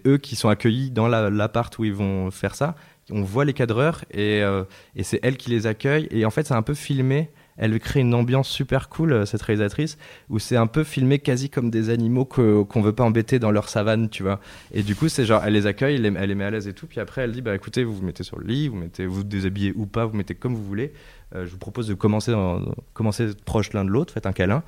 eux 0.07 0.19
qui 0.19 0.37
sont 0.37 0.49
accueillis 0.49 0.91
dans 0.91 1.09
la- 1.09 1.31
l'appart 1.31 1.77
où 1.79 1.85
ils 1.85 1.95
vont 1.95 2.31
faire 2.31 2.55
ça. 2.55 2.75
On 3.11 3.23
voit 3.23 3.45
les 3.45 3.53
cadreurs 3.53 4.05
et, 4.11 4.43
euh, 4.43 4.65
et 4.97 5.05
c'est 5.05 5.21
elle 5.23 5.37
qui 5.37 5.51
les 5.51 5.67
accueille 5.69 6.09
et 6.11 6.25
en 6.25 6.31
fait 6.31 6.45
c'est 6.47 6.55
un 6.55 6.63
peu 6.63 6.75
filmé 6.75 7.31
elle 7.57 7.79
crée 7.79 8.01
une 8.01 8.15
ambiance 8.15 8.49
super 8.49 8.89
cool 8.89 9.13
euh, 9.13 9.25
cette 9.27 9.43
réalisatrice 9.43 9.99
où 10.29 10.39
c'est 10.39 10.57
un 10.57 10.67
peu 10.67 10.85
filmé 10.85 11.19
quasi 11.19 11.51
comme 11.51 11.71
des 11.71 11.91
animaux 11.91 12.25
qu'on 12.25 12.83
veut 12.83 12.93
pas 12.93 13.05
embêter 13.05 13.39
dans 13.39 13.51
leur 13.51 13.69
savane 13.69 14.09
tu 14.09 14.23
vois. 14.23 14.41
Et 14.73 14.83
du 14.83 14.95
coup 14.95 15.09
c'est 15.09 15.25
genre 15.25 15.43
elle 15.45 15.55
les 15.55 15.67
accueille 15.67 15.97
elle 15.97 16.03
les, 16.03 16.35
met 16.35 16.45
à 16.45 16.51
l'aise 16.51 16.69
et 16.69 16.73
tout 16.73 16.87
puis 16.87 17.01
après 17.01 17.23
elle 17.23 17.33
dit 17.33 17.43
bah 17.43 17.55
écoutez 17.55 17.85
vous 17.85 17.95
vous 17.95 18.05
mettez 18.05 18.23
sur 18.25 18.39
le 18.39 18.47
lit 18.47 18.69
vous 18.69 18.77
mettez 18.77 19.07
vous 19.07 19.25
déshabillez 19.25 19.73
ou 19.77 19.87
pas 19.87 20.05
vous 20.07 20.17
mettez 20.17 20.35
comme 20.35 20.55
vous 20.55 20.65
voulez. 20.65 20.93
Euh, 21.35 21.45
je 21.45 21.51
vous 21.51 21.59
propose 21.59 21.89
de 21.89 21.95
commencer 21.95 22.31
dans- 22.31 22.63
commencer 22.93 23.29
proche 23.45 23.73
l'un 23.73 23.85
de 23.85 23.91
l'autre 23.91 24.13
faites 24.13 24.27
un 24.27 24.33
câlin 24.33 24.63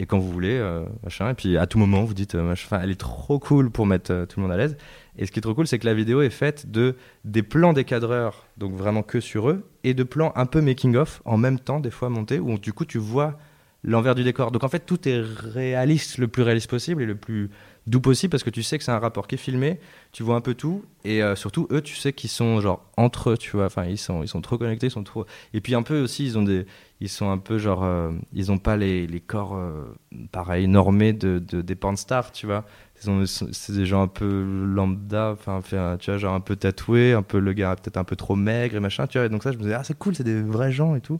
et 0.00 0.06
quand 0.06 0.18
vous 0.18 0.32
voulez 0.32 0.56
euh, 0.56 0.84
machin. 1.04 1.30
Et 1.30 1.34
puis 1.34 1.56
à 1.56 1.66
tout 1.66 1.78
moment 1.78 2.02
vous 2.02 2.14
dites 2.14 2.34
euh, 2.34 2.42
machin. 2.42 2.80
Elle 2.82 2.90
est 2.90 3.00
trop 3.00 3.38
cool 3.38 3.70
pour 3.70 3.86
mettre 3.86 4.12
euh, 4.12 4.26
tout 4.26 4.40
le 4.40 4.46
monde 4.46 4.52
à 4.52 4.56
l'aise. 4.56 4.76
Et 5.18 5.26
ce 5.26 5.30
qui 5.30 5.38
est 5.38 5.42
trop 5.42 5.54
cool 5.54 5.66
c'est 5.66 5.78
que 5.78 5.86
la 5.86 5.94
vidéo 5.94 6.22
est 6.22 6.30
faite 6.30 6.70
de 6.70 6.96
des 7.24 7.42
plans 7.42 7.74
des 7.74 7.84
cadreurs 7.84 8.46
donc 8.56 8.74
vraiment 8.74 9.02
que 9.02 9.20
sur 9.20 9.50
eux 9.50 9.68
et 9.84 9.92
de 9.92 10.02
plans 10.02 10.32
un 10.34 10.46
peu 10.46 10.62
making 10.62 10.96
of 10.96 11.20
en 11.26 11.36
même 11.36 11.60
temps 11.60 11.80
des 11.80 11.90
fois 11.90 12.08
montés 12.08 12.40
où 12.40 12.58
du 12.58 12.72
coup 12.72 12.86
tu 12.86 12.98
vois 12.98 13.38
l'envers 13.84 14.14
du 14.14 14.24
décor. 14.24 14.50
Donc 14.50 14.64
en 14.64 14.68
fait 14.68 14.86
tout 14.86 15.06
est 15.06 15.20
réaliste 15.20 16.16
le 16.16 16.28
plus 16.28 16.42
réaliste 16.42 16.70
possible 16.70 17.02
et 17.02 17.06
le 17.06 17.14
plus 17.14 17.50
doux 17.86 18.00
possible 18.00 18.30
parce 18.30 18.42
que 18.42 18.50
tu 18.50 18.62
sais 18.62 18.78
que 18.78 18.84
c'est 18.84 18.90
un 18.92 18.98
rapport 18.98 19.26
qui 19.26 19.34
est 19.36 19.38
filmé 19.38 19.80
tu 20.12 20.22
vois 20.22 20.36
un 20.36 20.40
peu 20.40 20.54
tout 20.54 20.84
et 21.04 21.22
euh, 21.22 21.34
surtout 21.34 21.66
eux 21.72 21.80
tu 21.80 21.96
sais 21.96 22.12
qu'ils 22.12 22.30
sont 22.30 22.60
genre 22.60 22.84
entre 22.96 23.30
eux 23.30 23.38
tu 23.38 23.56
vois. 23.56 23.66
Enfin 23.66 23.84
ils 23.86 23.98
sont 23.98 24.22
ils 24.22 24.28
sont 24.28 24.40
trop 24.40 24.58
connectés 24.58 24.88
ils 24.88 24.90
sont 24.90 25.02
trop 25.04 25.24
et 25.54 25.60
puis 25.60 25.74
un 25.74 25.82
peu 25.82 26.00
aussi 26.00 26.24
ils 26.26 26.38
ont 26.38 26.42
des 26.42 26.66
ils 27.00 27.08
sont 27.08 27.30
un 27.30 27.38
peu 27.38 27.58
genre 27.58 27.82
euh, 27.82 28.12
ils 28.32 28.52
ont 28.52 28.58
pas 28.58 28.76
les, 28.76 29.06
les 29.06 29.20
corps 29.20 29.56
euh, 29.56 29.84
pareil 30.30 30.68
normés 30.68 31.12
de, 31.14 31.38
de 31.38 31.62
des 31.62 31.74
porn 31.74 31.96
stars 31.96 32.32
tu 32.32 32.46
vois. 32.46 32.64
C'est 33.02 33.72
des 33.72 33.86
gens 33.86 34.02
un 34.02 34.08
peu 34.08 34.44
lambda 34.66 35.30
enfin 35.32 35.62
tu 35.98 36.10
vois 36.10 36.18
genre 36.18 36.34
un 36.34 36.40
peu 36.40 36.56
tatoué 36.56 37.14
un 37.14 37.22
peu 37.22 37.38
le 37.38 37.54
gars 37.54 37.74
peut-être 37.76 37.96
un 37.96 38.04
peu 38.04 38.14
trop 38.14 38.36
maigre 38.36 38.76
et 38.76 38.80
machin 38.80 39.06
tu 39.06 39.16
vois. 39.16 39.24
Et 39.26 39.30
donc 39.30 39.42
ça 39.42 39.52
je 39.52 39.56
me 39.56 39.62
disais 39.62 39.74
ah 39.74 39.84
c'est 39.84 39.96
cool 39.98 40.14
c'est 40.14 40.24
des 40.24 40.42
vrais 40.42 40.70
gens 40.70 40.94
et 40.96 41.00
tout. 41.00 41.18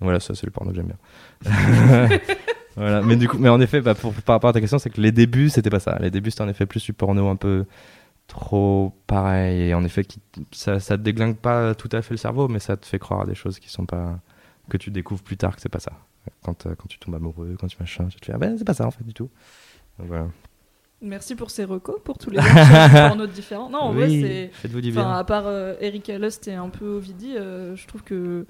Voilà 0.00 0.18
ça 0.18 0.34
c'est 0.34 0.46
le 0.46 0.50
porno 0.50 0.70
que 0.70 0.76
j'aime 0.76 0.86
bien 0.86 0.96
voilà. 2.76 3.02
Mais 3.02 3.16
du 3.16 3.28
coup 3.28 3.38
mais 3.38 3.48
en 3.48 3.60
effet 3.60 3.80
bah, 3.80 3.94
pour, 3.94 4.12
par 4.14 4.34
rapport 4.36 4.50
à 4.50 4.52
ta 4.52 4.60
question 4.60 4.78
c'est 4.78 4.90
que 4.90 5.00
les 5.00 5.12
débuts 5.12 5.48
c'était 5.50 5.70
pas 5.70 5.80
ça. 5.80 5.98
Les 6.00 6.10
débuts 6.10 6.30
c'était 6.30 6.42
en 6.42 6.48
effet 6.48 6.66
plus 6.66 6.82
du 6.84 6.92
porno 6.92 7.28
un 7.28 7.36
peu 7.36 7.64
trop 8.26 8.94
pareil. 9.06 9.62
Et 9.70 9.74
en 9.74 9.84
effet 9.84 10.04
qui, 10.04 10.20
ça 10.52 10.80
ça 10.80 10.96
te 10.96 11.02
déglingue 11.02 11.36
pas 11.36 11.74
tout 11.74 11.88
à 11.92 12.02
fait 12.02 12.14
le 12.14 12.18
cerveau 12.18 12.48
mais 12.48 12.58
ça 12.60 12.76
te 12.76 12.86
fait 12.86 12.98
croire 12.98 13.22
à 13.22 13.26
des 13.26 13.34
choses 13.34 13.58
qui 13.58 13.68
sont 13.70 13.86
pas 13.86 14.18
que 14.68 14.76
tu 14.76 14.90
découvres 14.90 15.22
plus 15.22 15.36
tard 15.36 15.56
que 15.56 15.60
c'est 15.62 15.68
pas 15.68 15.80
ça. 15.80 15.92
Quand, 16.44 16.66
euh, 16.66 16.74
quand 16.76 16.86
tu 16.86 16.98
tombes 16.98 17.14
amoureux 17.14 17.56
quand 17.58 17.66
tu 17.66 17.76
machin 17.80 18.06
tu 18.08 18.20
te 18.20 18.26
fais 18.26 18.32
ah 18.34 18.38
ben 18.38 18.56
c'est 18.58 18.64
pas 18.64 18.74
ça 18.74 18.86
en 18.86 18.90
fait 18.90 19.04
du 19.04 19.14
tout. 19.14 19.30
Donc 19.98 20.08
voilà. 20.08 20.26
Merci 21.02 21.34
pour 21.34 21.50
ces 21.50 21.64
recos, 21.64 21.96
pour 22.04 22.18
tous 22.18 22.28
les 22.28 22.36
autres 22.38 23.08
pornos 23.08 23.30
différents. 23.30 23.70
Non, 23.70 23.78
en 23.78 23.92
vrai, 23.94 24.06
Oui, 24.06 24.20
c'est. 24.20 24.50
faites-vous 24.52 24.82
du 24.82 24.90
Enfin, 24.90 25.00
bien. 25.00 25.10
à 25.12 25.24
part 25.24 25.44
euh, 25.46 25.74
Erika 25.80 26.18
Lust 26.18 26.46
et 26.46 26.52
un 26.52 26.68
peu 26.68 26.84
Ovidie, 26.86 27.36
euh, 27.38 27.74
je 27.74 27.86
trouve 27.86 28.02
que 28.02 28.46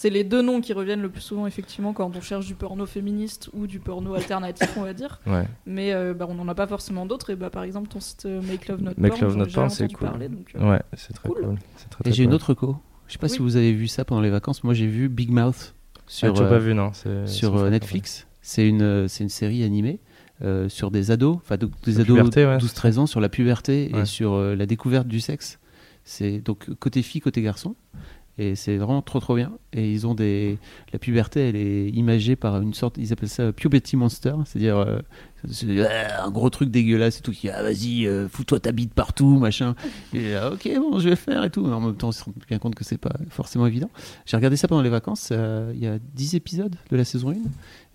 c'est 0.00 0.10
les 0.10 0.22
deux 0.22 0.42
noms 0.42 0.60
qui 0.60 0.72
reviennent 0.72 1.02
le 1.02 1.08
plus 1.08 1.20
souvent, 1.22 1.48
effectivement, 1.48 1.92
quand 1.92 2.14
on 2.14 2.20
cherche 2.20 2.46
du 2.46 2.54
porno 2.54 2.86
féministe 2.86 3.50
ou 3.52 3.66
du 3.66 3.80
porno 3.80 4.14
alternatif, 4.14 4.70
on 4.76 4.82
va 4.82 4.92
dire. 4.92 5.20
ouais 5.26 5.44
Mais 5.66 5.92
euh, 5.92 6.14
bah, 6.14 6.26
on 6.28 6.34
n'en 6.34 6.46
a 6.46 6.54
pas 6.54 6.68
forcément 6.68 7.04
d'autres. 7.04 7.30
Et 7.30 7.34
bah, 7.36 7.50
par 7.50 7.64
exemple, 7.64 7.88
ton 7.88 7.98
site 7.98 8.24
euh, 8.24 8.40
Make 8.42 8.68
Love 8.68 8.80
Not 8.80 8.92
Make 8.96 9.18
Porn, 9.18 9.22
Love 9.24 9.36
Not 9.36 9.46
Porn, 9.52 9.70
c'est 9.70 9.92
cool. 9.92 10.08
parler, 10.08 10.28
donc, 10.28 10.52
euh, 10.54 10.70
ouais 10.70 10.80
c'est 10.92 11.12
très 11.14 11.28
Cool. 11.28 11.42
cool, 11.42 11.54
C'est 11.78 11.90
très, 11.90 12.08
Et 12.08 12.12
j'ai 12.12 12.22
une 12.22 12.32
autre 12.32 12.50
reco. 12.50 12.76
Je 13.08 13.14
sais 13.14 13.18
pas 13.18 13.26
Oui. 13.26 13.32
si 13.32 13.38
vous 13.40 13.56
avez 13.56 13.72
vu 13.72 13.88
ça 13.88 14.04
pendant 14.04 14.20
les 14.20 14.30
vacances. 14.30 14.62
Moi, 14.62 14.72
j'ai 14.72 14.86
vu 14.86 15.08
Big 15.08 15.30
Mouth 15.30 15.74
Ah, 15.96 16.00
sur, 16.06 16.40
euh, 16.40 16.48
pas 16.48 16.58
vu 16.58 16.74
non 16.74 16.92
sur 17.26 17.56
euh, 17.56 17.68
Netflix. 17.68 18.28
C'est 18.40 18.68
une, 18.68 19.08
c'est 19.08 19.24
une 19.24 19.30
série 19.30 19.64
animée 19.64 19.98
euh, 20.42 20.68
sur 20.68 20.92
des 20.92 21.10
ados, 21.10 21.38
enfin 21.38 21.56
des 21.56 21.66
La 21.86 22.00
ados 22.02 22.06
puberté, 22.06 22.46
ouais. 22.46 22.58
12-13 22.58 22.98
ans, 22.98 23.06
sur 23.06 23.18
la 23.20 23.28
puberté 23.28 23.90
et 23.96 24.04
sur 24.04 24.34
euh, 24.34 24.54
la 24.54 24.66
découverte 24.66 25.08
du 25.08 25.18
sexe. 25.18 25.58
C'est 26.04 26.38
donc 26.38 26.72
côté 26.78 27.02
fille, 27.02 27.20
côté 27.20 27.42
garçon. 27.42 27.74
Et 28.38 28.54
c'est 28.54 28.76
vraiment 28.76 29.02
trop 29.02 29.18
trop 29.20 29.34
bien. 29.34 29.52
Et 29.72 29.90
ils 29.92 30.06
ont 30.06 30.14
des. 30.14 30.58
La 30.92 30.98
puberté, 30.98 31.48
elle 31.48 31.56
est 31.56 31.88
imagée 31.90 32.36
par 32.36 32.60
une 32.60 32.72
sorte. 32.72 32.96
Ils 32.98 33.12
appellent 33.12 33.28
ça 33.28 33.52
puberty 33.52 33.96
monster. 33.96 34.34
C'est-à-dire. 34.46 34.78
euh, 34.78 35.00
euh, 35.64 36.08
un 36.20 36.30
gros 36.30 36.50
truc 36.50 36.70
dégueulasse 36.70 37.18
et 37.18 37.22
tout. 37.22 37.32
Qui, 37.32 37.48
ah, 37.50 37.62
vas-y, 37.62 38.06
euh, 38.06 38.28
fous-toi 38.28 38.60
ta 38.60 38.72
bite 38.72 38.94
partout, 38.94 39.38
machin. 39.38 39.74
Et 40.12 40.34
euh, 40.34 40.52
ok, 40.52 40.68
bon, 40.76 40.98
je 40.98 41.08
vais 41.08 41.16
faire 41.16 41.44
et 41.44 41.50
tout. 41.50 41.64
En 41.66 41.80
même 41.80 41.96
temps, 41.96 42.08
on 42.08 42.12
se 42.12 42.24
rend 42.24 42.32
bien 42.48 42.58
compte 42.58 42.74
que 42.74 42.84
c'est 42.84 42.98
pas 42.98 43.14
forcément 43.30 43.66
évident. 43.66 43.90
J'ai 44.26 44.36
regardé 44.36 44.56
ça 44.56 44.68
pendant 44.68 44.82
les 44.82 44.90
vacances. 44.90 45.30
Il 45.30 45.78
y 45.80 45.86
a 45.86 45.98
10 46.14 46.34
épisodes 46.34 46.74
de 46.90 46.96
la 46.96 47.04
saison 47.04 47.30
1. 47.30 47.34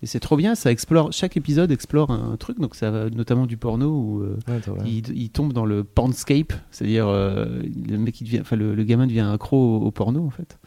Et 0.04 0.06
c'est 0.06 0.20
trop 0.20 0.36
bien. 0.36 0.54
Ça 0.54 0.70
explore. 0.70 1.12
Chaque 1.14 1.34
épisode 1.38 1.72
explore 1.72 2.10
un, 2.10 2.36
truc. 2.36 2.60
Donc 2.60 2.74
ça 2.74 2.90
va 2.90 3.08
notamment 3.08 3.46
du 3.46 3.56
porno 3.56 3.88
où. 3.88 4.20
euh, 4.22 4.36
Ouais, 4.48 4.60
il, 4.84 5.16
il 5.16 5.30
tombe 5.30 5.54
dans 5.54 5.64
le 5.64 5.82
pornscape, 5.82 6.52
c'est-à-dire 6.70 7.08
euh, 7.08 7.62
le 7.88 7.96
mec 7.96 8.12
qui 8.14 8.24
devient, 8.24 8.40
enfin 8.42 8.56
le, 8.56 8.74
le 8.74 8.84
gamin 8.84 9.06
devient 9.06 9.26
accro 9.32 9.56
au, 9.78 9.86
au 9.86 9.90
porno 9.90 10.26
en 10.26 10.30
fait, 10.30 10.58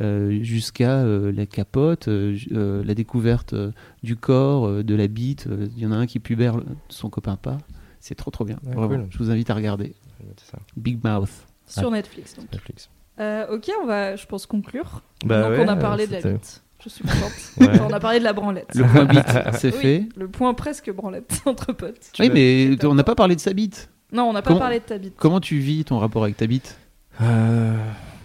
Euh, 0.00 0.38
jusqu'à 0.42 0.98
euh, 1.02 1.32
la 1.32 1.46
capote, 1.46 2.06
euh, 2.06 2.36
la 2.84 2.94
découverte 2.94 3.54
euh, 3.54 3.72
du 4.04 4.14
corps, 4.14 4.68
euh, 4.68 4.84
de 4.84 4.94
la 4.94 5.08
bite. 5.08 5.46
euh, 5.48 5.66
Il 5.76 5.82
y 5.82 5.86
en 5.86 5.90
a 5.90 5.96
un 5.96 6.06
qui 6.06 6.20
pubère, 6.20 6.60
son 6.88 7.10
copain 7.10 7.34
pas. 7.36 7.58
C'est 7.98 8.14
trop 8.14 8.30
trop 8.30 8.44
bien. 8.44 8.58
Ouais, 8.64 8.74
Vraiment. 8.74 9.02
cool. 9.02 9.06
Je 9.10 9.18
vous 9.18 9.30
invite 9.32 9.50
à 9.50 9.54
regarder. 9.54 9.94
Ça 10.36 10.58
Big 10.76 11.02
Mouth. 11.02 11.30
Sur 11.66 11.90
Netflix. 11.90 12.34
Donc. 12.36 12.52
Netflix 12.52 12.88
Euh, 13.18 13.46
ok, 13.56 13.68
on 13.82 13.86
va, 13.86 14.14
je 14.14 14.26
pense, 14.26 14.46
conclure. 14.46 15.00
Bah 15.24 15.42
donc, 15.48 15.50
ouais, 15.58 15.64
on 15.64 15.68
a 15.68 15.76
parlé 15.76 16.06
de 16.06 16.12
la 16.12 16.20
bite. 16.20 16.62
Je 16.84 16.88
suis 16.88 17.04
contente. 17.04 17.32
Ouais. 17.60 17.80
On 17.80 17.92
a 17.92 18.00
parlé 18.00 18.18
de 18.18 18.24
la 18.24 18.32
branlette. 18.32 18.74
Le 18.74 18.84
point 18.84 19.04
bite, 19.06 19.24
c'est 19.54 19.74
Oui, 19.74 19.80
fait. 19.80 20.08
Le 20.16 20.28
point 20.28 20.52
presque 20.54 20.90
branlette 20.92 21.40
entre 21.46 21.72
potes. 21.72 22.12
Oui, 22.18 22.30
mais 22.32 22.76
on 22.84 22.94
n'a 22.94 23.04
pas 23.04 23.14
parlé 23.14 23.34
de 23.34 23.40
sa 23.40 23.52
bite. 23.52 23.88
Non, 24.12 24.24
on 24.24 24.32
n'a 24.32 24.42
pas 24.42 24.48
Comment- 24.48 24.60
parlé 24.60 24.78
de 24.80 24.84
ta 24.84 24.98
bite. 24.98 25.14
Comment 25.16 25.40
tu 25.40 25.58
vis 25.58 25.84
ton 25.84 25.98
rapport 25.98 26.22
avec 26.24 26.36
ta 26.36 26.46
bite? 26.46 26.78
Euh, 27.22 27.76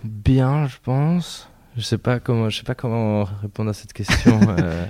bien, 0.04 0.68
je 0.68 0.78
pense. 0.84 1.50
Je 1.78 1.82
sais 1.82 1.98
pas 1.98 2.20
comment, 2.20 2.50
je 2.50 2.58
sais 2.58 2.64
pas 2.64 2.76
comment 2.76 3.24
répondre 3.42 3.70
à 3.70 3.74
cette 3.74 3.94
question. 3.94 4.40
euh, 4.60 4.86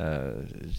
euh, 0.00 0.34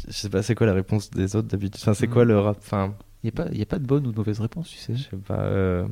je 0.08 0.14
sais 0.14 0.30
pas, 0.30 0.44
c'est 0.44 0.54
quoi 0.56 0.68
la 0.68 0.74
réponse 0.74 1.10
des 1.10 1.36
autres 1.36 1.48
d'habitude? 1.48 1.82
Enfin, 1.82 1.94
c'est 1.96 2.08
quoi 2.08 2.24
le 2.24 2.38
rap 2.40 2.58
Enfin, 2.60 2.94
Il 3.24 3.32
n'y 3.32 3.40
a, 3.42 3.44
pas- 3.46 3.52
y 3.52 3.62
a 3.62 3.66
pas 3.66 3.80
de 3.80 3.86
bonne 3.86 4.06
ou 4.08 4.12
de 4.12 4.18
mauvaise 4.18 4.40
réponse, 4.40 4.70
tu 4.70 4.78
sais. 4.78 4.96
je 4.96 5.04
sais 5.04 5.18
pas. 5.28 5.40
euh, 5.40 5.86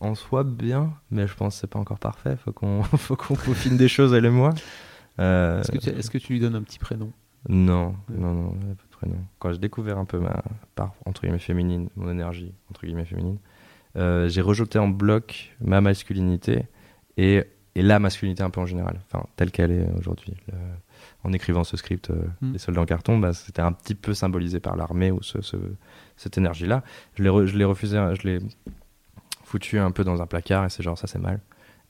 en 0.00 0.14
soi, 0.14 0.42
bien, 0.44 0.94
mais 1.10 1.26
je 1.26 1.34
pense 1.34 1.54
que 1.54 1.60
c'est 1.60 1.66
pas 1.66 1.78
encore 1.78 1.98
parfait. 1.98 2.36
Faut 2.42 2.52
qu'on, 2.52 2.82
faut 2.82 3.16
qu'on 3.16 3.34
peaufine 3.34 3.76
des 3.76 3.88
choses 3.88 4.14
elle 4.14 4.24
et 4.24 4.30
moi. 4.30 4.54
Euh, 5.20 5.60
Est-ce 5.60 5.72
que, 5.72 5.78
tu- 5.78 5.88
est-ce 5.90 6.10
que 6.10 6.18
tu 6.18 6.32
lui 6.32 6.40
donnes 6.40 6.54
un 6.54 6.62
petit 6.62 6.78
prénom? 6.78 7.12
Non, 7.48 7.94
non, 8.10 8.34
non, 8.34 8.50
peu 8.50 8.86
près 8.90 9.06
non. 9.08 9.16
Quand 9.38 9.52
j'ai 9.52 9.58
découvert 9.58 9.98
un 9.98 10.04
peu 10.04 10.18
ma 10.18 10.42
part 10.74 10.94
entre 11.06 11.22
guillemets 11.22 11.38
féminine, 11.38 11.88
mon 11.96 12.10
énergie 12.10 12.52
entre 12.70 12.84
guillemets 12.84 13.04
féminine, 13.04 13.38
j'ai 13.96 14.40
rejeté 14.40 14.78
en 14.78 14.88
bloc 14.88 15.56
ma 15.60 15.80
masculinité 15.80 16.66
et, 17.16 17.44
et, 17.74 17.82
la 17.82 17.98
masculinité 18.00 18.42
un 18.42 18.50
peu 18.50 18.60
en 18.60 18.66
général, 18.66 19.00
enfin 19.06 19.24
telle 19.36 19.50
qu'elle 19.50 19.70
est 19.70 19.88
aujourd'hui. 19.98 20.34
En 21.24 21.32
écrivant 21.32 21.64
ce 21.64 21.76
script, 21.76 22.10
hmm. 22.10 22.52
Les 22.52 22.58
soldats 22.58 22.80
en 22.80 22.86
carton, 22.86 23.18
bah, 23.18 23.32
c'était 23.32 23.62
un 23.62 23.72
petit 23.72 23.94
peu 23.94 24.14
symbolisé 24.14 24.60
par 24.60 24.76
l'armée 24.76 25.10
ou 25.10 25.22
ce, 25.22 25.38
cette 26.16 26.38
énergie-là. 26.38 26.82
Je 27.14 27.22
l'ai 27.22 27.64
refusé, 27.64 27.96
je 28.20 28.28
l'ai 28.28 28.38
foutu 29.44 29.78
un 29.78 29.90
peu 29.90 30.04
dans 30.04 30.20
un 30.22 30.26
placard 30.26 30.64
et 30.66 30.68
c'est 30.70 30.82
genre 30.82 30.98
ça 30.98 31.06
c'est 31.06 31.18
mal. 31.18 31.40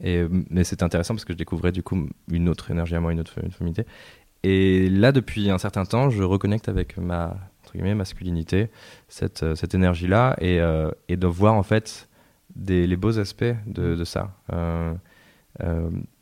Et, 0.02 0.24
mais 0.50 0.64
c'est 0.64 0.82
intéressant 0.82 1.14
parce 1.14 1.24
que 1.24 1.32
je 1.32 1.38
découvrais 1.38 1.72
du 1.72 1.82
coup 1.82 2.08
une 2.30 2.48
autre 2.48 2.70
énergie 2.70 2.94
à 2.94 3.00
moi, 3.00 3.12
une 3.12 3.20
autre 3.20 3.34
une 3.42 3.50
féminité. 3.50 3.84
Et 4.44 4.88
là, 4.88 5.10
depuis 5.12 5.50
un 5.50 5.58
certain 5.58 5.84
temps, 5.84 6.10
je 6.10 6.22
reconnecte 6.22 6.68
avec 6.68 6.96
ma 6.96 7.36
masculinité, 7.94 8.70
cette, 9.08 9.42
euh, 9.42 9.54
cette 9.54 9.74
énergie-là, 9.74 10.36
et, 10.40 10.60
euh, 10.60 10.90
et, 11.08 11.16
de 11.16 11.26
voir 11.26 11.54
en 11.54 11.62
fait 11.62 12.08
des, 12.54 12.86
les 12.86 12.96
beaux 12.96 13.18
aspects 13.18 13.44
de, 13.66 14.04
ça. 14.04 14.34
Euh, 14.52 14.94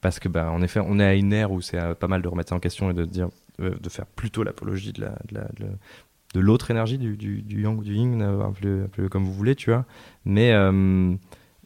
parce 0.01 0.19
que, 0.19 0.29
bah, 0.29 0.51
en 0.51 0.63
effet, 0.63 0.81
on 0.85 0.99
est 0.99 1.05
à 1.05 1.15
une 1.15 1.33
ère 1.33 1.53
où 1.53 1.61
c'est 1.61 1.95
pas 1.97 2.09
mal 2.09 2.23
de 2.23 2.29
remettre 2.29 2.53
en 2.53 2.59
question 2.59 2.91
et 2.91 2.95
de 2.95 3.05
dire, 3.05 3.29
de 3.59 3.89
faire 3.89 4.07
plutôt 4.07 4.43
l'apologie 4.43 4.93
de, 4.93 5.03
la, 5.03 5.49
de, 6.35 6.41
l'autre 6.41 6.71
énergie, 6.71 6.99
du, 6.99 7.17
du, 7.17 7.63
yang 7.63 7.79
ou 7.79 7.85
du 7.85 7.95
yin, 7.95 8.23
un 8.23 8.53
peu, 8.53 9.09
comme 9.09 9.25
vous 9.25 9.33
voulez, 9.33 9.55
tu 9.55 9.71
vois. 9.71 9.85
Mais, 10.25 10.53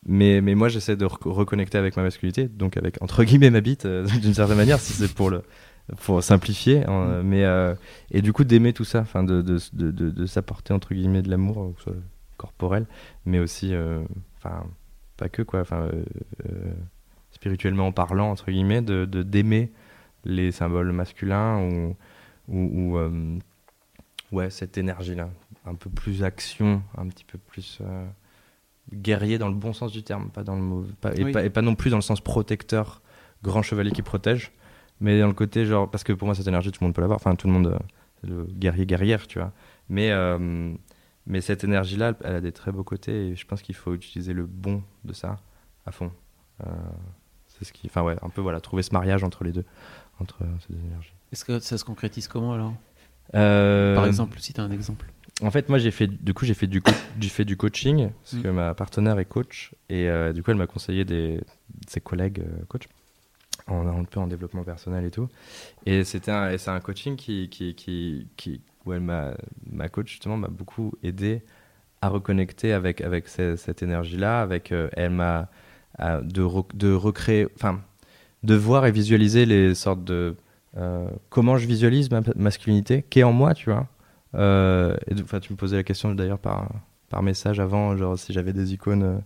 mais, 0.07 0.41
mais 0.41 0.55
moi, 0.55 0.69
j'essaie 0.69 0.97
de 0.97 1.05
reconnecter 1.05 1.79
avec 1.79 1.97
ma 1.97 2.03
masculinité, 2.03 2.49
donc 2.49 2.77
avec, 2.77 3.03
entre 3.03 3.25
guillemets, 3.25 3.51
ma 3.51 3.61
bite, 3.61 3.87
d'une 4.23 4.35
certaine 4.35 4.57
manière, 4.57 4.81
si 4.81 4.93
c'est 4.93 5.13
pour 5.13 5.31
le, 5.31 5.43
pour 5.97 6.23
simplifier 6.23 6.85
hein, 6.87 7.21
mm. 7.21 7.23
mais 7.23 7.45
euh, 7.45 7.75
et 8.11 8.23
du 8.23 8.33
coup 8.33 8.45
d'aimer 8.45 8.73
tout 8.73 8.85
ça 8.85 9.01
enfin 9.01 9.23
de, 9.23 9.43
de, 9.43 9.59
de, 9.73 10.11
de 10.11 10.27
s'apporter 10.27 10.73
entre 10.73 10.95
guillemets 10.95 11.23
de 11.23 11.31
l'amour 11.31 11.75
corporel 12.37 12.87
mais 13.27 13.39
aussi 13.39 13.75
euh, 13.75 14.03
enfin 14.39 14.67
pas 15.17 15.29
que 15.29 15.43
quoi 15.43 15.61
enfin 15.61 15.89
euh, 15.93 16.73
spirituellement 17.33 17.93
parlant 17.93 18.31
entre 18.31 18.51
guillemets 18.51 18.83
de 18.83 19.05
d'aimer 19.05 19.73
les 20.25 20.53
symboles 20.53 20.93
masculins 20.93 21.61
ou 21.61 21.97
ou, 22.49 22.99
ouais 24.33 24.51
cette 24.51 24.79
énergie 24.79 25.15
là 25.15 25.29
un 25.67 25.75
peu 25.75 25.91
plus 25.91 26.25
action 26.25 26.83
un 26.97 27.07
petit 27.09 27.25
peu 27.25 27.39
plus 27.39 27.81
guerrier 28.93 29.39
dans 29.39 29.49
le 29.49 29.55
bon 29.55 29.73
sens 29.73 29.93
du 29.93 30.03
terme 30.03 30.31
pas 30.31 30.43
dans 30.43 30.57
le 30.57 30.63
mauvais 30.63 30.89
et, 31.17 31.31
pas, 31.33 31.45
et 31.45 31.51
pas 31.51 31.63
non 31.63 31.75
plus 31.75 31.91
dans 31.91 31.97
le 31.97 32.03
sens 32.03 32.21
protecteur 32.21 33.03
grand 33.43 33.63
chevalier 33.63 33.91
qui 33.93 34.03
protège 34.03 34.53
mais 35.01 35.21
dans 35.21 35.29
le 35.29 35.33
côté 35.33 35.65
genre 35.65 35.91
parce 35.91 36.05
que 36.05 36.13
pour 36.13 36.27
moi 36.27 36.35
cette 36.35 36.49
énergie 36.49 36.71
tout 36.71 36.79
le 36.83 36.87
monde 36.87 36.95
peut 36.95 37.01
l'avoir 37.01 37.17
enfin 37.17 37.35
tout 37.35 37.47
le 37.47 37.53
monde 37.53 37.79
le 38.23 38.45
guerrier 38.45 38.87
guerrière 38.87 39.27
tu 39.27 39.39
vois. 39.39 39.53
Mais 39.89 40.11
euh, 40.11 40.73
mais 41.27 41.41
cette 41.41 41.65
énergie 41.65 41.97
là 41.97 42.15
elle 42.25 42.37
a 42.37 42.41
des 42.41 42.53
très 42.53 42.73
beaux 42.73 42.85
côtés 42.85 43.29
et 43.29 43.37
je 43.37 43.47
pense 43.47 43.63
qu'il 43.63 43.75
faut 43.75 43.95
utiliser 43.95 44.33
le 44.33 44.47
bon 44.47 44.83
de 45.05 45.13
ça 45.13 45.39
à 45.87 45.93
fond. 45.93 46.11
Euh, 46.65 46.71
c'est 47.49 47.65
ce 47.65 47.73
qui 47.73 47.87
enfin 47.87 48.03
ouais 48.03 48.17
un 48.23 48.29
peu 48.29 48.41
voilà 48.41 48.61
trouver 48.61 48.83
ce 48.83 48.93
mariage 48.93 49.25
entre 49.25 49.45
les 49.45 49.53
deux 49.53 49.65
entre 50.21 50.39
ces 50.67 50.75
deux 50.75 50.81
énergies. 50.81 51.15
Est-ce 51.33 51.45
que 51.45 51.59
ça 51.61 51.79
se 51.79 51.85
concrétise 51.85 52.29
comment 52.29 52.53
alors? 52.53 52.75
Euh, 53.35 53.95
par 53.95 54.07
exemple 54.07 54.41
si 54.41 54.53
tu 54.53 54.61
as 54.61 54.65
un 54.65 54.73
exemple 54.73 55.07
en 55.43 55.51
fait, 55.51 55.69
moi, 55.69 55.79
j'ai 55.79 55.91
fait, 55.91 56.07
du 56.07 56.35
coup, 56.35 56.45
j'ai 56.45 56.55
fait 56.55 56.67
du, 56.67 56.83
j'ai 57.21 57.29
fait 57.29 57.45
du 57.45 57.57
coaching 57.57 58.11
parce 58.11 58.35
mm. 58.35 58.43
que 58.43 58.49
ma 58.49 58.75
partenaire 58.75 59.19
est 59.19 59.25
coach 59.25 59.73
et 59.89 60.09
du 60.35 60.43
coup, 60.43 60.51
elle 60.51 60.57
m'a 60.57 60.67
conseillé 60.67 61.05
des, 61.05 61.41
ses 61.89 62.01
collègues 62.01 62.43
coach 62.69 62.89
en, 63.67 63.87
un 63.87 64.05
peu 64.05 64.21
en 64.21 64.27
développement 64.27 64.65
personnel 64.65 65.05
et 65.05 65.11
tout. 65.11 65.29
Et 65.87 66.05
c'était 66.05 66.31
un, 66.31 66.57
c'est 66.59 66.71
un 66.71 66.81
coaching 66.81 67.17
qui, 67.17 67.49
qui, 67.49 67.75
qui, 67.75 68.27
qui 68.37 68.61
où 68.87 68.93
elle 68.93 69.01
m'a, 69.01 69.35
ma 69.71 69.89
coach 69.89 70.11
justement 70.11 70.37
m'a 70.37 70.49
beaucoup 70.49 70.93
aidé 71.03 71.43
à 72.03 72.09
reconnecter 72.09 72.73
avec, 72.73 73.01
avec 73.01 73.29
cette, 73.29 73.83
énergie-là. 73.83 74.41
Avec, 74.41 74.73
euh, 74.73 74.89
elle 74.93 75.11
m'a 75.11 75.49
de, 75.99 76.47
de 76.75 76.93
recréer, 76.93 77.47
enfin, 77.57 77.81
de 78.43 78.55
voir 78.55 78.87
et 78.87 78.93
visualiser 78.93 79.45
les 79.45 79.75
sortes 79.75 80.03
de 80.05 80.35
euh, 80.77 81.09
comment 81.29 81.59
je 81.59 81.67
visualise 81.67 82.11
ma 82.11 82.23
masculinité, 82.37 83.05
qui 83.11 83.21
est 83.21 83.25
en 83.25 83.33
moi, 83.33 83.55
tu 83.55 83.71
vois. 83.71 83.87
Euh, 84.35 84.97
et, 85.07 85.15
tu 85.15 85.53
me 85.53 85.57
posais 85.57 85.77
la 85.77 85.83
question 85.83 86.15
d'ailleurs 86.15 86.39
par, 86.39 86.71
par 87.09 87.23
message 87.23 87.61
avant, 87.61 87.97
genre 87.97 88.19
si 88.19 88.33
j'avais 88.33 88.53
des 88.53 88.73
icônes 88.73 89.23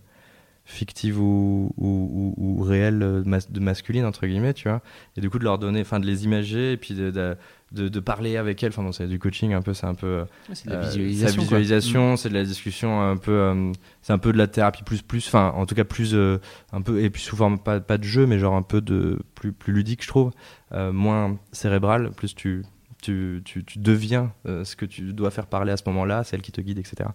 fictive 0.65 1.21
ou, 1.21 1.71
ou, 1.77 2.33
ou, 2.37 2.63
réelle 2.63 3.03
euh, 3.03 3.39
de 3.49 3.59
masculine 3.59 4.03
entre 4.03 4.25
guillemets 4.25 4.53
tu 4.53 4.67
vois. 4.67 4.81
Et 5.15 5.21
du 5.21 5.29
coup 5.29 5.37
de 5.37 5.43
leur 5.43 5.59
donner 5.59 5.81
enfin 5.81 5.99
de 5.99 6.07
les 6.07 6.25
imager 6.25 6.71
et 6.71 6.77
puis 6.77 6.95
de, 6.95 7.11
de, 7.11 7.87
de, 7.87 7.99
parler 7.99 8.35
avec 8.35 8.63
elles. 8.63 8.69
Enfin 8.69 8.81
bon, 8.81 8.91
c'est 8.91 9.07
du 9.07 9.19
coaching 9.19 9.53
un 9.53 9.61
peu 9.61 9.75
c'est 9.75 9.85
un 9.85 9.93
peu 9.93 10.25
c'est 10.53 10.65
de 10.65 10.73
la 10.73 10.79
euh, 10.79 10.89
visualisation, 10.89 11.41
visualisation 11.43 12.13
mm. 12.13 12.17
c'est 12.17 12.29
de 12.29 12.33
la 12.33 12.43
discussion 12.43 13.01
un 13.01 13.15
peu 13.15 13.31
euh, 13.31 13.71
c'est 14.01 14.13
un 14.13 14.17
peu 14.17 14.33
de 14.33 14.39
la 14.39 14.47
thérapie 14.47 14.83
plus 14.83 15.03
plus 15.03 15.27
enfin 15.27 15.53
en 15.55 15.67
tout 15.67 15.75
cas 15.75 15.83
plus 15.83 16.15
un 16.15 16.81
peu 16.81 16.99
et 16.99 17.11
puis 17.11 17.21
souvent 17.21 17.55
pas, 17.57 17.79
pas 17.79 17.99
de 17.99 18.03
jeu 18.03 18.25
mais 18.25 18.39
genre 18.39 18.55
un 18.55 18.63
peu 18.63 18.81
de 18.81 19.19
plus 19.35 19.53
plus 19.53 19.71
ludique 19.71 20.01
je 20.03 20.07
trouve 20.07 20.31
moins 20.71 21.37
cérébral 21.51 22.09
plus 22.11 22.33
tu 22.33 22.63
tu, 23.05 23.63
tu, 23.65 23.79
deviens 23.79 24.33
ce 24.45 24.75
que 24.75 24.85
tu 24.85 25.13
dois 25.13 25.31
faire 25.31 25.47
parler 25.47 25.71
à 25.71 25.77
ce 25.77 25.83
moment-là, 25.87 26.23
celle 26.23 26.41
qui 26.41 26.51
te 26.51 26.61
guide, 26.61 26.79
etc. 26.79 27.09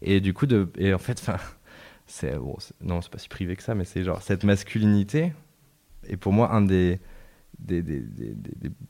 Et 0.00 0.20
du 0.20 0.34
coup, 0.34 0.46
et 0.76 0.94
en 0.94 0.98
fait, 0.98 1.18
enfin, 1.22 1.38
c'est 2.06 2.36
bon, 2.36 2.56
non, 2.80 3.00
c'est 3.00 3.10
pas 3.10 3.18
si 3.18 3.28
privé 3.28 3.56
que 3.56 3.62
ça, 3.62 3.74
mais 3.74 3.84
c'est 3.84 4.04
genre 4.04 4.22
cette 4.22 4.44
masculinité 4.44 5.32
est 6.08 6.16
pour 6.16 6.32
moi 6.32 6.52
un 6.52 6.62
des 6.62 7.00
des, 7.58 7.82
des, 7.82 8.02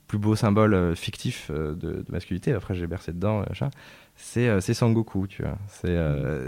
plus 0.07 0.19
beaux 0.19 0.37
symboles 0.37 0.75
euh, 0.75 0.95
fictifs 0.95 1.51
euh, 1.51 1.75
de, 1.75 2.05
masculinité. 2.09 2.53
Après, 2.53 2.75
j'ai 2.75 2.87
bercé 2.87 3.13
dedans, 3.13 3.45
c'est 4.17 4.49
euh, 4.49 4.61
c'est 4.61 4.75
Sangoku, 4.75 5.27
tu 5.27 5.43
vois. 5.43 5.59
C'est 5.69 5.99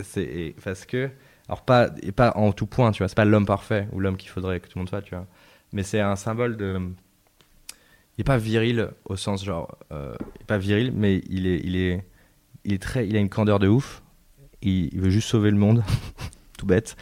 c'est 0.03 0.55
parce 0.65 0.87
que 0.87 1.11
alors 1.49 1.63
pas 1.65 1.91
et 2.03 2.13
pas 2.13 2.33
en 2.37 2.53
tout 2.53 2.67
point, 2.67 2.93
tu 2.93 2.99
vois. 2.99 3.09
C'est 3.09 3.17
pas 3.17 3.25
l'homme 3.25 3.47
parfait 3.47 3.89
ou 3.93 4.01
l'homme 4.01 4.17
qu'il 4.17 4.31
faudrait 4.31 4.61
que 4.61 4.69
tout 4.69 4.79
le 4.79 4.81
monde 4.81 4.89
soit, 4.89 5.03
tu 5.03 5.15
vois. 5.15 5.27
Mais 5.73 5.83
c'est 5.83 6.01
un 6.01 6.17
symbole 6.17 6.57
de 6.57 6.81
il 8.17 8.21
est 8.23 8.25
pas 8.25 8.39
viril 8.39 8.91
au 9.05 9.17
sens 9.17 9.45
genre 9.45 9.77
il 9.91 10.43
est 10.43 10.47
pas 10.47 10.59
viril, 10.59 10.93
mais 10.95 11.23
il 11.29 11.47
est 11.47 11.61
il 11.65 11.77
est 11.77 12.05
il 12.65 12.73
est 12.73 12.83
très 12.83 13.07
il 13.07 13.17
a 13.17 13.21
une 13.21 13.29
candeur 13.29 13.59
de 13.59 13.69
ouf. 13.69 14.03
il 14.63 15.01
veut 15.01 15.11
juste 15.11 15.29
sauver 15.29 15.51
le 15.51 15.57
monde. 15.57 15.83
tout 16.57 16.67
bête. 16.67 16.97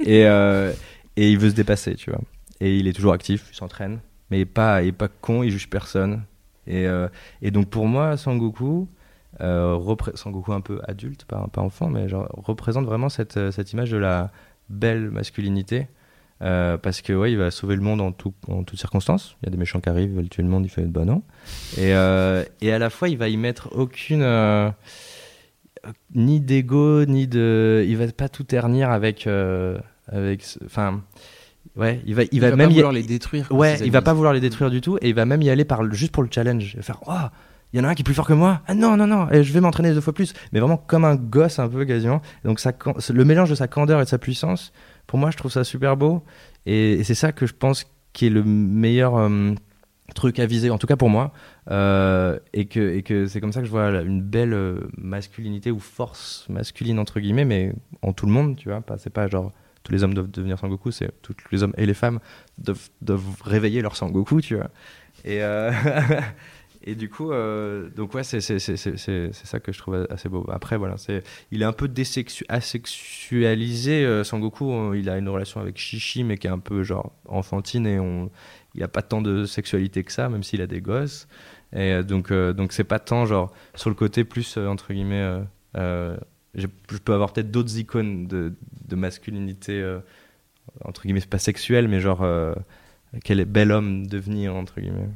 Et, 0.00 0.26
euh, 0.26 0.72
et 1.16 1.30
il 1.30 1.38
veut 1.38 1.50
se 1.50 1.54
dépasser, 1.54 1.94
tu 1.94 2.10
vois. 2.10 2.20
Et 2.60 2.76
il 2.76 2.88
est 2.88 2.92
toujours 2.92 3.12
actif, 3.12 3.48
il 3.50 3.54
s'entraîne, 3.54 4.00
mais 4.30 4.40
il 4.40 4.46
pas, 4.46 4.82
il 4.82 4.88
est 4.88 4.92
pas 4.92 5.08
con, 5.08 5.42
il 5.42 5.50
juge 5.50 5.70
personne. 5.70 6.24
Et, 6.66 6.86
euh, 6.86 7.08
et 7.40 7.50
donc 7.50 7.68
pour 7.68 7.86
moi, 7.86 8.16
Sangoku, 8.16 8.88
euh, 9.40 9.96
Sangoku 10.14 10.52
un 10.52 10.60
peu 10.60 10.80
adulte, 10.86 11.24
pas, 11.24 11.46
pas 11.52 11.62
enfant, 11.62 11.88
mais 11.88 12.08
genre, 12.08 12.28
représente 12.32 12.84
vraiment 12.84 13.08
cette, 13.08 13.50
cette 13.52 13.72
image 13.72 13.90
de 13.90 13.96
la 13.96 14.32
belle 14.68 15.10
masculinité. 15.10 15.86
Parce 16.40 17.02
que 17.02 17.12
ouais, 17.12 17.32
il 17.32 17.38
va 17.38 17.50
sauver 17.50 17.76
le 17.76 17.82
monde 17.82 18.00
en, 18.00 18.12
tout, 18.12 18.34
en 18.48 18.64
toutes 18.64 18.78
circonstances. 18.78 19.36
Il 19.42 19.46
y 19.46 19.48
a 19.48 19.50
des 19.50 19.58
méchants 19.58 19.80
qui 19.80 19.88
arrivent, 19.88 20.10
ils 20.10 20.16
veulent 20.16 20.28
tuer 20.28 20.42
le 20.42 20.48
monde, 20.48 20.64
il 20.64 20.68
fait 20.68 20.84
bah 20.84 21.04
non. 21.04 21.22
Et, 21.76 21.90
et 21.90 22.72
à 22.72 22.78
la 22.78 22.90
fois, 22.90 23.08
il 23.08 23.18
va 23.18 23.28
y 23.28 23.36
mettre 23.36 23.70
aucune 23.72 24.22
ni 26.14 26.40
d'ego, 26.40 27.04
ni 27.04 27.26
de. 27.26 27.84
Il 27.86 27.96
va 27.96 28.06
pas 28.08 28.28
tout 28.28 28.44
ternir 28.44 28.90
avec. 28.90 29.26
Euh, 29.26 29.78
avec 30.10 30.44
enfin. 30.64 31.02
Ouais, 31.76 32.02
il 32.06 32.14
va, 32.14 32.22
il, 32.32 32.40
va, 32.40 32.56
même 32.56 32.68
pas 32.68 32.74
vouloir 32.74 32.92
les 32.92 33.02
détruire. 33.04 33.46
Ouais, 33.52 33.78
il 33.84 33.92
va 33.92 34.02
pas 34.02 34.12
vouloir 34.12 34.32
les 34.32 34.40
détruire 34.40 34.68
du 34.68 34.80
tout 34.80 34.98
et 35.00 35.10
il 35.10 35.14
va 35.14 35.26
même 35.26 35.42
y 35.42 35.50
aller 35.50 35.64
par 35.64 35.88
juste 35.92 36.10
pour 36.10 36.24
le 36.24 36.28
challenge. 36.32 36.72
Il 36.72 36.78
va 36.78 36.82
faire, 36.82 37.00
oh, 37.06 37.12
il 37.72 37.78
y 37.78 37.80
en 37.80 37.84
a 37.84 37.88
un 37.90 37.94
qui 37.94 38.02
est 38.02 38.04
plus 38.04 38.14
fort 38.14 38.26
que 38.26 38.32
moi. 38.32 38.62
Ah 38.66 38.74
non, 38.74 38.96
non, 38.96 39.06
non, 39.06 39.30
et 39.30 39.44
je 39.44 39.52
vais 39.52 39.60
m'entraîner 39.60 39.92
deux 39.94 40.00
fois 40.00 40.12
plus. 40.12 40.34
Mais 40.52 40.58
vraiment 40.58 40.78
comme 40.78 41.04
un 41.04 41.14
gosse 41.14 41.60
un 41.60 41.68
peu 41.68 41.84
quasiment. 41.84 42.20
Donc 42.44 42.58
ça, 42.58 42.72
le 43.10 43.24
mélange 43.24 43.50
de 43.50 43.54
sa 43.54 43.68
candeur 43.68 44.00
et 44.00 44.04
de 44.04 44.08
sa 44.08 44.18
puissance, 44.18 44.72
pour 45.08 45.18
moi, 45.18 45.32
je 45.32 45.36
trouve 45.36 45.50
ça 45.50 45.64
super 45.64 45.96
beau. 45.96 46.22
Et, 46.66 47.02
c'est 47.02 47.16
ça 47.16 47.32
que 47.32 47.46
je 47.46 47.54
pense 47.54 47.84
qui 48.12 48.26
est 48.26 48.30
le 48.30 48.44
meilleur. 48.44 49.16
Euh, 49.16 49.54
truc 50.14 50.38
à 50.38 50.46
viser, 50.46 50.70
en 50.70 50.78
tout 50.78 50.86
cas 50.86 50.96
pour 50.96 51.10
moi, 51.10 51.32
euh, 51.70 52.38
et 52.54 52.64
que, 52.64 53.26
c'est 53.26 53.40
comme 53.42 53.52
ça 53.52 53.60
que 53.60 53.66
je 53.66 53.70
vois 53.70 53.90
une 54.00 54.22
belle 54.22 54.54
euh, 54.54 54.88
masculinité 54.96 55.70
ou 55.70 55.80
force 55.80 56.46
masculine 56.48 56.98
entre 56.98 57.20
guillemets, 57.20 57.44
mais 57.44 57.74
en 58.00 58.14
tout 58.14 58.24
le 58.24 58.32
monde, 58.32 58.56
tu 58.56 58.70
vois, 58.70 58.82
c'est 58.96 59.12
pas 59.12 59.28
genre 59.28 59.52
tous 59.82 59.92
les 59.92 60.02
hommes 60.04 60.14
doivent 60.14 60.30
devenir 60.30 60.58
Sangoku, 60.58 60.92
c'est 60.92 61.10
tous 61.20 61.34
les 61.52 61.62
hommes 61.62 61.74
et 61.76 61.84
les 61.84 61.92
femmes 61.92 62.20
doivent, 62.56 62.88
doivent 63.02 63.42
réveiller 63.42 63.82
leur 63.82 63.96
Sangoku, 63.96 64.40
tu 64.40 64.56
vois. 64.56 64.70
Et, 65.26 65.40
et 66.82 66.94
du 66.94 67.08
coup, 67.10 67.30
donc 67.96 68.14
ouais, 68.14 68.22
c'est, 68.22 68.40
ça 68.40 69.60
que 69.60 69.72
je 69.72 69.78
trouve 69.78 70.06
assez 70.10 70.28
beau. 70.28 70.46
Après, 70.50 70.76
voilà, 70.76 70.96
c'est, 70.96 71.22
il 71.50 71.62
est 71.62 71.64
un 71.64 71.72
peu 71.72 71.90
asexualisé, 72.48 74.24
Sangoku, 74.24 74.94
il 74.94 75.10
a 75.10 75.18
une 75.18 75.28
relation 75.28 75.60
avec 75.60 75.78
Shishi, 75.78 76.24
mais 76.24 76.38
qui 76.38 76.46
est 76.46 76.50
un 76.50 76.58
peu 76.58 76.82
genre 76.82 77.12
enfantine, 77.26 77.86
et 77.86 77.98
on 77.98 78.30
il 78.74 78.82
a 78.84 78.88
pas 78.88 79.02
tant 79.02 79.20
de 79.20 79.44
sexualité 79.44 80.04
que 80.04 80.12
ça, 80.12 80.28
même 80.28 80.42
s'il 80.42 80.62
a 80.62 80.66
des 80.66 80.80
gosses. 80.80 81.26
Et 81.72 81.92
euh, 81.92 82.02
donc, 82.02 82.30
euh, 82.30 82.52
donc 82.52 82.72
c'est 82.72 82.84
pas 82.84 82.98
tant 82.98 83.26
genre 83.26 83.52
sur 83.74 83.90
le 83.90 83.96
côté 83.96 84.24
plus 84.24 84.56
euh, 84.56 84.66
entre 84.68 84.92
guillemets. 84.92 85.42
je 85.74 86.66
peux 87.04 87.12
avoir 87.12 87.32
peut-être 87.32 87.50
d'autres 87.50 87.76
icônes 87.78 88.26
de, 88.26 88.54
de 88.86 88.96
masculinité 88.96 89.98
entre 90.84 91.02
guillemets 91.02 91.20
pas 91.20 91.38
sexuelle, 91.38 91.88
mais 91.88 92.00
genre 92.00 92.26
quel 93.24 93.44
bel 93.44 93.72
homme 93.72 94.06
devenir 94.06 94.54
entre 94.54 94.80
guillemets. 94.80 95.08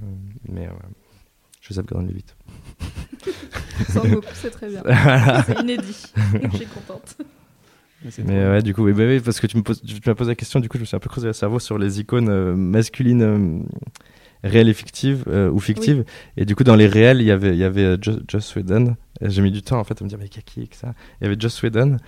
Mais 0.48 0.68
pas 1.68 2.02
vite. 2.02 2.36
Sans 3.88 4.06
beaucoup, 4.06 4.26
c'est 4.34 4.50
très 4.50 4.68
bien. 4.68 4.82
C'est 5.46 5.60
inédit. 5.60 6.12
Je 6.52 6.56
suis 6.56 6.66
contente. 6.66 7.16
Mais 8.24 8.46
ouais, 8.46 8.62
du 8.62 8.74
coup, 8.74 8.84
bah 8.84 9.04
oui, 9.06 9.20
parce 9.20 9.40
que 9.40 9.46
tu 9.46 9.56
me 9.56 9.62
poses, 9.62 9.80
tu 9.82 10.00
m'as 10.06 10.14
posé 10.14 10.30
la 10.30 10.34
question, 10.34 10.60
du 10.60 10.68
coup, 10.68 10.76
je 10.76 10.82
me 10.82 10.86
suis 10.86 10.96
un 10.96 11.00
peu 11.00 11.08
creusé 11.08 11.28
le 11.28 11.32
cerveau 11.32 11.58
sur 11.58 11.78
les 11.78 12.00
icônes 12.00 12.28
euh, 12.28 12.54
masculines 12.54 13.22
euh, 13.22 13.58
réelles 14.42 14.68
et 14.68 14.74
fictives, 14.74 15.24
euh, 15.28 15.50
ou 15.50 15.60
fictives. 15.60 16.04
Et 16.36 16.44
du 16.44 16.56
coup, 16.56 16.64
dans 16.64 16.74
les 16.74 16.86
réels, 16.86 17.20
il 17.20 17.26
y 17.26 17.30
avait, 17.30 17.50
il 17.50 17.58
y 17.58 17.64
avait 17.64 17.96
Joss 18.00 18.56
Whedon. 18.56 18.96
J'ai 19.20 19.40
mis 19.40 19.52
du 19.52 19.62
temps, 19.62 19.78
en 19.78 19.84
fait, 19.84 20.00
à 20.00 20.04
me 20.04 20.08
dire, 20.08 20.18
mais 20.18 20.28
qui 20.28 20.68
que 20.68 20.76
ça? 20.76 20.94
Il 21.20 21.24
y 21.24 21.26
avait 21.28 21.36
Joss 21.38 21.62
Whedon, 21.62 21.98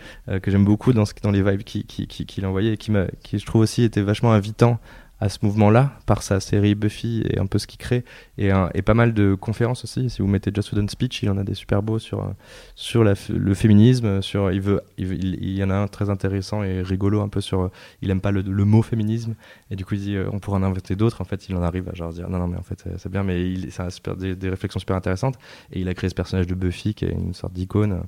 que 0.43 0.51
j'aime 0.51 0.65
beaucoup 0.65 0.93
dans, 0.93 1.05
ce, 1.05 1.13
dans 1.23 1.31
les 1.31 1.43
vibes 1.43 1.63
qu'il 1.63 1.87
qui, 1.87 2.09
qui, 2.09 2.27
qui, 2.27 2.45
envoyait 2.45 2.73
et 2.73 2.77
qui, 2.77 2.91
qui, 3.23 3.39
je 3.39 3.47
trouve 3.47 3.63
aussi, 3.63 3.85
était 3.85 4.03
vachement 4.03 4.33
invitant 4.33 4.81
à 5.25 5.31
ce 5.31 5.39
mouvement-là 5.41 5.99
par 6.05 6.23
sa 6.23 6.39
série 6.39 6.75
Buffy 6.75 7.25
et 7.31 7.39
un 7.39 7.47
peu 7.47 7.59
ce 7.59 7.67
qu'il 7.67 7.79
crée 7.79 8.05
et, 8.37 8.51
et, 8.75 8.83
pas 8.83 8.93
mal 8.93 9.15
de 9.15 9.35
conférences 9.35 9.83
aussi. 9.85 10.11
Si 10.11 10.21
vous 10.21 10.29
mettez 10.29 10.51
Just 10.55 10.71
Whedon 10.71 10.87
Speech, 10.87 11.23
il 11.23 11.31
en 11.31 11.39
a 11.39 11.45
des 11.45 11.55
super 11.55 11.83
beaux 11.83 11.99
sur, 11.99 12.21
euh, 12.21 12.33
sur 12.75 13.05
le 13.05 13.55
féminisme. 13.55 14.21
Sur, 14.21 14.53
il, 14.53 14.61
veut, 14.61 14.83
il, 14.99 15.57
y 15.57 15.65
en 15.65 15.71
a 15.71 15.77
un 15.77 15.89
très 15.89 16.11
intéressant 16.11 16.63
et 16.63 16.83
rigolo 16.83 17.23
un 17.23 17.31
peu 17.31 17.41
sur. 17.41 17.63
Euh, 17.63 17.71
il 18.03 18.11
aime 18.11 18.21
pas 18.21 18.33
le, 18.33 18.43
mot 18.43 18.83
féminisme 18.83 19.35
et 19.71 19.77
du 19.77 19.87
coup 19.87 19.95
il 19.95 20.01
dit 20.01 20.17
euh, 20.17 20.29
on 20.31 20.41
pourra 20.41 20.59
en 20.59 20.63
inventer 20.63 20.95
d'autres. 20.95 21.23
En 21.23 21.25
fait, 21.25 21.49
il 21.49 21.57
en 21.57 21.63
arrive 21.63 21.89
à 21.89 21.95
genre 21.95 22.13
dire 22.13 22.29
non, 22.29 22.39
non, 22.39 22.49
mais 22.49 22.59
en 22.59 22.63
fait 22.63 22.85
c'est 22.99 23.11
bien, 23.11 23.23
mais 23.23 23.51
il, 23.51 23.73
ça 23.73 23.87
a 23.87 24.15
des, 24.15 24.37
des, 24.37 24.51
réflexions 24.51 24.81
super 24.81 24.97
intéressantes. 24.97 25.37
Et 25.73 25.81
il 25.81 25.89
a 25.89 25.95
créé 25.95 26.11
ce 26.11 26.15
personnage 26.15 26.47
de 26.47 26.55
Buffy 26.55 26.93
qui 26.93 27.07
est 27.07 27.13
une 27.13 27.33
sorte 27.33 27.55
d'icône 27.55 28.03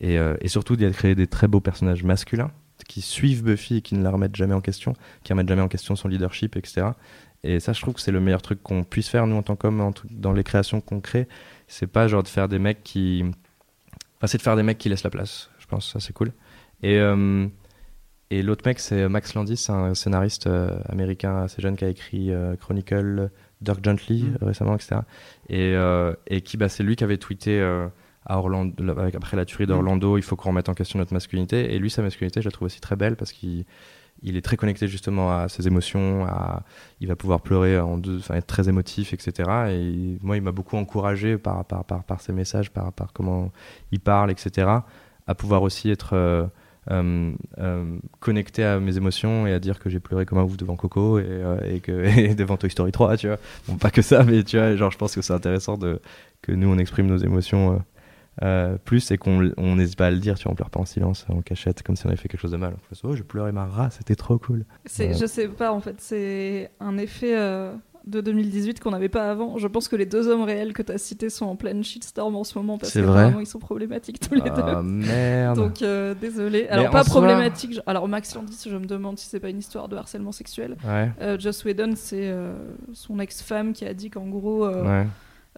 et, 0.00 0.16
et 0.16 0.48
surtout 0.48 0.74
il 0.74 0.84
a 0.84 0.90
créé 0.90 1.14
des 1.14 1.28
très 1.28 1.46
beaux 1.46 1.60
personnages 1.60 2.02
masculins 2.02 2.50
qui 2.88 3.02
suivent 3.02 3.42
Buffy 3.42 3.76
et 3.76 3.82
qui 3.82 3.94
ne 3.94 4.02
la 4.02 4.10
remettent 4.10 4.36
jamais 4.36 4.54
en 4.54 4.60
question, 4.60 4.94
qui 5.22 5.32
remettent 5.32 5.48
jamais 5.48 5.62
en 5.62 5.68
question 5.68 5.96
son 5.96 6.08
leadership, 6.08 6.56
etc. 6.56 6.88
Et 7.42 7.60
ça, 7.60 7.72
je 7.72 7.80
trouve 7.80 7.94
que 7.94 8.00
c'est 8.00 8.12
le 8.12 8.20
meilleur 8.20 8.42
truc 8.42 8.62
qu'on 8.62 8.84
puisse 8.84 9.08
faire, 9.08 9.26
nous, 9.26 9.36
en 9.36 9.42
tant 9.42 9.56
qu'hommes, 9.56 9.92
dans 10.10 10.32
les 10.32 10.44
créations 10.44 10.80
qu'on 10.80 11.00
crée. 11.00 11.28
C'est 11.68 11.86
pas 11.86 12.08
genre 12.08 12.22
de 12.22 12.28
faire 12.28 12.48
des 12.48 12.58
mecs 12.58 12.82
qui. 12.82 13.24
Enfin, 14.16 14.26
c'est 14.26 14.38
de 14.38 14.42
faire 14.42 14.56
des 14.56 14.62
mecs 14.62 14.78
qui 14.78 14.88
laissent 14.88 15.04
la 15.04 15.10
place. 15.10 15.50
Je 15.58 15.66
pense 15.66 15.92
ça, 15.92 16.00
c'est 16.00 16.12
cool. 16.12 16.32
Et, 16.82 16.98
euh, 16.98 17.46
et 18.30 18.42
l'autre 18.42 18.62
mec, 18.66 18.80
c'est 18.80 19.08
Max 19.08 19.34
Landis, 19.34 19.66
un 19.68 19.94
scénariste 19.94 20.46
euh, 20.46 20.78
américain 20.88 21.42
assez 21.42 21.62
jeune 21.62 21.76
qui 21.76 21.84
a 21.84 21.88
écrit 21.88 22.32
euh, 22.32 22.56
Chronicle, 22.56 23.30
Dirk 23.60 23.84
Gently 23.84 24.24
mm. 24.24 24.38
récemment, 24.42 24.74
etc. 24.74 24.96
Et, 25.48 25.74
et 26.26 26.40
qui, 26.40 26.56
bah, 26.56 26.68
c'est 26.68 26.82
lui 26.82 26.96
qui 26.96 27.04
avait 27.04 27.18
tweeté 27.18 27.60
après 28.26 29.36
la 29.36 29.44
tuerie 29.44 29.66
d'Orlando, 29.66 30.18
il 30.18 30.22
faut 30.22 30.36
qu'on 30.36 30.50
remette 30.50 30.68
en 30.68 30.74
question 30.74 30.98
notre 30.98 31.14
masculinité. 31.14 31.74
Et 31.74 31.78
lui, 31.78 31.90
sa 31.90 32.02
masculinité, 32.02 32.40
je 32.40 32.48
la 32.48 32.52
trouve 32.52 32.66
aussi 32.66 32.80
très 32.80 32.96
belle 32.96 33.16
parce 33.16 33.32
qu'il 33.32 33.64
il 34.22 34.36
est 34.36 34.42
très 34.42 34.56
connecté 34.56 34.88
justement 34.88 35.36
à 35.36 35.48
ses 35.48 35.66
émotions, 35.66 36.26
il 37.00 37.08
va 37.08 37.16
pouvoir 37.16 37.40
pleurer 37.40 37.78
en 37.78 37.98
deux, 37.98 38.20
être 38.30 38.46
très 38.46 38.68
émotif, 38.68 39.12
etc. 39.12 39.50
Et 39.70 40.18
moi, 40.22 40.36
il 40.36 40.42
m'a 40.42 40.52
beaucoup 40.52 40.76
encouragé 40.76 41.38
par, 41.38 41.64
ses 42.20 42.32
messages, 42.32 42.70
par, 42.70 42.92
comment 43.12 43.52
il 43.92 44.00
parle, 44.00 44.30
etc. 44.30 44.68
À 45.26 45.34
pouvoir 45.34 45.62
aussi 45.62 45.90
être 45.90 46.14
euh, 46.14 46.46
euh, 46.90 47.32
euh, 47.58 47.98
connecté 48.20 48.64
à 48.64 48.78
mes 48.78 48.96
émotions 48.96 49.46
et 49.46 49.52
à 49.52 49.58
dire 49.58 49.80
que 49.80 49.90
j'ai 49.90 49.98
pleuré 50.00 50.24
comme 50.24 50.38
un 50.38 50.44
ouf 50.44 50.56
devant 50.56 50.76
Coco 50.76 51.18
et, 51.18 51.82
devant 52.36 52.56
Toy 52.56 52.70
Story 52.70 52.92
3, 52.92 53.16
tu 53.16 53.26
vois. 53.26 53.38
Bon, 53.68 53.76
pas 53.76 53.90
que 53.90 54.02
ça, 54.02 54.24
mais 54.24 54.44
tu 54.44 54.56
vois, 54.56 54.76
genre, 54.76 54.90
je 54.90 54.98
pense 54.98 55.14
que 55.14 55.20
c'est 55.20 55.34
intéressant 55.34 55.76
que 55.76 56.52
nous, 56.52 56.68
on 56.68 56.78
exprime 56.78 57.06
nos 57.06 57.18
émotions 57.18 57.82
euh, 58.42 58.76
plus 58.84 59.10
et 59.10 59.16
qu'on 59.18 59.40
n'hésite 59.56 59.96
pas 59.96 60.08
à 60.08 60.10
le 60.10 60.18
dire, 60.18 60.36
tu 60.36 60.44
vois, 60.44 60.52
on 60.52 60.54
pleure 60.54 60.68
pas 60.68 60.80
en 60.80 60.84
silence, 60.84 61.24
en 61.30 61.40
cachette, 61.40 61.82
comme 61.82 61.96
si 61.96 62.04
on 62.04 62.10
avait 62.10 62.18
fait 62.18 62.28
quelque 62.28 62.40
chose 62.40 62.52
de 62.52 62.58
mal. 62.58 62.74
On 63.02 63.08
oh, 63.08 63.16
je 63.16 63.22
pleurais 63.22 63.52
ma 63.52 63.64
race, 63.64 63.96
c'était 63.98 64.14
trop 64.14 64.38
cool. 64.38 64.64
Je 64.84 65.26
sais 65.26 65.48
pas, 65.48 65.72
en 65.72 65.80
fait, 65.80 65.96
c'est 66.00 66.70
un 66.78 66.98
effet 66.98 67.34
euh, 67.34 67.72
de 68.06 68.20
2018 68.20 68.80
qu'on 68.80 68.90
n'avait 68.90 69.08
pas 69.08 69.30
avant. 69.30 69.56
Je 69.56 69.66
pense 69.66 69.88
que 69.88 69.96
les 69.96 70.04
deux 70.04 70.28
hommes 70.28 70.42
réels 70.42 70.74
que 70.74 70.82
tu 70.82 70.92
as 70.92 70.98
cités 70.98 71.30
sont 71.30 71.46
en 71.46 71.56
pleine 71.56 71.82
shitstorm 71.82 72.36
en 72.36 72.44
ce 72.44 72.58
moment 72.58 72.76
parce 72.76 72.92
que 72.92 72.98
vraiment 72.98 73.40
ils 73.40 73.46
sont 73.46 73.58
problématiques 73.58 74.20
tous 74.20 74.34
les 74.34 74.42
ah, 74.44 74.74
deux. 74.74 74.82
merde. 74.82 75.56
Donc 75.56 75.80
euh, 75.80 76.14
désolé. 76.14 76.68
Alors 76.68 76.90
pas 76.90 77.04
problématique. 77.04 77.80
Alors 77.86 78.06
Max 78.06 78.34
Landis, 78.34 78.68
je 78.68 78.76
me 78.76 78.84
demande 78.84 79.18
si 79.18 79.28
c'est 79.28 79.40
pas 79.40 79.48
une 79.48 79.58
histoire 79.58 79.88
de 79.88 79.96
harcèlement 79.96 80.32
sexuel. 80.32 80.76
Ouais. 80.84 81.38
Joss 81.40 81.64
Whedon, 81.64 81.94
c'est 81.96 82.32
son 82.92 83.18
ex-femme 83.18 83.72
qui 83.72 83.86
a 83.86 83.94
dit 83.94 84.10
qu'en 84.10 84.26
gros. 84.26 84.68
Ouais 84.68 85.06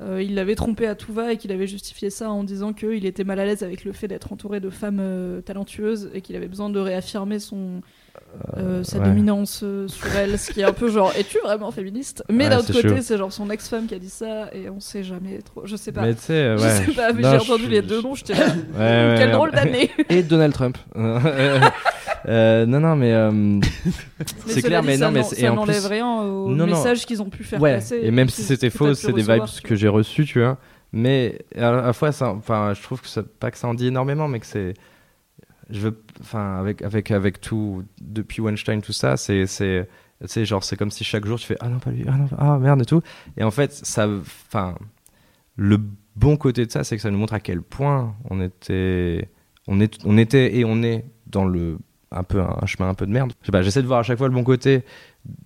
euh, 0.00 0.22
il 0.22 0.34
l'avait 0.34 0.54
trompé 0.54 0.86
à 0.86 0.94
tout 0.94 1.12
va 1.12 1.32
et 1.32 1.36
qu'il 1.36 1.50
avait 1.50 1.66
justifié 1.66 2.08
ça 2.10 2.30
en 2.30 2.44
disant 2.44 2.72
qu'il 2.72 3.04
était 3.04 3.24
mal 3.24 3.40
à 3.40 3.44
l'aise 3.44 3.62
avec 3.62 3.84
le 3.84 3.92
fait 3.92 4.06
d'être 4.06 4.32
entouré 4.32 4.60
de 4.60 4.70
femmes 4.70 5.00
euh, 5.00 5.40
talentueuses 5.40 6.10
et 6.14 6.20
qu'il 6.20 6.36
avait 6.36 6.48
besoin 6.48 6.70
de 6.70 6.78
réaffirmer 6.78 7.40
son, 7.40 7.80
euh, 8.56 8.84
sa 8.84 8.98
dominance 8.98 9.64
sur 9.86 10.16
elle, 10.16 10.38
ce 10.38 10.52
qui 10.52 10.60
est 10.60 10.64
un 10.64 10.72
peu 10.72 10.90
genre 10.90 11.12
es-tu 11.16 11.38
vraiment 11.38 11.70
féministe? 11.70 12.22
Mais 12.30 12.48
d'un 12.48 12.58
autre 12.58 12.72
côté, 12.72 13.00
c'est 13.00 13.18
genre 13.18 13.32
son 13.32 13.50
ex-femme 13.50 13.86
qui 13.86 13.94
a 13.94 13.98
dit 13.98 14.10
ça 14.10 14.48
et 14.52 14.68
on 14.70 14.80
sait 14.80 15.02
jamais 15.02 15.38
trop. 15.38 15.66
Je 15.66 15.76
sais 15.76 15.92
pas. 15.92 16.02
Mais 16.02 16.14
tu 16.14 16.22
sais, 16.22 16.54
ouais. 16.54 16.58
Je 16.58 16.86
sais 16.86 16.92
pas, 16.92 17.12
mais 17.12 17.22
j'ai 17.22 17.38
entendu 17.38 17.68
les 17.68 17.82
deux 17.82 18.02
noms, 18.02 18.14
je 18.14 18.24
là. 18.32 19.16
Quelle 19.18 19.32
drôle 19.32 19.52
d'année 19.52 19.90
Et 20.08 20.22
Donald 20.22 20.52
Trump. 20.52 20.78
Euh, 22.26 22.66
non, 22.66 22.80
non, 22.80 22.96
mais, 22.96 23.12
euh, 23.12 23.60
c'est 24.46 24.60
clair, 24.60 24.82
mais 24.82 24.96
non, 24.96 25.10
mais 25.10 25.22
ça 25.22 25.50
n'enlève 25.50 25.86
rien 25.86 26.20
au 26.20 26.48
message 26.48 27.06
qu'ils 27.06 27.22
ont 27.22 27.30
pu 27.30 27.44
faire 27.44 27.60
passer. 27.60 28.00
Et 28.02 28.10
même 28.10 28.28
si 28.28 28.42
c'était 28.42 28.70
faux, 28.70 28.94
c'est 28.94 29.12
des 29.12 29.22
vibes 29.22 29.44
que 29.62 29.74
j'ai 29.74 29.88
reçues, 29.88 30.24
tu 30.24 30.40
vois. 30.40 30.58
Mais 30.92 31.38
à 31.54 31.70
la 31.70 31.92
fois, 31.92 32.10
enfin, 32.22 32.72
je 32.74 32.82
trouve 32.82 33.02
que 33.02 33.08
ça, 33.08 33.22
pas 33.22 33.50
que 33.50 33.58
ça 33.58 33.68
en 33.68 33.74
dit 33.74 33.88
énormément, 33.88 34.26
mais 34.26 34.40
que 34.40 34.46
c'est, 34.46 34.74
je 35.70 35.80
veux, 35.80 36.02
enfin, 36.20 36.58
avec 36.58 36.82
avec 36.82 37.10
avec 37.10 37.40
tout 37.40 37.84
depuis 38.00 38.40
Weinstein, 38.40 38.80
tout 38.80 38.92
ça, 38.92 39.16
c'est 39.16 39.46
c'est 39.46 39.88
c'est 40.24 40.44
genre 40.44 40.64
c'est 40.64 40.76
comme 40.76 40.90
si 40.90 41.04
chaque 41.04 41.26
jour 41.26 41.38
tu 41.38 41.46
fais 41.46 41.56
ah 41.60 41.68
non 41.68 41.78
pas 41.78 41.90
lui 41.90 42.04
ah 42.08 42.16
ah 42.38 42.58
merde 42.58 42.82
et 42.82 42.84
tout 42.84 43.02
et 43.36 43.44
en 43.44 43.52
fait 43.52 43.72
ça 43.72 44.08
enfin 44.08 44.74
le 45.54 45.78
bon 46.16 46.36
côté 46.36 46.66
de 46.66 46.72
ça 46.72 46.82
c'est 46.82 46.96
que 46.96 47.02
ça 47.02 47.12
nous 47.12 47.18
montre 47.18 47.34
à 47.34 47.40
quel 47.40 47.62
point 47.62 48.16
on 48.28 48.40
était 48.40 49.30
on 49.68 49.80
est 49.80 49.96
on 50.04 50.18
était 50.18 50.56
et 50.56 50.64
on 50.64 50.82
est 50.82 51.04
dans 51.28 51.44
le 51.44 51.78
un 52.10 52.22
peu 52.22 52.40
un, 52.40 52.66
chemin 52.66 52.88
un 52.88 52.94
peu 52.94 53.06
de 53.06 53.12
merde. 53.12 53.32
J'essaie 53.42 53.82
de 53.82 53.86
voir 53.86 54.00
à 54.00 54.02
chaque 54.02 54.18
fois 54.18 54.28
le 54.28 54.34
bon 54.34 54.44
côté 54.44 54.82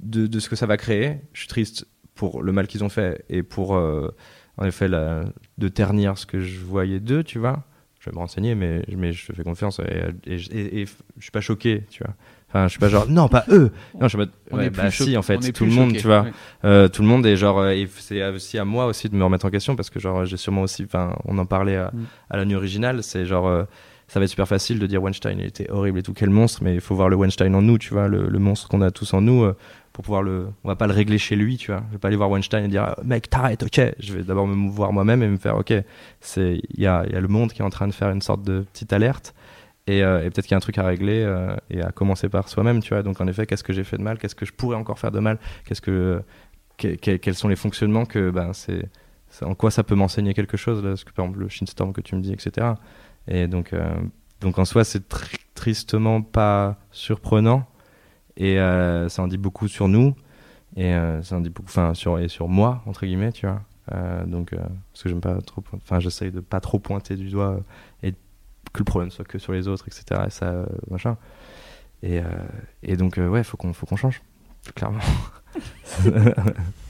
de, 0.00 0.26
de, 0.26 0.38
ce 0.38 0.48
que 0.48 0.56
ça 0.56 0.66
va 0.66 0.76
créer. 0.76 1.16
Je 1.32 1.40
suis 1.40 1.48
triste 1.48 1.86
pour 2.14 2.42
le 2.42 2.52
mal 2.52 2.66
qu'ils 2.66 2.84
ont 2.84 2.88
fait 2.88 3.24
et 3.28 3.42
pour, 3.42 3.74
euh, 3.74 4.14
en 4.58 4.64
effet, 4.64 4.88
de 4.88 5.68
ternir 5.68 6.18
ce 6.18 6.26
que 6.26 6.40
je 6.40 6.60
voyais 6.60 7.00
d'eux, 7.00 7.24
tu 7.24 7.38
vois. 7.38 7.64
Je 8.02 8.10
vais 8.10 8.14
me 8.14 8.18
renseigner, 8.18 8.56
mais, 8.56 8.82
mais 8.96 9.12
je 9.12 9.32
fais 9.32 9.44
confiance 9.44 9.78
et, 9.78 10.32
et, 10.32 10.38
je 10.38 11.22
suis 11.22 11.30
pas 11.30 11.40
choqué, 11.40 11.84
tu 11.88 12.02
vois. 12.02 12.14
Enfin, 12.48 12.64
je 12.64 12.70
suis 12.72 12.80
pas 12.80 12.88
genre 12.88 13.08
non, 13.08 13.28
pas 13.28 13.44
eux. 13.48 13.70
Non, 13.94 14.08
je 14.08 14.16
suis 14.16 14.18
pas, 14.18 14.32
on 14.50 14.58
est 14.58 14.70
bah 14.70 14.90
si 14.90 15.16
en 15.16 15.22
fait, 15.22 15.38
tout 15.52 15.64
le 15.64 15.70
monde, 15.70 15.92
tu 15.92 16.08
vois. 16.08 16.26
Euh, 16.64 16.88
tout 16.88 17.02
le 17.02 17.08
monde 17.08 17.24
est 17.26 17.36
genre, 17.36 17.60
euh, 17.60 17.84
c'est 17.98 18.26
aussi 18.30 18.58
à 18.58 18.64
moi 18.64 18.86
aussi 18.86 19.08
de 19.08 19.14
me 19.14 19.22
remettre 19.22 19.46
en 19.46 19.50
question 19.50 19.76
parce 19.76 19.88
que 19.88 20.00
genre 20.00 20.24
j'ai 20.24 20.36
sûrement 20.36 20.62
aussi, 20.62 20.82
enfin, 20.82 21.16
on 21.26 21.38
en 21.38 21.46
parlait 21.46 21.76
à, 21.76 21.92
mm. 21.94 22.04
à 22.30 22.36
la 22.38 22.44
nuit 22.44 22.56
originale, 22.56 23.04
c'est 23.04 23.24
genre 23.24 23.66
ça 24.12 24.20
va 24.20 24.24
être 24.24 24.30
super 24.30 24.46
facile 24.46 24.78
de 24.78 24.86
dire 24.86 25.02
Weinstein 25.02 25.38
il 25.38 25.46
était 25.46 25.70
horrible 25.70 26.00
et 26.00 26.02
tout 26.02 26.12
quel 26.12 26.28
monstre 26.28 26.62
mais 26.62 26.74
il 26.74 26.82
faut 26.82 26.94
voir 26.94 27.08
le 27.08 27.16
Weinstein 27.16 27.54
en 27.54 27.62
nous 27.62 27.78
tu 27.78 27.94
vois 27.94 28.08
le, 28.08 28.38
monstre 28.38 28.68
qu'on 28.68 28.82
a 28.82 28.90
tous 28.90 29.14
en 29.14 29.22
nous 29.22 29.42
euh, 29.42 29.56
pour 29.92 30.04
pouvoir 30.04 30.22
le 30.22 30.48
on 30.64 30.68
va 30.68 30.76
pas 30.76 30.86
le 30.86 30.92
régler 30.92 31.18
chez 31.18 31.36
lui 31.36 31.56
tu 31.56 31.70
vois. 31.70 31.82
Je 31.88 31.92
vais 31.92 31.98
pas 31.98 32.08
aller 32.08 32.16
voir 32.16 32.30
Weinstein 32.30 32.64
et 32.64 32.68
dire 32.68 32.94
mec 33.04 33.28
t'arrêtes 33.30 33.62
ok 33.62 33.94
je 33.98 34.12
vais 34.14 34.22
d'abord 34.22 34.46
me 34.46 34.70
voir 34.70 34.92
moi-même 34.92 35.22
et 35.22 35.28
me 35.28 35.36
faire 35.36 35.56
ok 35.56 35.72
c'est 36.20 36.60
il 36.70 36.80
y 36.80 36.86
a, 36.86 37.04
y 37.06 37.14
a 37.14 37.20
le 37.20 37.28
monde 37.28 37.52
qui 37.52 37.62
est 37.62 37.64
en 37.64 37.70
train 37.70 37.88
de 37.88 37.92
faire 37.92 38.10
une 38.10 38.22
sorte 38.22 38.42
de 38.42 38.64
petite 38.72 38.92
alerte 38.92 39.34
et, 39.86 40.02
euh, 40.02 40.24
et 40.24 40.30
peut-être 40.30 40.44
qu'il 40.44 40.52
y 40.52 40.54
a 40.54 40.58
un 40.58 40.60
truc 40.60 40.78
à 40.78 40.86
régler 40.86 41.22
euh, 41.22 41.56
et 41.70 41.82
à 41.82 41.90
commencer 41.90 42.28
par 42.28 42.48
soi-même 42.48 42.82
tu 42.82 42.94
vois. 42.94 43.02
Donc 43.02 43.20
en 43.20 43.26
effet 43.26 43.46
qu'est-ce 43.46 43.64
que 43.64 43.72
j'ai 43.72 43.84
fait 43.84 43.98
de 43.98 44.02
mal? 44.02 44.18
Qu'est-ce 44.18 44.34
que 44.34 44.46
je 44.46 44.52
pourrais 44.52 44.76
encore 44.76 44.98
faire 44.98 45.12
de 45.12 45.20
mal? 45.20 45.38
Qu'est-ce 45.66 45.80
que, 45.80 46.22
quels 46.76 47.34
sont 47.34 47.48
les 47.48 47.56
fonctionnements 47.56 48.06
que 48.06 48.30
ben 48.30 48.52
c'est 48.52 48.88
en 49.42 49.54
quoi 49.54 49.70
ça 49.70 49.82
peut 49.82 49.94
m'enseigner 49.94 50.34
quelque 50.34 50.56
chose 50.56 50.84
là, 50.84 50.94
ce 50.94 51.04
que 51.04 51.12
par 51.12 51.24
exemple 51.24 51.40
le 51.40 51.48
shinstorm 51.48 51.92
que 51.92 52.02
tu 52.02 52.14
me 52.16 52.20
dis 52.20 52.32
etc 52.32 52.74
et 53.28 53.46
donc, 53.46 53.72
euh, 53.72 53.94
donc 54.40 54.58
en 54.58 54.64
soi, 54.64 54.84
c'est 54.84 55.02
tristement 55.54 56.22
pas 56.22 56.76
surprenant. 56.90 57.66
Et 58.36 58.58
euh, 58.58 59.08
ça 59.08 59.22
en 59.22 59.28
dit 59.28 59.38
beaucoup 59.38 59.68
sur 59.68 59.88
nous. 59.88 60.14
Et 60.76 60.94
euh, 60.94 61.22
ça 61.22 61.36
en 61.36 61.40
dit 61.40 61.50
beaucoup, 61.50 61.68
enfin, 61.68 61.94
sur, 61.94 62.18
et 62.18 62.28
sur 62.28 62.48
moi, 62.48 62.82
entre 62.86 63.04
guillemets, 63.04 63.32
tu 63.32 63.46
vois. 63.46 63.62
donc, 64.26 64.54
parce 64.54 65.02
que 65.02 65.08
j'aime 65.08 65.20
pas 65.20 65.40
trop, 65.42 65.62
enfin, 65.74 66.00
j'essaye 66.00 66.30
de 66.30 66.40
pas 66.40 66.60
trop 66.60 66.78
pointer 66.78 67.16
du 67.16 67.28
doigt 67.28 67.60
et 68.02 68.12
que 68.72 68.78
le 68.78 68.84
problème 68.84 69.10
soit 69.10 69.24
que 69.24 69.38
sur 69.38 69.52
les 69.52 69.68
autres, 69.68 69.86
etc. 69.88 70.22
Et 70.26 70.30
ça, 70.30 70.66
machin. 70.90 71.16
Et, 72.02 72.20
et 72.82 72.96
donc, 72.96 73.18
ouais, 73.18 73.44
faut 73.44 73.56
qu'on, 73.56 73.72
faut 73.72 73.86
qu'on 73.86 73.96
change, 73.96 74.22
clairement. 74.74 75.00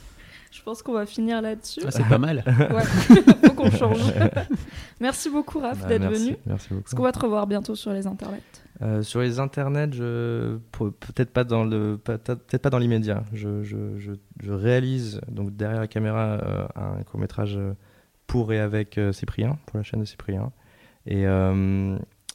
Je 0.62 0.64
pense 0.64 0.80
qu'on 0.84 0.92
va 0.92 1.06
finir 1.06 1.42
là-dessus. 1.42 1.80
Ah, 1.84 1.90
c'est 1.90 2.06
pas 2.06 2.18
mal. 2.18 2.44
ouais, 2.46 2.84
faut 3.44 3.52
qu'on 3.52 3.70
change. 3.72 3.98
merci 5.00 5.28
beaucoup, 5.28 5.58
Raph, 5.58 5.80
bah, 5.80 5.88
d'être 5.88 6.06
venu. 6.06 6.36
Merci 6.46 6.68
beaucoup. 6.68 6.84
Est-ce 6.86 6.94
qu'on 6.94 7.02
va 7.02 7.10
te 7.10 7.18
revoir 7.18 7.48
bientôt 7.48 7.74
sur 7.74 7.92
les 7.92 8.06
internets? 8.06 8.40
Euh, 8.80 9.02
Sur 9.02 9.22
les 9.22 9.40
internets, 9.40 9.92
je... 9.92 10.58
peut-être 10.70 11.32
pas 11.32 11.42
dans 11.42 11.64
le, 11.64 11.98
peut-être 11.98 12.58
pas 12.58 12.70
dans 12.70 12.78
l'immédiat. 12.78 13.24
Je, 13.32 13.64
je, 13.64 13.98
je, 13.98 14.52
réalise 14.52 15.20
donc 15.26 15.56
derrière 15.56 15.80
la 15.80 15.88
caméra 15.88 16.38
euh, 16.40 16.66
un 16.76 17.02
court 17.02 17.18
métrage 17.18 17.58
pour 18.28 18.52
et 18.52 18.60
avec 18.60 18.98
euh, 18.98 19.12
Cyprien, 19.12 19.58
pour 19.66 19.78
la 19.78 19.82
chaîne 19.82 19.98
de 19.98 20.04
Cyprien, 20.04 20.52
et 21.06 21.24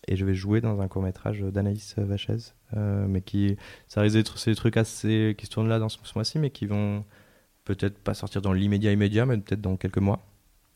et 0.09 0.15
je 0.15 0.25
vais 0.25 0.33
jouer 0.33 0.59
dans 0.59 0.81
un 0.81 0.89
court 0.89 1.01
métrage 1.01 1.39
d'Anaïs 1.39 1.95
Vachez, 1.97 2.53
mais 2.73 3.21
qui 3.21 3.55
ça 3.87 4.01
risque 4.01 4.15
d'être 4.15 4.37
ces 4.37 4.53
trucs 4.53 4.75
assez 4.75 5.33
qui 5.37 5.45
se 5.45 5.51
tournent 5.51 5.69
là 5.69 5.79
dans 5.79 5.87
ce 5.87 5.97
mois-ci, 6.13 6.39
mais 6.39 6.49
qui 6.49 6.65
vont 6.65 7.05
peut-être 7.76 7.98
pas 7.99 8.14
sortir 8.14 8.41
dans 8.41 8.53
l'immédiat 8.53 8.91
immédiat, 8.91 9.26
mais 9.26 9.38
peut-être 9.38 9.61
dans 9.61 9.76
quelques 9.77 9.98
mois. 9.98 10.26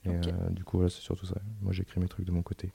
Et 0.06 0.10
euh, 0.10 0.50
du 0.50 0.64
coup, 0.64 0.78
voilà, 0.78 0.90
c'est 0.90 1.02
surtout 1.02 1.26
ça. 1.28 1.36
Moi, 1.62 1.72
j'écris 1.74 2.00
mes 2.00 2.08
trucs 2.08 2.26
de 2.26 2.32
mon 2.32 2.42
côté. 2.42 2.70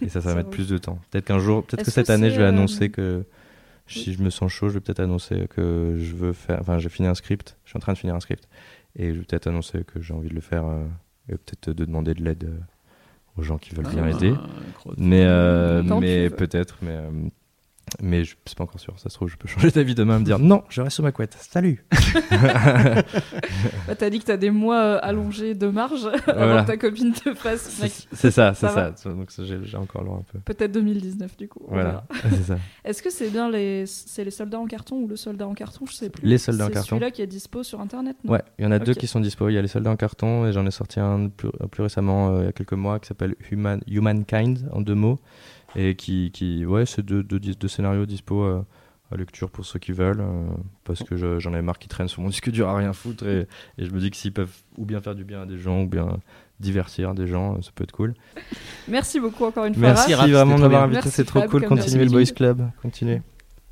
Et 0.00 0.08
ça, 0.08 0.20
ça 0.22 0.30
va 0.30 0.36
mettre 0.36 0.50
plus 0.50 0.68
de 0.68 0.78
temps. 0.78 0.98
Peut-être 1.10 1.26
qu'un 1.26 1.38
jour, 1.38 1.64
peut-être 1.64 1.84
que 1.84 1.90
cette 1.90 2.08
année, 2.10 2.30
je 2.30 2.36
vais 2.36 2.44
euh, 2.44 2.48
annoncer 2.48 2.90
que 2.90 3.24
si 3.86 4.14
je 4.14 4.22
me 4.22 4.30
sens 4.30 4.50
chaud, 4.50 4.68
je 4.70 4.74
vais 4.74 4.80
peut-être 4.80 5.00
annoncer 5.00 5.46
que 5.50 5.96
je 6.00 6.14
veux 6.14 6.32
faire. 6.32 6.58
Enfin, 6.60 6.78
j'ai 6.78 6.88
fini 6.88 7.06
un 7.06 7.14
script. 7.14 7.56
Je 7.64 7.70
suis 7.70 7.76
en 7.76 7.80
train 7.80 7.92
de 7.92 7.98
finir 7.98 8.14
un 8.14 8.20
script. 8.20 8.48
Et 8.96 9.12
je 9.12 9.18
vais 9.18 9.24
peut-être 9.26 9.46
annoncer 9.46 9.84
que 9.84 10.00
j'ai 10.00 10.14
envie 10.14 10.28
de 10.30 10.34
le 10.34 10.40
faire. 10.40 10.64
euh, 10.66 10.84
et 11.28 11.32
peut-être 11.32 11.70
de 11.70 11.84
demander 11.84 12.14
de 12.14 12.22
l'aide 12.22 12.44
euh, 12.44 12.58
aux 13.36 13.42
gens 13.42 13.58
qui 13.58 13.74
veulent 13.74 13.88
bien 13.88 14.04
Ah, 14.04 14.10
aider. 14.10 14.34
crowdfunding. 14.76 15.08
Mais, 15.08 15.24
euh, 15.26 15.82
mais 16.00 16.30
peut-être, 16.30 16.76
mais, 16.82 16.92
euh, 16.92 17.10
mais 18.02 18.24
je 18.24 18.34
c'est 18.46 18.56
pas 18.56 18.64
encore 18.64 18.80
sûr. 18.80 18.98
Ça 18.98 19.08
se 19.08 19.14
trouve, 19.14 19.28
je 19.28 19.36
peux 19.36 19.48
changer 19.54 19.70
d'avis 19.70 19.94
demain 19.94 20.16
et 20.16 20.20
me 20.20 20.24
dire 20.24 20.38
non, 20.38 20.62
je 20.68 20.82
reste 20.82 20.96
sous 20.96 21.02
ma 21.02 21.12
couette. 21.12 21.36
Salut. 21.40 21.84
Bah, 23.86 23.94
T'as 23.96 24.10
dit 24.10 24.18
que 24.18 24.24
t'as 24.24 24.36
des 24.36 24.50
mois 24.50 24.80
euh, 24.82 24.98
allongés 25.02 25.54
de 25.54 25.66
marge 25.66 26.06
avant 26.26 26.34
Voilà. 26.46 26.62
que 26.62 26.66
ta 26.68 26.76
copine 26.76 27.12
te 27.12 27.34
fasse. 27.34 27.62
C'est 27.70 28.06
c'est 28.12 28.30
ça, 28.30 28.54
c'est 28.54 28.66
Ça 28.68 28.92
ça. 28.96 29.10
Donc 29.10 29.30
j'ai 29.38 29.76
encore 29.76 30.02
loin 30.04 30.18
un 30.18 30.22
peu. 30.32 30.38
Peut-être 30.40 30.72
2019 30.72 31.36
du 31.36 31.48
coup. 31.48 31.62
Voilà, 31.68 32.06
c'est. 32.46 32.56
Est-ce 32.84 33.02
que 33.02 33.10
c'est 33.10 33.30
bien 33.30 33.50
les 33.50 33.84
c'est 33.86 34.24
les 34.24 34.30
soldats 34.30 34.58
en 34.58 34.66
carton 34.66 34.96
ou 34.96 35.08
le 35.08 35.16
soldat 35.16 35.46
en 35.46 35.54
carton? 35.54 35.86
Je 35.86 35.92
sais 35.94 36.10
plus. 36.10 36.26
Les 36.26 36.38
soldats 36.38 36.64
en 36.64 36.68
C'est 36.68 36.74
carton. 36.74 36.88
Celui-là 36.90 37.10
qui 37.10 37.22
est 37.22 37.26
dispo 37.26 37.62
sur 37.62 37.80
internet. 37.80 38.16
non? 38.24 38.32
Ouais, 38.32 38.42
il 38.58 38.64
y 38.64 38.68
en 38.68 38.72
a 38.72 38.78
deux 38.78 38.94
qui 38.94 39.06
sont 39.06 39.20
dispo. 39.20 39.48
Il 39.48 39.54
y 39.54 39.58
a 39.58 39.62
les 39.62 39.68
soldats 39.68 39.90
en 39.90 39.96
carton 39.96 40.46
et 40.46 40.52
j'en 40.52 40.66
ai 40.66 40.70
sorti 40.70 41.00
un 41.00 41.28
plus, 41.28 41.50
plus 41.70 41.82
récemment, 41.82 42.30
euh, 42.30 42.40
il 42.42 42.46
y 42.46 42.48
a 42.48 42.52
quelques 42.52 42.72
mois, 42.72 42.98
qui 42.98 43.08
s'appelle 43.08 43.34
Human, 43.50 43.80
Humankind 43.86 44.68
en 44.72 44.80
deux 44.80 44.94
mots. 44.94 45.18
Et 45.76 45.96
qui, 45.96 46.30
qui 46.32 46.64
ouais, 46.66 46.86
c'est 46.86 47.02
deux, 47.04 47.22
deux, 47.22 47.68
scénarios 47.68 48.06
dispo 48.06 48.42
euh, 48.44 48.62
à 49.10 49.16
lecture 49.16 49.50
pour 49.50 49.64
ceux 49.64 49.78
qui 49.78 49.92
veulent. 49.92 50.20
euh, 50.20 50.46
parce 50.84 51.02
que 51.02 51.16
je- 51.16 51.38
j'en 51.38 51.52
avais 51.52 51.62
marre 51.62 51.78
qu'ils 51.78 51.88
traînent 51.88 52.08
sur 52.08 52.22
mon 52.22 52.28
disque 52.30 52.50
dur 52.50 52.68
à 52.68 52.76
rien 52.76 52.92
foutre. 52.92 53.26
Et, 53.26 53.46
et 53.78 53.84
je 53.84 53.90
me 53.90 53.98
dis 54.00 54.10
que 54.10 54.16
s'ils 54.16 54.32
peuvent 54.32 54.54
ou 54.78 54.84
bien 54.84 55.00
faire 55.00 55.14
du 55.14 55.24
bien 55.24 55.42
à 55.42 55.46
des 55.46 55.58
gens 55.58 55.82
ou 55.82 55.86
bien 55.86 56.18
divertir 56.60 57.14
des 57.14 57.26
gens, 57.26 57.56
euh, 57.56 57.62
ça 57.62 57.70
peut 57.74 57.82
être 57.84 57.92
cool. 57.92 58.14
Merci 58.88 59.18
beaucoup 59.20 59.44
encore 59.44 59.64
une 59.64 59.74
fois. 59.74 59.82
Merci, 59.82 60.14
Raph. 60.14 60.30
Vraiment 60.30 60.56
de 60.56 60.60
m'avoir 60.62 60.84
invité, 60.84 61.10
c'est 61.10 61.24
trop 61.24 61.40
Fab, 61.40 61.50
cool. 61.50 61.64
Continuez 61.66 62.04
le 62.04 62.10
Boys 62.10 62.24
Club, 62.34 62.68
continuez. 62.80 63.22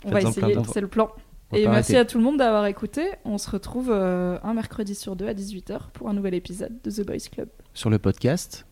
On 0.05 0.11
va 0.11 0.21
essayer, 0.21 0.57
c'est 0.73 0.81
le 0.81 0.89
plan. 0.89 1.11
Et 1.55 1.69
merci 1.69 1.95
arrêter. 1.95 1.97
à 1.99 2.05
tout 2.11 2.19
le 2.19 2.25
monde 2.25 2.39
d'avoir 2.39 2.65
écouté. 2.67 3.03
On 3.27 3.37
se 3.39 3.49
retrouve 3.51 3.91
euh, 3.93 4.39
un 4.43 4.55
mercredi 4.55 4.95
sur 4.95 5.15
deux 5.17 5.29
à 5.29 5.35
18h 5.35 5.91
pour 5.93 6.09
un 6.09 6.15
nouvel 6.15 6.33
épisode 6.35 6.73
de 6.83 6.91
The 6.91 7.07
Boys 7.07 7.29
Club. 7.31 7.49
Sur 7.75 7.91
le 7.91 7.99
podcast. 7.99 8.67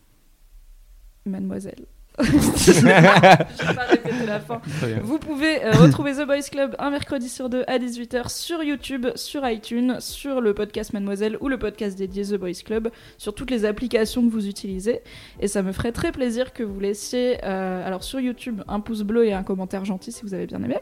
Mademoiselle. 1.25 1.85
Pas 2.17 3.83
répéter 3.89 4.25
la 4.25 4.39
fin. 4.39 4.61
Vous 5.01 5.17
pouvez 5.17 5.63
euh, 5.63 5.71
retrouver 5.71 6.13
The 6.13 6.25
Boys 6.25 6.49
Club 6.51 6.75
un 6.77 6.89
mercredi 6.89 7.29
sur 7.29 7.49
deux 7.49 7.63
à 7.67 7.79
18h 7.79 8.29
sur 8.29 8.63
YouTube, 8.63 9.07
sur 9.15 9.47
iTunes, 9.47 9.97
sur 9.99 10.41
le 10.41 10.53
podcast 10.53 10.93
Mademoiselle 10.93 11.37
ou 11.41 11.47
le 11.47 11.57
podcast 11.57 11.97
dédié 11.97 12.23
The 12.23 12.35
Boys 12.35 12.63
Club, 12.65 12.89
sur 13.17 13.33
toutes 13.33 13.51
les 13.51 13.65
applications 13.65 14.25
que 14.25 14.31
vous 14.31 14.47
utilisez. 14.47 15.01
Et 15.39 15.47
ça 15.47 15.63
me 15.63 15.71
ferait 15.71 15.91
très 15.91 16.11
plaisir 16.11 16.53
que 16.53 16.63
vous 16.63 16.79
laissiez, 16.79 17.37
euh, 17.43 17.85
alors 17.85 18.03
sur 18.03 18.19
YouTube, 18.19 18.61
un 18.67 18.79
pouce 18.81 19.03
bleu 19.03 19.25
et 19.25 19.33
un 19.33 19.43
commentaire 19.43 19.85
gentil 19.85 20.11
si 20.11 20.23
vous 20.23 20.33
avez 20.33 20.47
bien 20.47 20.61
aimé. 20.63 20.77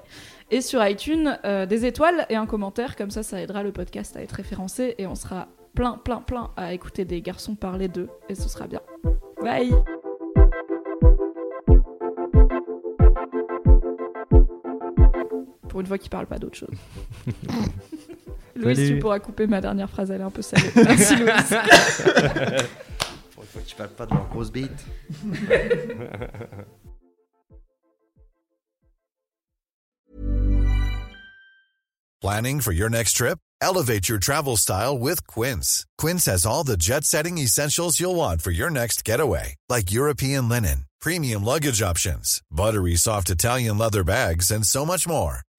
Et 0.52 0.62
sur 0.62 0.86
iTunes, 0.86 1.38
euh, 1.46 1.66
des 1.66 1.86
étoiles 1.86 2.26
et 2.30 2.36
un 2.36 2.48
commentaire, 2.48 2.96
comme 2.96 3.12
ça, 3.12 3.24
ça 3.24 3.42
aidera 3.42 3.64
le 3.64 3.72
podcast 3.72 4.18
à 4.18 4.22
être 4.22 4.34
référencé 4.34 4.96
et 4.98 5.06
on 5.06 5.16
sera 5.16 5.48
plein, 5.76 5.94
plein, 6.04 6.22
plein 6.22 6.50
à 6.58 6.74
écouter 6.74 7.06
des 7.06 7.22
garçons 7.22 7.56
parler 7.56 7.88
d'eux 7.88 8.10
et 8.30 8.36
ce 8.36 8.50
sera 8.50 8.68
bien. 8.68 8.82
Bye! 9.42 9.72
Pour 15.70 15.80
une 15.82 15.88
fois 15.88 15.98
qu'il 15.98 16.10
parle 16.10 16.26
pas 16.26 16.38
d'autre 16.40 16.58
chose. 16.58 16.76
Louis, 18.56 18.76
Salut. 18.76 18.88
tu 18.90 19.00
pourras 19.00 19.20
couper 19.20 19.48
ma 19.48 19.62
dernière 19.62 19.90
phrase, 19.90 20.12
elle 20.12 20.20
est 20.22 20.24
un 20.24 20.30
peu 20.30 20.42
salée. 20.42 20.70
Merci 20.76 21.16
Louis. 21.16 21.30
Pour 23.34 23.44
une 23.44 23.50
fois 23.50 23.62
que 23.62 23.68
tu 23.68 23.76
parles 23.76 23.90
pas 23.90 24.06
de 24.06 24.14
leur 24.14 24.28
grosse 24.30 24.52
bite. 24.52 24.86
Planning 32.22 32.60
for 32.60 32.74
your 32.74 32.90
next 32.90 33.14
trip? 33.14 33.40
Elevate 33.62 34.10
your 34.10 34.20
travel 34.20 34.58
style 34.58 34.98
with 34.98 35.26
Quince. 35.28 35.86
Quince 35.98 36.26
has 36.26 36.46
all 36.46 36.64
the 36.66 36.76
jet 36.78 37.06
setting 37.06 37.38
essentials 37.38 38.00
you'll 38.00 38.16
want 38.16 38.42
for 38.42 38.52
your 38.52 38.70
next 38.70 39.06
getaway, 39.06 39.56
like 39.70 39.92
European 39.92 40.50
linen, 40.50 40.86
premium 41.00 41.44
luggage 41.46 41.82
options, 41.82 42.42
buttery 42.52 42.96
soft 42.96 43.30
Italian 43.30 43.78
leather 43.78 44.04
bags, 44.04 44.52
and 44.52 44.66
so 44.66 44.86
much 44.86 45.08
more. 45.08 45.42